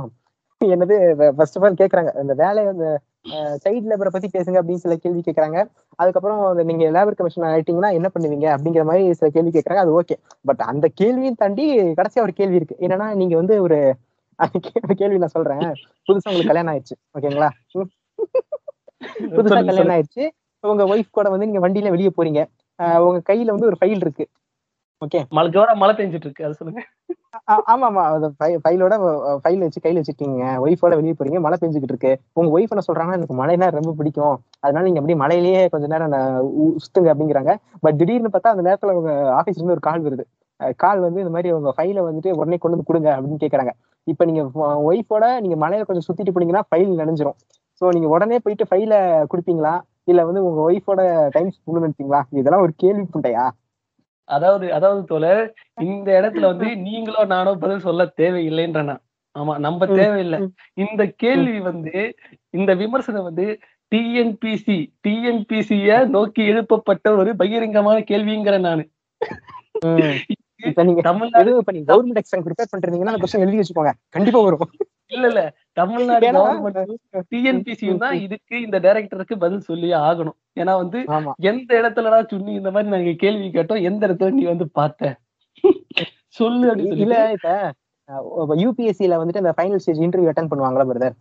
என்னது 0.61 0.97
ஃபர்ஸ்ட் 1.39 1.57
ஆஃப் 1.59 1.65
ஆல் 1.67 1.81
கேக்குறாங்க 1.81 2.11
இந்த 2.25 2.35
வேலையை 2.45 2.71
சைட் 3.63 3.89
லேபரை 3.91 4.11
பத்தி 4.13 4.29
பேசுங்க 4.29 4.59
அப்படின்னு 4.61 4.85
சில 4.85 4.95
கேள்வி 4.97 5.21
கேக்குறாங்க. 5.21 5.59
அதுக்கப்புறம் 5.99 6.41
நீங்க 6.69 6.85
லேபர் 6.97 7.19
கமிஷன் 7.19 7.49
ஆயிட்டீங்கன்னா 7.51 7.91
என்ன 7.99 8.09
பண்ணுவீங்க 8.15 8.47
அப்படிங்கிற 8.55 8.85
மாதிரி 8.91 9.15
சில 9.19 9.29
கேள்வி 9.37 9.53
கேக்குறாங்க. 9.57 9.83
அது 9.85 9.95
ஓகே 10.01 10.17
பட் 10.45 10.63
அந்த 10.73 10.87
கேள்வியும் 11.01 11.41
தாண்டி 11.43 11.67
கடைசியா 11.99 12.25
ஒரு 12.27 12.35
கேள்வி 12.41 12.61
இருக்கு. 12.61 12.77
என்னன்னா 12.87 13.09
நீங்க 13.23 13.37
வந்து 13.37 13.57
ஒரு 13.67 13.79
கேள்வி 15.01 15.19
நான் 15.19 15.35
சொல்றேன். 15.35 15.61
புதுசா 16.07 16.29
உங்களுக்கு 16.31 16.51
கல்யாணம் 16.51 16.73
ஆயிடுச்சு. 16.73 16.97
ஓகேங்களா. 17.17 17.49
புதுசா 19.37 19.59
கல்யாணம் 19.61 19.95
ஆயிடுச்சு. 19.97 20.25
உங்க 20.65 20.85
ஒய்ஃப் 20.93 21.17
கூட 21.17 21.27
வந்து 21.33 21.49
நீங்க 21.49 21.63
வண்டியில 21.65 21.93
வெளியே 21.95 22.11
போறீங்க. 22.17 22.41
உங்க 23.07 23.21
கையில 23.31 23.55
வந்து 23.55 23.69
ஒரு 23.71 23.79
ஃபைல் 23.81 24.03
இருக்கு. 24.05 24.25
ஓகே 25.03 25.21
மழைக்கோட 25.37 25.71
மழை 25.81 25.93
பெஞ்சிட்டு 25.97 26.27
இருக்கு 26.27 26.45
அது 26.47 26.55
சொல்லுங்க. 26.59 26.83
ஆமா 27.73 27.87
ஆமா 27.89 28.03
அந்த 28.13 28.29
ஃபைலோட 28.63 28.95
ஃபைல் 29.43 29.65
வச்சு 29.65 29.83
கையில 29.85 30.01
வச்சிருக்கீங்க 30.01 30.45
ஒய்ஃபோட 30.65 30.93
வெளியே 31.01 31.15
போறீங்க 31.19 31.41
மழை 31.47 31.57
பெஞ்சுக்கிட்டு 31.63 31.95
இருக்கு 31.95 32.13
உங்க 32.39 32.49
ஒய்ஃப் 32.57 32.73
என்ன 32.75 32.85
சொல்றாங்கன்னா 32.87 33.19
எனக்கு 33.19 33.37
மழைனா 33.41 33.67
ரொம்ப 33.79 33.93
பிடிக்கும். 33.99 34.37
அதனால 34.65 34.85
நீங்க 34.87 35.01
அப்படியே 35.01 35.19
மழையிலேயே 35.25 35.61
கொஞ்ச 35.75 35.87
நேரம் 35.95 36.15
சுத்துங்க 36.85 37.11
அப்படிங்கிறாங்க. 37.13 37.53
பட் 37.85 37.99
திடீர்னு 38.01 38.33
பார்த்தா 38.35 38.55
அந்த 38.55 38.65
நேரத்துல 38.69 38.95
உங்க 39.01 39.11
ஆபீஸ்ல 39.41 39.61
இருந்து 39.61 39.77
ஒரு 39.77 39.85
கால் 39.89 40.07
வருது. 40.07 40.25
கால் 40.83 41.01
வந்து 41.07 41.23
இந்த 41.25 41.33
மாதிரி 41.35 41.49
உங்க 41.57 41.71
ஃபைல 41.79 42.05
வந்துட்டு 42.07 42.31
உடனே 42.41 42.59
கொண்டு 42.61 42.77
வந்து 42.77 42.89
கொடுங்க 42.91 43.09
அப்படின்னு 43.17 43.43
கேக்குறாங்க. 43.45 43.73
இப்ப 44.07 44.25
நீங்க 44.29 44.43
ஒய்ஃபோட 44.91 45.25
நீங்க 45.45 45.57
மழையில 45.65 45.87
கொஞ்சம் 45.89 46.07
சுத்திட்டு 46.09 46.35
போனீங்கன்னா 46.35 46.65
ஃபைல் 46.69 46.93
நனைஞ்சிரும். 47.03 47.37
சோ 47.81 47.91
நீங்க 47.97 48.09
உடனே 48.15 48.39
போயிட்டு 48.45 48.67
ஃபைல 48.71 48.95
கொடுப்பீங்களா? 49.33 49.75
இல்ல 50.11 50.21
வந்து 50.29 50.41
உங்க 50.49 50.61
ஒய்ஃபோட 50.69 51.01
டைம் 51.35 51.53
ஸ்பெண்ட் 51.55 51.81
நினைப்பீங்களா 51.81 52.21
இதெல்லாம் 52.41 52.65
ஒரு 52.67 52.73
கேள்வி 52.83 53.05
புண்டையா 53.15 53.45
அதாவது 54.29 54.73
அதாவது 54.73 55.05
தோழர் 55.05 55.43
இந்த 55.83 56.09
இடத்துல 56.21 56.47
வந்து 56.47 56.69
நீங்களோ 56.77 57.25
நானோ 57.25 57.53
பதில் 57.55 57.79
சொல்ல 57.79 58.05
தேவையில்லைன்ற 58.17 58.83
நான். 58.83 59.03
ஆமா 59.37 59.55
நம்ம 59.59 59.87
தேவையில்லை. 59.99 60.39
இந்த 60.75 61.03
கேள்வி 61.17 61.59
வந்து 61.61 61.95
இந்த 62.55 62.75
விமர்சனம் 62.75 63.23
வந்து 63.23 63.47
டிஎன்பிசி 63.93 64.77
டிஎன்பிசிய 65.07 65.99
நோக்கி 66.09 66.43
எழுப்பப்பட்ட 66.43 67.17
ஒரு 67.17 67.33
பகிரங்கமான 67.37 67.97
கேள்விங்கிற 68.11 68.59
நானு. 68.61 68.85
நீங்க 70.87 71.03
தமிழ்நாடு 71.03 71.51
இப்ப 71.59 71.73
நீங்க 71.73 71.89
கவர்மெண்ட் 71.93 72.21
எக்ஸாம் 72.23 72.45
ப்ரிப்பேர் 72.47 72.73
பண்றீங்கன்னா 72.73 73.15
எழுதி 73.41 73.61
வச்சுக்கோங்க. 73.61 73.93
கண்டிப்பா 74.09 74.41
வரும். 74.41 74.71
இல்ல 75.13 75.27
இல்ல 75.31 75.43
தமிழ்நாடு 75.73 76.29
கவர்மெண்ட் 76.37 76.79
டிஎன்பிசியும் 77.33 78.03
தான் 78.05 78.17
இதுக்கு 78.25 78.57
இந்த 78.63 78.77
டைரக்டருக்கு 78.81 79.37
பதில் 79.45 79.67
சொல்லி 79.69 79.91
ஆகணும். 80.01 80.37
ஏன்னா 80.57 80.73
வந்து 80.83 80.99
எந்த 81.51 81.71
இடத்துலடா 81.81 82.21
சுன்னி 82.33 82.53
இந்த 82.61 82.71
மாதிரி 82.71 82.93
நாங்க 82.95 83.15
கேள்வி 83.25 83.49
கேட்டோம் 83.57 83.83
எந்த 83.83 84.03
இடத்துல 84.09 84.37
நீ 84.39 84.45
வந்து 84.53 84.67
பார்த்த? 84.79 85.13
சொல்லு 86.39 86.65
அப்படின்னு 86.71 87.03
இல்ல 87.05 87.17
இப்ப 87.37 87.53
யூபிஎஸ்சில 88.63 89.19
வந்துட்டு 89.21 89.43
அந்த 89.43 89.55
ஃபைனல் 89.57 89.83
ஸ்டேஜ் 89.85 90.03
இன்டர்வியூ 90.07 90.31
அட்டன் 90.33 90.51
பண்ணுவாங்களா 90.51 90.89
பிரதர். 90.91 91.17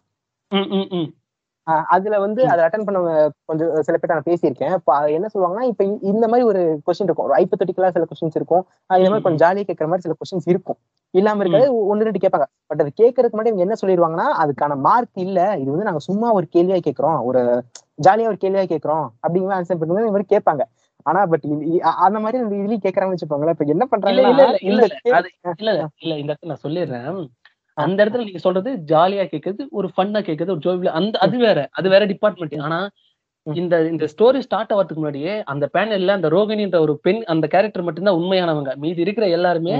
அதுல 1.89 2.19
வந்து 2.19 2.41
அதை 2.47 2.61
அட்டன் 2.65 2.83
பண்ண 2.83 2.99
கொஞ்சம் 3.45 3.81
சில 3.81 3.97
பேர் 3.97 4.13
நான் 4.13 4.27
பேசியிருக்கேன். 4.27 4.73
இப்போ 4.73 5.09
என்ன 5.09 5.27
சொல்லுவாங்கன்னா 5.33 5.63
இப்ப 5.63 5.83
இந்த 6.03 6.25
மாதிரி 6.27 6.45
ஒரு 6.47 6.61
கொஸ்டின் 6.85 7.07
இருக்கும். 7.07 7.25
ஒரு 7.25 7.35
ஹைப்போதெட்டிக்கலா 7.37 7.89
சில 7.89 8.05
கொஸ்டின்ஸ் 8.05 8.35
இருக்கும். 8.35 8.63
இந்த 8.93 9.09
மாதிரி 9.09 9.23
கொஞ்சம் 9.23 9.41
ஜாலியா 9.43 9.65
கேட்கற 9.69 9.87
மாதிரி 9.87 10.01
சில 10.01 10.15
கொஸ்டின்ஸ் 10.19 10.49
இருக்கும். 10.49 10.79
இல்லாம 11.13 11.41
இருக்காது. 11.43 11.67
ஒன்னு 11.87 12.03
ரெண்டு 12.03 12.19
கேட்பாங்க. 12.19 12.47
பட் 12.67 12.81
அது 12.81 12.91
கேட்கறதுக்கு 13.01 13.37
முன்னாடி 13.37 13.51
இவங்க 13.53 13.65
என்ன 13.67 13.77
சொல்லிடுவாங்கன்னா 13.81 14.27
அதுக்கான 14.43 14.77
மார்க் 14.79 15.17
இல்ல. 15.17 15.57
இது 15.57 15.69
வந்து 15.71 15.83
நாங்க 15.83 15.99
சும்மா 15.99 16.31
ஒரு 16.31 16.47
கேள்வியா 16.55 16.79
கேட்கறோம். 16.87 17.19
ஒரு 17.23 17.41
ஜாலியா 18.03 18.27
ஒரு 18.27 18.39
கேள்வியா 18.41 18.65
கேட்கறோம். 18.65 19.05
அப்படிங்கிற 19.23 19.57
ஆன்சர் 19.59 19.79
பண்ணும்போது 19.79 20.05
இந்த 20.05 20.15
மாதிரி 20.17 20.31
கேட்பாங்க. 20.35 20.63
ஆனா 21.05 21.25
பட் 21.25 21.43
அந்த 22.05 22.19
மாதிரி 22.19 22.37
இதுலயும் 22.57 22.85
கேட்கறாங்கன்னு 22.85 23.15
வச்சுக்கோங்களேன். 23.15 23.55
இப்ப 23.55 23.65
என்ன 23.65 23.83
இல்ல 23.83 23.91
பண்றாங்கன்னா 23.91 24.31
இல்ல. 24.31 24.45
இல்ல. 24.69 24.85
இல்ல. 25.57 25.71
இல்ல 25.99 26.15
இந்த 26.17 26.31
இடத்துல 26.31 26.47
நான் 26.47 26.63
சொல்லிடுறேன். 26.63 27.19
அந்த 27.77 27.97
இடத்துல 28.03 28.25
நீங்க 28.25 28.41
சொல்றது 28.43 28.69
ஜாலியா 28.91 29.23
கேக்குறது 29.31 29.63
ஒரு 29.71 29.87
ஃபன்னா 29.93 30.19
கேக்குறது 30.27 30.53
ஒரு 30.53 30.63
ஜோவில 30.65 30.91
அந்த 30.99 31.15
அது 31.25 31.37
வேற 31.45 31.59
அது 31.71 31.87
வேற 31.89 32.03
டிபார்ட்மெண்ட் 32.11 32.63
ஆனா. 32.67 32.79
இந்த 33.47 33.75
இந்த 33.89 34.05
ஸ்டோரி 34.11 34.39
ஸ்டார்ட் 34.45 34.71
ஆகிறதுக்கு 34.73 35.01
முன்னாடியே 35.01 35.33
அந்த 35.51 35.65
பேனல்ல 35.73 36.13
அந்த 36.17 36.29
ரோகிணின்ற 36.35 36.77
ஒரு 36.85 36.93
பெண் 37.05 37.19
அந்த 37.33 37.45
கேரக்டர் 37.47 37.85
மட்டும்தான் 37.87 38.17
உண்மையானவங்க. 38.19 38.71
மீதி 38.83 39.05
இருக்கிற 39.05 39.25
எல்லாருமே 39.37 39.73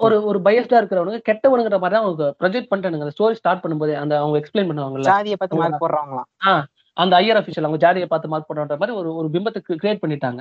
ஒரு 0.00 0.16
ஒரு 0.30 0.38
பயஸ்டா 0.46 0.78
இருக்கிறவங்க 0.80 1.20
கெட்டவனுங்கிற 1.28 1.76
மாதிரி 1.78 1.94
தான் 1.94 2.04
அவங்க 2.04 2.24
ப்ரொஜெக்ட் 2.40 2.68
பண்ணிட்டானுங்க. 2.70 3.04
அந்த 3.06 3.14
ஸ்டோரி 3.16 3.38
ஸ்டார்ட் 3.40 3.62
பண்ணும்போதே 3.62 3.94
அந்த 4.02 4.14
அவங்க 4.22 4.36
எக்ஸ்பிளைன் 4.40 4.68
பண்ணுவாங்கல்ல. 4.70 5.08
ஜாதியை 5.10 5.36
பார்த்து 5.40 5.60
மார்க் 5.62 5.82
போடுறாங்களாம் 5.84 6.60
அந்த 6.96 7.14
ஐயர் 7.20 7.40
அபிஷியல் 7.40 7.66
அவங்க 7.66 7.80
ஜாதியை 7.84 8.08
பார்த்து 8.12 8.32
மார்க் 8.32 8.48
பண்ணுற 8.50 8.76
மாதிரி 8.80 8.96
ஒரு 9.00 9.10
ஒரு 9.20 9.28
பிம்பத்துக்கு 9.34 9.80
கிரியேட் 9.82 10.02
பண்ணிட்டாங்க. 10.04 10.40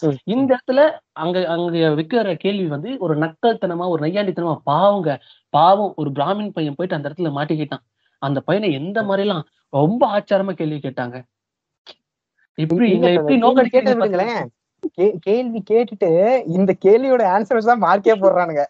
ம். 0.00 0.16
இந்த 0.24 0.56
இடத்துல 0.56 0.98
அங்க 1.12 1.46
அங்க 1.48 1.70
வைக்கிற 1.70 2.34
கேள்வி 2.34 2.66
வந்து 2.66 2.96
ஒரு 2.98 3.18
நக்கல்தனமா 3.18 3.88
ஒரு 3.88 4.06
நையாண்டித்தனமா 4.06 4.56
பாவங்க 4.64 5.18
பாவம் 5.48 5.92
ஒரு 5.96 6.10
பிராமின் 6.10 6.50
பையன் 6.52 6.74
போயிட்டு 6.76 6.94
அந்த 6.94 7.08
இடத்துல 7.08 7.34
மாட்டிக்கிட்டான். 7.36 7.84
அந்த 8.18 8.40
பையனை 8.40 8.72
எந்த 8.72 9.02
மாதிரிலாம் 9.02 9.42
ரொம்ப 9.68 10.06
ஆச்சாரமா 10.06 10.52
கேள்வி 10.52 10.76
கேட்டாங்க. 10.76 11.22
இப்படி 12.54 12.90
எப்படி 13.14 13.36
நோக்கடி 13.36 13.68
கேட்டது 13.68 13.98
விடுங்களேன். 13.98 14.46
கே- 15.00 15.16
கேள்வி 15.20 15.62
கேட்டுட்டு 15.70 16.42
இந்த 16.46 16.74
கேள்வியோட 16.84 17.24
ஆன்சர் 17.26 17.58
வச்சு 17.58 17.78
தான் 17.78 17.82
மார்க்கே 17.82 18.14
போடுறானுங்க. 18.18 18.64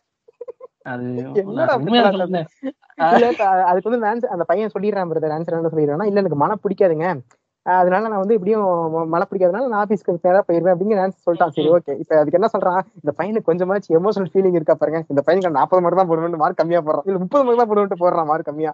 அதுக்கு 3.64 3.90
வந்து 3.90 4.28
அந்த 4.28 4.44
பையன் 4.44 4.70
சொல்லிடுறான் 4.78 5.10
பிரதர் 5.12 5.40
ஆன்சர் 5.40 5.52
என்ன 5.52 5.68
சொல்லிடுறான்னா 5.68 6.06
இல்ல 6.06 6.18
எனக்கு 6.18 6.36
மழை 6.36 6.56
பிடிக்காதுங்க. 6.62 7.20
அதனால 7.66 8.02
நான் 8.10 8.22
வந்து 8.22 8.36
எப்படியும் 8.38 8.64
மழை 9.12 9.24
பிடிக்காதனால 9.28 9.68
நான் 9.72 9.82
ஆபீஸ்க்கு 9.84 10.16
நேரா 10.26 10.40
போயிருவேன் 10.48 10.74
அப்படிங்கிற 10.74 11.02
ஆன்சர் 11.04 11.26
சொல்லிட்டான். 11.26 11.54
சரி 11.56 11.70
ஓகே 11.76 11.94
இப்ப 12.02 12.18
அதுக்கு 12.20 12.38
என்ன 12.40 12.50
சொல்றான்? 12.54 12.82
இந்த 13.02 13.12
பையனுக்கு 13.18 13.48
கொஞ்சமாச்சு 13.50 13.96
எமோஷனல் 13.98 14.30
ஃபீலிங் 14.32 14.58
இருக்கா 14.58 14.76
பாருங்க. 14.82 15.00
இந்த 15.14 15.22
பையனுக்கு 15.26 15.58
நாற்பது 15.58 15.82
மார்க் 15.84 16.00
தான் 16.00 16.10
போடுவேன் 16.10 16.42
மார்க் 16.44 16.60
கம்மியா 16.60 16.82
போடுறான். 16.86 17.06
இல்ல 17.08 17.18
முப்பது 17.24 17.44
மார்க் 17.46 17.62
தான் 17.62 17.70
போடுவேன் 17.72 18.02
போடுறான் 18.04 18.30
மார்க் 18.30 18.50
கம்மியா. 18.50 18.72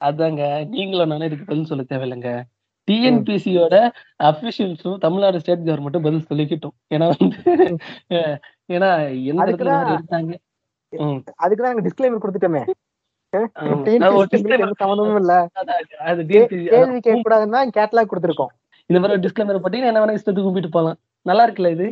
அதாங்க 0.00 0.42
நீங்களும் 0.74 1.12
நானே 1.12 1.28
இதுக்கு 1.30 1.50
பதில் 1.50 1.70
சொல்ல 1.70 1.84
தேவையில்லைங்க. 1.92 2.32
டிஎன்பிசியோட 2.88 3.74
அபிஷியல்ஸும் 4.30 4.98
தமிழ்நாடு 5.04 5.40
ஸ்டேட் 5.42 5.66
கவர்மெண்ட்டும் 5.68 6.06
பதில் 6.06 6.26
சொல்லிக்கிட்டோம். 6.30 6.74
ஏன்னா 6.94 7.06
வந்து 7.14 7.38
ஏன்னா 8.76 8.90
எந்த 9.30 9.46
இடத்துல 9.46 9.72
எடுத்தாங்க 9.94 10.32
ம், 10.92 11.20
அதுக்கு 11.44 11.62
தான் 11.62 11.70
நாங்க 11.72 11.84
டிஸ்க்ளைமர் 11.86 12.22
கொடுத்துட்டோமே. 12.22 12.62
சம்மந்தமும் 14.80 15.18
இல்ல. 15.22 15.34
கேள்வி 16.32 17.00
கேட்க 17.06 17.18
கூடாதுன்னு 17.26 17.56
தான் 17.58 17.74
கேட்லாக் 17.78 18.10
கொடுத்துருக்கோம். 18.12 18.52
இந்த 18.90 18.98
மாதிரி 19.00 19.22
டிஸ்கிளைமர் 19.26 19.62
போட்டீங்கன்னா 19.62 19.92
என்ன 19.92 20.02
வேணா 20.02 20.16
இஷ்டத்துக்கு 20.18 20.48
கும்பிட்டு 20.48 20.70
போகலாம் 20.76 20.98
நல்லா 21.26 21.44
இருக்குல்ல 21.46 21.70
இது? 21.76 21.86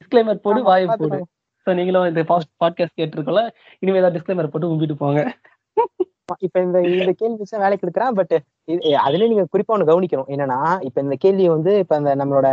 டிஸ்கிளைமர் 0.00 0.44
போடு 0.46 0.60
வாயை 0.70 0.86
போடு. 1.02 1.18
ஸோ 1.66 1.70
நீங்களும் 1.78 2.08
இந்த 2.10 2.22
பாட்காஸ்ட் 2.62 2.98
கேட்டிருக்கோம்ல 3.00 3.44
இனிமே 3.82 4.00
ஏதாவது 4.00 4.16
டிஸ்கிளைமர் 4.16 4.52
போட்டு 4.52 4.70
கும்பிட்டு 4.72 4.96
போங்க. 5.04 5.22
இப்ப 6.46 6.56
இந்த 6.66 6.78
இந்த 6.94 7.12
கேள்வி 7.20 7.38
வச்சு 7.42 7.62
வேலைக்கு 7.62 7.84
எடுக்கிறான் 7.86 8.16
பட் 8.18 8.34
அதுல 9.04 9.28
நீங்க 9.30 9.44
குறிப்பா 9.52 9.74
ஒண்ணு 9.74 9.90
கவனிக்கணும். 9.90 10.30
என்னன்னா 10.34 10.58
இப்ப 10.88 11.00
இந்த 11.06 11.16
கேள்வியை 11.24 11.50
வந்து 11.54 11.72
இப்ப 11.84 11.96
இந்த 12.02 12.12
நம்மளோட 12.20 12.48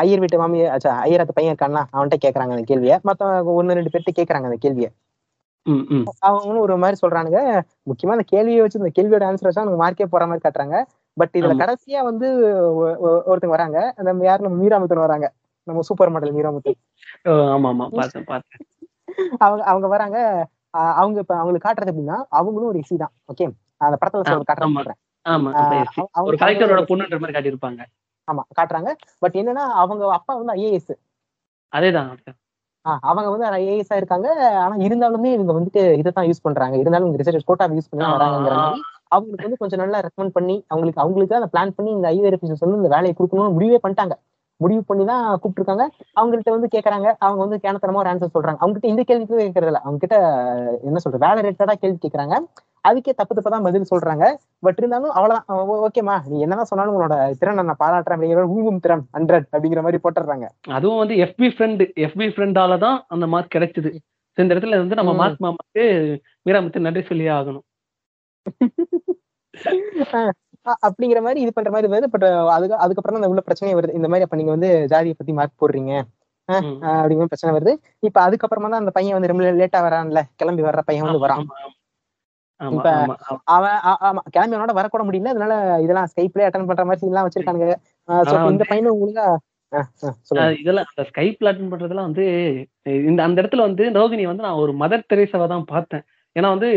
ஐயர் 0.00 0.22
வீட்டு 0.22 0.40
மாமி 0.40 0.58
அச்சா 0.74 0.90
ஐயர் 1.04 1.22
அந்த 1.24 1.34
பையன் 1.36 1.52
இருக்கான்னா 1.52 1.82
அவன்கிட்ட 1.94 2.18
கேக்குறாங்க 2.24 2.54
அந்த 2.56 2.64
கேள்வியை. 2.70 2.96
மத்த 3.08 3.28
ஒன்னு 3.58 3.76
ரெண்டு 3.78 3.92
பேர்ட்ட 3.94 4.12
கேக்குறாங்க 4.18 4.48
அந்த 4.50 4.58
கேள்வியை. 4.64 4.90
அவங்களும் 6.18 6.60
ஒரு 6.60 6.76
மாதிரி 6.76 7.08
சொல்றானுங்க. 7.08 7.62
முக்கியமா 7.86 8.10
அந்த 8.10 8.22
கேள்வியை 8.26 8.60
வச்சு 8.60 8.78
இந்த 8.78 9.02
கேள்வியோட 9.02 9.20
ஆன்சர் 9.20 9.48
வச்சா 9.48 9.64
நமக்கு 9.64 10.04
மார்க்கே 10.04 10.06
போற 10.06 10.26
மாதிரி 10.26 10.48
காட்டுறாங்க. 10.48 10.84
பட் 11.14 11.28
இதுல. 11.32 11.56
கடைசியா 11.58 12.02
வந்து 12.02 12.46
ஒருத்தங்க 13.26 13.46
வராங்க. 13.46 13.94
நம்ம 13.96 14.24
யாரு? 14.24 14.48
நம்ம 14.48 14.64
மீராமுத்தன் 14.64 14.94
வராங்க. 14.94 15.32
நம்ம 15.62 15.82
சூப்பர் 15.82 16.10
மாடல் 16.10 16.34
மீராமுத்தன். 16.34 16.74
அவங்க 19.38 19.64
அவங்க 19.64 19.86
வராங்க. 19.86 20.46
அவங்க 20.70 21.18
இப்ப 21.18 21.36
அவங்களுக்கு 21.36 21.68
காட்டுறது 21.68 21.94
எப்படின்னா 21.94 22.24
அவங்களும் 22.28 22.68
ஒரு 22.68 22.78
எஸ்சி 22.78 22.96
தான். 22.96 23.12
ஓகே 23.34 23.50
அந்த 23.76 23.98
படத்துல 24.06 24.20
சொல்ற. 24.20 24.42
அவங்க- 25.22 26.08
அவங்க- 26.12 26.34
மாதிரி 27.18 27.38
காட்டியிருப்பாங்க. 27.38 27.84
ஆமா 28.32 28.40
காட்டுறாங்க. 28.60 28.92
பட் 29.18 29.34
என்னன்னா 29.34 29.52
அவங்க 29.52 30.12
அப்பா 30.12 30.34
வந்து 30.34 30.52
ஐஏஎஸ் 30.52 30.94
அதேதான் 31.76 32.16
அவங்க 33.10 33.28
வந்து 33.32 33.46
ஐஏஎஸ் 33.58 33.98
இருக்காங்க. 34.00 34.28
ஆனா 34.64 34.74
இருந்தாலுமே 34.86 35.30
இவங்க 35.36 35.52
வந்துட்டு 35.58 35.82
இதை 36.00 36.10
தான் 36.18 36.28
யூஸ் 36.30 36.44
பண்றாங்க. 36.46 36.76
இருந்தாலும் 36.82 37.12
ரிசர்ச் 37.20 37.48
கோட்டா 37.50 37.68
யூஸ் 37.78 37.90
பண்ணி 37.92 38.04
வராங்கிற. 38.14 38.54
மாதிரி 38.60 38.80
அவங்களுக்கு 39.14 39.46
வந்து 39.46 39.60
கொஞ்சம் 39.62 39.82
நல்லா 39.82 39.98
ரெக்கமெண்ட் 40.06 40.34
பண்ணி 40.36 40.56
அவங்களுக்கு 40.72 41.02
அவங்களுக்கு 41.04 41.34
தான் 41.34 41.52
பிளான் 41.54 41.76
பண்ணி 41.76 41.90
இந்த 41.96 42.08
ஐவர் 42.16 42.36
ஆஃபீஸர்ஸ் 42.36 42.64
வந்து 42.64 42.80
இந்த 42.80 42.90
வேலையை 42.96 43.14
கொடுக்கணும்னு 43.18 43.54
முடிவே 43.56 43.78
பண்ணிட்டாங்க. 43.84 44.14
முடிவு 44.60 44.82
பண்ணி 44.88 45.04
தான் 45.04 45.34
கூப்பிட்டுருக்காங்க. 45.34 45.84
அவங்கள்ட்ட 46.16 46.50
வந்து 46.50 46.68
கேக்குறாங்க. 46.74 47.14
அவங்க 47.18 47.44
வந்து 47.44 47.60
கேனத்தனமா 47.64 48.02
ஒரு 48.02 48.12
ஆன்சர் 48.12 48.34
சொல்றாங்க. 48.34 48.58
அவங்க 48.60 48.76
கிட்ட 48.76 48.92
இந்த 48.92 49.02
கேள்விக்கு 49.02 49.40
கேட்கறது 49.40 49.66
இல்ல 49.66 49.80
அவங்க 49.84 49.98
கிட்ட 49.98 50.16
என்ன 50.88 50.98
சொல்றது? 51.04 51.26
வேலை 51.26 51.40
ரிலேட்டடா 51.40 51.74
கேள்வி 51.82 51.98
கேக்குறாங்க. 51.98 52.34
அதுக்கே 52.84 53.12
தப்பு 53.12 53.34
தப்பு 53.34 53.50
தான் 53.50 53.66
பதில் 53.66 53.90
சொல்றாங்க. 53.90 54.24
பட் 54.62 54.78
இருந்தாலும் 54.78 55.12
அவ்வளவுதான். 55.12 55.44
ஓகேமா 55.86 56.28
நீ 56.28 56.40
என்னதான் 56.40 56.70
சொன்னாலும் 56.70 56.96
உன்னோட 56.96 57.34
திறனை 57.40 57.62
நான் 57.62 57.80
பாராட்டுறேன் 57.80 58.16
அப்படிங்கிற 58.16 58.46
ஊகும் 58.56 58.80
திறன் 58.80 59.04
ஹண்ட்ரட் 59.16 59.46
அப்படிங்கிற 59.52 59.82
மாதிரி 59.86 60.00
போட்டுறாங்க 60.04 60.46
அதுவும் 60.74 61.02
வந்து 61.02 61.14
எஃபி 61.26 61.48
ஃப்ரெண்ட் 61.54 61.82
எஃபி 62.06 62.28
ஃப்ரெண்டால 62.34 62.78
தான் 62.86 63.04
அந்த 63.08 63.26
மார்க் 63.34 63.56
கிடைச்சது. 63.56 63.90
இந்த 64.38 64.54
இடத்துல 64.54 64.76
வந்து 64.82 64.98
நம்ம. 64.98 65.12
மார்க் 65.20 65.40
மாமாக்கு 65.40 65.84
மீராமுத்து 66.46 66.86
நன்றி 66.86 67.02
சொல்லியே 67.04 67.30
ஆகணும். 67.38 67.64
அப்படிங்கிற 70.84 71.20
மாதிரி 71.22 71.40
இது 71.40 71.52
பண்ற 71.52 71.70
மாதிரி 71.70 71.88
வருது 71.92 72.08
பட் 72.14 72.26
அதுக்கு 72.54 72.76
அதுக்கப்புறம் 72.84 73.18
அந்த 73.20 73.30
உள்ள 73.32 73.42
பிரச்சனையே 73.46 73.76
வருது. 73.78 73.96
இந்த 73.98 74.08
மாதிரி 74.08 74.26
அப்ப 74.26 74.36
நீங்க 74.36 74.52
வந்து 74.56 74.70
ஜாதியை 74.92 75.14
பத்தி 75.16 75.32
மார்க் 75.38 75.60
போடுறீங்க. 75.62 75.92
அப்படிங்கிற 76.94 77.26
பிரச்சனை 77.30 77.52
வருது. 77.56 77.72
இப்ப 78.02 78.18
அதுக்கப்புறமா 78.26 78.68
தான் 78.72 78.82
அந்த 78.82 78.92
பையன் 78.96 79.16
வந்து 79.16 79.30
ரொம்ப 79.32 79.44
லேட்டா 79.60 79.80
வரான்ல. 79.86 80.20
கிளம்பி 80.40 80.62
வர்ற 80.68 80.82
பையன் 80.88 81.06
வந்து 81.06 81.24
வரான். 81.24 81.44
இப்ப-. 82.60 82.94
அவன் 83.54 83.76
ஆமா 84.06 84.22
கிளம்பி 84.34 84.56
அவனோட 84.56 84.72
வரக்கூட 84.78 85.02
முடியல. 85.08 85.32
அதனால 85.34 85.54
இதெல்லாம் 85.84 86.10
ஸ்கைப்லயே 86.12 86.48
அட்டன் 86.48 86.68
பண்ற 86.70 86.84
மாதிரி 86.88 87.10
எல்லாம் 87.10 87.26
வச்சிருக்கானுங்க. 87.28 87.68
இப்ப 88.08 88.52
இந்த 88.54 88.66
பையனும் 88.70 89.00
ஒழுங்கா 89.02 89.26
இதெல்லாம் 90.60 90.88
அந்த 90.90 91.02
ஸ்கைப்ல 91.10 91.50
அட்டன் 91.50 91.70
பண்றதெல்லாம் 91.72 92.08
வந்து 92.08 92.24
இந்த 93.06 93.20
அந்த 93.26 93.38
இடத்துல 93.42 93.66
வந்து 93.68 93.84
ரோகிணி 93.98 94.24
வந்து 94.30 94.46
நான் 94.46 94.62
ஒரு 94.64 94.72
மதர் 94.80 95.08
தெரேசாவை 95.12 95.46
தான் 95.48 95.66
பார்த்தேன். 95.70 96.04
ஏன்னா 96.36 96.48
வந்து 96.48 96.68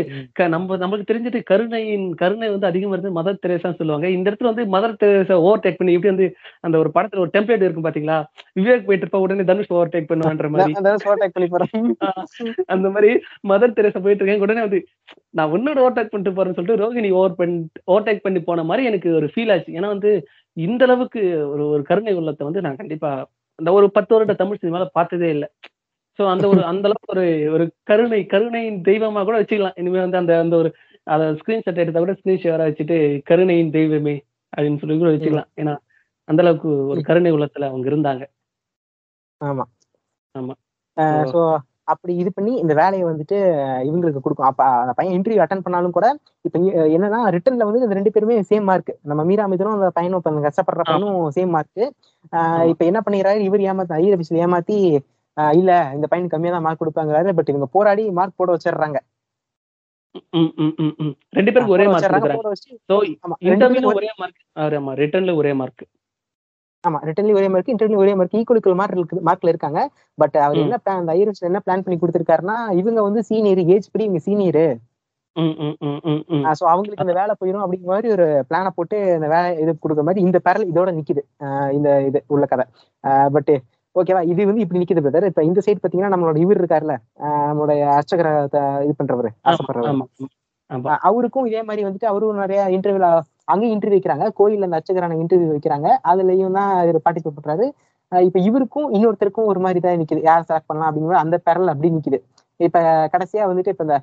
நம்ம 0.54 0.76
நமக்கு 0.76 1.04
தெரிஞ்சது 1.10 1.40
கருணையின் 1.50 2.06
கருணை 2.14 2.48
வந்து 2.50 2.68
அதிகம் 2.70 2.92
வருது 2.92 3.10
மதர் 3.18 3.42
தெரேசான்னு 3.44 3.78
சொல்லுவாங்க. 3.80 4.06
இந்த 4.16 4.26
இடத்துல 4.30 4.50
வந்து 4.50 4.64
மதர் 4.74 4.96
தெரேசா 5.02 5.36
ஓவர் 5.44 5.62
டேக் 5.64 5.78
பண்ணி 5.78 5.94
எப்படி 5.96 6.12
வந்து 6.12 6.26
அந்த 6.66 6.76
ஒரு 6.78 6.90
படத்துல 6.96 7.22
ஒரு 7.24 7.32
டெம்ப்ளேட் 7.34 7.64
இருக்கும் 7.64 7.86
பாத்தீங்களா? 7.86 8.18
விவேக் 8.58 8.86
போயிட்டு 8.86 9.06
இருப்பா 9.06 9.22
உடனே 9.24 9.46
தனுஷ் 9.50 9.72
ஓவர் 9.76 9.92
டேக் 9.94 10.10
பண்ணுவான்ற 10.10 10.48
மாதிரி. 10.54 10.74
அந்த 12.74 12.88
மாதிரி 12.94 13.10
மதர் 13.44 13.76
தெரேசா 13.78 14.00
போயிட்டு 14.00 14.22
இருக்கேன். 14.22 14.44
உடனே 14.46 14.62
வந்து 14.66 14.80
நான் 15.34 15.52
உன்னோட 15.54 15.78
ஓவர்டேக் 15.84 16.12
பண்ணிட்டு 16.12 16.36
போறேன்னு 16.36 16.58
சொல்லிட்டு 16.58 16.82
ரோகிணி 16.84 17.10
ஓவர் 17.20 17.38
பண்ணி 17.40 17.58
ஓவர்டேக் 17.90 18.24
பண்ணி 18.26 18.42
போன 18.44 18.64
மாதிரி 18.64 18.88
எனக்கு 18.90 19.10
ஒரு 19.20 19.28
ஃபீல் 19.32 19.52
ஆச்சு. 19.54 19.72
ஏன்னா 19.78 19.90
வந்து 19.94 20.12
இந்த 20.56 20.82
அளவுக்கு 20.88 21.20
ஒரு 21.52 21.64
ஒரு 21.68 21.82
கருணை 21.84 22.14
உள்ளத்தை 22.14 22.44
வந்து 22.46 22.64
நான் 22.66 22.80
கண்டிப்பா 22.82 23.12
இந்த 23.58 23.70
ஒரு 23.72 23.86
பத்து 23.96 24.12
வருட 24.14 24.34
தமிழ் 24.36 24.60
சினிமால 24.62 24.86
பார்த்ததே 24.94 25.28
இல்லை. 25.34 25.48
சோ 26.18 26.24
அந்த 26.32 26.44
ஒரு 26.48 26.60
அந்த 26.70 26.84
அளவுக்கு 26.88 27.12
ஒரு 27.14 27.24
ஒரு 27.54 27.64
கருணை 27.90 28.20
கருணையின் 28.32 28.78
தெய்வமா 28.88 29.20
கூட 29.24 29.36
வச்சுக்கலாம். 29.40 29.76
இனிமே 29.80 30.00
வந்து 30.04 30.20
அந்த 30.22 30.32
அந்த 30.42 30.54
ஒரு 30.62 30.70
அதை 31.06 31.24
ஸ்கிரீன்ஷாட் 31.40 31.82
எடுத்தா 31.82 32.02
கூட 32.04 32.14
ஸ்கிரீன் 32.18 32.42
ஷேரா 32.44 32.66
வச்சுட்டு 32.68 32.96
கருணையின் 33.30 33.74
தெய்வமே 33.76 34.16
அப்படின்னு 34.52 34.80
சொல்லி 34.82 34.96
கூட 34.96 35.10
வச்சுக்கலாம். 35.14 35.50
ஏன்னா 35.62 35.74
அந்த 36.28 36.40
அளவுக்கு 36.44 36.70
ஒரு 36.92 37.00
கருணை 37.08 37.30
உள்ளத்துல 37.36 37.68
அவங்க 37.70 37.86
இருந்தாங்க. 37.90 38.24
ஆமா. 39.40 39.64
ஆமா. 40.34 40.54
சோ 41.32 41.38
அப்படி 41.92 42.12
இது 42.20 42.30
பண்ணி 42.36 42.52
இந்த 42.62 42.74
வேலையை 42.78 43.04
வந்துட்டு 43.08 43.38
இவங்களுக்கு 43.88 44.20
கொடுக்கும். 44.20 44.48
அப்ப 44.50 44.62
அந்த 44.82 44.92
பையன் 44.98 45.16
இன்டர்வியூ 45.16 45.42
அட்டன் 45.44 45.64
பண்ணாலும் 45.66 45.96
கூட 45.96 46.06
இப்ப 46.44 46.56
என்னன்னா 46.94 47.20
ரிட்டர்ன்ல 47.36 47.66
வந்து 47.68 47.82
இந்த 47.82 47.96
ரெண்டு 47.98 48.12
பேருமே 48.14 48.36
சேம் 48.50 48.68
மார்க் 48.70 48.92
நம்ம 49.10 49.24
மீரா 49.30 49.46
மிதனும் 49.52 49.76
அந்த 49.78 49.90
பையனும் 49.98 50.24
கஷ்டப்படுற 50.46 50.84
பையனும் 50.90 51.18
சேம் 51.36 51.52
மார்க். 51.56 51.82
இப்ப 52.72 52.82
என்ன 52.90 53.00
பண்ணிடுறாரு 53.06 53.42
இவர் 53.48 53.66
ஏமாத்த 53.68 53.98
ஐயர் 54.00 54.16
ஏமாத்தி 54.44 54.78
இல்ல 55.58 55.70
இந்த 55.96 56.06
பையனுக்கு 56.10 56.34
கம்மியா 56.34 56.52
தான் 56.54 56.66
மார்க் 56.66 56.82
கொடுப்பாங்கிறாரு 56.82 57.30
பட் 57.38 57.50
இவங்க 57.52 57.68
போராடி 57.76 58.04
மார்க் 58.18 58.38
போட 58.40 58.50
வச்சிடுறாங்க. 58.54 58.98
ரெண்டு 61.38 61.52
பேருக்கு 61.52 61.74
ஒரே 61.76 61.86
மார்க் 61.92 62.12
பேரும் 62.14 62.28
ஒரே 63.92 64.12
மார்க் 64.20 64.40
ஆமா 64.78 64.92
ரிட்டர்ன்ல 65.02 65.34
ஒரே 65.40 65.52
மார்க் 65.60 65.84
ஆமா 66.84 66.98
ரிட்டர்ன்லயும் 67.08 67.38
ஒரே 67.40 67.48
மார்க் 67.52 67.70
இன்டர்வியூ 67.72 68.00
ஒரே 68.04 68.14
மார்க் 68.18 68.34
ஈக்குவல் 68.38 68.80
மார்க் 68.80 68.98
இருக்கு 68.98 69.26
மார்க்ல 69.28 69.52
இருக்காங்க. 69.52 69.80
பட் 70.18 70.36
அவர். 70.44 70.58
என்ன 70.64 70.76
plan 70.84 70.98
அந்த 71.02 71.12
ஐயர் 71.14 71.46
என்ன 71.50 71.60
பிளான் 71.66 71.84
பண்ணி 71.84 71.98
கொடுத்திருக்காருன்னா 71.98 72.56
இவங்க 72.80 73.00
வந்து 73.06 73.20
சீனியர் 73.30 73.62
ஏஜ் 73.74 73.92
படி 73.92 74.04
இவங்க 74.08 74.22
சீனியர் 74.28 74.64
சோ 76.58 76.64
அவங்களுக்கு 76.72 77.04
இந்த 77.04 77.14
வேலை 77.18 77.34
போயிடும் 77.38 77.62
அப்படிங்கிற 77.64 77.90
மாதிரி 77.92 78.08
ஒரு 78.16 78.26
பிளானை 78.48 78.70
போட்டு 78.76 78.96
இந்த 79.16 79.28
வேலை 79.32 79.48
இது 79.62 79.72
கொடுக்குற 79.76 80.04
மாதிரி 80.08 80.24
இந்த 80.26 80.38
பேரல் 80.46 80.68
இதோட 80.72 80.90
நிக்குது. 80.98 81.22
இந்த 81.76 81.88
இது 82.08 82.18
உள்ள 82.34 82.44
கதை. 82.52 82.66
பட் 83.36 83.50
ஓகேவா? 83.96 84.20
இது 84.32 84.46
வந்து 84.48 84.62
இப்படி 84.64 84.80
நிக்குது 84.82 85.02
பிரதர் 85.04 85.28
இப்ப 85.30 85.42
இந்த 85.48 85.60
சைடு 85.64 85.80
பாத்தீங்கன்னா 85.82 86.12
நம்மளோட 86.14 86.38
இவர் 86.44 86.60
இருக்காருல்ல 86.60 86.94
நம்மளுடைய 87.48 87.82
அர்ச்சகரை 87.98 88.32
இது 88.86 88.94
பண்றவரு 89.00 89.30
ஆசைப்படுறவர். 89.50 90.00
அவருக்கும் 91.08 91.46
இதே 91.50 91.62
மாதிரி 91.68 91.82
வந்துட்டு 91.86 92.10
அவரும் 92.12 92.42
நிறைய 92.44 92.60
இன்டர்வியூல 92.76 93.08
அங்கேயும் 93.52 93.74
இன்டர்வியூ 93.74 93.96
வைக்கிறாங்க. 93.98 94.26
கோயில்ல 94.38 94.68
அந்த 94.68 94.78
அர்ச்சகரான 94.78 95.16
இன்டர்வியூ 95.22 95.50
வைக்கிறாங்க. 95.56 95.88
அதுலயும் 96.10 96.56
தான் 96.58 96.70
இவர் 96.86 97.04
பார்ட்டிசிபேட் 97.06 97.38
பண்றாரு 97.38 97.66
இப்ப 98.12 98.38
இவருக்கும் 98.48 98.88
இன்னொருத்தருக்கும் 98.96 99.48
ஒரு 99.52 99.60
மாதிரி 99.64 99.80
தான் 99.84 100.00
நிக்குது. 100.00 100.20
யார் 100.28 100.46
செலக்ட் 100.48 100.68
பண்ணலாம் 100.70 100.88
அப்படிங்கிற 100.90 101.16
அந்த 101.24 101.36
பேரல் 101.46 101.72
அப்படி 101.72 101.88
நிக்குது. 101.96 102.18
இப்ப 102.60 102.78
கடைசியா 103.14 103.44
வந்துட்டு 103.50 103.72
இப்ப 103.74 103.84
இந்த 103.86 103.96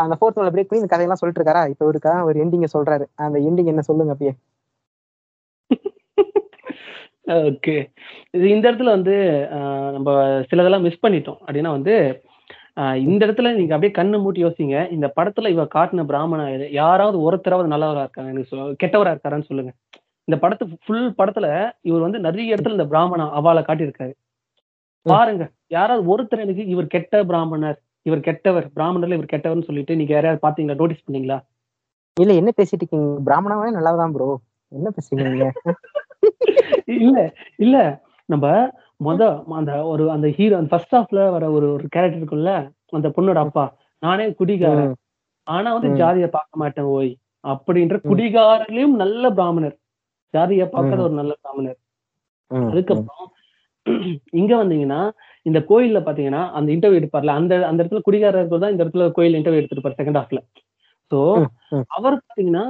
அந்த 0.00 0.14
ஃபோர்த் 0.18 0.38
ஒன்ல 0.40 0.52
பிரேக் 0.54 0.68
பண்ணி 0.68 0.82
இந்த 0.82 0.90
கதையெல்லாம் 0.92 1.20
சொல்லிட்டு 1.20 1.40
இருக்காரா? 1.40 1.62
இப்ப 1.72 1.84
ஒரு 1.90 1.98
கதை 2.04 2.20
ஒரு 2.28 2.38
எண்டிங்க 2.44 2.68
சொல்றாரு. 2.76 3.04
அந்த 3.26 3.38
எண்டிங் 3.48 3.70
என்ன 3.72 3.82
சொல்லுங்க 3.88 4.12
அப்படியே? 4.14 4.32
ஓகே. 7.28 7.92
இது 8.30 8.48
இந்த 8.48 8.72
இடத்துல 8.72 8.84
வந்து 8.84 9.14
ஆஹ், 9.52 9.92
நம்ம 9.92 10.12
சிலதெல்லாம் 10.50 10.80
மிஸ் 10.80 11.04
பண்ணிட்டோம். 11.06 11.36
அப்படின்னா 11.46 11.70
வந்து 11.70 12.22
ஆஹ், 12.76 12.94
இந்த 12.94 13.26
இடத்துல 13.26 13.54
நீங்க 13.54 13.74
அப்படியே 13.74 13.92
கண்ணு 13.98 14.16
மூட்டி 14.16 14.40
யோசிங்க. 14.46 14.92
இந்த 14.92 15.12
படத்துல 15.16 15.48
இவ 15.48 15.62
காட்டின 15.74 16.04
பிராமண 16.04 16.52
இது 16.52 16.72
யாராவது 16.72 17.32
ஒருத்தராவது 17.32 17.72
நல்லவரா 17.72 17.98
இருக்காங்க. 17.98 18.30
எனக்கு 18.30 18.44
சொல்ல- 18.44 18.74
கெட்டவரா 18.84 19.14
இருக்காரான்னு 19.14 19.44
சொல்லுங்க. 19.44 19.72
இந்த 20.24 20.48
படத்து 20.48 20.76
ஃபுல் 20.84 21.14
படத்துல 21.18 21.70
இவர் 21.80 22.00
வந்து 22.00 22.18
நிறைய 22.18 22.54
இடத்துல 22.54 22.70
இந்த 22.70 22.86
பிராமண 22.86 23.24
அவால 23.24 23.62
காட்டியிருக்காரு. 23.62 24.12
பாருங்க. 25.02 25.50
யாராவது 25.66 26.18
ஒருத்தர் 26.18 26.40
எனக்கு 26.40 26.66
இவர் 26.66 26.86
கெட்ட 26.86 27.24
பிராமணர் 27.24 27.80
இவர் 28.02 28.18
கெட்டவர் 28.18 28.66
பிராமணர்ல 28.76 29.12
இவர் 29.12 29.32
கெட்டவர்னு 29.32 29.62
சொல்லிட்டு 29.62 29.96
நீங்க 29.96 30.12
யாராவது 30.14 30.48
பாத்தீங்களா 30.48 30.74
நோட்டீஸ் 30.74 31.10
பண்ணீங்களா? 31.10 31.38
இல்ல 32.20 32.32
என்ன 32.32 32.50
பேசிட்டு 32.56 32.80
இருக்கீங்க? 32.80 33.20
பிராமணாவே 33.26 33.76
நல்லாதான் 33.78 34.12
ப்ரோ 34.12 34.40
என்ன 34.68 34.90
பேசுறீங்க 34.90 35.28
நீங்க? 35.30 35.52
இல்ல 36.96 37.16
இல்ல. 37.58 37.76
நம்ம 38.28 38.46
மொத 39.00 39.22
அந்த 39.58 39.72
ஒரு 39.90 40.04
அந்த 40.10 40.28
ஹீரோ 40.36 40.54
அந்த 40.58 40.70
ஃபர்ஸ்ட் 40.72 40.94
ஹாஃப்ல 40.96 41.20
வர 41.34 41.44
ஒரு 41.56 41.66
ஒரு 41.74 41.86
கேரக்டர் 41.94 42.20
இருக்குல்ல 42.20 42.52
அந்த 42.92 43.08
பொண்ணோட 43.16 43.38
அப்பா. 43.46 43.64
நானே 44.02 44.26
குடிகாரன். 44.40 44.94
ஆனா 45.46 45.68
வந்து. 45.74 45.90
ஜாதியை 46.00 46.28
பார்க்க 46.30 46.62
மாட்டேன் 46.62 46.88
ஓய். 46.94 47.12
அப்படின்ற 47.44 47.96
குடிகாரர்லயும் 48.08 48.96
நல்ல 49.02 49.24
பிராமணர். 49.36 49.76
ஜாதியை 50.34 50.66
பார்க்காத 50.68 51.00
ஒரு 51.06 51.14
நல்ல 51.20 51.32
பிராமணர். 51.42 51.78
அதுக்கப்புறம் 52.68 53.26
இங்க 54.38 54.52
வந்தீங்கன்னா 54.56 55.00
இந்த 55.46 55.58
கோயில்ல 55.68 55.98
பாத்தீங்கன்னா 56.02 56.42
அந்த 56.56 56.68
இன்டர்வியூ 56.74 57.00
எடுப்பார்ல 57.00 57.34
அந்த 57.38 57.54
அந்த 57.68 57.80
இடத்துல 57.82 58.02
குடிகாரர்கள் 58.06 58.62
தான் 58.62 58.72
இந்த 58.72 58.82
இடத்துல 58.84 59.06
கோயில் 59.16 59.38
இன்டர்வியூ 59.38 59.60
எடுத்திருப்பாரு 59.60 59.98
செகண்ட் 60.00 60.20
ஹாஃப்ல 60.20 60.40
சோ. 61.12 61.18
அவர் 61.96 62.16
பாத்தீங்கன்னா 62.20 62.64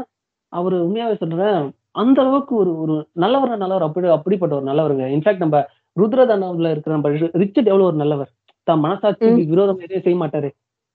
அவர் 0.52 0.74
உண்மையாவே 0.82 1.16
சொல்றேன் 1.22 1.59
அந்த 1.99 2.18
அளவுக்கு 2.22 2.55
ஒரு 2.57 2.72
ஒரு 2.82 2.94
நல்லவர் 3.14 3.53
நல்லவர் 3.57 3.86
அப்படி 3.86 4.09
அப்படிப்பட்ட 4.16 4.55
ஒரு 4.57 4.66
நல்லவருங்க. 4.70 5.07
இன்ஃபேக்ட் 5.14 5.44
நம்ம 5.44 5.59
ருத்ரதானவர்ல 5.96 6.70
இருக்கிற 6.70 6.94
நம்ம 6.94 7.11
ரிச்சர்ட் 7.42 7.70
எவ்வளவு 7.72 7.90
ஒரு 7.90 7.96
நல்லவர்? 7.96 8.30
தான் 8.66 8.82
மனசாட்சிக்கு 8.84 9.51
விரோதம் 9.53 9.82
எதையும் 9.84 10.07
செய்ய 10.07 10.18
மாட்டாரு. 10.18 10.49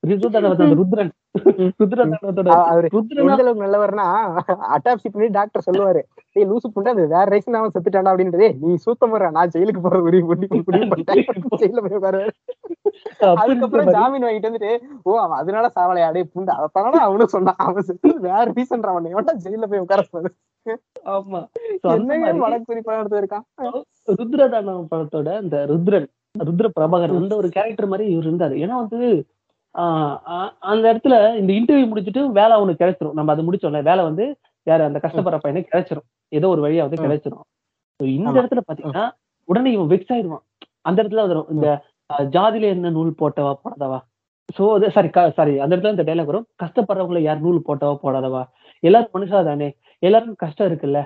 ருத்ரன். 0.04 1.12
நல்லவர்னா 3.62 4.06
அட்டாப்சி 4.76 5.08
பண்ணி 5.14 5.28
டாக்டர் 5.30 5.66
சொல்லுவாரு. 5.68 6.02
ஏய் 6.36 6.48
லூசு 6.50 6.68
புண்டை 6.76 6.92
அது 6.94 7.04
வேற 7.08 7.26
ரைஸ் 7.34 7.50
அவன் 7.54 7.74
செத்துட்டான்டா 7.76 8.12
அப்படின்றது 8.14 8.46
"ஏய், 8.48 8.56
நீ 8.62 8.74
சூத்தம் 8.86 9.16
நான் 9.32 9.52
ஜெயிலுக்கு 9.56 9.82
போற 9.82 10.00
முடிவு 10.00 10.28
பண்ணி 10.30 10.48
ஜெயில 11.62 11.82
போய் 11.84 11.98
உட்காருவாரு. 12.00 12.32
அதுக்கப்புறம் 13.42 13.92
ஜாமீன் 13.96 14.26
வாங்கிட்டு 14.26 14.50
வந்துட்டு 14.50 14.72
ஓ 15.04 15.18
அவன் 15.20 15.40
அதனால 15.40 15.68
சாவலையா? 15.78 16.10
டேய் 16.16 16.32
புண்டை 16.36 16.54
அதனால 16.60 17.04
அவனும் 17.08 17.34
சொன்னான். 17.36 17.62
அவன் 17.68 17.88
செத்து 17.90 18.12
வேற 18.22 18.46
ரீசன் 18.58 18.90
அவன் 18.94 19.12
எவன்டா 19.14 19.36
ஜெயில 19.46 19.70
போய் 19.72 19.84
உட்கார 19.86 20.04
ஆமா. 21.14 21.40
So 21.82 21.88
அந்த 21.92 21.96
என்னங்க 21.96 22.26
மாதிரி 22.26 22.42
வழக்கு 22.44 22.68
குறிப்பா 22.70 22.94
எடுத்து 23.00 23.22
இருக்கான் 23.22 23.46
ருத்ரதானவ 24.20 24.84
படத்தோட 24.92 25.30
இந்த 25.46 25.58
ருத்ரன் 25.72 26.08
ருத்ர 26.36 26.68
பிரபாகரன் 26.78 27.20
அந்த 27.22 27.36
ஒரு 27.42 27.50
கேரக்டர் 27.56 27.92
மாதிரி 27.92 28.06
இவர் 28.14 28.28
இருந்தாரு. 28.30 28.56
ஏன்னா 28.64 28.76
வந்து 28.84 29.00
அந்த 30.72 30.86
இடத்துல 30.92 31.16
இந்த 31.42 31.52
இன்டர்வியூ 31.60 31.88
முடிச்சுட்டு 31.92 32.22
வேலை 32.40 32.54
அவனுக்கு 32.58 32.82
கிடைச்சிரும். 32.84 33.16
நம்ம 33.18 33.32
அதை 33.34 33.44
முடிச்சோம்ல 33.48 33.82
வேலை 33.90 34.02
வந்து 34.10 34.26
யாரு? 34.68 34.84
அந்த 34.90 35.00
கஷ்டப்படுற 35.06 35.38
பையனுக்கு 35.44 35.72
கிடைச்சிரும். 35.74 36.08
ஏதோ 36.32 36.48
ஒரு 36.54 36.62
வழியா 36.66 36.84
வந்து. 36.86 37.04
கிடைச்சிரும். 37.06 37.44
இந்த. 38.00 38.36
இடத்துல 38.42 38.62
பாத்தீங்கன்னா 38.68 39.06
உடனே 39.50 39.72
இவன் 39.76 39.92
வெக்ஸ் 39.94 40.14
ஆயிடுவான். 40.16 40.44
அந்த 40.88 40.98
இடத்துல 41.02 41.24
வரும். 41.30 41.50
இந்த 41.56 41.68
ஜாதியில 42.36 42.72
என்ன 42.76 42.92
நூல் 42.98 43.12
போட்டவா 43.22 43.54
போடாதவா? 43.64 44.00
சோ 44.50 44.64
சாரி 44.96 45.10
சாரி 45.38 45.54
அந்த 45.64 45.74
இடத்துல 45.76 45.94
இந்த 45.96 46.06
டைலாக் 46.08 46.32
வரும். 46.32 46.48
கஷ்டப்படுறவங்கள 46.64 47.22
யார் 47.28 47.46
நூல் 47.46 47.66
போட்டவா 47.68 47.96
போடாதவா? 48.04 48.42
எல்லாரும் 48.84 49.14
மனுஷா 49.16 49.40
தானே 49.50 49.70
எல்லாருக்கும் 50.04 50.42
கஷ்டம் 50.44 50.70
இருக்குல்ல? 50.70 51.00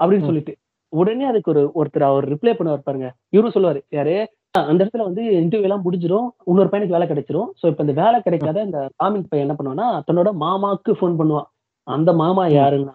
அப்படின்னு. 0.00 0.28
சொல்லிட்டு. 0.28 0.54
உடனே 0.92 1.24
அதுக்கு 1.26 1.52
ஒரு 1.54 1.62
ஒருத்தர் 1.80 2.08
அவர் 2.08 2.26
ரிப்ளை 2.32 2.52
பண்ணுவார் 2.56 2.86
பாருங்க. 2.86 3.08
இவரும் 3.34 3.54
சொல்லுவாரு 3.56 3.80
யாரு 3.92 4.14
"ஆ, 4.54 4.62
அந்த 4.64 4.80
இடத்துல 4.82 5.06
வந்து 5.06 5.22
இன்டர்வியூ 5.40 5.68
எல்லாம் 5.68 5.84
முடிஞ்சிரும். 5.84 6.28
இன்னொரு 6.48 6.70
பையனுக்கு 6.70 6.96
வேலை 6.96 7.08
கிடைச்சிரும். 7.08 7.50
சோ 7.60 7.66
இப்ப 7.70 7.84
இந்த 7.86 7.94
வேலை 8.00 8.18
கிடைக்காத 8.22 8.58
இந்த 8.68 8.80
ராமின் 8.96 9.26
பையன் 9.28 9.46
என்ன 9.46 9.56
பண்ணுவான்னா 9.58 9.88
தன்னோட 10.08 10.30
மாமாக்கு 10.42 10.92
ஃபோன் 10.98 11.18
பண்ணுவான். 11.20 11.48
அந்த 11.86 12.10
மாமா 12.20 12.44
யாருன்னா 12.56 12.94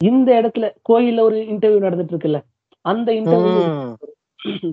இந்த 0.00 0.30
இடத்துல 0.40 0.66
கோயில்ல 0.88 1.20
ஒரு 1.28 1.38
இன்டர்வியூ 1.52 1.80
நடந்துட்டு 1.84 2.14
இருக்குல்ல? 2.14 2.40
அந்த 2.84 3.08
இன்டர்வியூ 3.18 3.54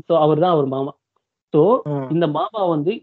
சோ 0.07 0.15
அவர் 0.23 0.41
தான் 0.41 0.55
அவர் 0.55 0.69
மாமா. 0.73 0.91
சோ. 1.53 1.61
இந்த 2.13 2.27
மாமா 2.35 2.61
வந்து 2.71 2.93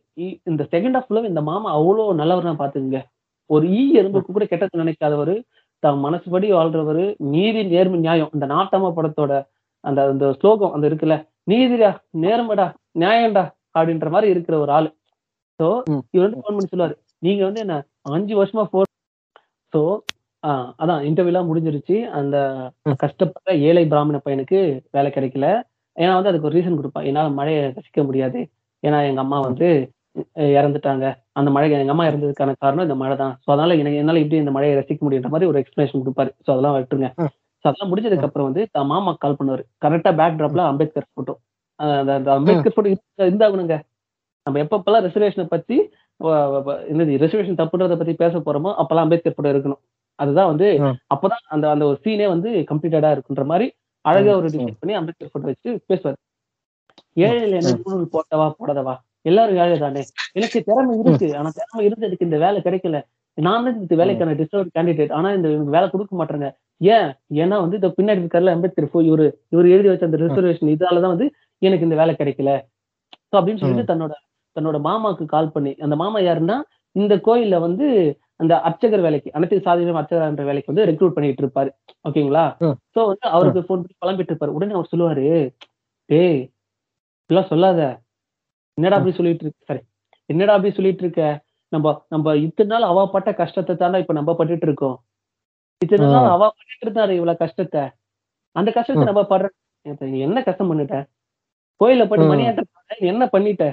இந்த 0.46 0.62
செகண்ட் 0.72 0.96
ஹாஃப்ல 0.98 1.22
இந்த 1.28 1.42
மாமா 1.46 1.68
அவ்வளவு 1.78 2.18
நல்லவர்னா 2.20 2.54
பாத்துங்க 2.60 3.00
ஒரு 3.50 3.66
ஈ 3.74 3.82
எறும்புக்கு 3.98 4.30
கூட 4.30 4.46
கெட்டது 4.46 4.82
நினைக்காதவரு. 4.82 5.34
தன் 5.82 6.00
மனசுபடி 6.04 6.48
வாழ்றவரு 6.52 7.04
நீதி 7.32 7.62
நேர்மை 7.64 7.98
நியாயம். 8.00 8.30
இந்த 8.34 8.46
நாட்டம 8.46 8.92
படத்தோட 8.96 9.32
அந்த 9.84 10.00
அந்த 10.06 10.26
ஸ்லோகம் 10.32 10.72
அந்த 10.72 10.86
இருக்குல்ல 10.90 11.16
நீதிடா 11.50 11.90
நேர்மைடா 12.20 12.66
நியாயம்டா 12.98 13.44
அப்படின்ற 13.78 14.08
மாதிரி 14.10 14.30
இருக்கிற 14.30 14.58
ஒரு 14.58 14.72
ஆளு. 14.72 14.88
சோ. 15.60 15.66
இவர் 16.10 16.26
வந்து 16.26 16.40
ஃபோன் 16.40 16.56
பண்ணி 16.56 16.70
சொல்லுவாரு. 16.72 16.94
நீங்க 17.18 17.42
வந்து 17.44 17.60
என்ன 17.60 17.76
அஞ்சு 18.10 18.34
வருஷமா 18.38 18.64
போ 18.72 18.80
சோ 19.72 19.82
அதான் 20.78 21.02
இன்டர்வியூ 21.08 21.32
எல்லாம் 21.32 21.48
முடிஞ்சிருச்சு. 21.48 21.96
அந்த 22.12 22.36
ம். 22.84 22.96
கஷ்டப்படுற 23.04 23.52
ஏழை 23.68 23.84
பிராமண 23.86 24.20
பையனுக்கு 24.24 24.60
வேலை 24.92 25.10
கிடைக்கல. 25.14 25.48
ஏன்னா 25.96 26.14
வந்து 26.14 26.30
அதுக்கு 26.30 26.48
ஒரு 26.48 26.56
ரீசன் 26.58 26.78
கொடுப்பான் 26.78 27.04
என்னால 27.04 27.30
மழையை 27.32 27.62
ரசிக்க 27.70 28.04
முடியாது. 28.04 28.40
ஏன்னா 28.82 29.00
எங்க 29.08 29.20
அம்மா 29.20 29.40
வந்து 29.40 29.68
இறந்துட்டாங்க. 30.56 31.06
அந்த 31.38 31.48
மழை 31.54 31.68
எங்க 31.76 31.94
அம்மா 31.94 32.06
இறந்ததுக்கான 32.08 32.54
காரணம் 32.64 32.86
இந்த 32.86 32.96
மழை 33.02 33.14
தான் 33.22 33.34
ஸோ 33.44 33.48
அதனால 33.54 33.76
எனக்கு 33.82 34.00
என்னால 34.02 34.20
இப்படி 34.22 34.40
இந்த 34.42 34.52
மழையை 34.56 34.74
ரசிக்க 34.80 35.00
முடியுன்ற 35.06 35.30
மாதிரி 35.34 35.48
ஒரு 35.50 35.60
எக்ஸ்பிளேஷன் 35.62 36.02
கொடுப்பாரு. 36.02 36.30
ஸோ 36.44 36.48
அதெல்லாம் 36.54 36.74
விட்டுருங்க. 36.76 37.08
ஸோ 37.64 37.64
அதெல்லாம் 37.70 37.90
முடிஞ்சதுக்கு 37.92 38.28
அப்புறம் 38.28 38.48
வந்து 38.48 38.62
தான் 38.76 38.90
மாமா 38.92 39.12
கால் 39.24 39.38
பண்ணுவாரு. 39.40 39.64
கரெக்டா 39.84 40.12
பேக் 40.20 40.38
ட்ராப்ல 40.40 40.64
அம்பேத்கர் 40.72 41.08
போட்டோ 41.18 41.34
அம்பேத்கர் 42.38 42.76
போட்டோ 42.76 42.90
இருந்தாகணுங்க 43.30 43.76
நம்ம 44.46 44.60
எப்பப்பெல்லாம் 44.64 45.04
ரிசர்வேஷனை 45.06 45.46
பத்தி 45.54 45.76
என்னது 46.92 47.12
ரிசர்வேஷன் 47.22 47.60
தப்புன்றத 47.60 47.96
பத்தி 48.00 48.14
பேச 48.22 48.34
போறோமோ 48.46 48.70
அப்பெல்லாம் 48.80 49.06
அம்பேத்கர் 49.06 49.36
போட்டோ 49.36 49.52
இருக்கணும். 49.54 49.80
அதுதான் 50.18 50.50
வந்து. 50.50 50.66
அப்பதான் 51.14 51.44
அந்த 51.54 51.66
அந்த 51.74 51.84
ஒரு 51.90 51.98
சீனே 52.04 52.26
வந்து 52.34 52.50
கம்ப்ளீட்டடா 52.70 53.10
இருக்குன்ற 53.16 53.44
மாதிரி 53.52 53.66
அழகா 54.04 54.32
ஒரு. 54.40 54.48
டிசைன் 54.54 54.78
பண்ணி 54.82 54.94
அம்பேத்கர் 54.98 55.32
போட்டோ 55.32 55.48
வச்சு 55.52 55.70
பேசுவார். 55.90 56.18
ஏழையில 57.26 57.58
என்ன 57.60 57.72
நூல் 57.84 58.12
போட்டவா 58.14 58.46
போடாதவா? 58.58 58.94
எல்லாரும் 59.24 59.58
ஏழை 59.64 59.76
தானே? 59.78 60.02
எனக்கு 60.32 60.58
திறமை 60.68 60.94
இருக்கு. 61.02 61.28
ஆனா 61.38 61.50
திறமை 61.58 61.82
இருந்து 61.88 62.06
எனக்கு 62.06 62.26
இந்த 62.28 62.38
வேலை 62.44 62.60
கிடைக்கல. 62.66 62.98
நான் 63.38 63.64
தான் 63.64 63.76
இந்த 63.82 63.94
வேலைக்கான 64.00 64.34
டிஸ்டர்ப் 64.40 64.72
கேண்டிடேட் 64.76 65.12
ஆனா 65.18 65.28
இந்த 65.36 65.48
வேலை 65.74 65.86
கொடுக்க 65.90 66.12
மாட்டேங்க 66.20 66.48
ஏன்? 66.80 67.08
ஏன்னா 67.42 67.56
வந்து 67.64 67.78
இந்த 67.80 67.90
பின்னாடி 67.98 68.22
இருக்காருல 68.22 68.54
அம்பேத்கர் 68.56 68.92
போ 68.94 69.00
இவரு 69.02 69.26
இவர் 69.48 69.68
எழுதி 69.74 69.88
வச்ச 69.90 70.04
அந்த 70.08 70.18
ரிசர்வேஷன் 70.24 70.72
இதாலதான் 70.74 71.14
வந்து 71.14 71.28
எனக்கு 71.62 71.86
இந்த 71.88 71.96
வேலை 72.02 72.14
கிடைக்கல. 72.20 72.52
So 73.30 73.36
அப்படின்னு 73.38 73.62
சொல்லிட்டு 73.62 73.90
தன்னோட 73.92 74.14
தன்னோட 74.56 74.78
மாமாக்கு 74.86 75.24
கால் 75.26 75.54
பண்ணி 75.54 75.72
அந்த 75.84 75.94
மாமா 75.96 76.18
யாருன்னா 76.20 76.56
இந்த 76.96 77.14
கோயில்ல 77.26 77.56
வந்து 77.66 77.86
அந்த 78.36 78.54
அர்ச்சகர் 78.68 79.04
வேலைக்கு 79.06 79.28
அனைத்து 79.36 79.56
சாதியிலும் 79.66 79.98
அர்ச்சகர்ன்ற 80.00 80.44
வேலைக்கு 80.48 80.70
வந்து 80.72 80.86
ரெக்ரூட் 80.90 81.14
பண்ணிட்டு 81.16 81.42
இருப்பாரு. 81.44 81.70
ஓகேங்களா. 82.08 82.44
சோ 82.94 83.00
வந்து 83.10 83.26
அவருக்கு 83.36 83.60
ஃபோன் 83.60 83.82
பண்ணி 83.82 83.96
புலம்பிட்டு 84.02 84.32
இருப்பாரு. 84.32 84.54
உடனே 84.58 84.76
அவர் 84.78 84.90
சொல்லுவாரு 84.92 85.24
டேய் 86.10 86.40
இதெல்லாம் 87.30 87.50
சொல்லாத. 87.52 87.80
என்னடா 88.78 88.96
அப்படி 88.96 89.14
சொல்லிட்டு 89.16 89.44
இருக்க? 89.44 89.60
சரி. 89.66 89.82
என்னடா 90.30 90.54
அப்படி 90.56 90.74
சொல்லிட்டு 90.74 91.04
இருக்க? 91.04 91.22
நம்ம 91.72 91.92
நம்ம 92.08 92.34
இத்தனை 92.46 92.70
நாள் 92.72 92.90
அவ 92.90 93.04
பட்ட 93.08 93.30
கஷ்டத்தை 93.32 93.74
தானே 93.76 93.98
இப்ப 93.98 94.12
நம்ம 94.12 94.30
பட்டுட்டு 94.38 94.66
இருக்கோம். 94.68 94.96
இத்தனை 95.80 96.06
நாள் 96.06 96.34
அவ 96.34 96.42
பட்டுட்டு 96.48 96.84
இருந்தாரு 96.86 97.10
இவ்வளவு 97.10 97.42
கஷ்டத்தை. 97.44 97.82
அந்த 98.56 98.70
கஷ்டத்தை. 98.70 99.04
நம்ம 99.04 99.22
படுற 99.32 99.48
என்ன 100.26 100.42
கஷ்டம் 100.42 100.70
பண்ணிட்ட? 100.70 100.96
கோயில 101.80 102.02
போயிட்டு 102.08 102.26
ம். 102.26 102.32
மணி 102.32 102.44
என்ன 103.12 103.24
பண்ணிட்ட? 103.26 103.64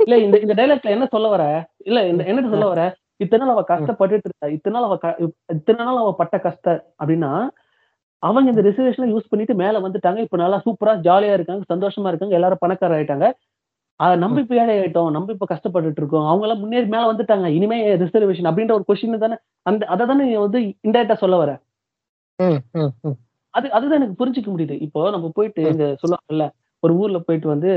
இல்ல 0.00 0.14
இந்த 0.18 0.36
இந்த 0.40 0.54
டைலாக்ல 0.54 0.94
என்ன 0.96 1.06
சொல்ல 1.06 1.26
வர? 1.28 1.42
இல்ல 1.88 1.98
இந்த 2.08 2.22
என்ன 2.24 2.40
சொல்ல 2.52 2.66
வர? 2.66 2.82
இத்தனை 3.16 3.40
நாள் 3.42 3.54
அவ 3.54 3.62
கஷ்டப்பட்டுட்டு 3.64 4.28
இருக்கா 4.28 4.46
இத்தனை 4.48 4.74
நாள் 4.76 4.86
அவ 4.88 4.94
இத்தனை 5.56 5.84
நாள் 5.84 6.00
அவ 6.02 6.10
பட்ட 6.12 6.36
கஷ்டம் 6.38 6.80
அப்படின்னா 7.00 7.30
அவங்க 8.22 8.48
இந்த 8.50 8.62
ரிசர்வேஷனை 8.62 9.06
யூஸ் 9.12 9.30
பண்ணிட்டு 9.30 9.54
மேல 9.54 9.80
வந்துட்டாங்க. 9.80 10.18
இப்ப 10.18 10.36
நல்லா 10.36 10.58
சூப்பரா 10.66 10.92
ஜாலியா 11.06 11.32
இருக்காங்க 11.38 11.64
சந்தோஷமா 11.72 12.10
இருக்காங்க 12.10 12.36
எல்லாரும் 12.38 12.62
பணக்காரர் 12.64 12.96
ஆயிட்டாங்க. 12.98 13.26
ஆஹ் 14.00 14.16
நம்ம 14.22 14.40
இப்ப 14.42 14.54
ஏழை 14.60 14.74
ஆயிட்டோம் 14.76 15.10
நம்ம 15.14 15.32
இப்ப 15.34 15.46
கஷ்டப்பட்டுட்டு 15.50 16.00
இருக்கோம் 16.02 16.26
அவங்க 16.28 16.44
எல்லாம் 16.46 16.62
முன்னேறி 16.62 16.86
மேல 16.94 17.10
வந்துட்டாங்க 17.10 17.48
இனிமே 17.56 17.76
ரிசர்வேஷன் 18.02 18.48
அப்படின்ற 18.50 18.74
ஒரு 18.78 18.86
கொஸ்டின் 18.88 19.24
தானே 19.24 19.36
அந்த 19.66 19.82
அதை 19.94 20.04
தானே 20.10 20.24
நீ 20.24 20.36
வந்து 20.44 20.58
இன்டெரக்டா 20.86 21.16
சொல்ல 21.22 21.36
வர. 21.42 21.50
அது 23.54 23.66
அதுதான் 23.76 23.98
எனக்கு 23.98 24.20
புரிஞ்சுக்க 24.20 24.48
முடியுது. 24.52 24.76
இப்போ 24.86 25.00
நம்ம 25.14 25.26
போயிட்டு 25.36 25.62
இந்த 25.72 25.84
சொல்லுவாங்கல்ல 26.02 26.46
ஒரு 26.82 26.94
ஊர்ல 27.00 27.18
போயிட்டு 27.26 27.48
வந்து 27.52 27.70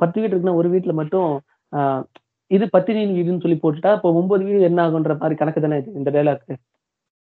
பத்து 0.00 0.18
வீடு 0.20 0.32
இருக்குன்னா 0.32 0.58
ஒரு 0.60 0.68
வீட்டுல 0.74 0.92
மட்டும் 1.00 1.30
ஆஹ் 1.72 2.02
இது 2.50 2.64
பத்தினியின் 2.74 3.16
வீடுன்னு 3.16 3.42
சொல்லி 3.42 3.58
போட்டுட்டா 3.60 3.90
இப்போ 3.96 4.10
ஒன்பது 4.20 4.42
வீடு 4.46 4.68
என்ன 4.68 4.80
ஆகுன்ற 4.86 5.14
மாதிரி 5.18 5.36
கணக்கு 5.40 5.60
தானே 5.60 5.78
இது 5.82 5.90
இந்த 6.00 6.10
டைலாக் 6.16 6.44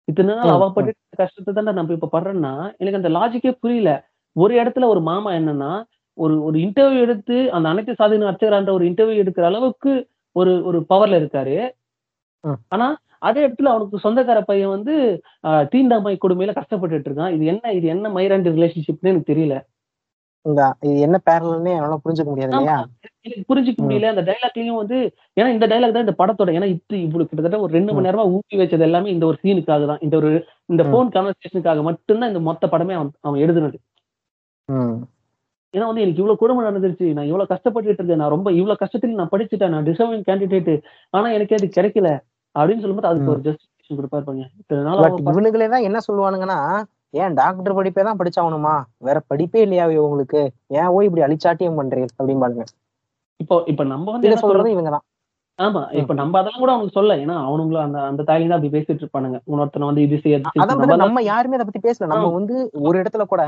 இத்தனை 0.08 0.32
நாள் 0.32 0.52
அவ. 0.52 0.66
பட்டு 0.76 0.90
கஷ்டத்தை 1.20 1.52
தானே 1.58 1.72
நம்ம 1.78 1.94
இப்ப 1.96 2.10
படுறோம்னா 2.14 2.52
எனக்கு 2.80 3.00
அந்த 3.00 3.10
லாஜிக்கே 3.16 3.52
புரியல. 3.62 3.90
ஒரு 4.36 4.52
இடத்துல 4.60 4.86
ஒரு 4.92 5.00
மாமா 5.08 5.30
என்னன்னா 5.38 5.72
ஒரு 6.18 6.34
ஒரு 6.46 6.56
இன்டர்வியூ 6.66 7.02
எடுத்து 7.06 7.36
அந்த 7.56 7.66
அனைத்து 7.72 7.98
சாதனை 8.00 8.28
அர்ச்சகரான்ற 8.30 8.72
ஒரு 8.78 8.86
இன்டர்வியூ 8.90 9.22
எடுக்கிற 9.24 9.46
அளவுக்கு 9.50 9.92
ஒரு 10.36 10.52
ஒரு 10.68 10.78
பவர்ல 10.92 11.20
இருக்காரு. 11.22 11.56
ஆனா 12.74 12.86
அதே 13.28 13.40
இடத்துல 13.46 13.70
அவனுக்கு 13.72 14.04
சொந்தக்கார 14.04 14.40
பையன் 14.50 14.74
வந்து 14.74 14.94
தீண்டாமை 15.72 16.14
கொடுமையில 16.24 16.52
கஷ்டப்பட்டுட்டு 16.58 17.08
இருக்கான். 17.08 17.34
இது 17.36 17.44
என்ன 17.52 17.72
இது 17.78 17.86
என்ன 17.94 18.08
மைராண்டி 18.16 18.54
ரிலேஷன்ஷிப்னு 18.56 19.12
எனக்கு 19.12 19.32
தெரியல. 19.32 19.56
இது 20.86 21.00
என்ன 21.06 21.16
பேரல்னே 21.28 21.72
என்னால 21.76 21.96
புரிஞ்சுக்க 22.04 22.30
முடியாது 22.32 22.52
இல்லையா. 22.52 22.76
எனக்கு 23.26 23.48
புரிஞ்சுக்க 23.50 23.80
முடியல. 23.84 24.12
அந்த 24.12 24.22
டைலாக்லயும் 24.28 24.80
வந்து 24.82 24.98
ஏன்னா 25.38 25.48
இந்த 25.56 25.66
டைலாக் 25.72 25.96
தான் 25.96 26.06
இந்த 26.06 26.16
படத்தோட 26.20 26.54
ஏன்னா 26.58 26.68
இது 26.74 26.96
இவ்வளவு 27.06 27.28
கிட்டத்தட்ட 27.30 27.60
ஒரு 27.64 27.72
ரெண்டு 27.78 27.92
மணி 27.94 28.08
நேரமா 28.08 28.26
ஊக்கி 28.36 28.60
வச்சது 28.60 28.86
எல்லாமே 28.88 29.12
இந்த 29.16 29.26
ஒரு 29.30 29.38
சீனுக்காக 29.42 29.86
தான். 29.92 30.02
இந்த 30.06 30.16
ஒரு 30.20 30.30
இந்த. 30.72 30.84
போன் 30.94 31.12
கான்வர்சேஷனுக்காக 31.16 31.82
மட்டும்தான் 31.90 32.32
இந்த 32.34 32.42
மொத்த 32.50 32.70
படமே 32.74 32.96
அவன் 33.00 33.12
அவன் 33.28 33.42
எழுதுனது. 33.46 33.78
ஏன்னா 35.74 35.86
வந்து 35.86 36.00
எனக்கு 36.00 36.20
இவ்வளவு 36.20 36.38
கொடுமை 36.38 36.62
நடந்துருச்சு 36.64 37.06
நான் 37.12 37.24
இவ்வளவு 37.24 37.50
கஷ்டப்பட்டுட்டு 37.52 38.00
இருக்கேன் 38.00 38.16
நான் 38.16 38.28
ரொம்ப 38.28 38.52
இவ்வளவு 38.52 38.80
கஷ்டத்துல 38.82 39.14
நான் 39.14 39.32
படிச்சுட்டேன் 39.32 39.68
நான் 39.68 39.86
டிசர்விங் 39.86 40.24
கேண்டிடேட் 40.28 40.72
ஆனா 41.14 41.28
எனக்கு 41.30 41.56
அது 41.56 41.66
கிடைக்கல. 41.68 42.10
அப்படின்னு 42.54 42.80
சொல்லும்போது 42.80 43.08
அதுக்கு 43.08 43.30
ஒரு 43.30 43.40
ஜஸ்டிஃபிகேஷன் 43.40 43.98
கொடுப்பாரு 43.98 44.24
பாருங்க. 44.24 44.46
இத்தனை 44.58 44.82
நாள் 44.82 44.96
பட் 44.96 45.10
அவன் 45.10 45.24
ப- 45.24 45.32
இவனுங்களே 45.32 45.68
தான் 45.68 45.82
என்ன 45.82 45.98
சொல்லுவானுங்கன்னா 46.08 46.58
ஏன் 47.14 47.34
டாக்டர் 47.34 47.76
படிப்பே 47.76 48.02
தான் 48.02 48.18
படிச்சாகணுமா? 48.18 48.74
வேற 48.98 49.18
படிப்பே 49.30 49.60
இல்லையா 49.60 49.86
உங்களுக்கு? 50.00 50.40
ஏன் 50.70 50.86
ஓய் 50.86 51.06
இப்படி 51.06 51.24
அழிச்சாட்டியம் 51.26 51.78
பண்றீங்க? 51.80 52.08
அப்படிம்பாருங்க 52.18 52.64
இப்போ 53.40 53.56
இப்ப 53.66 53.84
நம்ம 53.84 54.10
வந்து 54.10 54.26
சொல்றது 54.28 54.46
சொல்றது 54.46 54.70
இவங்க 54.70 54.90
தான். 54.90 55.04
ஆமா 55.58 55.80
இப்ப 56.00 56.14
நம்ம 56.18 56.38
அதெல்லாம் 56.38 56.62
கூட 56.62 56.72
அவனுக்கு 56.72 56.96
சொல்ல 56.96 57.12
ஏன்னா 57.22 57.36
அவனுங்களும் 57.46 57.84
அந்த 57.84 57.98
அந்த 58.08 58.22
தாயில 58.28 58.48
தான் 58.50 58.58
அப்படி 58.58 58.72
பேசிட்டு 58.74 59.02
இருப்பானுங்க. 59.04 59.38
இன்னொருத்தனை 59.48 59.86
வந்து 59.88 60.02
இது 60.06 60.16
அதான் 60.62 61.02
நம்ம 61.02 61.22
யாருமே 61.28 61.56
அதை 61.58 61.66
பத்தி 61.68 61.82
பேசல. 61.86 62.08
நம்ம 62.12 62.28
வந்து 62.36 62.56
ஒரு 62.86 62.96
இடத்துல 63.02 63.24
கூட 63.32 63.42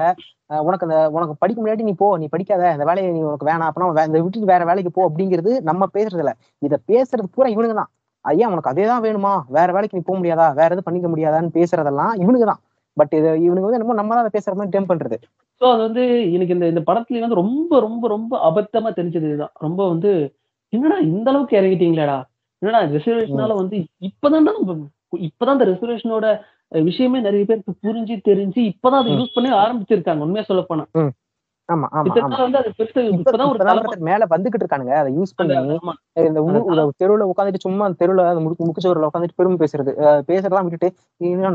உனக்கு 0.62 0.86
அந்த 0.86 0.98
உனக்கு 1.16 1.34
படிக்க 1.42 1.58
முன்னாடி 1.60 1.86
நீ 1.88 1.94
போ 2.00 2.08
நீ 2.22 2.28
படிக்காத 2.32 2.64
இந்த 2.76 2.86
வேலையை 2.90 3.10
நீ 3.16 3.20
உனக்கு 3.28 3.48
வேணாம். 3.50 3.68
அப்படின்னா 3.70 4.06
இந்த 4.10 4.20
விட்டுட்டு 4.24 4.52
வேற 4.52 4.64
வேலைக்கு 4.70 4.92
போ 4.96 5.04
அப்படிங்கிறது 5.08 5.52
நம்ம 5.70 5.88
பேசுறது 5.96 6.24
இல்ல 6.24 6.32
இத 6.62 6.78
பேசுறது 6.90 7.28
பூரா 7.36 7.50
இவனுங்க 7.54 7.76
தான் 7.80 7.90
ஐயா 8.24 8.46
உனக்கு 8.54 8.72
அதே 8.72 8.86
தான் 8.88 9.04
வேணுமா? 9.06 9.34
வேற 9.56 9.68
வேலைக்கு 9.76 9.96
நீ 9.98 10.04
போக 10.08 10.16
முடியாதா? 10.18 10.48
வேற 10.58 10.68
எதுவும் 10.70 10.88
பண்ணிக்க 10.88 11.08
முடியாதான்னு 11.12 11.54
பேசுறதெல்லாம் 11.58 12.12
இவனுங்க 12.22 12.48
தான் 12.50 12.60
பட் 12.96 13.14
இது 13.18 13.30
இவனுங்க 13.44 13.66
வந்து 13.66 13.78
என்னமோ 13.78 13.98
நம்ம 14.00 14.14
தான் 14.14 14.24
அதை 14.24 14.32
பேசுற 14.34 14.52
மாதிரி 14.56 14.74
டெம் 14.74 14.90
பண்றது. 14.90 15.16
சோ 15.60 15.66
அது 15.72 15.82
வந்து 15.86 16.02
எனக்கு 16.34 16.54
இந்த 16.56 16.66
இந்த 16.72 16.82
படத்துல 16.88 17.22
வந்து 17.24 17.40
ரொம்ப 17.40 17.72
ரொம்ப 17.86 18.04
ரொம்ப 18.14 18.32
அபத்தமா 18.48 18.90
தெரிஞ்சது 18.98 19.26
இதுதான். 19.30 19.54
ரொம்ப 19.66 19.80
வந்து 19.92 20.10
என்னடா 20.72 20.97
இந்த 21.09 21.28
அளவுக்கு 21.30 21.59
இறங்கிட்டீங்களேடா? 21.60 22.18
என்னடா 22.62 22.80
ரிசர்வேஷனால 22.88 23.52
வந்து 23.60 23.76
இப்பதான் 24.09 24.47
நம்ம 24.48 24.76
இப்பதான் 25.20 25.56
இந்த 25.59 25.68
ரிசர்வேஷனோட 25.70 26.26
விஷயமே 26.82 27.20
நிறைய 27.20 27.44
பேருக்கு 27.44 27.72
புரிஞ்சு 27.84 28.16
தெரிஞ்சு 28.28 28.60
இப்பதான் 28.72 29.01
அதை. 29.02 29.14
யூஸ் 29.14 29.34
பண்ணி 29.34 29.51
ஆரம்பிச்சிருக்காங்க 29.62 30.26
உண்மையா 30.26 30.44
சொல்ல 30.51 30.62
போனா. 30.62 30.84
மேல 34.09 34.24
வந்துகிட்டு 34.32 34.62
இருக்கானுங்க 34.62 34.94
அதை 35.01 35.10
யூஸ் 35.16 35.34
பண்ணி 35.36 35.55
இந்த 36.28 36.40
தெருவுல 37.01 37.26
உட்காந்துட்டு 37.30 37.64
சும்மா 37.64 37.84
அந்த 37.86 37.98
தெருவுல 38.01 38.22
முக்கு 38.44 38.66
முக்குச்சவரில் 38.68 39.06
உட்காந்துட்டு 39.09 39.38
பெருமை 39.38 39.59
பேசுறது. 39.60 39.92
பேசுறதெல்லாம் 40.28 40.66
விட்டுட்டு 40.66 40.88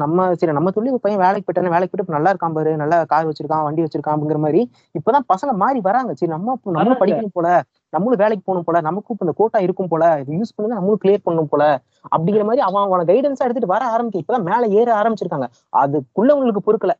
நம்ம 0.03 0.27
சரி 0.41 0.55
நம்ம 0.59 0.71
சொல்லி 0.71 0.93
பையன் 1.05 1.23
வேலைக்கு 1.23 1.47
போயிட்டானே 1.47 1.73
வேலைக்கு 1.75 1.93
போயிட்டு 1.93 2.17
நல்லா 2.17 2.31
இருக்கான் 2.33 2.55
பாரு 2.57 2.73
நல்லா 2.83 2.99
கார் 3.11 3.29
வச்சிருக்கான் 3.29 3.65
வண்டி 3.67 3.85
வச்சிருக்கான் 3.85 4.15
அப்படிங்கிற 4.15 4.41
மாதிரி 4.45 4.61
இப்பதான் 4.95 5.27
பசங்க 5.33 5.53
மாறி 5.63 5.81
வராங்க. 5.89 6.13
சரி 6.13 6.33
நம்ம 6.35 6.47
வராங்க. 6.69 6.97
படிக்கணும் 7.01 7.35
போல. 7.37 7.49
நம்மளும் 7.95 8.21
வேலைக்கு 8.23 8.43
போகணும் 8.45 8.67
போல 8.67 8.81
நமக்கும் 8.81 9.23
இந்த 9.25 9.33
கோட்டா 9.39 9.59
இருக்கும் 9.59 9.91
போல 9.91 10.03
இது 10.21 10.37
யூஸ் 10.39 10.55
பண்ணுங்க 10.55 10.77
நம்மளும் 10.79 11.01
கிளியர் 11.03 11.25
பண்ணணும் 11.25 11.51
போல 11.53 11.63
அப்படிங்கிற 12.11 12.43
மாதிரி 12.43 12.63
அவன் 12.67 12.85
அவன 12.85 13.05
கைடன்ஸா 13.11 13.45
எடுத்துட்டு 13.47 13.73
வர 13.73 13.83
ஆரம்பிக்க 13.85 14.23
இப்பதான் 14.23 14.47
மேல 14.51 14.69
ஏற 14.79 14.89
ஆரம்பிச்சிருக்காங்க. 15.01 15.47
அதுக்குள்ள 15.83 16.31
உங்களுக்கு 16.31 16.63
பொறுக்கல. 16.67 16.93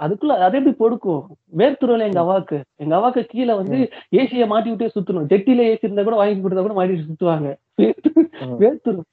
அதுக்குள்ள 0.00 0.34
அது 0.46 0.56
எப்படி 0.58 0.74
பொடுக்கும் 0.78 1.20
வேர்த்துருவல 1.58 2.06
எங்க 2.08 2.20
அவாக்கு. 2.22 2.56
எங்க 2.76 2.94
அவாக்கு 2.96 3.22
கீழே 3.26 3.54
வந்து 3.54 3.76
ஏசிய 4.20 4.46
மாட்டி 4.46 4.70
விட்டே 4.70 4.88
சுத்தணும். 4.94 5.26
ஜெட்டில 5.32 5.66
ஏசி 5.70 5.86
இருந்தா 5.86 6.02
கூட 6.02 6.16
வாங்கி 6.16 6.42
கொடுத்தா 6.44 6.64
கூட 6.66 6.76
மாட்டிட்டு 6.78 7.08
சுத்துவாங்க. 7.10 7.50
ம். 7.78 8.56
வேர்த்துரும் 8.62 9.08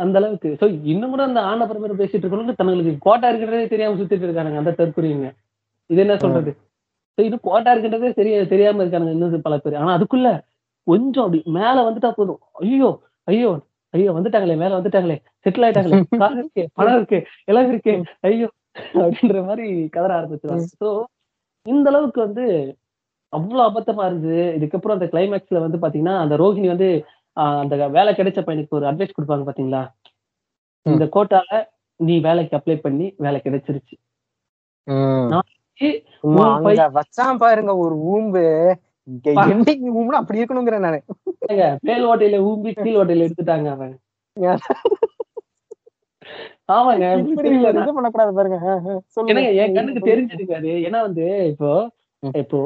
அந்த 0.00 0.18
அளவுக்கு. 0.18 0.50
சோ 0.60 0.66
இன்னும் 0.84 1.10
கூட 1.10 1.22
அந்த 1.22 1.40
ஆன 1.40 1.66
பரம்பரை 1.66 1.96
பேசிட்டு 1.96 2.24
இருக்கணும் 2.24 2.60
தங்களுக்கு 2.60 2.92
கோட்டா 2.98 3.28
இருக்கிறதே 3.28 3.66
தெரியாம 3.66 3.96
சுத்திட்டு 3.96 4.26
இருக்கானுங்க 4.28 4.60
அந்த 4.62 4.74
தற்கொலைங்க. 4.78 5.28
இது 5.90 6.00
என்ன 6.00 6.16
சொல்றது? 6.16 6.52
இன்னும் 7.18 7.42
கோட்டா 7.42 7.70
இருக்கின்றதே 7.72 8.10
தெரிய 8.12 8.44
தெரியாம 8.46 8.82
இருக்கானுங்க 8.82 9.14
இன்னும் 9.16 9.46
பல 9.48 9.56
பேர். 9.58 9.74
ஆனா 9.74 9.92
அதுக்குள்ள 9.98 10.28
கொஞ்சம் 10.86 11.24
அப்படி 11.24 11.40
மேல 11.58 11.76
வந்துட்டா 11.88 12.10
போதும். 12.10 12.40
ஐயோ 12.62 12.90
ஐயோ 13.28 13.50
ஐயோ 13.94 14.10
வந்துட்டாங்களே 14.16 14.56
மேல 14.62 14.76
வந்துட்டாங்களே 14.78 15.16
செட்டில் 15.44 15.64
ஆயிட்டாங்களே 15.66 15.98
கார் 16.20 16.36
இருக்கு 16.36 16.62
பணம் 16.74 16.96
இருக்கு 16.98 17.18
எல்லாம் 17.44 17.68
இருக்கு 17.72 17.94
ஐயோ 18.22 18.48
அப்படின்ற 18.96 19.40
மாதிரி 19.48 19.66
கதற 19.88 20.12
ஆரம்பிச்சிருவாங்க 20.18 20.68
சோ 20.82 20.90
இந்த 21.66 21.88
அளவுக்கு 21.90 22.20
வந்து 22.20 22.44
அவ்வளவு 23.32 23.66
அபத்தமா 23.68 24.04
இருந்தது. 24.06 24.40
இதுக்கப்புறம் 24.56 24.96
அந்த 24.96 25.06
கிளைமேக்ஸ்ல 25.06 25.60
வந்து 25.60 25.78
பாத்தீங்கன்னா 25.78 26.16
அந்த 26.18 26.34
ரோஹிணி 26.36 26.68
வந்து 26.68 26.88
அந்த 27.60 27.74
வேலை 27.88 28.10
கிடைச்ச 28.14 28.40
பையனுக்கு 28.46 28.78
ஒரு 28.78 28.88
அட்வைஸ் 28.90 29.14
கொடுப்பாங்க 29.16 29.44
பாத்தீங்களா? 29.48 29.82
இந்த 30.86 31.04
கோட்டால 31.16 31.60
நீ 32.00 32.14
வேலைக்கு 32.20 32.56
அப்ளை 32.58 32.76
பண்ணி 32.80 33.06
வேலை 33.16 33.38
கிடைச்சிருச்சு. 33.44 33.96
பாருங்க 37.42 37.72
ஒரு 37.84 37.96
ஊம்பு. 38.14 38.44
அப்படி 40.18 40.40
இருக்கணுங்கிறேன் 40.40 40.86
நானு. 40.86 40.98
மேல் 41.88 42.06
ஓட்டையில 42.10 42.40
ஊம்பி 42.48 42.72
கீழ் 42.82 42.98
ஓட்டையில 43.00 43.26
எடுத்துட்டாங்க 43.26 43.68
அவன். 43.76 43.94
ஆமாங்க 46.74 47.06
இது 47.20 47.94
பண்ணக்கூடாது 47.96 48.32
பாருங்க. 48.36 48.58
சொல்லுங்க. 49.14 49.42
என் 49.62 49.74
கண்ணுக்கு 49.78 50.02
தெரிஞ்சிருக்கு 50.10 50.58
அது 50.60 50.70
ஏன்னா 50.86 51.00
வந்து 51.08 51.24
இப்போ. 51.52 51.70
இப்போ 52.42 52.58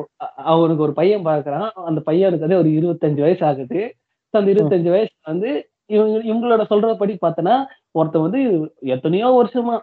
அவனுக்கு 0.53 0.85
ஒரு 0.87 0.95
பையன் 0.99 1.27
பாக்குறான். 1.29 1.69
அந்த 1.89 2.01
பையனுக்கு 2.09 2.47
வந்து 2.47 2.63
ஒரு 2.63 2.71
இருபத்தஞ்சு 2.79 3.25
வயசு 3.27 3.43
ஆகுது. 3.51 3.81
அந்த 4.35 4.49
இருபத்தஞ்சு 4.55 4.91
வயசு 4.95 5.15
வந்து 5.31 5.51
இவங்க 5.95 6.17
இவங்களோட 6.31 6.63
சொல்றபடி 6.71 7.15
பார்த்தனா 7.25 7.55
ஒருத்தன் 7.99 8.25
வந்து 8.27 8.41
எத்தனையோ 8.95 9.29
வருஷமா 9.39 9.75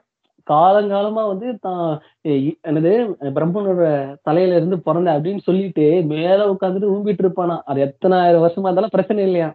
காலங்காலமா 0.48 1.24
வந்து 1.32 1.48
தான் 1.66 1.84
என்னது 2.68 2.92
பிரம்மனோட 3.38 3.84
தலையில 4.28 4.58
இருந்து 4.60 4.78
பிறந்த 4.88 5.16
அப்படின்னு 5.16 5.42
சொல்லிட்டு 5.48 5.86
மேல 6.14 6.40
உட்காந்துட்டு 6.54 6.92
ஊம்பிட்டு 6.96 7.24
இருப்பானா. 7.26 7.58
அது 7.70 7.80
எத்தனாயிரம் 7.88 8.46
வருஷமா 8.46 8.68
இருந்தாலும் 8.70 8.96
பிரச்சனை 8.96 9.24
இல்லையா? 9.30 9.50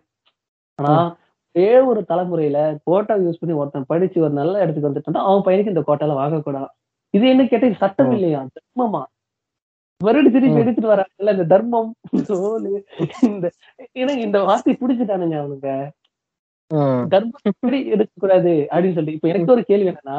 ஆனா 0.78 0.94
ஒரே 1.54 1.70
ஒரு 1.90 2.00
தலைமுறையில 2.10 2.58
கோட்டா 2.88 3.14
யூஸ் 3.22 3.40
பண்ணி 3.40 3.54
ஒருத்தன் 3.60 3.90
படிச்சு 3.92 4.18
ஒரு 4.26 4.34
நல்ல 4.40 4.54
இடத்துக்கு 4.62 4.88
வந்துட்டான் 4.88 5.28
அவன் 5.28 5.46
பையனுக்கு 5.46 5.72
இந்த 5.74 5.84
கோட்டால 5.88 6.18
வாங்கக்கூடாது 6.20 6.68
இது 7.14 7.24
என்ன 7.32 7.44
கேட்டா 7.52 7.68
சட்டம். 7.82 8.12
இல்லையா? 8.16 8.40
தர்மமா? 8.56 9.00
மறுபடியும் 10.00 10.34
திருப்பி. 10.34 10.60
எடுத்துட்டு 10.62 10.90
வராங்கல்ல 10.92 11.32
இந்த 11.36 11.46
தர்மம். 11.52 11.88
சோலு 12.28 12.72
இந்த 13.28 13.46
ஏன்னா 14.00 14.12
இந்த 14.26 14.38
வார்த்தை 14.48 14.74
பிடிச்சிட்டானுங்க 14.82 15.36
அவனுங்க. 15.40 15.70
தர்மம் 17.14 17.48
எப்படி 17.50 17.78
எடுக்கக்கூடாது 17.94 18.52
அப்படின்னு 18.72 18.96
சொல்லிட்டு 18.98 19.18
இப்ப 19.18 19.32
எனக்கு 19.32 19.54
ஒரு 19.56 19.64
கேள்வி 19.70 19.90
என்னன்னா 19.92 20.18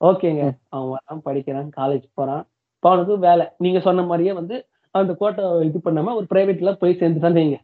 ஓகேங்க. 0.00 0.42
அவன் 0.70 0.90
வரான் 0.92 1.24
படிக்கிறான் 1.24 1.68
காலேஜ் 1.76 2.06
போறான். 2.14 2.42
இப்ப 2.76 2.88
அவனுக்கு 2.90 3.14
வேலை. 3.20 3.44
நீங்க 3.58 3.78
சொன்ன 3.80 4.02
மாதிரியே 4.02 4.32
வந்து 4.32 4.56
அந்த 4.94 5.12
கோட்டை 5.14 5.44
இது 5.68 5.78
பண்ணாம 5.80 6.14
ஒரு 6.18 6.26
பிரைவேட்ல 6.30 6.72
போய் 6.82 6.98
சேர்ந்துட்டான் 7.00 7.38
வைங்க. 7.38 7.56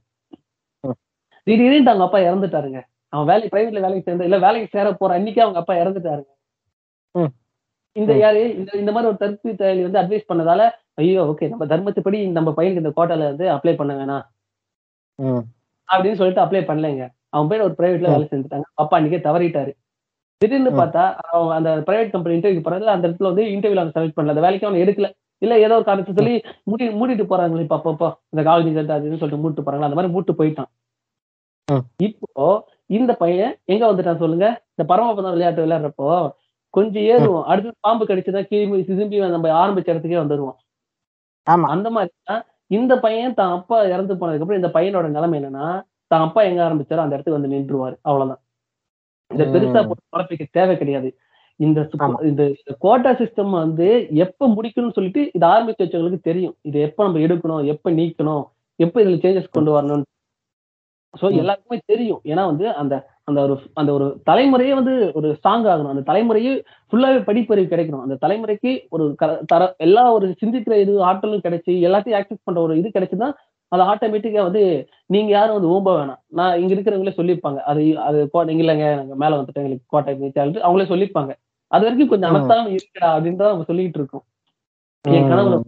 திடீர்னு 1.46 1.90
அவங்க 1.90 2.06
அப்பா 2.06 2.20
இறந்துட்டாருங்க. 2.22 2.80
அவன் 3.12 3.28
வேலைக்கு 3.30 3.52
பிரைவேட்ல 3.54 3.82
வேலைக்கு 3.84 4.08
சேர்ந்த 4.08 4.28
இல்ல 4.28 4.38
வேலைக்கு 4.40 4.68
சேர 4.74 4.88
போற 4.94 5.12
அன்னைக்கே 5.18 5.44
அவங்க 5.44 5.60
அப்பா 5.60 5.74
இறந்துட்டாருங்க. 5.76 6.30
இந்த. 7.96 8.12
யாரு 8.22 8.42
இந்த 8.58 8.70
இந்த 8.80 8.92
மாதிரி 8.92 9.10
ஒரு 9.10 9.20
தற்பி 9.22 9.50
தயாரி 9.60 9.82
வந்து 9.86 10.00
அட்வைஸ் 10.02 10.30
பண்ணதால 10.30 10.62
ஐயோ 10.98 11.22
ஓகே 11.30 11.46
நம்ம 11.52 11.66
தர்மத்துப்படி 11.66 12.18
நம்ம 12.30 12.50
பையனுக்கு 12.56 12.82
இந்த 12.84 12.94
கோட்டால 12.96 13.28
வந்து 13.30 13.46
அப்ளை 13.56 13.74
பண்ண 13.76 13.92
வேணாம். 14.00 14.24
அப்படின்னு 15.88 16.18
சொல்லிட்டு 16.20 16.44
அப்ளை 16.44 16.62
பண்ணலைங்க. 16.66 17.04
அவன் 17.32 17.48
போய் 17.50 17.66
ஒரு 17.68 17.76
பிரைவேட்ல. 17.78 18.10
வேலை 18.14 18.26
செஞ்சுட்டாங்க. 18.32 18.66
அப்பா 18.76 18.96
அன்னைக்கே 18.98 19.20
தவறிட்டாரு. 19.28 19.72
திடீர்னு. 20.40 20.70
பார்த்தா 20.80 21.02
அவன் 21.30 21.56
அந்த 21.58 21.70
பிரைவேட் 21.86 22.12
கம்பெனி 22.12 22.36
இன்டர்வியூ 22.36 22.62
போறதுல 22.66 22.94
அந்த 22.94 23.04
இடத்துல 23.08 23.30
வந்து 23.30 23.44
இன்டர்வியூல 23.54 23.82
அவன் 23.82 23.96
செலக்ட் 23.96 24.16
பண்ணல. 24.18 24.34
அந்த 24.34 24.44
வேலைக்கு 24.46 24.68
அவன் 24.68 24.82
எடுக்கல. 24.84 25.08
இல்ல 25.42 25.54
ஏதோ 25.64 25.74
ஒரு 25.78 25.86
காரணத்தை 25.88 26.14
சொல்லி 26.18 26.34
மூடி 26.70 26.86
மூடிட்டு 27.00 27.24
போறாங்களே 27.30 27.64
இப்ப 27.66 27.76
அப்பப்போ. 27.78 28.08
இந்த 28.32 28.42
காலேஜ் 28.48 28.92
அதுன்னு 28.96 29.20
சொல்லிட்டு 29.20 29.42
மூட்டு 29.44 29.64
போறாங்களா 29.66 29.88
அந்த 29.88 29.98
மாதிரி 29.98 30.12
மூட்டு 30.16 30.32
போயிட்டான். 30.40 30.70
இப்போ 32.06 32.44
இந்த 32.90 33.12
பையன் 33.22 33.52
எங்க 33.72 33.84
வந்துட்டான் 33.88 34.22
சொல்லுங்க? 34.22 34.46
இந்த 34.74 34.84
பரமபதம் 34.90 35.34
விளையாட்டு 35.34 35.64
விளையாடுறப்போ 35.64 36.08
கொஞ்சம் 36.74 37.04
ஏறுவோம். 37.12 37.44
அடுத்து 37.50 37.70
பாம்பு 37.86 38.04
கடிச்சுதான் 38.08 38.48
கீழே 38.50 38.80
திரும்பி 38.88 39.20
நம்ம 39.36 39.52
ஆரம்பிச்ச 39.62 39.92
இடத்துக்கே 39.92 40.22
வந்துருவோம் 40.22 40.56
ஆமா. 41.46 41.66
அந்த 41.74 41.88
மாதிரி 41.96 42.12
தான் 42.30 42.42
இந்த 42.78 42.92
பையன் 43.04 43.38
தான் 43.38 43.52
அப்பா 43.58 43.76
இறந்து 43.94 44.14
போனதுக்கு 44.18 44.44
அப்புறம் 44.44 44.60
இந்த 44.62 44.70
பையனோட 44.76 45.06
நிலைமை 45.16 45.36
என்னன்னா 45.40 45.66
தான் 46.10 46.24
அப்பா 46.26 46.40
எங்க 46.48 46.60
ஆரம்பிச்சாரோ 46.66 47.02
அந்த 47.04 47.14
இடத்துக்கு 47.16 47.38
வந்து 47.38 47.54
நின்றுவாரு. 47.54 47.96
அவ்வளவுதான். 48.08 48.40
இந்த 49.30 49.44
பெருசா 49.46 49.80
குழப்பிக்க 50.12 50.44
தேவை 50.50 50.74
கிடையாது. 50.76 51.08
இந்த. 51.60 51.80
இந்த 52.22 52.42
கோட்டா 52.78 53.10
சிஸ்டம் 53.12 53.50
வந்து 53.56 53.88
எப்ப 54.18 54.48
முடிக்கணும்னு 54.48 54.92
சொல்லிட்டு 54.92 55.30
இது 55.34 55.46
ஆரம்பிச்சு 55.46 55.84
வச்சவங்களுக்கு 55.84 56.20
தெரியும். 56.22 56.54
இது 56.62 56.80
எப்ப 56.80 57.04
நம்ம 57.04 57.18
எடுக்கணும் 57.18 57.64
எப்ப 57.66 57.90
நீக்கணும் 57.90 58.44
எப்ப 58.78 59.02
இதுல 59.02 59.18
சேஞ்சஸ் 59.24 59.50
கொண்டு 59.50 59.72
வரணும் 59.76 60.06
சோ 61.14 61.26
ம். 61.30 61.36
எல்லாருக்குமே 61.36 61.78
தெரியும். 61.86 62.20
ஏன்னா 62.24 62.44
வந்து 62.46 62.74
அந்த 62.74 62.94
அந்த 63.24 63.40
ஒரு 63.42 63.54
அந்த 63.74 63.90
ஒரு 63.92 64.22
தலைமுறையே 64.30 64.74
வந்து 64.74 65.12
ஒரு 65.14 65.28
ஸ்ட்ராங் 65.38 65.66
ஆகணும். 65.72 65.92
அந்த 65.94 66.02
தலைமுறையே 66.06 66.52
ஃபுல்லாவே 66.90 67.18
படிப்பறிவு 67.28 67.68
கிடைக்கணும். 67.72 68.02
அந்த 68.02 68.16
தலைமுறைக்கு 68.24 68.70
ஒரு 68.88 69.04
தர 69.46 69.62
எல்லா 69.78 70.12
ஒரு 70.12 70.26
சிந்திக்கிற 70.42 70.76
இது 70.80 71.02
ஆற்றலும் 71.02 71.44
கிடைச்சி 71.44 71.72
எல்லாத்தையும் 71.86 72.18
ஆக்சஸ் 72.20 72.44
பண்ற 72.44 72.60
ஒரு 72.60 72.78
இது 72.78 72.90
கிடைச்சுதான் 72.94 73.34
அது 73.72 73.82
ஆட்டோமேட்டிக்கா 73.84 74.42
வந்து 74.42 74.62
நீங்க 75.06 75.30
யாரும் 75.30 75.56
வந்து 75.56 75.72
ஊம்ப 75.72 75.90
வேணாம் 75.96 76.20
நான் 76.32 76.58
இங்க 76.60 76.72
இருக்கிறவங்களே 76.74 77.16
சொல்லியிருப்பாங்க 77.16 77.60
அது 77.64 77.82
அது 78.04 78.18
கோ- 78.32 78.46
நீங்க 78.48 78.62
இல்லைங்க 78.64 78.86
நாங்க 78.96 79.16
மேல 79.16 79.38
வந்துட்டோம் 79.38 79.62
எங்களுக்கு 79.62 79.86
கோட்டை 79.88 80.14
மீச்சாலிட்டு 80.20 80.64
அவங்களே 80.64 80.90
சொல்லியிருப்பாங்க 80.90 81.32
அது 81.70 81.84
வரைக்கும் 81.84 82.10
கொஞ்சம். 82.12 82.30
அனத்தாம 82.32 82.70
இருக்குடா 82.74 83.08
அப்படின்னு 83.14 83.40
தான் 83.40 83.52
நம்ம 83.52 83.66
சொல்லிட்டு 83.68 84.00
இருக்கோம் 84.00 84.24
என் 85.04 85.28
கனவுல. 85.30 85.58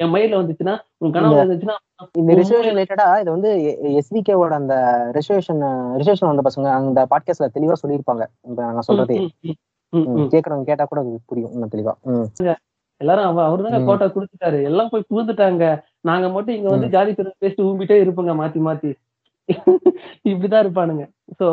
என் 0.00 0.12
மைண்ட்ல 0.12 0.38
வந்துச்சுன்னா 0.38 0.74
உன் 1.00 1.14
கனவு 1.14 1.34
வந்துச்சுன்னா 1.42 1.74
இந்த 2.14 2.30
ரிசர்வேஷன் 2.38 2.70
ரிலேட்டடா 2.70 3.06
இது 3.20 3.30
வந்து 3.30 3.50
எஸ்விகேவோட 3.98 4.52
அந்த 4.56 4.74
ரிசர்வேஷன் 5.16 5.60
ரிசர்வேஷன் 5.98 6.30
வந்த 6.30 6.44
பசங்க 6.46 6.68
அந்த 6.78 7.00
பாட்காஸ்ட்ல 7.10 7.48
தெளிவா 7.54 7.76
சொல்லியிருப்பாங்க 7.82 8.24
நாங்க 8.62 8.82
சொல்றது. 8.88 9.16
கேக்குறவங்க 10.32 10.66
கேட்டா 10.66 10.84
கூட 10.86 11.00
புரியும் 11.28 11.72
தெளிவா. 11.72 11.94
எல்லாரும் 13.02 13.28
அவ 13.28 13.44
அவரு 13.44 13.62
ம். 13.72 13.86
கோட்டா 13.86 14.06
குடுத்துட்டாரு. 14.08 14.58
எல்லாம் 14.62 14.90
போய் 14.90 15.08
புகுந்துட்டாங்க. 15.10 15.64
நாங்க 16.04 16.26
மட்டும் 16.28 16.56
இங்க 16.56 16.68
வந்து 16.70 16.88
ஜாதி 16.88 17.12
பெரும் 17.12 17.40
பேசிட்டு 17.42 17.66
ஊம்பிட்டே 17.68 17.96
இருப்போங்க 18.04 18.34
மாத்தி 18.40 18.60
மாத்தி. 18.66 18.90
இப்படிதான் 20.30 20.62
இருப்பானுங்க. 20.64 21.04
சோ 21.38 21.46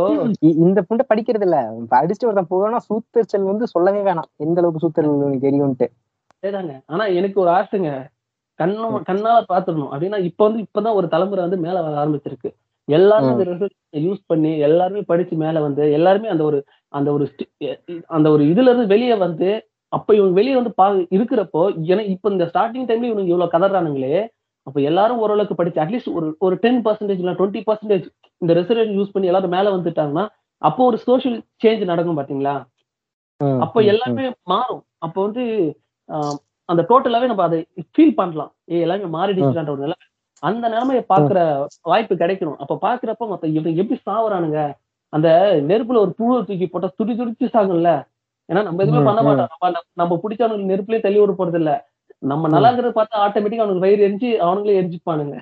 இந்த 0.60 0.80
புண்டை 0.88 1.04
படிக்கிறது 1.10 1.46
இல்ல. 1.48 1.58
அடிச்சுட்டு 2.00 2.30
ஒருத்தன் 2.30 2.52
போனா 2.52 2.80
சூத்தரிச்சல் 2.88 3.50
வந்து 3.52 3.66
சொல்லவே 3.68 4.02
வேணாம். 4.02 4.30
எந்த 4.38 4.58
அளவுக்கு 4.62 4.84
சூத்தரிச்சல் 4.84 5.46
தெரியும்ட்டு 5.46 5.88
அதேதாங்க. 6.36 6.74
ஆனா 6.88 7.06
எனக்கு 7.20 7.38
ஒரு 7.40 7.52
ஆசைங்க. 7.52 7.92
கண்ணு 8.60 8.88
கண்ணால 9.10 9.38
பாத்துடணும். 9.52 9.92
அப்படின்னா 9.94 10.18
இப்ப 10.30 10.42
வந்து 10.48 10.62
இப்பதான் 10.66 10.98
ஒரு 11.00 11.08
தலைமுறை 11.08 11.42
வந்து 11.46 11.60
மேல 11.60 11.78
வர 11.82 11.96
ஆரம்பிச்சிருக்கு. 12.02 12.50
எல்லாரும் 12.88 13.40
ரிசல்ட் 13.50 13.76
யூஸ் 14.04 14.22
பண்ணி 14.28 14.52
எல்லாருமே 14.68 15.02
படிச்சு 15.04 15.36
மேல 15.38 15.62
வந்து 15.66 15.84
எல்லாருமே 15.92 16.30
அந்த 16.34 16.44
ஒரு 16.44 16.60
அந்த 16.94 17.10
ஒரு 17.16 17.26
அந்த 18.10 18.28
ஒரு 18.32 18.44
இதுல 18.52 18.70
இருந்து 18.70 18.94
வெளியே 18.94 19.16
வந்து 19.26 19.50
அப்ப 19.94 20.16
இவங்க 20.16 20.34
வெளியே 20.34 20.56
வந்து 20.56 20.74
பா 20.74 20.86
இருக்கிறப்போ 21.16 21.62
எனக்கு 21.92 22.12
இப்ப 22.12 22.32
இந்த 22.32 22.46
ஸ்டார்டிங் 22.46 22.88
டைம்ல 22.90 23.10
இவங்க 23.10 23.24
இவ்வளவு 23.28 23.54
கதறானுங்களே 23.56 24.16
அப்ப 24.68 24.82
எல்லாரும் 24.82 25.22
ஓரளவுக்கு 25.24 25.56
படிச்சு 25.56 25.82
அட்லீஸ்ட் 25.82 26.12
ஒரு 26.18 26.28
ஒரு 26.42 26.56
டென் 26.64 26.82
பர்சன்டேஜ் 26.86 27.22
இல்ல 27.24 27.34
டுவெண்ட்டி 27.38 27.62
பர்சன்டேஜ் 27.68 28.06
இந்த 28.42 28.52
ரிசர்வேஷன் 28.54 28.98
யூஸ் 28.98 29.14
பண்ணி 29.14 29.30
எல்லாரும் 29.32 29.56
மேல 29.56 29.72
வந்துட்டாங்கன்னா 29.76 30.26
அப்போ 30.62 30.82
ஒரு 30.86 30.98
சோஷியல் 31.06 31.38
சேஞ்ச் 31.64 31.84
நடக்கும் 31.86 32.20
பாத்தீங்களா? 32.20 32.56
அப்போ 33.62 33.80
எல்லாமே 33.92 34.24
மாறும். 34.48 34.84
அப்போ 35.00 35.20
வந்து 35.26 35.44
ஆஹ், 36.10 36.38
அந்த 36.70 36.82
டோட்டலாவே 36.90 37.28
நம்ம 37.28 37.44
அதை 37.44 37.60
ஃபீல் 37.94 38.16
பண்ணலாம். 38.16 38.52
ஏ 38.72 38.80
எல்லாமே 38.80 39.08
மாறிடுச்சுன்ற 39.16 39.46
ஒரு 39.70 39.84
நிலைமை. 39.86 40.06
அந்த 40.44 40.66
நிலைமையை 40.70 41.04
பாக்குற 41.12 41.40
வாய்ப்பு 41.86 42.14
கிடைக்கணும். 42.16 42.58
அப்ப 42.62 42.78
பாக்குறப்ப 42.82 43.28
மத்த 43.30 43.54
இவங்க 43.54 43.72
எப்படி 43.82 43.98
சாவுறானுங்க? 44.06 44.60
அந்த 45.14 45.30
நெருப்புல 45.70 46.00
ஒரு 46.00 46.14
புழு 46.14 46.38
தூக்கி 46.48 46.68
போட்டா 46.68 46.90
துடி 46.98 47.14
துடிச்சு 47.16 47.48
சாகும்ல. 47.54 47.92
ஏன்னா 48.50 48.64
நம்ம 48.64 48.84
எதுவுமே 48.84 49.04
பண்ண. 49.04 49.22
மாட்டோம். 49.22 49.48
நம்ம 49.60 49.70
நம்ம- 49.70 49.88
நம்ம 49.94 50.20
பிடிச்சவனுக்கு 50.24 50.72
நெருப்புலயே 50.72 51.00
தள்ளி 51.00 51.20
விட 51.20 51.34
போறது 51.38 51.56
இல்ல. 51.56 51.72
நம்ம 52.18 52.48
நல்லா 52.48 52.70
இருக்கிறத 52.70 52.92
பார்த்தா 52.92 53.18
ஆட்டோமேட்டிக்கா 53.18 53.58
அவனுக்கு 53.58 53.80
வயிறு 53.80 54.08
எரிஞ்சு 54.08 54.30
அவனுங்களே 54.46 54.76
எரிஞ்சுப்பானுங்க. 54.80 55.36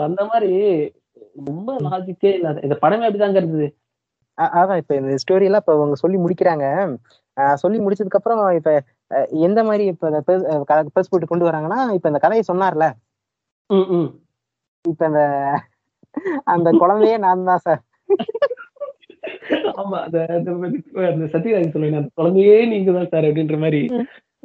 அந்த 0.00 0.24
மாதிரி 0.24 0.50
ரொம்ப 1.44 1.76
லாஜிக்கே 1.80 2.32
இல்லாத 2.34 2.60
இந்த 2.62 2.78
படமே 2.82 3.06
அப்படிதாங்க 3.06 3.36
இருந்தது. 3.36 3.76
அதான் 4.38 4.76
இப்ப 4.76 4.94
இந்த 4.94 5.14
ஸ்டோரி 5.14 5.44
எல்லாம் 5.44 5.60
இப்ப 5.60 5.74
அவங்க 5.74 5.94
சொல்லி 5.94 6.16
முடிக்கிறாங்க. 6.16 6.64
அஹ் 7.36 7.54
சொல்லி 7.54 7.78
முடிச்சதுக்கு 7.78 8.18
அப்புறம் 8.18 8.50
இப்ப 8.50 8.82
எந்த 9.28 9.64
மாதிரி 9.64 9.84
இப்ப 9.84 10.22
பெர்ஸ் 10.26 11.10
போட்டு 11.10 11.26
கொண்டு 11.26 11.46
வராங்கன்னா 11.46 11.92
இப்ப 11.92 12.08
இந்த 12.08 12.18
கதையை 12.18 12.44
சொன்னார்ல. 12.52 12.92
ம் 13.66 13.88
ம். 13.90 14.08
இப்ப 14.88 15.06
இந்த 15.06 15.22
அந்த 16.44 16.70
குழந்தையே 16.70 17.16
நான் 17.16 17.44
தான் 17.44 17.58
சார். 17.58 17.82
ஆமா 19.76 19.98
அந்த 20.02 20.18
அந்த- 20.28 21.30
சத்யராஜ் 21.32 21.94
அந்த 21.94 22.08
குழந்தையே 22.14 22.66
நீங்க 22.66 22.92
தான் 22.92 23.08
சார் 23.08 23.24
அப்படின்ற 23.24 23.58
மாதிரி. 23.58 23.80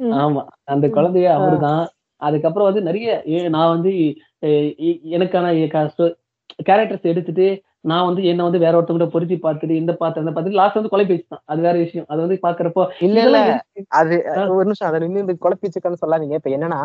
ஆமா 0.00 0.42
அந்த 0.64 0.88
குழந்தையே 0.88 1.28
அவருதான். 1.28 1.84
அதுக்கப்புறம் 2.20 2.72
வந்து 2.72 2.82
நிறைய 2.82 3.08
நான் 3.48 3.68
வந்து 3.68 3.92
எனக்கான 5.10 5.46
கேரக்டர்ஸ் 6.68 7.02
எடுத்துட்டு 7.02 7.46
நான் 7.84 8.04
வந்து 8.06 8.22
என்ன 8.30 8.42
வந்து 8.46 8.60
வேற 8.62 8.74
ஒருத்தவங்க 8.78 9.06
பொருத்தி 9.12 9.36
பார்த்துட்டு 9.38 9.74
இந்த 9.78 9.92
பார்த்து 9.94 10.20
அந்த 10.22 10.32
பார்த்துட்டு 10.32 10.58
லாஸ்ட் 10.58 10.78
வந்து 10.78 10.90
கொலை 10.90 11.04
பேச்சு 11.06 11.26
தான் 11.26 11.42
அது 11.50 11.60
வேற 11.64 11.74
விஷயம். 11.78 12.06
அது 12.10 12.20
வந்து 12.24 12.36
பாக்குறப்போ 12.44 12.82
இல்ல 13.06 13.18
இல்ல? 13.24 13.38
அது. 13.96 14.16
ஒரு 14.52 14.66
நிமிஷம் 14.66 14.88
அதை 14.88 14.98
நின்று 15.02 15.22
இந்த 15.24 15.34
குழப்பிச்சுக்கன்னு 15.42 16.00
சொல்லாதீங்க. 16.02 16.36
இப்ப 16.40 16.50
என்னன்னா 16.56 16.78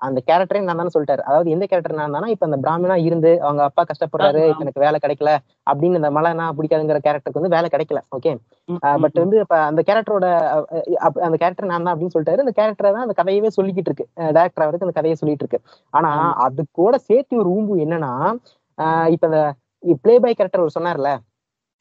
அந்த 0.00 0.18
கேரக்டரே 0.28 0.62
நான் 0.62 0.80
தானே 0.80 0.92
சொல்லிட்டாரு. 0.94 1.22
அதாவது 1.28 1.54
எந்த 1.54 1.64
கேரக்டர் 1.70 1.98
நான் 2.00 2.16
தானே 2.16 2.30
இப்ப 2.34 2.48
அந்த 2.48 2.58
பிராமணா 2.64 2.96
இருந்து 3.06 3.32
அவங்க 3.44 3.62
அப்பா 3.68 3.84
கஷ்டப்படுறாரு 3.90 4.42
எனக்கு 4.56 4.84
வேலை 4.84 5.00
கிடைக்கல 5.00 5.32
அப்படின்னு 5.66 6.00
இந்த 6.00 6.10
மலைனா 6.16 6.46
பிடிக்காதுங்கிற 6.58 7.00
கேரக்டருக்கு 7.06 7.40
வந்து 7.40 7.54
வேலை 7.56 7.70
கிடைக்கல 7.70 8.02
ஓகே 8.16 8.32
பட் 9.02 9.18
வந்து 9.22 9.38
இப்ப 9.44 9.56
அந்த 9.68 9.80
கேரக்டரோட 9.88 10.26
அந்த 11.20 11.36
கேரக்டர் 11.38 11.70
நான் 11.70 11.84
தான் 11.84 11.94
அப்படின்னு 11.94 12.14
சொல்லிட்டாரு. 12.14 12.44
அந்த 12.44 12.54
கேரக்டர் 12.58 12.88
தான் 12.90 13.06
அந்த 13.06 13.16
கதையவே 13.20 13.50
சொல்லிக்கிட்டு 13.56 13.90
இருக்கு. 13.90 14.06
டேரக்டர் 14.32 14.64
அவருக்கு 14.64 14.88
அந்த 14.88 14.96
கதையை 14.98 15.16
சொல்லிட்டு 15.16 15.44
இருக்கு. 15.46 15.60
ஆனா. 15.94 16.12
அது 16.46 16.62
கூட 16.78 16.94
சேர்த்து 17.08 17.42
ஒரு 17.42 17.50
ஊம்பு 17.56 17.76
என்னன்னா 17.84 18.12
ஆஹ் 18.78 19.08
இப்ப 19.14 19.26
இந்த 19.28 19.40
பிளே 20.02 20.14
பை 20.18 20.32
கேரக்டர் 20.34 20.60
ஒரு 20.60 20.76
சொன்னார்ல? 20.78 21.10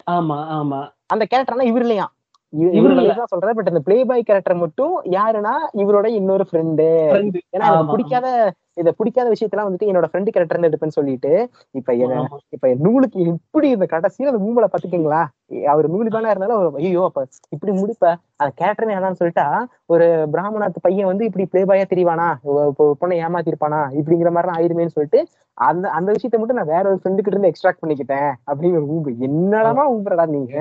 ஆமா 0.07 0.37
ஆமா. 0.51 0.79
அந்த 1.07 1.23
கேரக்டர்னா 1.25 1.63
இவர் 1.63 1.81
இல்லையா 1.81 2.07
இவரு 2.73 2.93
சொல்றாரு 3.31 3.55
பட் 3.55 3.67
அந்த 3.67 3.79
பிளே 3.79 4.03
பாய் 4.03 4.23
கேரக்டர் 4.23 4.55
மட்டும் 4.55 4.93
யாருன்னா 5.11 5.53
இவரோட 5.73 6.07
இன்னொரு 6.11 6.43
ஃப்ரெண்டு 6.43 6.85
friend. 7.11 7.35
ஏன்னா 7.53 7.67
பிடிக்காத 7.91 8.27
இத 8.79 8.91
பிடிக்காத 8.97 9.27
விஷயத்தெல்லாம் 9.29 9.67
வந்துட்டு 9.67 9.89
என்னோட 9.89 10.07
ஃப்ரெண்டு 10.09 10.33
கேரக்டர் 10.33 10.57
இருந்து 10.57 10.69
எடுப்பேன்னு 10.69 10.97
சொல்லிட்டு 10.97 11.31
இப்ப. 11.75 11.89
இப்ப 12.55 12.71
நூலுக்கு 12.83 13.19
இப்படி 13.31 13.67
இந்த 13.75 13.87
கடைசியில 13.91 14.31
அந்த 14.31 14.41
மூமலை 14.45 14.69
பாத்துக்கீங்களா 14.69 15.21
அவர் 15.65 15.85
நூலு 15.91 16.09
தானே 16.09 16.31
இருந்தாலும் 16.31 16.75
ஐயோ 16.81 17.03
அப்ப 17.05 17.21
இப்படி 17.55 17.71
முடிப்ப. 17.79 18.03
அந்த 18.39 18.51
கேரக்டர் 18.59 18.87
என்னன்னு 18.89 19.19
சொல்லிட்டா 19.21 19.45
ஒரு 19.89 20.05
பிராமணத்து 20.33 20.79
பையன் 20.81 21.09
வந்து 21.11 21.27
இப்படி 21.29 21.45
பிளே 21.51 21.63
பாயா 21.65 21.85
தெரியவானா 21.91 22.27
பொண்ணை 23.01 23.15
ஏமாத்திருப்பானா? 23.23 23.81
இப்படிங்கிற 23.99 24.31
மாதிரி 24.31 24.51
ஆயிருமேன்னு 24.57 24.95
சொல்லிட்டு 24.95 25.21
அந்த 25.57 25.85
அந்த 25.97 26.09
விஷயத்த 26.15 26.39
மட்டும் 26.39 26.59
நான் 26.59 26.73
வேற 26.73 26.83
ஒரு 26.91 26.99
ஃப்ரெண்டு 26.99 27.19
கிட்ட 27.19 27.35
இருந்து 27.35 27.51
எக்ஸ்ட்ராக்ட் 27.51 27.81
பண்ணிக்கிட்டேன். 27.81 28.29
அப்படிங்கிற 28.49 28.83
ஊம்பு. 28.89 29.11
என்னடா 29.27 29.71
ஊம்புறடா 29.93 30.25
நீங்க 30.35 30.53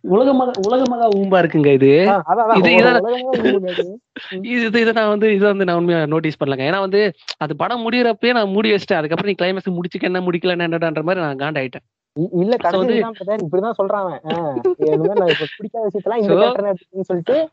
உலகமாக 0.00 0.50
உலகமாக 0.68 1.18
ஊம்பா 1.18 1.42
இருக்குங்க 1.42 1.72
இது. 1.72 2.06
இது- 4.34 4.76
இது. 4.76 4.92
நான் 4.92 5.08
வந்து 5.08 5.34
இதை 5.34 5.48
வந்து 5.48 5.64
நான் 5.64 5.76
உண்மையா 5.76 6.06
நோட்டீஸ் 6.06 6.42
பண்ணலங்க. 6.42 6.48
ஏன்னா 6.48 6.78
வந்து 6.78 7.12
அது 7.36 7.56
படம் 7.56 7.86
முடியறப்பயே 7.86 8.32
நான் 8.32 8.48
மூடி 8.48 8.72
வச்சிட்டேன். 8.72 8.94
அதுக்கப்புறம் 8.94 9.24
நீ 9.24 9.32
கிளைமேக்ஸ் 9.32 9.70
முடிச்சுக்க 9.70 10.00
என்ன 10.00 10.20
முடிக்கல 10.20 10.66
என்னடான்ற 10.66 11.02
மாதிரி 11.02 11.24
நான் 11.24 11.36
காண்டாயிட்டேன். 11.36 11.84
இல்ல 12.32 12.56
இப்படிதான் 12.56 13.78
சொல்றான் 13.78 14.20
பிடிக்காத 15.56 15.86
விஷயத்தெல்லாம் 15.86 16.16
இந்த 16.16 16.34
கேரக்டர் 16.34 16.76
சொல்லிட்டு 17.00 17.48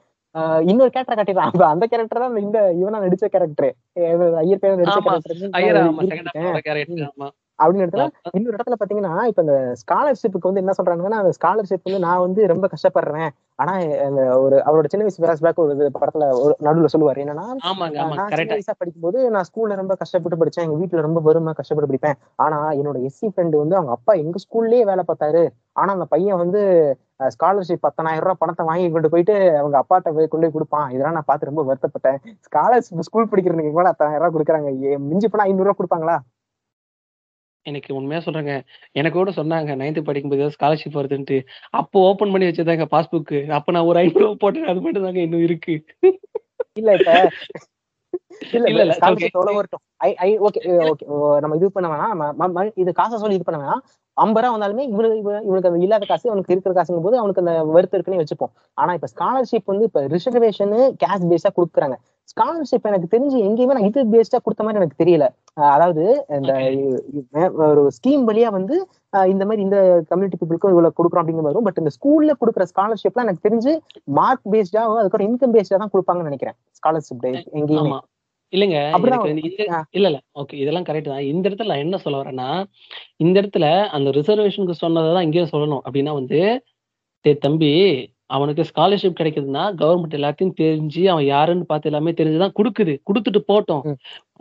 இன்னொரு 0.66 0.90
கேரக்டர் 0.90 1.38
அப்ப 1.38 1.66
அந்த 1.66 1.86
கேரக்டர் 1.86 2.20
தான் 2.20 2.38
இந்த 2.38 2.76
இவனா 2.82 2.96
நடிச்ச 2.96 3.26
கேரக்டர் 3.26 3.76
ஐயர் 4.36 4.60
பேர் 4.60 4.76
நடிச்ச 4.76 5.04
கேரக்டர் 5.04 5.38
அப்படின்னு 7.60 7.86
இடத்துல 7.86 8.06
இன்னொரு 8.38 8.57
இடத்துல 8.57 8.77
பாத்தீங்கன்னா 8.81 9.14
இப்ப 9.31 9.41
இந்த 9.45 9.57
ஸ்காலர்ஷிப்புக்கு 9.81 10.49
வந்து 10.49 10.64
என்ன 10.64 10.76
சொல்றாங்கன்னா 10.80 11.19
அந்த 11.23 11.34
ஸ்காலர்ஷிப் 11.40 11.88
வந்து 11.88 12.06
நான் 12.07 12.23
வந்து 12.26 12.41
ரொம்ப 12.53 12.69
கஷ்டப்படுறேன். 12.73 13.30
ஆனா 13.60 13.73
அந்த 14.07 14.22
ஒரு 14.44 14.57
அவரோட 14.68 14.88
சின்ன 14.91 15.06
வயசு 15.06 15.44
பேக் 15.45 15.61
ஒரு 15.64 15.90
படத்துல 15.99 16.26
ஒரு 16.44 16.53
நடுவுல 16.68 16.90
சொல்லுவாரு 16.94 17.23
என்னன்னா 17.23 17.48
நான் 18.19 18.31
சின்ன 18.31 18.56
வயசா 18.57 18.76
படிக்கும்போது 18.81 19.19
நான் 19.36 19.48
ஸ்கூல்ல 19.49 19.80
ரொம்ப 19.81 19.95
கஷ்டப்பட்டு 20.02 20.40
படிச்சேன். 20.41 20.65
எங்க 20.68 20.77
வீட்டுல 20.81 21.03
ரொம்ப 21.07 21.22
வறுமை 21.27 21.53
கஷ்டப்பட்டு 21.60 21.91
படிப்பேன். 21.91 22.18
ஆனா 22.45 22.60
என்னோட 22.80 22.98
எஸ்சி 23.10 23.27
ஃப்ரெண்டு 23.31 23.61
வந்து 23.64 23.77
அவங்க 23.80 23.94
அப்பா 23.98 24.14
எங்க 24.23 24.38
ஸ்கூல்லயே 24.45 24.86
வேலை 24.91 25.06
பார்த்தாரு. 25.11 25.44
ஆனா 25.81 25.90
அந்த 25.98 26.07
பையன் 26.14 26.41
வந்து 26.44 26.61
ஸ்காலர்ஷிப் 27.36 27.86
பத்தனாயிரம் 27.86 28.26
ரூபாய் 28.26 28.41
பணத்தை 28.41 28.64
வாங்கி 28.69 28.88
கொண்டு 28.91 29.10
போயிட்டு 29.14 29.36
அவங்க 29.61 29.76
அப்பாட்ட 29.81 30.10
போய் 30.18 30.31
கொண்டு 30.34 30.45
போய் 30.45 30.56
கொடுப்பான். 30.57 30.90
இதெல்லாம் 30.95 31.18
நான் 31.18 31.30
பார்த்து 31.31 31.49
ரொம்ப 31.52 31.64
வருத்தப்பட்டேன். 31.69 32.19
ஸ்காலர்ஷிப் 32.48 33.07
ஸ்கூல் 33.07 33.31
படிக்கிறதுக்கு 33.31 33.77
கூட 33.77 33.88
பத்தாயிரம் 33.91 34.22
ரூபாய் 34.22 34.36
கொடுக்குறாங்க? 34.36 34.69
மிஞ்சி 35.10 35.30
போனா 35.34 35.48
ஐநூறு 35.49 35.68
ரூபாய் 35.69 35.80
கொடுப்பாங்களா? 35.81 36.18
எனக்கு 37.70 37.98
உண்மையா 38.00 38.22
சொல்றேங்க. 38.26 38.56
எனக்கு 39.00 39.18
கூட 39.18 39.32
சொன்னாங்க 39.32 39.78
நைன்த் 39.82 40.08
படிக்கும்போது 40.10 40.54
ஸ்காலர்ஷிப் 40.58 41.00
வருதுன்ட்டு. 41.00 41.38
அப்போ 41.82 42.00
ஓபன் 42.10 42.34
பண்ணி 42.34 42.48
வச்சதாங்க 42.48 42.88
பாஸ்புக் 42.96 43.34
அப்ப 43.60 43.76
நான் 43.78 43.90
ஒரு 43.91 44.00
ஐநூறு 44.04 44.32
போட்டேன். 44.44 44.70
அது 44.74 44.82
மட்டும் 44.86 45.08
தாங்க 45.08 45.22
இன்னும் 45.28 45.46
இருக்கு. 45.50 45.76
இல்ல 46.74 46.91
இப்ப 47.00 47.12
இல்ல 48.54 48.68
இல்ல, 48.70 48.94
ஸ்காலர்ஷிப் 48.98 49.26
okay. 49.26 49.38
எவ்வளவு 49.38 49.58
வரட்டும்? 49.58 49.82
ஐ 50.08 50.10
ஐ 50.26 50.30
ஓகே 50.48 50.60
ஓகே 50.91 51.06
நம்ம 51.44 51.58
இது 51.60 51.68
பண்ண 51.76 51.88
வேணாம். 51.91 52.72
இது 52.82 52.91
காசை 53.00 53.18
சொல்லி 53.24 53.38
இது 53.40 53.48
பண்ண 53.48 53.60
வேணாம். 53.64 53.84
ஐம்பது 54.20 54.46
ரூபா 54.46 54.56
வந்தாலுமே 54.56 54.84
இவனுக்கு 54.88 55.18
இவ- 55.18 55.41
இவனுக்கு 55.44 55.80
இல்லாத 55.80 56.06
காசு 56.06 56.30
அவனுக்கு 56.30 56.54
இருக்கிற 56.54 56.76
காசுங்கும் 56.76 57.06
போது 57.06 57.18
அவனுக்கு 57.18 57.41
அந்த 57.46 57.64
வருத்தம் 57.76 58.00
இருக்குன்னு 58.00 58.24
வச்சுப்போம். 58.24 58.54
ஆனா 58.78 58.91
இப்ப 58.94 59.08
ஸ்காலர்ஷிப் 59.16 59.70
வந்து 59.72 59.86
இப்ப 59.86 60.02
ரிசர்வேஷன் 60.08 60.74
கேஷ் 61.04 61.28
பேஸா 61.32 61.52
கொடுக்குறாங்க. 61.58 61.96
ஸ்காலர்ஷிப் 62.32 62.88
எனக்கு 62.90 63.08
தெரிஞ்சு 63.14 63.38
எங்கேயுமே 63.44 63.74
நான் 63.76 63.88
இது 63.90 64.04
பேஸ்டா 64.14 64.40
கொடுத்த 64.44 64.64
மாதிரி 64.64 64.80
எனக்கு 64.80 65.00
தெரியல. 65.04 65.26
அதாவது 65.76 66.04
இந்த 66.30 66.52
ஒரு 67.70 67.84
ஸ்கீம் 67.98 68.26
வழியா 68.30 68.50
வந்து 68.52 68.76
இந்த 69.28 69.44
மாதிரி 69.46 69.62
இந்த 69.62 69.78
கம்யூனிட்டி 70.10 70.46
பீப்புளுக்கு 70.46 70.70
இவ்வளவு 70.70 70.94
கொடுக்குறோம் 70.98 71.22
அப்படிங்கிற 71.22 71.41
மாதிரி 71.41 71.52
வரும் 71.52 71.64
பட் 71.64 71.80
இந்த 71.82 71.91
ஸ்கூல்ல 71.98 72.32
கொடுக்குற 72.41 72.66
ஸ்காலர்ஷிப்லாம் 72.74 73.26
எனக்கு 73.26 73.44
தெரிஞ்சு 73.50 73.72
மார்க் 74.18 74.48
பேஸ்டா 74.52 74.82
அதுக்கப்புறம் 74.94 75.28
இன்கம் 75.28 75.56
பேஸ்டா 75.56 75.78
தான் 75.78 75.91
கொடுப்பாங்கன்னு 75.94 76.30
நினைக்கிறேன். 76.30 76.56
ஸ்காலர்ஷிப் 76.80 77.26
எங்கேயுமே. 77.54 78.00
இல்லைங்க. 78.54 78.78
இல்ல 79.96 80.08
இல்ல. 80.10 80.20
ஓகே 80.40 80.56
இதெல்லாம் 80.56 80.86
கரெக்ட் 80.86 81.12
தான். 81.12 81.26
இந்த 81.32 81.44
இடத்துல 81.50 81.72
நான் 81.72 81.84
என்ன 81.86 81.98
சொல்ல 81.98 82.22
வரேன்னா 82.22 82.48
இந்த 83.18 83.36
இடத்துல 83.42 83.66
அந்த 83.90 84.10
ரிசர்வேஷனுக்கு 84.12 84.76
சொன்னதை 84.84 85.12
தான் 85.14 85.26
இங்கேயும் 85.28 85.54
சொல்லணும். 85.54 85.84
அப்படின்னா 85.88 86.14
வந்து 86.14 86.40
டேய் 87.26 87.44
தம்பி 87.46 87.72
அவனுக்கு 88.30 88.64
ஸ்காலர்ஷிப் 88.70 89.20
கிடைக்குதுன்னா 89.20 89.64
கவர்மெண்ட் 89.80 90.18
எல்லாத்தையும் 90.18 90.56
தெரிஞ்சு 90.62 91.04
அவன் 91.14 91.26
யாருன்னு 91.28 91.66
பார்த்து 91.66 91.90
எல்லாமே 91.92 92.12
தெரிஞ்சுதான் 92.12 92.56
கொடுக்குது. 92.60 92.94
கொடுத்துட்டு 93.10 93.42
போட்டோம். 93.50 93.86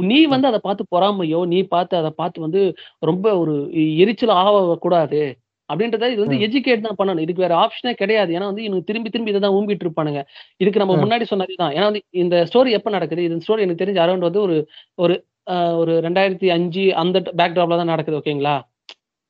நீ 0.04 0.18
வந்து 0.26 0.46
அதை 0.46 0.60
பார்த்து 0.62 0.84
பொறாமையோ 0.94 1.40
நீ 1.52 1.60
பார்த்து 1.74 1.96
அதை 1.96 2.10
பார்த்து 2.16 2.46
வந்து 2.46 2.62
ரொம்ப 3.02 3.26
ஒரு 3.38 3.54
எரிச்சல் 4.02 4.34
ஆக 4.40 4.56
கூடாது. 4.78 5.22
அப்படின்றத 5.68 6.10
இது 6.12 6.22
வந்து. 6.24 6.38
எஜுகேட் 6.46 6.86
தான் 6.86 6.98
பண்ணணும். 7.00 7.24
இதுக்கு 7.26 7.44
வேற 7.46 7.54
ஆப்ஷனே 7.64 7.94
கிடையாது. 8.02 8.30
ஏன்னா 8.36 8.48
வந்து 8.50 8.64
இவனுக்கு 8.66 8.88
திரும்பி 8.90 9.10
திரும்பி 9.10 9.32
இதை 9.34 9.42
தான் 9.46 9.56
ஊம்பிட்டு 9.58 9.86
இருப்பானுங்க. 9.86 10.22
இதுக்கு 10.62 10.82
நம்ம. 10.82 10.96
முன்னாடி 11.04 11.26
சொன்னது 11.32 11.56
தான். 11.62 11.74
ஏன்னா 11.76 11.88
வந்து 11.90 12.02
இந்த 12.24 12.38
ஸ்டோரி 12.50 12.72
எப்ப 12.78 12.90
நடக்குது? 12.90 13.26
இந்த 13.28 13.44
ஸ்டோரி 13.46 13.64
எனக்கு 13.66 13.82
தெரிஞ்ச 13.84 14.00
அரௌண்ட் 14.06 14.28
வந்து 14.28 14.42
ஒரு 14.46 14.56
ஒரு 14.98 15.16
ஒரு 15.80 15.92
ரெண்டாயிரத்தி 16.06 16.48
அஞ்சு 16.54 16.82
அந்த 17.02 17.18
பேக்ராப்ல 17.38 17.78
தான் 17.80 17.92
நடக்குது 17.92 18.18
ஓகேங்களா 18.18 18.56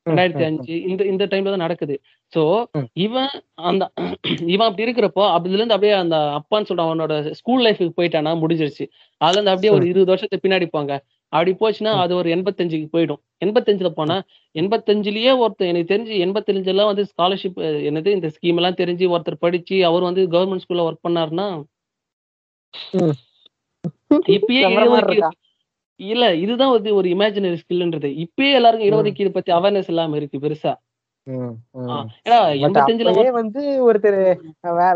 ரெண்டாயிரத்தி 0.05 0.43
அஞ்சு 0.47 0.75
இந்த 0.89 1.01
இந்த 1.11 1.23
டைம்ல 1.31 1.51
தான் 1.53 1.65
நடக்குது. 1.65 1.95
சோ. 2.33 2.41
இவன் 3.05 3.31
அந்த 3.69 3.83
இவன் 4.53 4.67
அப்படி 4.67 4.85
இருக்கிறப்போ 4.85 5.23
அதுல 5.35 5.57
இருந்து 5.57 5.75
அப்படியே 5.75 5.93
அந்த 6.03 6.17
அப்பான்னு 6.39 6.69
சொல்ற 6.69 6.83
அவனோட 6.87 7.13
ஸ்கூல் 7.39 7.63
லைஃபுக்கு 7.65 7.97
போயிட்டானா 7.99 8.31
முடிஞ்சிருச்சு. 8.43 8.85
அதுல 9.21 9.37
இருந்து 9.37 9.53
அப்படியே 9.53 9.73
ஒரு 9.77 9.85
இருபது 9.91 10.11
வருஷத்துக்கு 10.13 10.45
பின்னாடி 10.45 10.67
போங்க. 10.75 10.93
அப்படி 11.33 11.51
போச்சுன்னா. 11.59 11.91
அது 12.03 12.13
ஒரு 12.15 12.29
எண்பத்தஞ்சுக்கு 12.35 12.87
போயிடும் 12.93 13.21
எண்பத்தஞ்சுல 13.45 13.89
போனா 13.91 14.15
எண்பத்தஞ்சுலயே 14.55 15.33
ஒருத்தர் 15.41 15.71
எனக்கு 15.71 15.91
தெரிஞ்சு 15.91 16.15
எண்பத்தஞ்சுல 16.25 16.73
எல்லாம் 16.73 16.91
வந்து 16.91 17.05
ஸ்காலர்ஷிப் 17.11 17.59
என்னது 17.89 18.15
இந்த 18.17 18.29
ஸ்கீம் 18.35 18.59
எல்லாம் 18.61 18.79
தெரிஞ்சு 18.81 19.07
ஒருத்தர் 19.13 19.43
படிச்சு 19.45 19.77
அவர் 19.85 20.07
வந்து 20.09 20.23
கவர்மெண்ட் 20.35 20.65
ஸ்கூல்ல 20.65 20.87
ஒர்க் 20.87 21.05
பண்ணாருன்னா. 21.07 21.47
இப்பயே? 24.33 24.61
இல்ல 25.99 26.25
இதுதான் 26.35 26.75
வந்து 26.75 26.89
ஒரு 26.95 27.07
இமேஜினரி 27.09 27.57
ஸ்கில்ன்றது 27.61 28.09
இப்பயே 28.23 28.51
எல்லாருக்கும். 28.57 28.89
இடஒதுக்கீடு 28.89 29.31
பத்தி 29.31 29.51
அவேர்னஸ் 29.51 29.89
இல்லாம 29.93 30.15
இருக்கு 30.17 30.43
பெருசா 30.45 30.73
வந்து 33.39 33.61
ஒருத்தர் 33.87 34.19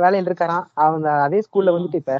வேலையில 0.03 0.29
இருக்காராம் 0.29 0.65
அவங்க 0.83 1.07
அதே 1.25 1.39
ஸ்கூல்ல 1.47 1.73
வந்துட்டு 1.75 1.99
இப்ப 2.01 2.15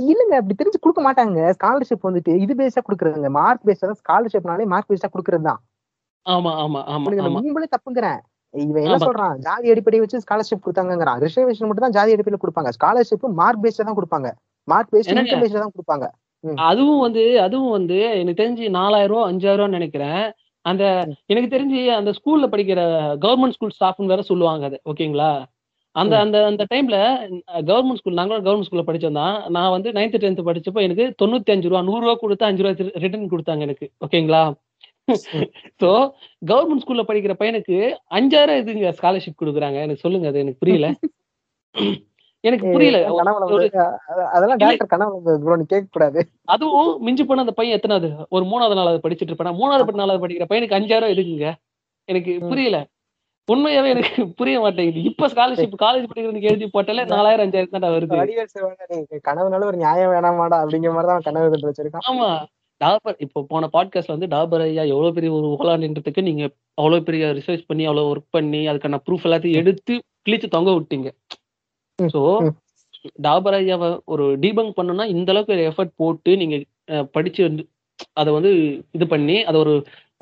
இல்லங்க 0.00 0.34
அப்படி 0.40 0.56
தெரிஞ்சு 0.60 0.82
கொடுக்க 0.82 1.00
மாட்டாங்க. 1.06 1.38
ஸ்காலர்ஷிப் 1.56 2.08
வந்துட்டு 2.08 2.32
இது 2.44 2.54
பேஸா 2.60 2.82
கொடுக்குறாங்க 2.86 3.30
மார்க் 3.38 3.66
பேஸா 3.68 3.94
ஸ்காலர்ஷிப்னாலே 4.02 4.66
மார்க் 4.72 4.90
பேஸா 4.92 5.08
கொடுக்கறது 5.14 5.46
தான் 5.50 5.60
ஆமா 6.26 6.52
ஆமா 6.62 6.80
ஆமா 6.92 7.08
மூம்பளே 7.36 7.68
தப்புங்கிறேன். 7.74 8.20
இவன் 8.54 8.84
என்ன. 8.84 8.98
சொல்றான்? 9.06 9.34
ஜாதி 9.46 9.70
அடிப்படை 9.72 9.98
வச்சு 10.02 10.22
ஸ்காலர்ஷிப் 10.24 10.64
கொடுத்தாங்கிறான் 10.64 11.18
ரிசர்வேஷன் 11.24 11.68
மட்டும் 11.68 11.86
தான் 11.86 11.96
ஜாதி 11.96 12.14
அடிப்படையில 12.14 12.40
கொடுப்பாங்க. 12.44 12.70
ஸ்காலர்ஷிப் 12.78 13.26
மார்க் 13.40 13.62
பேஸ்ல 13.64 13.86
தான் 13.88 13.98
கொடுப்பாங்க. 13.98 14.28
Mark 14.68 14.92
paste? 14.92 15.12
இன்கம் 15.14 15.42
பேஸ்ல 15.44 15.62
தான் 15.64 15.74
கொடுப்பாங்க. 15.76 16.06
அதுவும் 16.68 17.02
வந்து 17.06 17.22
அதுவும் 17.44 17.74
வந்து 17.76 17.98
எனக்கு 18.20 18.40
தெரிஞ்சு 18.42 18.64
நாலாயிரம் 18.78 19.12
ரூபா 19.12 19.22
அஞ்சாயிரம் 19.30 19.60
ரூபான்னு 19.60 19.78
நினைக்கிறேன். 19.78 20.22
அந்த 20.64 20.84
எனக்கு 21.32 21.48
தெரிஞ்சு 21.54 21.80
அந்த 21.98 22.10
ஸ்கூல்ல 22.18 22.46
படிக்கிற 22.52 22.80
கவர்மெண்ட் 23.24 23.56
ஸ்கூல் 23.56 23.76
ஸ்டாஃப்னு 23.76 24.12
வேற 24.14 24.22
சொல்லுவாங்க 24.30 24.64
அது. 24.70 24.78
ஓகேங்களா 24.92 25.30
அந்த. 25.96 26.14
அந்த 26.24 26.36
அந்த 26.48 26.62
டைம்ல 26.72 26.96
கவர்மெண்ட் 27.68 28.00
ஸ்கூல் 28.00 28.18
நாங்களும் 28.18 28.44
கவர்மெண்ட் 28.46 28.68
ஸ்கூல்ல 28.68 28.86
படிச்சோம் 28.88 29.18
தான். 29.20 29.36
நான் 29.56 29.74
வந்து 29.74 29.90
நைன்த் 29.92 30.22
டென்த் 30.24 30.46
படிச்சப்போ 30.48 30.80
எனக்கு 30.86 31.04
தொண்ணூத்தி 31.22 31.54
அஞ்சு 31.54 31.68
ரூபா 31.68 31.82
நூறு 31.82 32.02
ரூபா 32.04 32.14
கொடுத்து 32.16 32.48
அஞ்சு 32.48 32.64
ரூபா 32.64 32.72
ரிட்டர்ன் 33.04 33.32
கொடுத்தாங்க 33.32 33.66
எனக்கு. 33.68 33.86
ஓகேங்களா 34.04 34.42
சோ 35.80 35.90
கவர்மெண்ட் 36.42 36.82
ஸ்கூல்ல 36.84 37.02
படிக்கிற 37.08 37.34
பையனுக்கு 37.40 37.76
அஞ்சாயிரம் 38.16 38.60
இதுங்க 38.62 38.90
ஸ்காலர்ஷிப் 38.98 39.40
கொடுக்குறாங்க. 39.42 39.78
எனக்கு 39.84 40.04
சொல்லுங்க 40.04 40.28
அது 40.32 40.42
எனக்கு 40.44 40.62
புரியல. 40.62 40.88
எனக்கு 42.44 42.66
புரியல. 42.74 42.98
அதெல்லாம். 44.34 44.58
டாக்டர் 44.62 44.90
கேட்க 45.70 45.88
கூடாது 45.94 46.20
அதுவும் 46.54 46.90
மிஞ்சி 47.06 47.24
போன 47.24 47.42
அந்த 47.44 47.54
பையன் 47.58 47.76
எத்தனாவது? 47.78 48.08
ஒரு 48.36 48.44
மூணாவது 48.50 48.78
நாளாவது 48.78 49.04
படிச்சிட்டு 49.04 49.32
இருப்பானா? 49.32 49.54
மூணாவது 49.60 49.86
படி 49.88 50.00
நாலாவது 50.02 50.24
படிக்கிற 50.24 50.46
பையனுக்கு 50.50 50.78
அஞ்சாயிரம் 50.78 51.12
எதுக்குங்க? 51.14 51.48
எனக்கு. 52.08 52.32
புரியல. 52.50 52.78
உண்மையாவே 53.48 53.88
எனக்கு 53.88 54.22
புரிய 54.30 54.60
மாட்டேங்குது. 54.60 55.02
இப்ப 55.02 55.28
ஸ்காலர்ஷிப் 55.28 55.82
காலேஜ் 55.82 56.08
படிக்கிறதுக்கு 56.08 56.48
எழுதி 56.50 56.66
போட்டாலே 56.68 57.02
நாலாயிரம் 57.06 57.44
அஞ்சாயிரம் 57.44 57.78
தான் 57.78 57.94
வருது. 57.94 58.16
கனவுனால 59.28 59.64
ஒரு 59.64 59.76
நியாயம் 59.76 60.12
வேணாமாடா 60.12 60.56
அப்படிங்கிற 60.62 60.92
மாதிரி 60.92 61.10
தான் 61.12 61.24
கனவு 61.24 61.50
கண்டு 61.50 61.68
வச்சிருக்கான். 61.68 62.06
ஆமா. 62.10 62.28
டாபர் 62.80 63.14
இப்போ 63.18 63.40
போன 63.48 63.68
பாட்காஸ்ட்ல 63.72 64.14
வந்து 64.14 64.26
டாபர் 64.26 64.62
ஐயா 64.62 64.82
எவ்வளவு 64.86 65.14
பெரிய 65.14 65.32
ஒரு 65.32 65.46
ஓலாண்டுன்றதுக்கு 65.54 66.22
நீங்க 66.22 66.42
அவ்வளவு 66.74 67.02
பெரிய 67.02 67.26
ரிசர்ச் 67.38 67.64
பண்ணி 67.66 67.84
அவ்வளவு 67.84 68.10
ஒர்க் 68.14 68.28
பண்ணி 68.30 68.68
அதுக்கான 68.68 68.98
ப்ரூஃப் 69.06 69.26
எல்லாத்தையும் 69.26 69.54
எடுத்து 69.54 69.94
கிழிச்சு 70.26 70.48
தொங்க 70.48 70.70
விட்டீங்க. 70.70 71.08
சோ. 71.98 72.22
டாபர் 73.22 73.56
ஐயாவை 73.56 73.88
ஒரு 74.06 74.24
டீபங்க் 74.38 74.76
பண்ணணும்னா 74.78 75.06
இந்த 75.06 75.32
அளவுக்கு 75.32 75.56
எஃபர்ட் 75.70 75.96
போட்டு 75.96 76.36
நீங்க 76.36 76.56
படிச்சு 77.12 77.42
வந்து 77.42 77.62
அதை 78.12 78.30
வந்து 78.32 78.50
இது 78.90 79.06
பண்ணி 79.06 79.44
அதை 79.44 79.60
ஒரு 79.60 79.74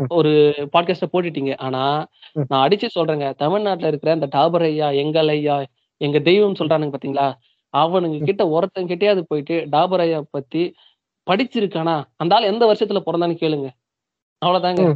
ஒரு 0.09 0.55
பாட்காஸ்ட 0.73 1.03
போட்டுட்டீங்க. 1.13 1.57
ஆனா. 1.57 2.07
நான் 2.49 2.69
அடிச்சு 2.69 2.89
சொல்றேங்க. 2.99 3.35
தமிழ்நாட்டுல 3.35 3.87
இருக்கிற 3.87 4.13
அந்த 4.13 4.27
டாபர் 4.27 4.63
ஐயா 4.63 4.91
எங்கள் 4.91 5.29
ஐயா 5.29 5.65
எங்க 5.97 6.19
தெய்வம் 6.19 6.53
சொல்றானுங்க 6.53 6.93
பாத்தீங்களா? 7.05 7.33
அவனுங்க 7.77 8.25
கிட்ட 8.25 8.49
ஒருத்தன் 8.49 8.87
கிட்டயாவது 8.87 9.21
போயிட்டு 9.27 9.67
டாபர் 9.73 9.99
ஐயா 9.99 10.25
பத்தி 10.31 10.75
படிச்சிருக்கானா? 11.31 12.05
அந்த 12.17 12.35
ஆள் 12.35 12.43
எந்த 12.43 12.67
வருஷத்துல 12.67 12.99
பிறந்தான்னு 13.07 13.37
கேளுங்க. 13.41 13.69
அவ்வளவுதாங்க. 14.47 14.95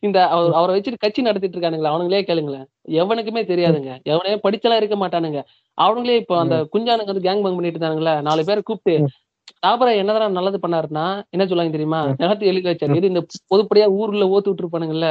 இந்த 0.00 0.26
அவர் 0.26 0.52
அவரை 0.52 0.80
வச்சுட்டு 0.80 0.94
கட்சி 0.98 1.22
நடத்திட்டு 1.22 1.58
இருக்கானுங்களா 1.58 1.90
அவனுங்களே 1.90 2.22
கேளுங்களேன். 2.22 2.64
எவனுக்குமே 2.88 3.42
தெரியாதுங்க. 3.42 4.02
எவனே 4.02 4.40
படிச்செல்லாம் 4.48 4.76
இருக்க 4.76 5.08
மாட்டானுங்க. 5.08 5.44
அவனுங்களே 5.82 6.16
இப்போ 6.16 6.38
அந்த 6.38 6.68
குஞ்சானுங்க 6.72 7.04
வந்து 7.04 7.30
கேங் 7.30 7.38
பங் 7.38 7.54
பண்ணிட்டு 7.54 7.78
இருந்தானுங்களா 7.78 8.20
நாலு 8.20 8.44
பேரை 8.44 8.62
கூப்பிட்டு 8.62 9.08
ம். 9.56 9.62
டாபரா 9.62 9.92
என்னதான் 9.96 10.36
நல்லது 10.38 10.58
பண்ணாருன்னா 10.58 11.04
என்ன 11.30 11.44
சொல்லுவாங்க 11.46 11.72
தெரியுமா? 11.72 12.00
ம். 12.06 12.16
நிலத்து 12.18 12.46
எழுதி 12.46 12.68
வச்சாரு. 12.68 12.96
இது 12.96 13.06
இந்த 13.06 13.22
பொதுப்படியா 13.50 13.86
ஊர்ல 13.98 14.26
ஓத்து 14.28 14.50
விட்டுருப்பானுங்கல்ல? 14.50 15.08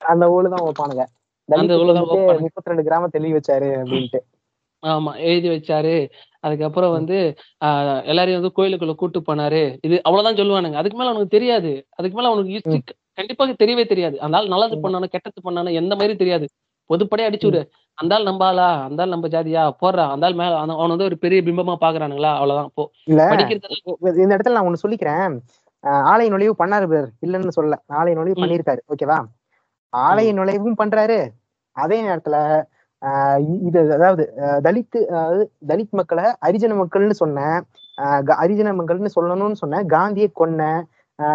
அந்த 0.00 0.24
ஊழு 0.28 0.48
தான் 0.48 0.64
வைப்பானுங்க 0.64 1.04
அந்த 1.48 1.72
தான் 1.90 2.08
வைப்பானுங்க. 2.08 2.42
முப்பத்தி 2.46 2.70
ரெண்டு 2.70 2.86
கிராம 2.88 3.08
தெளிவு 3.08 3.36
வச்சாரு 3.38 3.68
அப்படின்ட்டு. 3.78 4.20
ஆமா 4.82 5.12
எழுதி 5.28 5.48
வச்சாரு. 5.48 5.94
அதுக்கப்புறம் 6.44 6.92
வந்து 6.92 7.16
ஆஹ் 7.66 8.02
எல்லாரையும் 8.04 8.40
வந்து 8.40 8.56
கோயிலுக்குள்ள 8.58 8.94
கூட்டு 8.94 9.20
போனாரு. 9.20 9.62
இது 9.82 9.96
அவ்வளவுதான் 10.04 10.38
சொல்லுவானுங்க. 10.40 10.76
அதுக்கு 10.76 10.98
மேல 10.98 11.10
அவனுக்கு 11.10 11.36
தெரியாது. 11.36 11.70
அதுக்கு 11.96 12.16
மேல 12.18 12.30
அவனுக்கு 12.30 12.82
கண்டிப்பாக 13.18 13.54
தெரியவே 13.62 13.84
தெரியாது. 13.86 14.16
அந்த 14.24 14.38
ஆள் 14.38 14.52
நல்லது. 14.54 14.76
பண்ணானு 14.84 15.12
கெட்டது 15.14 15.40
பண்ணானு 15.44 15.78
எந்த 15.80 15.92
மாதிரி 15.96 16.14
தெரியாது. 16.16 16.46
பொதுப்படியா 16.90 17.26
அடிச்சு 17.28 17.44
விடு. 17.44 17.60
அந்த 17.98 18.12
ஆள் 18.16 18.26
ஆளா 18.48 18.66
அந்த 18.84 19.02
ஆள் 19.02 19.08
நம்ம 19.08 19.28
ஜாதியா? 19.28 19.62
போடுறா. 19.80 20.04
அந்த 20.10 20.26
ஆள் 20.26 20.36
மேல 20.40 20.54
அவன 20.60 20.88
வந்து 20.88 21.04
ஒரு 21.04 21.16
பெரிய 21.18 21.38
பிம்பமா 21.42 21.74
பாக்குறானுங்களா? 21.80 22.30
அவ்வளவுதான். 22.34 22.70
போ. 22.74 22.84
இல்ல. 23.04 23.22
படிக்கிறது 23.30 23.78
இந்த 24.22 24.32
இடத்துல 24.36 24.56
நான் 24.56 24.66
ஒண்ணு 24.66 24.84
சொல்லிக்கிறேன். 24.86 25.34
ஆலய 26.10 26.28
நுழைவு 26.28 26.54
பண்ணாரு 26.58 26.86
பேர் 26.88 27.08
இல்லைன்னு 27.26 27.54
சொல்லல. 27.58 27.76
ஆலய 27.92 28.14
நுழைவு. 28.18 28.40
பண்ணிருக்காரு 28.42 28.80
ஓகேவா? 28.92 29.18
ஆலய 29.92 30.30
நுழைவும் 30.38 30.80
பண்றாரு. 30.82 31.18
அதே 31.76 31.98
நேரத்துல 32.08 32.36
இது 33.66 33.80
அதாவது 33.96 34.22
அஹ் 34.36 34.60
தலித் 34.66 34.96
அதாவது 35.10 35.42
தலித் 35.68 35.92
மக்களை 35.92 36.24
அரிஜன 36.46 36.72
மக்கள்னு 36.80 37.16
சொன்ன 37.20 37.40
அரிஜன 38.42 38.70
மக்கள்னு 38.78 39.10
சொல்லணும்னு 39.16 39.58
சொன்ன 39.62 39.82
காந்தியை 39.86 40.28
கொன்ன 40.34 40.62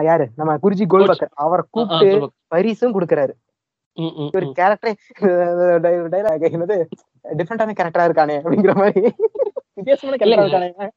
யாரு? 0.03 0.25
நம்ம 0.35 0.51
குருஜி 0.63 0.85
கோல்பக்கர். 0.93 1.31
அவரை 1.43 1.63
கூப்பிட்டு. 1.69 2.29
பரிசும் 2.47 2.93
கொடுக்கறாரு. 2.95 3.33
ஒரு. 3.93 4.53
கேரக்டரே 4.59 4.93
டைலாக் 5.21 6.45
என்னது? 6.45 6.85
டிஃப்ரெண்டான 7.37 7.71
கேரக்டரா 7.81 8.07
இருக்கானே 8.07 8.39
அப்படிங்கிற 8.43 8.75
மாதிரி. 8.75 9.13
வித்தியாசமான 9.73 10.25
கேரக்டரா. 10.25 10.61
இருக்கானே. 10.61 10.89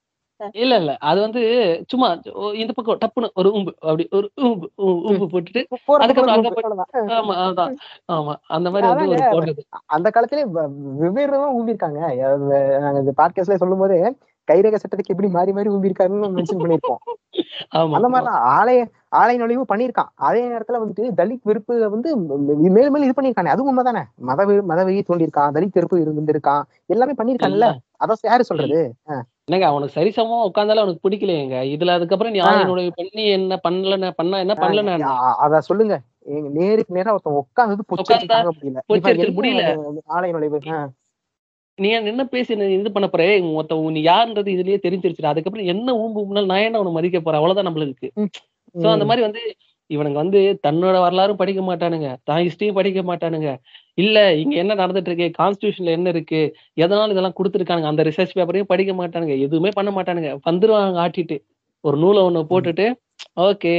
இல்ல 0.53 0.77
இல்ல. 0.77 0.97
அது 0.97 1.21
வந்து 1.21 1.41
சும்மா 1.89 2.21
இந்த 2.55 2.73
பக்கம் 2.73 2.99
டப்புன்னு 3.05 3.29
ஒரு 3.35 3.49
உம்பு 3.49 3.75
அப்படி 3.79 4.09
ஒரு 4.11 4.31
உம்பு 4.41 4.65
உம்பு 4.83 5.27
போட்டுட்டு 5.33 5.65
போற 5.85 6.05
அதுக்கப்புறம். 6.05 6.87
ஆமா 6.93 7.33
அதான். 7.33 7.75
ஆமா. 8.13 8.35
அந்த 8.47 8.71
மாதிரி 8.71 8.93
வந்து 8.93 9.35
ஒரு 9.35 9.55
அந்த 9.87 10.11
காலத்திலே 10.11 10.45
வ- 10.45 10.71
வெவ்வேறுதான் 11.01 11.53
ஊம்பிருக்காங்க 11.59 11.99
நாங்க 12.79 12.99
இந்த 12.99 13.13
பாட்காஸ்ட்ல 13.17 13.55
சொல்லும் 13.55 13.79
போது 13.79 14.17
கைரேக 14.49 14.77
சட்டத்துக்கு 14.77 15.15
எப்படி 15.15 15.31
மாறி 15.33 15.53
மாறி 15.53 15.71
ஊம்பிருக்காருன்னு 15.71 16.31
மென்ஷன் 16.37 16.63
பண்ணிருப்போம் 16.63 17.01
அந்த 17.97 18.07
மாதிரிதான் 18.09 18.41
ஆலய 18.57 18.81
ஆலய 19.21 19.37
நுழைவு 19.41 19.65
பண்ணிருக்கான் 19.69 20.11
அதே 20.27 20.43
நேரத்துல 20.53 20.81
வந்துட்டு 20.83 21.05
தலித் 21.21 21.45
வெறுப்பு 21.45 21.75
வந்து 21.89 22.11
மேலும் 22.67 22.95
மேலும் 22.95 23.07
இது 23.07 23.17
பண்ணிருக்கானே 23.17 23.53
அது 23.55 23.69
உண்மைதானே? 23.69 24.03
மத 24.23 24.41
மத 24.71 24.81
வெறி 24.85 25.01
தோண்டிருக்கான் 25.03 25.55
தலித் 25.57 25.77
வெறுப்பு 25.79 25.99
இருந்திருக்கான். 26.05 26.65
எல்லாமே 26.89 27.15
பண்ணிருக்கான்ல 27.19 27.69
அத 28.01 28.17
யாரு 28.25 28.45
சொல்றது? 28.45 28.81
என்னங்க 29.49 29.67
அவனுக்கு 29.67 29.97
சரிசமமா 29.99 30.39
உட்காந்தாலும் 30.49 30.85
அவனுக்கு 30.85 31.05
பிடிக்கலையேங்க. 31.07 31.59
இதுல 31.75 31.95
அதுக்கப்புறம் 31.97 32.33
நீ 32.33 32.41
ஆ. 32.43 32.51
ஆயனுடைய 32.51 32.91
பண்ணி 32.97 33.25
என்ன 33.37 33.59
பண்ணல 33.65 34.11
பண்ணா 34.21 34.39
என்ன 34.39 34.57
பண்ணல 34.57 34.83
அத 35.45 35.61
சொல்லுங்க. 35.71 35.97
நேருக்கு 36.57 36.97
நேரா 36.97 37.13
ஒருத்தன் 37.15 37.37
முடியல. 38.59 38.81
முடியல. 39.39 39.65
ஆலய 40.17 40.33
நுழைவு. 40.37 40.61
நீ 41.79 41.89
என்ன 42.11 42.25
பேசி 42.35 42.53
இது 42.77 42.91
பண்ண 42.95 43.07
போற? 43.13 43.23
மொத்த 43.57 43.79
நீ 43.97 44.01
யாருன்றது 44.09 44.51
இதுலயே 44.57 44.79
தெரிஞ்சிருச்சு 44.85 45.33
அதுக்கப்புறம் 45.33 45.71
என்ன 45.73 45.95
ஊம்பு 46.03 46.21
நான் 46.51 46.65
என்ன 46.67 46.79
அவனை 46.81 46.93
மதிக்க 46.99 47.19
போறேன்? 47.21 47.41
அவ்வளவுதான் 47.41 47.69
நம்மளுக்கு. 47.69 48.09
சோ 48.75 48.87
அந்த 48.95 49.05
மாதிரி 49.09 49.23
வந்து 49.27 49.43
இவனுங்க 49.91 50.19
வந்து 50.23 50.39
தன்னோட 50.67 50.97
வரலாறும் 51.05 51.41
படிக்க 51.41 51.61
மாட்டானுங்க. 51.69 52.09
தான் 52.29 52.41
ஹிஸ்டரியும் 52.47 52.79
படிக்க 52.79 53.01
மாட்டானுங்க. 53.11 53.51
இல்ல 53.99 54.17
இங்க 54.43 54.55
என்ன 54.63 54.77
நடந்துட்டு 54.81 55.11
இருக்கு 55.13 55.29
கான்ஸ்டியூஷன்ல 55.41 55.93
என்ன 55.99 56.09
இருக்கு? 56.15 56.41
எதனால 56.85 57.15
இதெல்லாம் 57.15 57.37
கொடுத்துருக்கானுங்க? 57.39 57.91
அந்த 57.93 58.05
ரிசர்ச் 58.09 58.35
பேப்பரையும் 58.39 58.71
படிக்க 58.73 58.95
மாட்டானுங்க. 59.01 59.37
எதுவுமே 59.47 59.71
பண்ண 59.79 59.93
மாட்டானுங்க. 59.99 60.33
வந்துருவாங்க 60.49 61.05
ஆட்டிட்டு. 61.05 61.39
ஒரு 61.85 61.97
நூலை 62.05 62.23
ஒண்ணு 62.29 62.43
போட்டுட்டு 62.53 62.87
ஓகே 63.49 63.75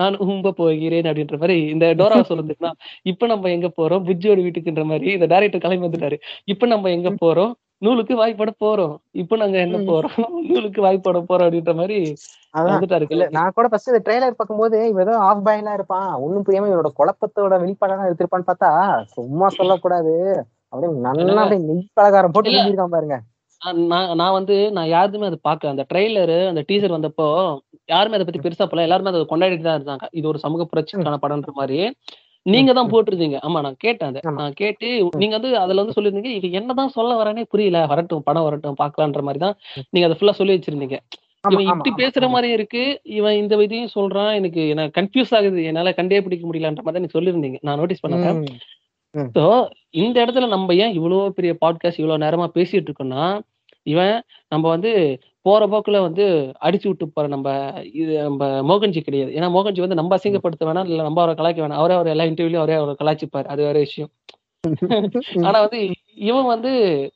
நான் 0.00 0.20
உம்ப 0.26 0.52
போகிறேன் 0.58 1.08
அப்படின்ற 1.10 1.36
மாதிரி 1.42 1.56
இந்த 1.74 1.86
டோரா 2.00 2.18
சொல்லுதுன்னா 2.30 2.70
இப்ப 3.10 3.26
நம்ம 3.26 3.50
எங்க 3.50 3.68
போறோம்? 3.78 4.04
புஜ்ஜியோட 4.08 4.40
வீட்டுக்குன்ற 4.46 4.84
மாதிரி 4.90 5.08
இந்த 5.16 5.28
டைரக்டர் 5.32 5.64
கிளம்பி 5.64 5.88
வந்துட்டாரு. 5.88 6.18
இப்ப 6.52 6.66
நம்ம 6.66 6.90
எங்க 6.96 7.10
போறோம்? 7.22 7.52
நூலுக்கு 7.82 8.14
வாய்ப்பட 8.16 8.50
போறோம். 8.62 8.94
இப்ப 9.20 9.36
நாங்க 9.36 9.58
என்ன. 9.58 9.78
போறோம்? 9.90 10.14
நூலுக்கு 10.50 10.80
வாய்ப்பட 10.86 11.18
போறோம் 11.28 11.46
அப்படின்ற 11.46 11.74
மாதிரி 11.78 11.98
வந்துட்டாரு. 12.68 13.06
நான் 13.36 13.54
கூட 13.56 13.66
ஃபர்ஸ்ட் 13.70 13.90
இந்த 13.92 14.02
ட்ரெய்லர் 14.06 14.38
பார்க்கும்போது 14.38 14.78
இவன் 14.90 15.04
ஏதோ 15.06 15.14
ஆஃப் 15.28 15.44
பாயிலா 15.46 15.74
இருப்பான். 15.78 16.08
ஒண்ணும் 16.24 16.46
புரியாம 16.46 16.70
இவனோட 16.70 16.90
குழப்பத்தோட 17.00 17.56
வெளிப்பாடா 17.64 18.06
எடுத்திருப்பான்னு 18.08 18.50
பார்த்தா 18.50 18.70
சும்மா 19.16 19.48
சொல்லக்கூடாது. 19.58 20.14
அப்படியே 20.72 20.90
நல்லா 21.06 21.42
அப்படியே 21.44 21.62
நெய் 21.68 21.84
பலகாரம் 21.98 22.34
போட்டு. 22.34 22.56
செஞ்சிருக்கான் 22.56 22.96
பாருங்க. 22.96 23.18
நான் 23.62 23.80
நான் 23.88 24.12
நான் 24.20 24.36
வந்து 24.36 24.56
நான் 24.76 24.92
யாருமே 24.92 25.28
அதை 25.30 25.38
பார்க்கல. 25.48 25.72
அந்த 25.74 25.84
ட்ரெய்லரு 25.90 26.38
அந்த 26.50 26.62
டீசர் 26.68 26.96
வந்தப்போ 26.96 27.26
யாருமே 27.94 28.16
அதை 28.18 28.26
பத்தி 28.28 28.42
பெருசா 28.46 28.66
போல 28.70 28.84
எல்லாருமே 28.86 29.10
அதை 29.12 29.20
கொண்டாடிட்டு 29.32 29.66
தான் 29.68 29.78
இருந்தாங்க. 29.78 30.06
இது 30.18 30.26
ஒரு 30.32 30.38
சமூக 30.44 30.66
புரட்சிக்கான 30.72 31.20
படம்ன்ற 31.24 31.52
மாதிரி 31.60 31.78
நீங்க 32.46 32.72
தான் 32.78 32.90
போட்டிருந்தீங்க. 32.92 33.38
ஆமா 33.46 33.58
நான் 33.64 33.80
கேட்டேன் 33.84 34.10
அதை. 34.10 34.20
நான் 34.40 34.54
கேட்டு 34.60 34.88
நீங்க 35.22 35.34
வந்து 35.38 35.50
அதுல 35.62 35.82
வந்து 35.82 35.96
சொல்லியிருந்தீங்க 35.96 36.30
இது 36.38 36.48
என்னதான் 36.58 36.94
சொல்ல 36.98 37.16
வரேனே 37.20 37.42
புரியல. 37.54 37.80
வரட்டும் 37.92 38.24
படம் 38.28 38.46
வரட்டும் 38.46 38.78
பார்க்கலான்ற 38.82 39.22
மாதிரி 39.26 39.42
தான் 39.46 39.56
நீங்க 39.92 40.06
அதை 40.08 40.16
ஃபுல்லா 40.18 40.34
சொல்லி 40.40 40.56
வச்சிருந்தீங்க. 40.56 40.98
இவன் 41.44 41.68
இப்படி 41.72 41.90
பேசுற. 42.00 42.24
மாதிரி 42.34 42.48
இருக்கு. 42.56 42.82
இவன் 43.18 43.36
இந்த 43.42 43.54
இதையும் 43.66 43.92
சொல்றான். 43.98 44.32
எனக்கு 44.38 44.62
எனக்கு 44.74 44.96
கன்ஃபியூஸ் 44.98 45.34
ஆகுது. 45.38 45.60
என்னால 45.70 45.92
கண்டே 45.98 46.20
பிடிக்க 46.26 46.44
முடியலன்ற 46.48 46.82
மாதிரி 46.84 46.96
தான் 46.98 47.06
நீ 47.06 47.12
சொல்லியிருந்தீங்க. 47.16 47.60
நான் 47.68 47.80
நோட்டீஸ் 47.82 48.02
பண்ணேன். 48.04 48.42
ஸோ 49.36 49.44
இந்த 50.02 50.16
இடத்துல 50.24 50.48
நம்ம 50.54 50.74
ஏன் 50.84 50.92
இவ்வளோ 50.98 51.20
பெரிய 51.38 51.52
பாட்காஸ்ட் 51.62 52.00
இவ்வளோ 52.02 52.18
நேரமா 52.24 52.46
பேசிட்டு 52.56 52.88
இருக்கோம்னா 52.88 53.24
இவன் 53.86 54.16
நம்ம 54.52 54.64
வந்து 54.74 54.90
போற 55.46 55.62
போக்குல 55.66 55.98
வந்து 56.00 56.24
அடிச்சு 56.62 56.86
விட்டு 56.88 57.06
போற 57.08 57.26
நம்ம 57.28 57.48
இது 58.00 58.12
நம்ம 58.22 58.48
மோகன்ஜி 58.70 59.00
கிடையாது. 59.00 59.30
ஏன்னா 59.32 59.48
மோகன்ஜி 59.56 59.82
வந்து 59.84 59.98
நம்ம 60.00 60.16
அசிங்கப்படுத்த 60.18 60.64
வேணாம் 60.68 60.88
இல்ல 60.90 61.02
நம்ம 61.02 61.20
அவரை 61.22 61.34
கலாய்க்க 61.36 61.64
வேணாம். 61.64 61.80
அவரே 61.80 61.96
அவர் 61.98 62.12
எல்லா 62.14 62.26
இன்டர்வியூலயும் 62.30 62.62
அவரே 62.62 62.78
அவரை 62.80 62.94
கலாய்ச்சிப்பார். 63.00 63.50
அது 63.52 63.62
வேற 63.68 63.78
விஷயம். 63.86 64.10
ஆனா 65.46 65.58
வந்து 65.66 65.80
இவன் 66.28 66.48
வந்து 66.54 66.72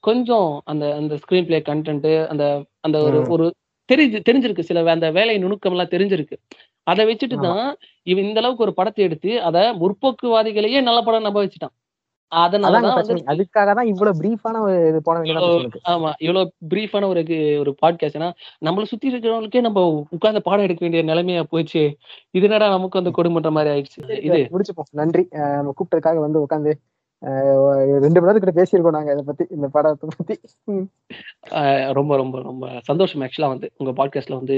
கொஞ்சம் 0.09 0.51
அந்த 0.73 0.85
அந்த 1.01 1.15
ஸ்கிரீன் 1.23 1.49
பிளே 1.49 1.61
கண்டென்ட் 1.71 2.09
அந்த 2.33 2.45
அந்த 2.87 2.99
ஒரு. 3.09 3.21
ஒரு 3.37 3.47
தெரிஞ்சு 3.89 4.19
தெரிஞ்சிருக்கு. 4.29 4.69
சில 4.69 4.83
அந்த 4.95 5.09
வேலை 5.19 5.35
நுணுக்கம் 5.39 5.75
எல்லாம் 5.75 5.93
தெரிஞ்சிருக்கு. 5.95 6.37
அதை 6.87 7.03
வச்சுட்டு. 7.11 7.37
தான் 7.47 7.67
இவன் 8.07 8.27
இந்த 8.29 8.41
அளவுக்கு 8.43 8.67
ஒரு 8.67 8.75
படத்தை 8.79 9.03
எடுத்து 9.09 9.33
அதை 9.49 9.63
முற்போக்குவாதிகளையே 9.83 10.81
நல்ல 10.89 11.01
படம் 11.09 11.27
நம்ப 11.29 11.41
வச்சுட்டான். 11.45 11.75
அதுக்காக 13.27 13.75
தான் 13.75 13.87
இவ்வளவு 13.87 14.19
பிரீஃபான 14.21 14.61
ஒரு 14.61 14.89
இது 14.89 15.03
போன 15.03 15.19
வேண்டியதா 15.19 15.91
ஆமா 15.93 16.13
இவ்வளவு 16.19 16.53
பிரீஃபான 16.69 17.09
ஒரு 17.09 17.23
ஒரு 17.59 17.77
பாட்காஸ்ட் 17.83 18.19
ஏன்னா 18.19 18.31
நம்மள 18.65 18.83
சுத்தி 18.83 19.13
இருக்கிறவங்களுக்கே 19.13 19.61
நம்ம 19.61 19.85
உட்கார்ந்து 20.11 20.43
பாடம் 20.43 20.65
எடுக்க 20.65 20.89
வேண்டிய 20.89 21.15
நிலைமையா 21.15 21.43
போச்சு 21.43 21.97
இது 22.31 22.47
என்னடா 22.47 22.69
நமக்கு 22.69 23.03
வந்து 23.03 23.17
கொடுமன்ற 23.19 23.51
மாதிரி 23.51 23.73
ஆயிடுச்சு. 23.75 24.01
இது. 24.21 24.41
முடிச்சுப்போம். 24.53 24.91
நன்றி. 24.91 25.25
கூப்பிட்டதுக்காக 25.77 26.19
வந்து 26.19 26.43
உட்காந்து 26.47 26.73
ரெண்டு 28.01 28.21
மணி 28.21 28.27
நேரத்துக்கிட்ட 28.27 28.57
பேசியிருக்கோம் 28.61 28.91
நாங்க 28.91 29.13
இதை 29.13 29.23
பத்தி 29.27 29.45
இந்த 29.51 29.69
படத்தை 29.69 30.09
பத்தி. 30.17 30.35
ரொம்ப 31.93 32.17
ரொம்ப 32.17 32.43
ரொம்ப 32.43 32.81
சந்தோஷம் 32.83 33.21
ஆக்சுவலா 33.21 33.49
வந்து 33.49 33.73
உங்க 33.77 33.93
பாட்காஸ்ட்ல 33.93 34.35
வந்து 34.35 34.57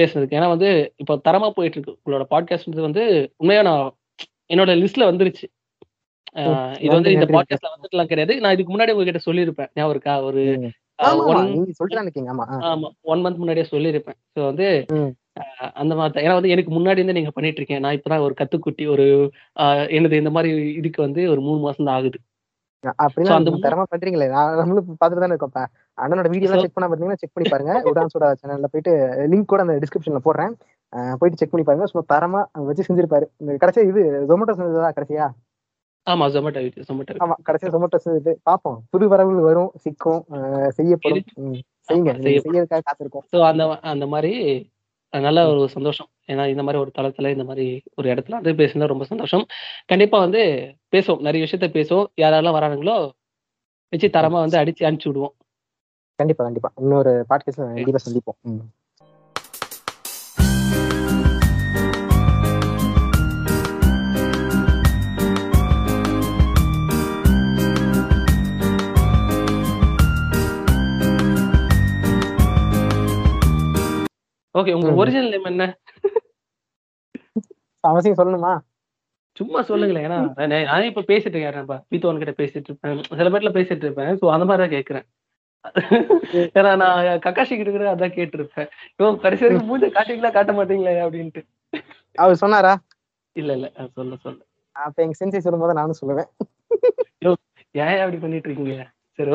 பேசுனதுக்கு. 0.00 0.36
ஏன்னா 0.38 0.48
வந்து 0.48 0.70
இப்போ 0.96 1.14
தரமா 1.28 1.50
போயிட்டு 1.50 1.78
இருக்கு 1.78 1.98
உங்களோட 2.02 2.26
பாட்காஸ்ட் 2.30 2.80
வந்து 2.80 3.32
உண்மையா 3.36 3.62
நான் 3.62 3.94
என்னோட 4.54 4.72
லிஸ்ட்ல 4.82 5.04
வந்துருச்சு. 5.10 5.46
இது 6.84 6.92
வந்து 6.96 7.12
இந்த. 7.12 7.26
பாட்காஸ்ட்ல 7.34 7.72
வந்துட்டுலாம் 7.74 8.10
கிடையாது. 8.12 8.34
நான் 8.42 8.54
இதுக்கு 8.56 8.74
முன்னாடி 8.74 8.94
உங்ககிட்ட 8.94 9.22
சொல்லியிருப்பேன் 9.26 9.70
ஞாபகம் 9.74 9.94
இருக்கா 9.94 10.14
ஒரு 10.28 10.42
ஆமா 12.68 12.88
ஒன் 13.04 13.22
மந்த் 13.24 13.40
முன்னாடியே 13.40 13.66
சொல்லியிருப்பேன். 13.72 14.18
ஸோ 14.34 14.40
வந்து 14.50 14.66
அந்த 15.80 15.92
மாதிரி 15.94 16.12
தான் 16.14 16.24
ஏன்னா 16.24 16.36
வந்து 16.38 16.52
எனக்கு 16.54 16.70
முன்னாடி 16.76 17.00
இருந்து 17.00 17.16
நீங்க 17.18 17.32
பண்ணிட்டு 17.34 17.60
இருக்கேன் 17.60 17.82
நான் 17.84 17.96
இப்பதான் 17.98 18.24
ஒரு 18.26 18.34
கத்துக்குட்டி 18.38 18.84
ஒரு 18.94 19.04
என்னது 19.96 20.22
இந்த 20.22 20.32
மாதிரி 20.36 20.50
இதுக்கு 20.80 21.00
வந்து 21.02 21.22
ஒரு 21.32 21.40
மூணு 21.40 21.60
மாசம் 21.60 21.86
தான் 21.88 21.96
ஆகுது. 21.96 22.18
பண்றீங்களே. 23.92 24.28
நான் 24.34 24.58
நம்மளும் 24.60 24.88
பார்த்துட்டு 25.00 25.24
தானே 25.24 25.34
இருக்கோம். 25.34 25.52
இப்ப 25.52 25.62
அண்ணனோட 25.98 26.28
வீடியோ 26.32 26.50
செக் 26.54 26.76
பண்ண 26.76 26.88
பாத்தீங்கன்னா 26.88 27.20
செக் 27.22 27.34
பண்ணி 27.34 27.48
பாருங்க. 27.48 27.74
உடான்ஸோட 27.90 28.26
சேனல்ல 28.40 28.68
போயிட்டு 28.72 28.92
லிங்க் 29.32 29.50
கூட 29.52 29.62
அந்த 29.66 29.76
டிஸ்கிரிப்ஷன்ல 29.82 30.22
போடுறேன். 30.26 30.52
போயிட்டு 31.20 31.40
செக் 31.40 31.52
பண்ணி 31.52 31.66
பாருங்க. 31.68 31.88
சும்மா 31.90 32.04
தரமா 32.14 32.40
வச்சு 32.68 32.86
செஞ்சிருப்பாரு. 32.88 33.26
கடைசியா 33.62 33.84
இது 33.90 34.02
ஜொமேட்டோ 34.30 34.56
செஞ்சதா 34.60 34.90
கடைசியா? 34.98 35.26
ஆமா 36.06 36.24
ஜொமேட்டோ 36.34 36.60
வீடியோ 36.64 36.84
ஜொமேட்டோ 36.88 37.14
ஆமா 37.24 37.36
கடைசியா 37.46 37.70
ஜொமேட்டோ 37.74 37.98
செஞ்சது 38.04 38.32
பார்ப்போம். 38.42 38.78
புது 38.90 39.04
வரவு 39.08 39.42
வரும் 39.48 39.70
சிக்கும் 39.84 40.22
செய்யப்படும். 40.76 41.24
செய்யுங்க. 41.88 42.12
செய்யறதுக்காக 42.44 42.82
காத்திருக்கோம். 42.88 43.24
ஸோ 43.32 43.38
அந்த 43.42 43.64
அந்த 43.92 44.06
மாதிரி 44.06 44.32
நல்ல 45.12 45.40
ஒரு 45.50 45.68
சந்தோஷம். 45.68 46.08
ஏன்னா 46.28 46.44
இந்த 46.52 46.62
மாதிரி 46.62 46.78
ஒரு 46.82 46.90
தளத்துல 46.96 47.30
இந்த 47.30 47.44
மாதிரி 47.44 47.66
ஒரு 47.94 48.06
இடத்துல 48.12 48.38
வந்து 48.38 48.54
பேசுனது 48.60 48.92
ரொம்ப 48.92 49.04
சந்தோஷம். 49.04 49.44
கண்டிப்பா 49.86 50.18
வந்து 50.18 50.42
பேசுவோம். 50.92 51.20
நிறைய 51.20 51.42
விஷயத்த 51.46 51.68
பேசுவோம். 51.76 52.08
யாரெல்லாம் 52.22 52.58
வரானுங்களோ 52.58 52.96
வச்சு 53.92 54.08
தரமா 54.16 54.38
வந்து 54.44 54.60
அடிச்சு 54.62 54.86
அனுப்பிச்சு 54.86 55.10
விடுவோம். 55.10 55.34
கண்டிப்பா 56.18 56.42
கண்டிப்பா. 56.44 56.70
இன்னொரு 56.82 57.12
பாட்காஸ்ட்ல 57.30 57.66
கண்டிப்பா 57.72 58.02
சந்திப்போம். 58.06 58.38
ஓகே 74.58 74.74
உங்க. 74.76 74.90
ஒரிஜினல் 75.00 75.32
நேம் 75.34 75.50
என்ன? 75.50 75.64
அவசியம் 77.84 78.18
சொல்லணுமா? 78.20 78.52
சும்மா 79.36 79.60
சொல்லுங்களேன். 79.70 80.06
ஏன்னா 80.06 80.18
நான் 80.68 80.88
இப்ப 80.90 81.04
பேசிட்டு 81.10 81.36
இருக்கேன் 81.36 81.82
பீத்தோன் 81.92 82.20
கிட்ட 82.22 82.34
பேசிட்டு 82.42 82.68
இருப்பேன். 82.70 83.02
சில 83.20 83.30
பேர்ல 83.34 83.50
பேசிட்டு 83.58 83.86
இருப்பேன். 83.86 84.12
ஸோ 84.20 84.26
அந்த 84.34 84.46
மாதிரி 84.50 84.74
கேட்கறேன் 84.76 85.06
ஏன்னா 86.58 86.72
நான் 86.82 87.06
கக்காஷி 87.24 87.54
கிட்ட 87.56 87.70
கூட 87.70 87.86
அதான் 87.94 88.16
கேட்டிருப்பேன். 88.16 88.68
இவோ 88.98 89.08
கடைசி 89.24 89.44
வரைக்கும் 89.44 89.70
மூஞ்ச 89.70 89.86
காட்டுவீங்களா 89.96 90.30
காட்ட 90.36 90.52
மாட்டீங்களே 90.58 90.94
அப்படின்ட்டு. 91.06 91.42
அவர் 92.18 92.42
சொன்னாரா? 92.42 92.72
இல்ல 93.36 93.52
இல்ல. 93.58 93.68
சொல்ல 93.96 94.16
சொல்ல. 94.26 94.38
அப்ப 94.76 95.02
எங்க 95.02 95.16
சென்சி 95.20 95.44
சொல்லும் 95.46 95.64
போது 95.64 95.78
நானும் 95.80 96.00
சொல்லுவேன். 96.00 96.30
ஏன் 97.74 98.00
அப்படி 98.02 98.18
பண்ணிட்டு 98.24 98.48
இருக்கீங்க? 98.48 98.76
சரி 99.18 99.32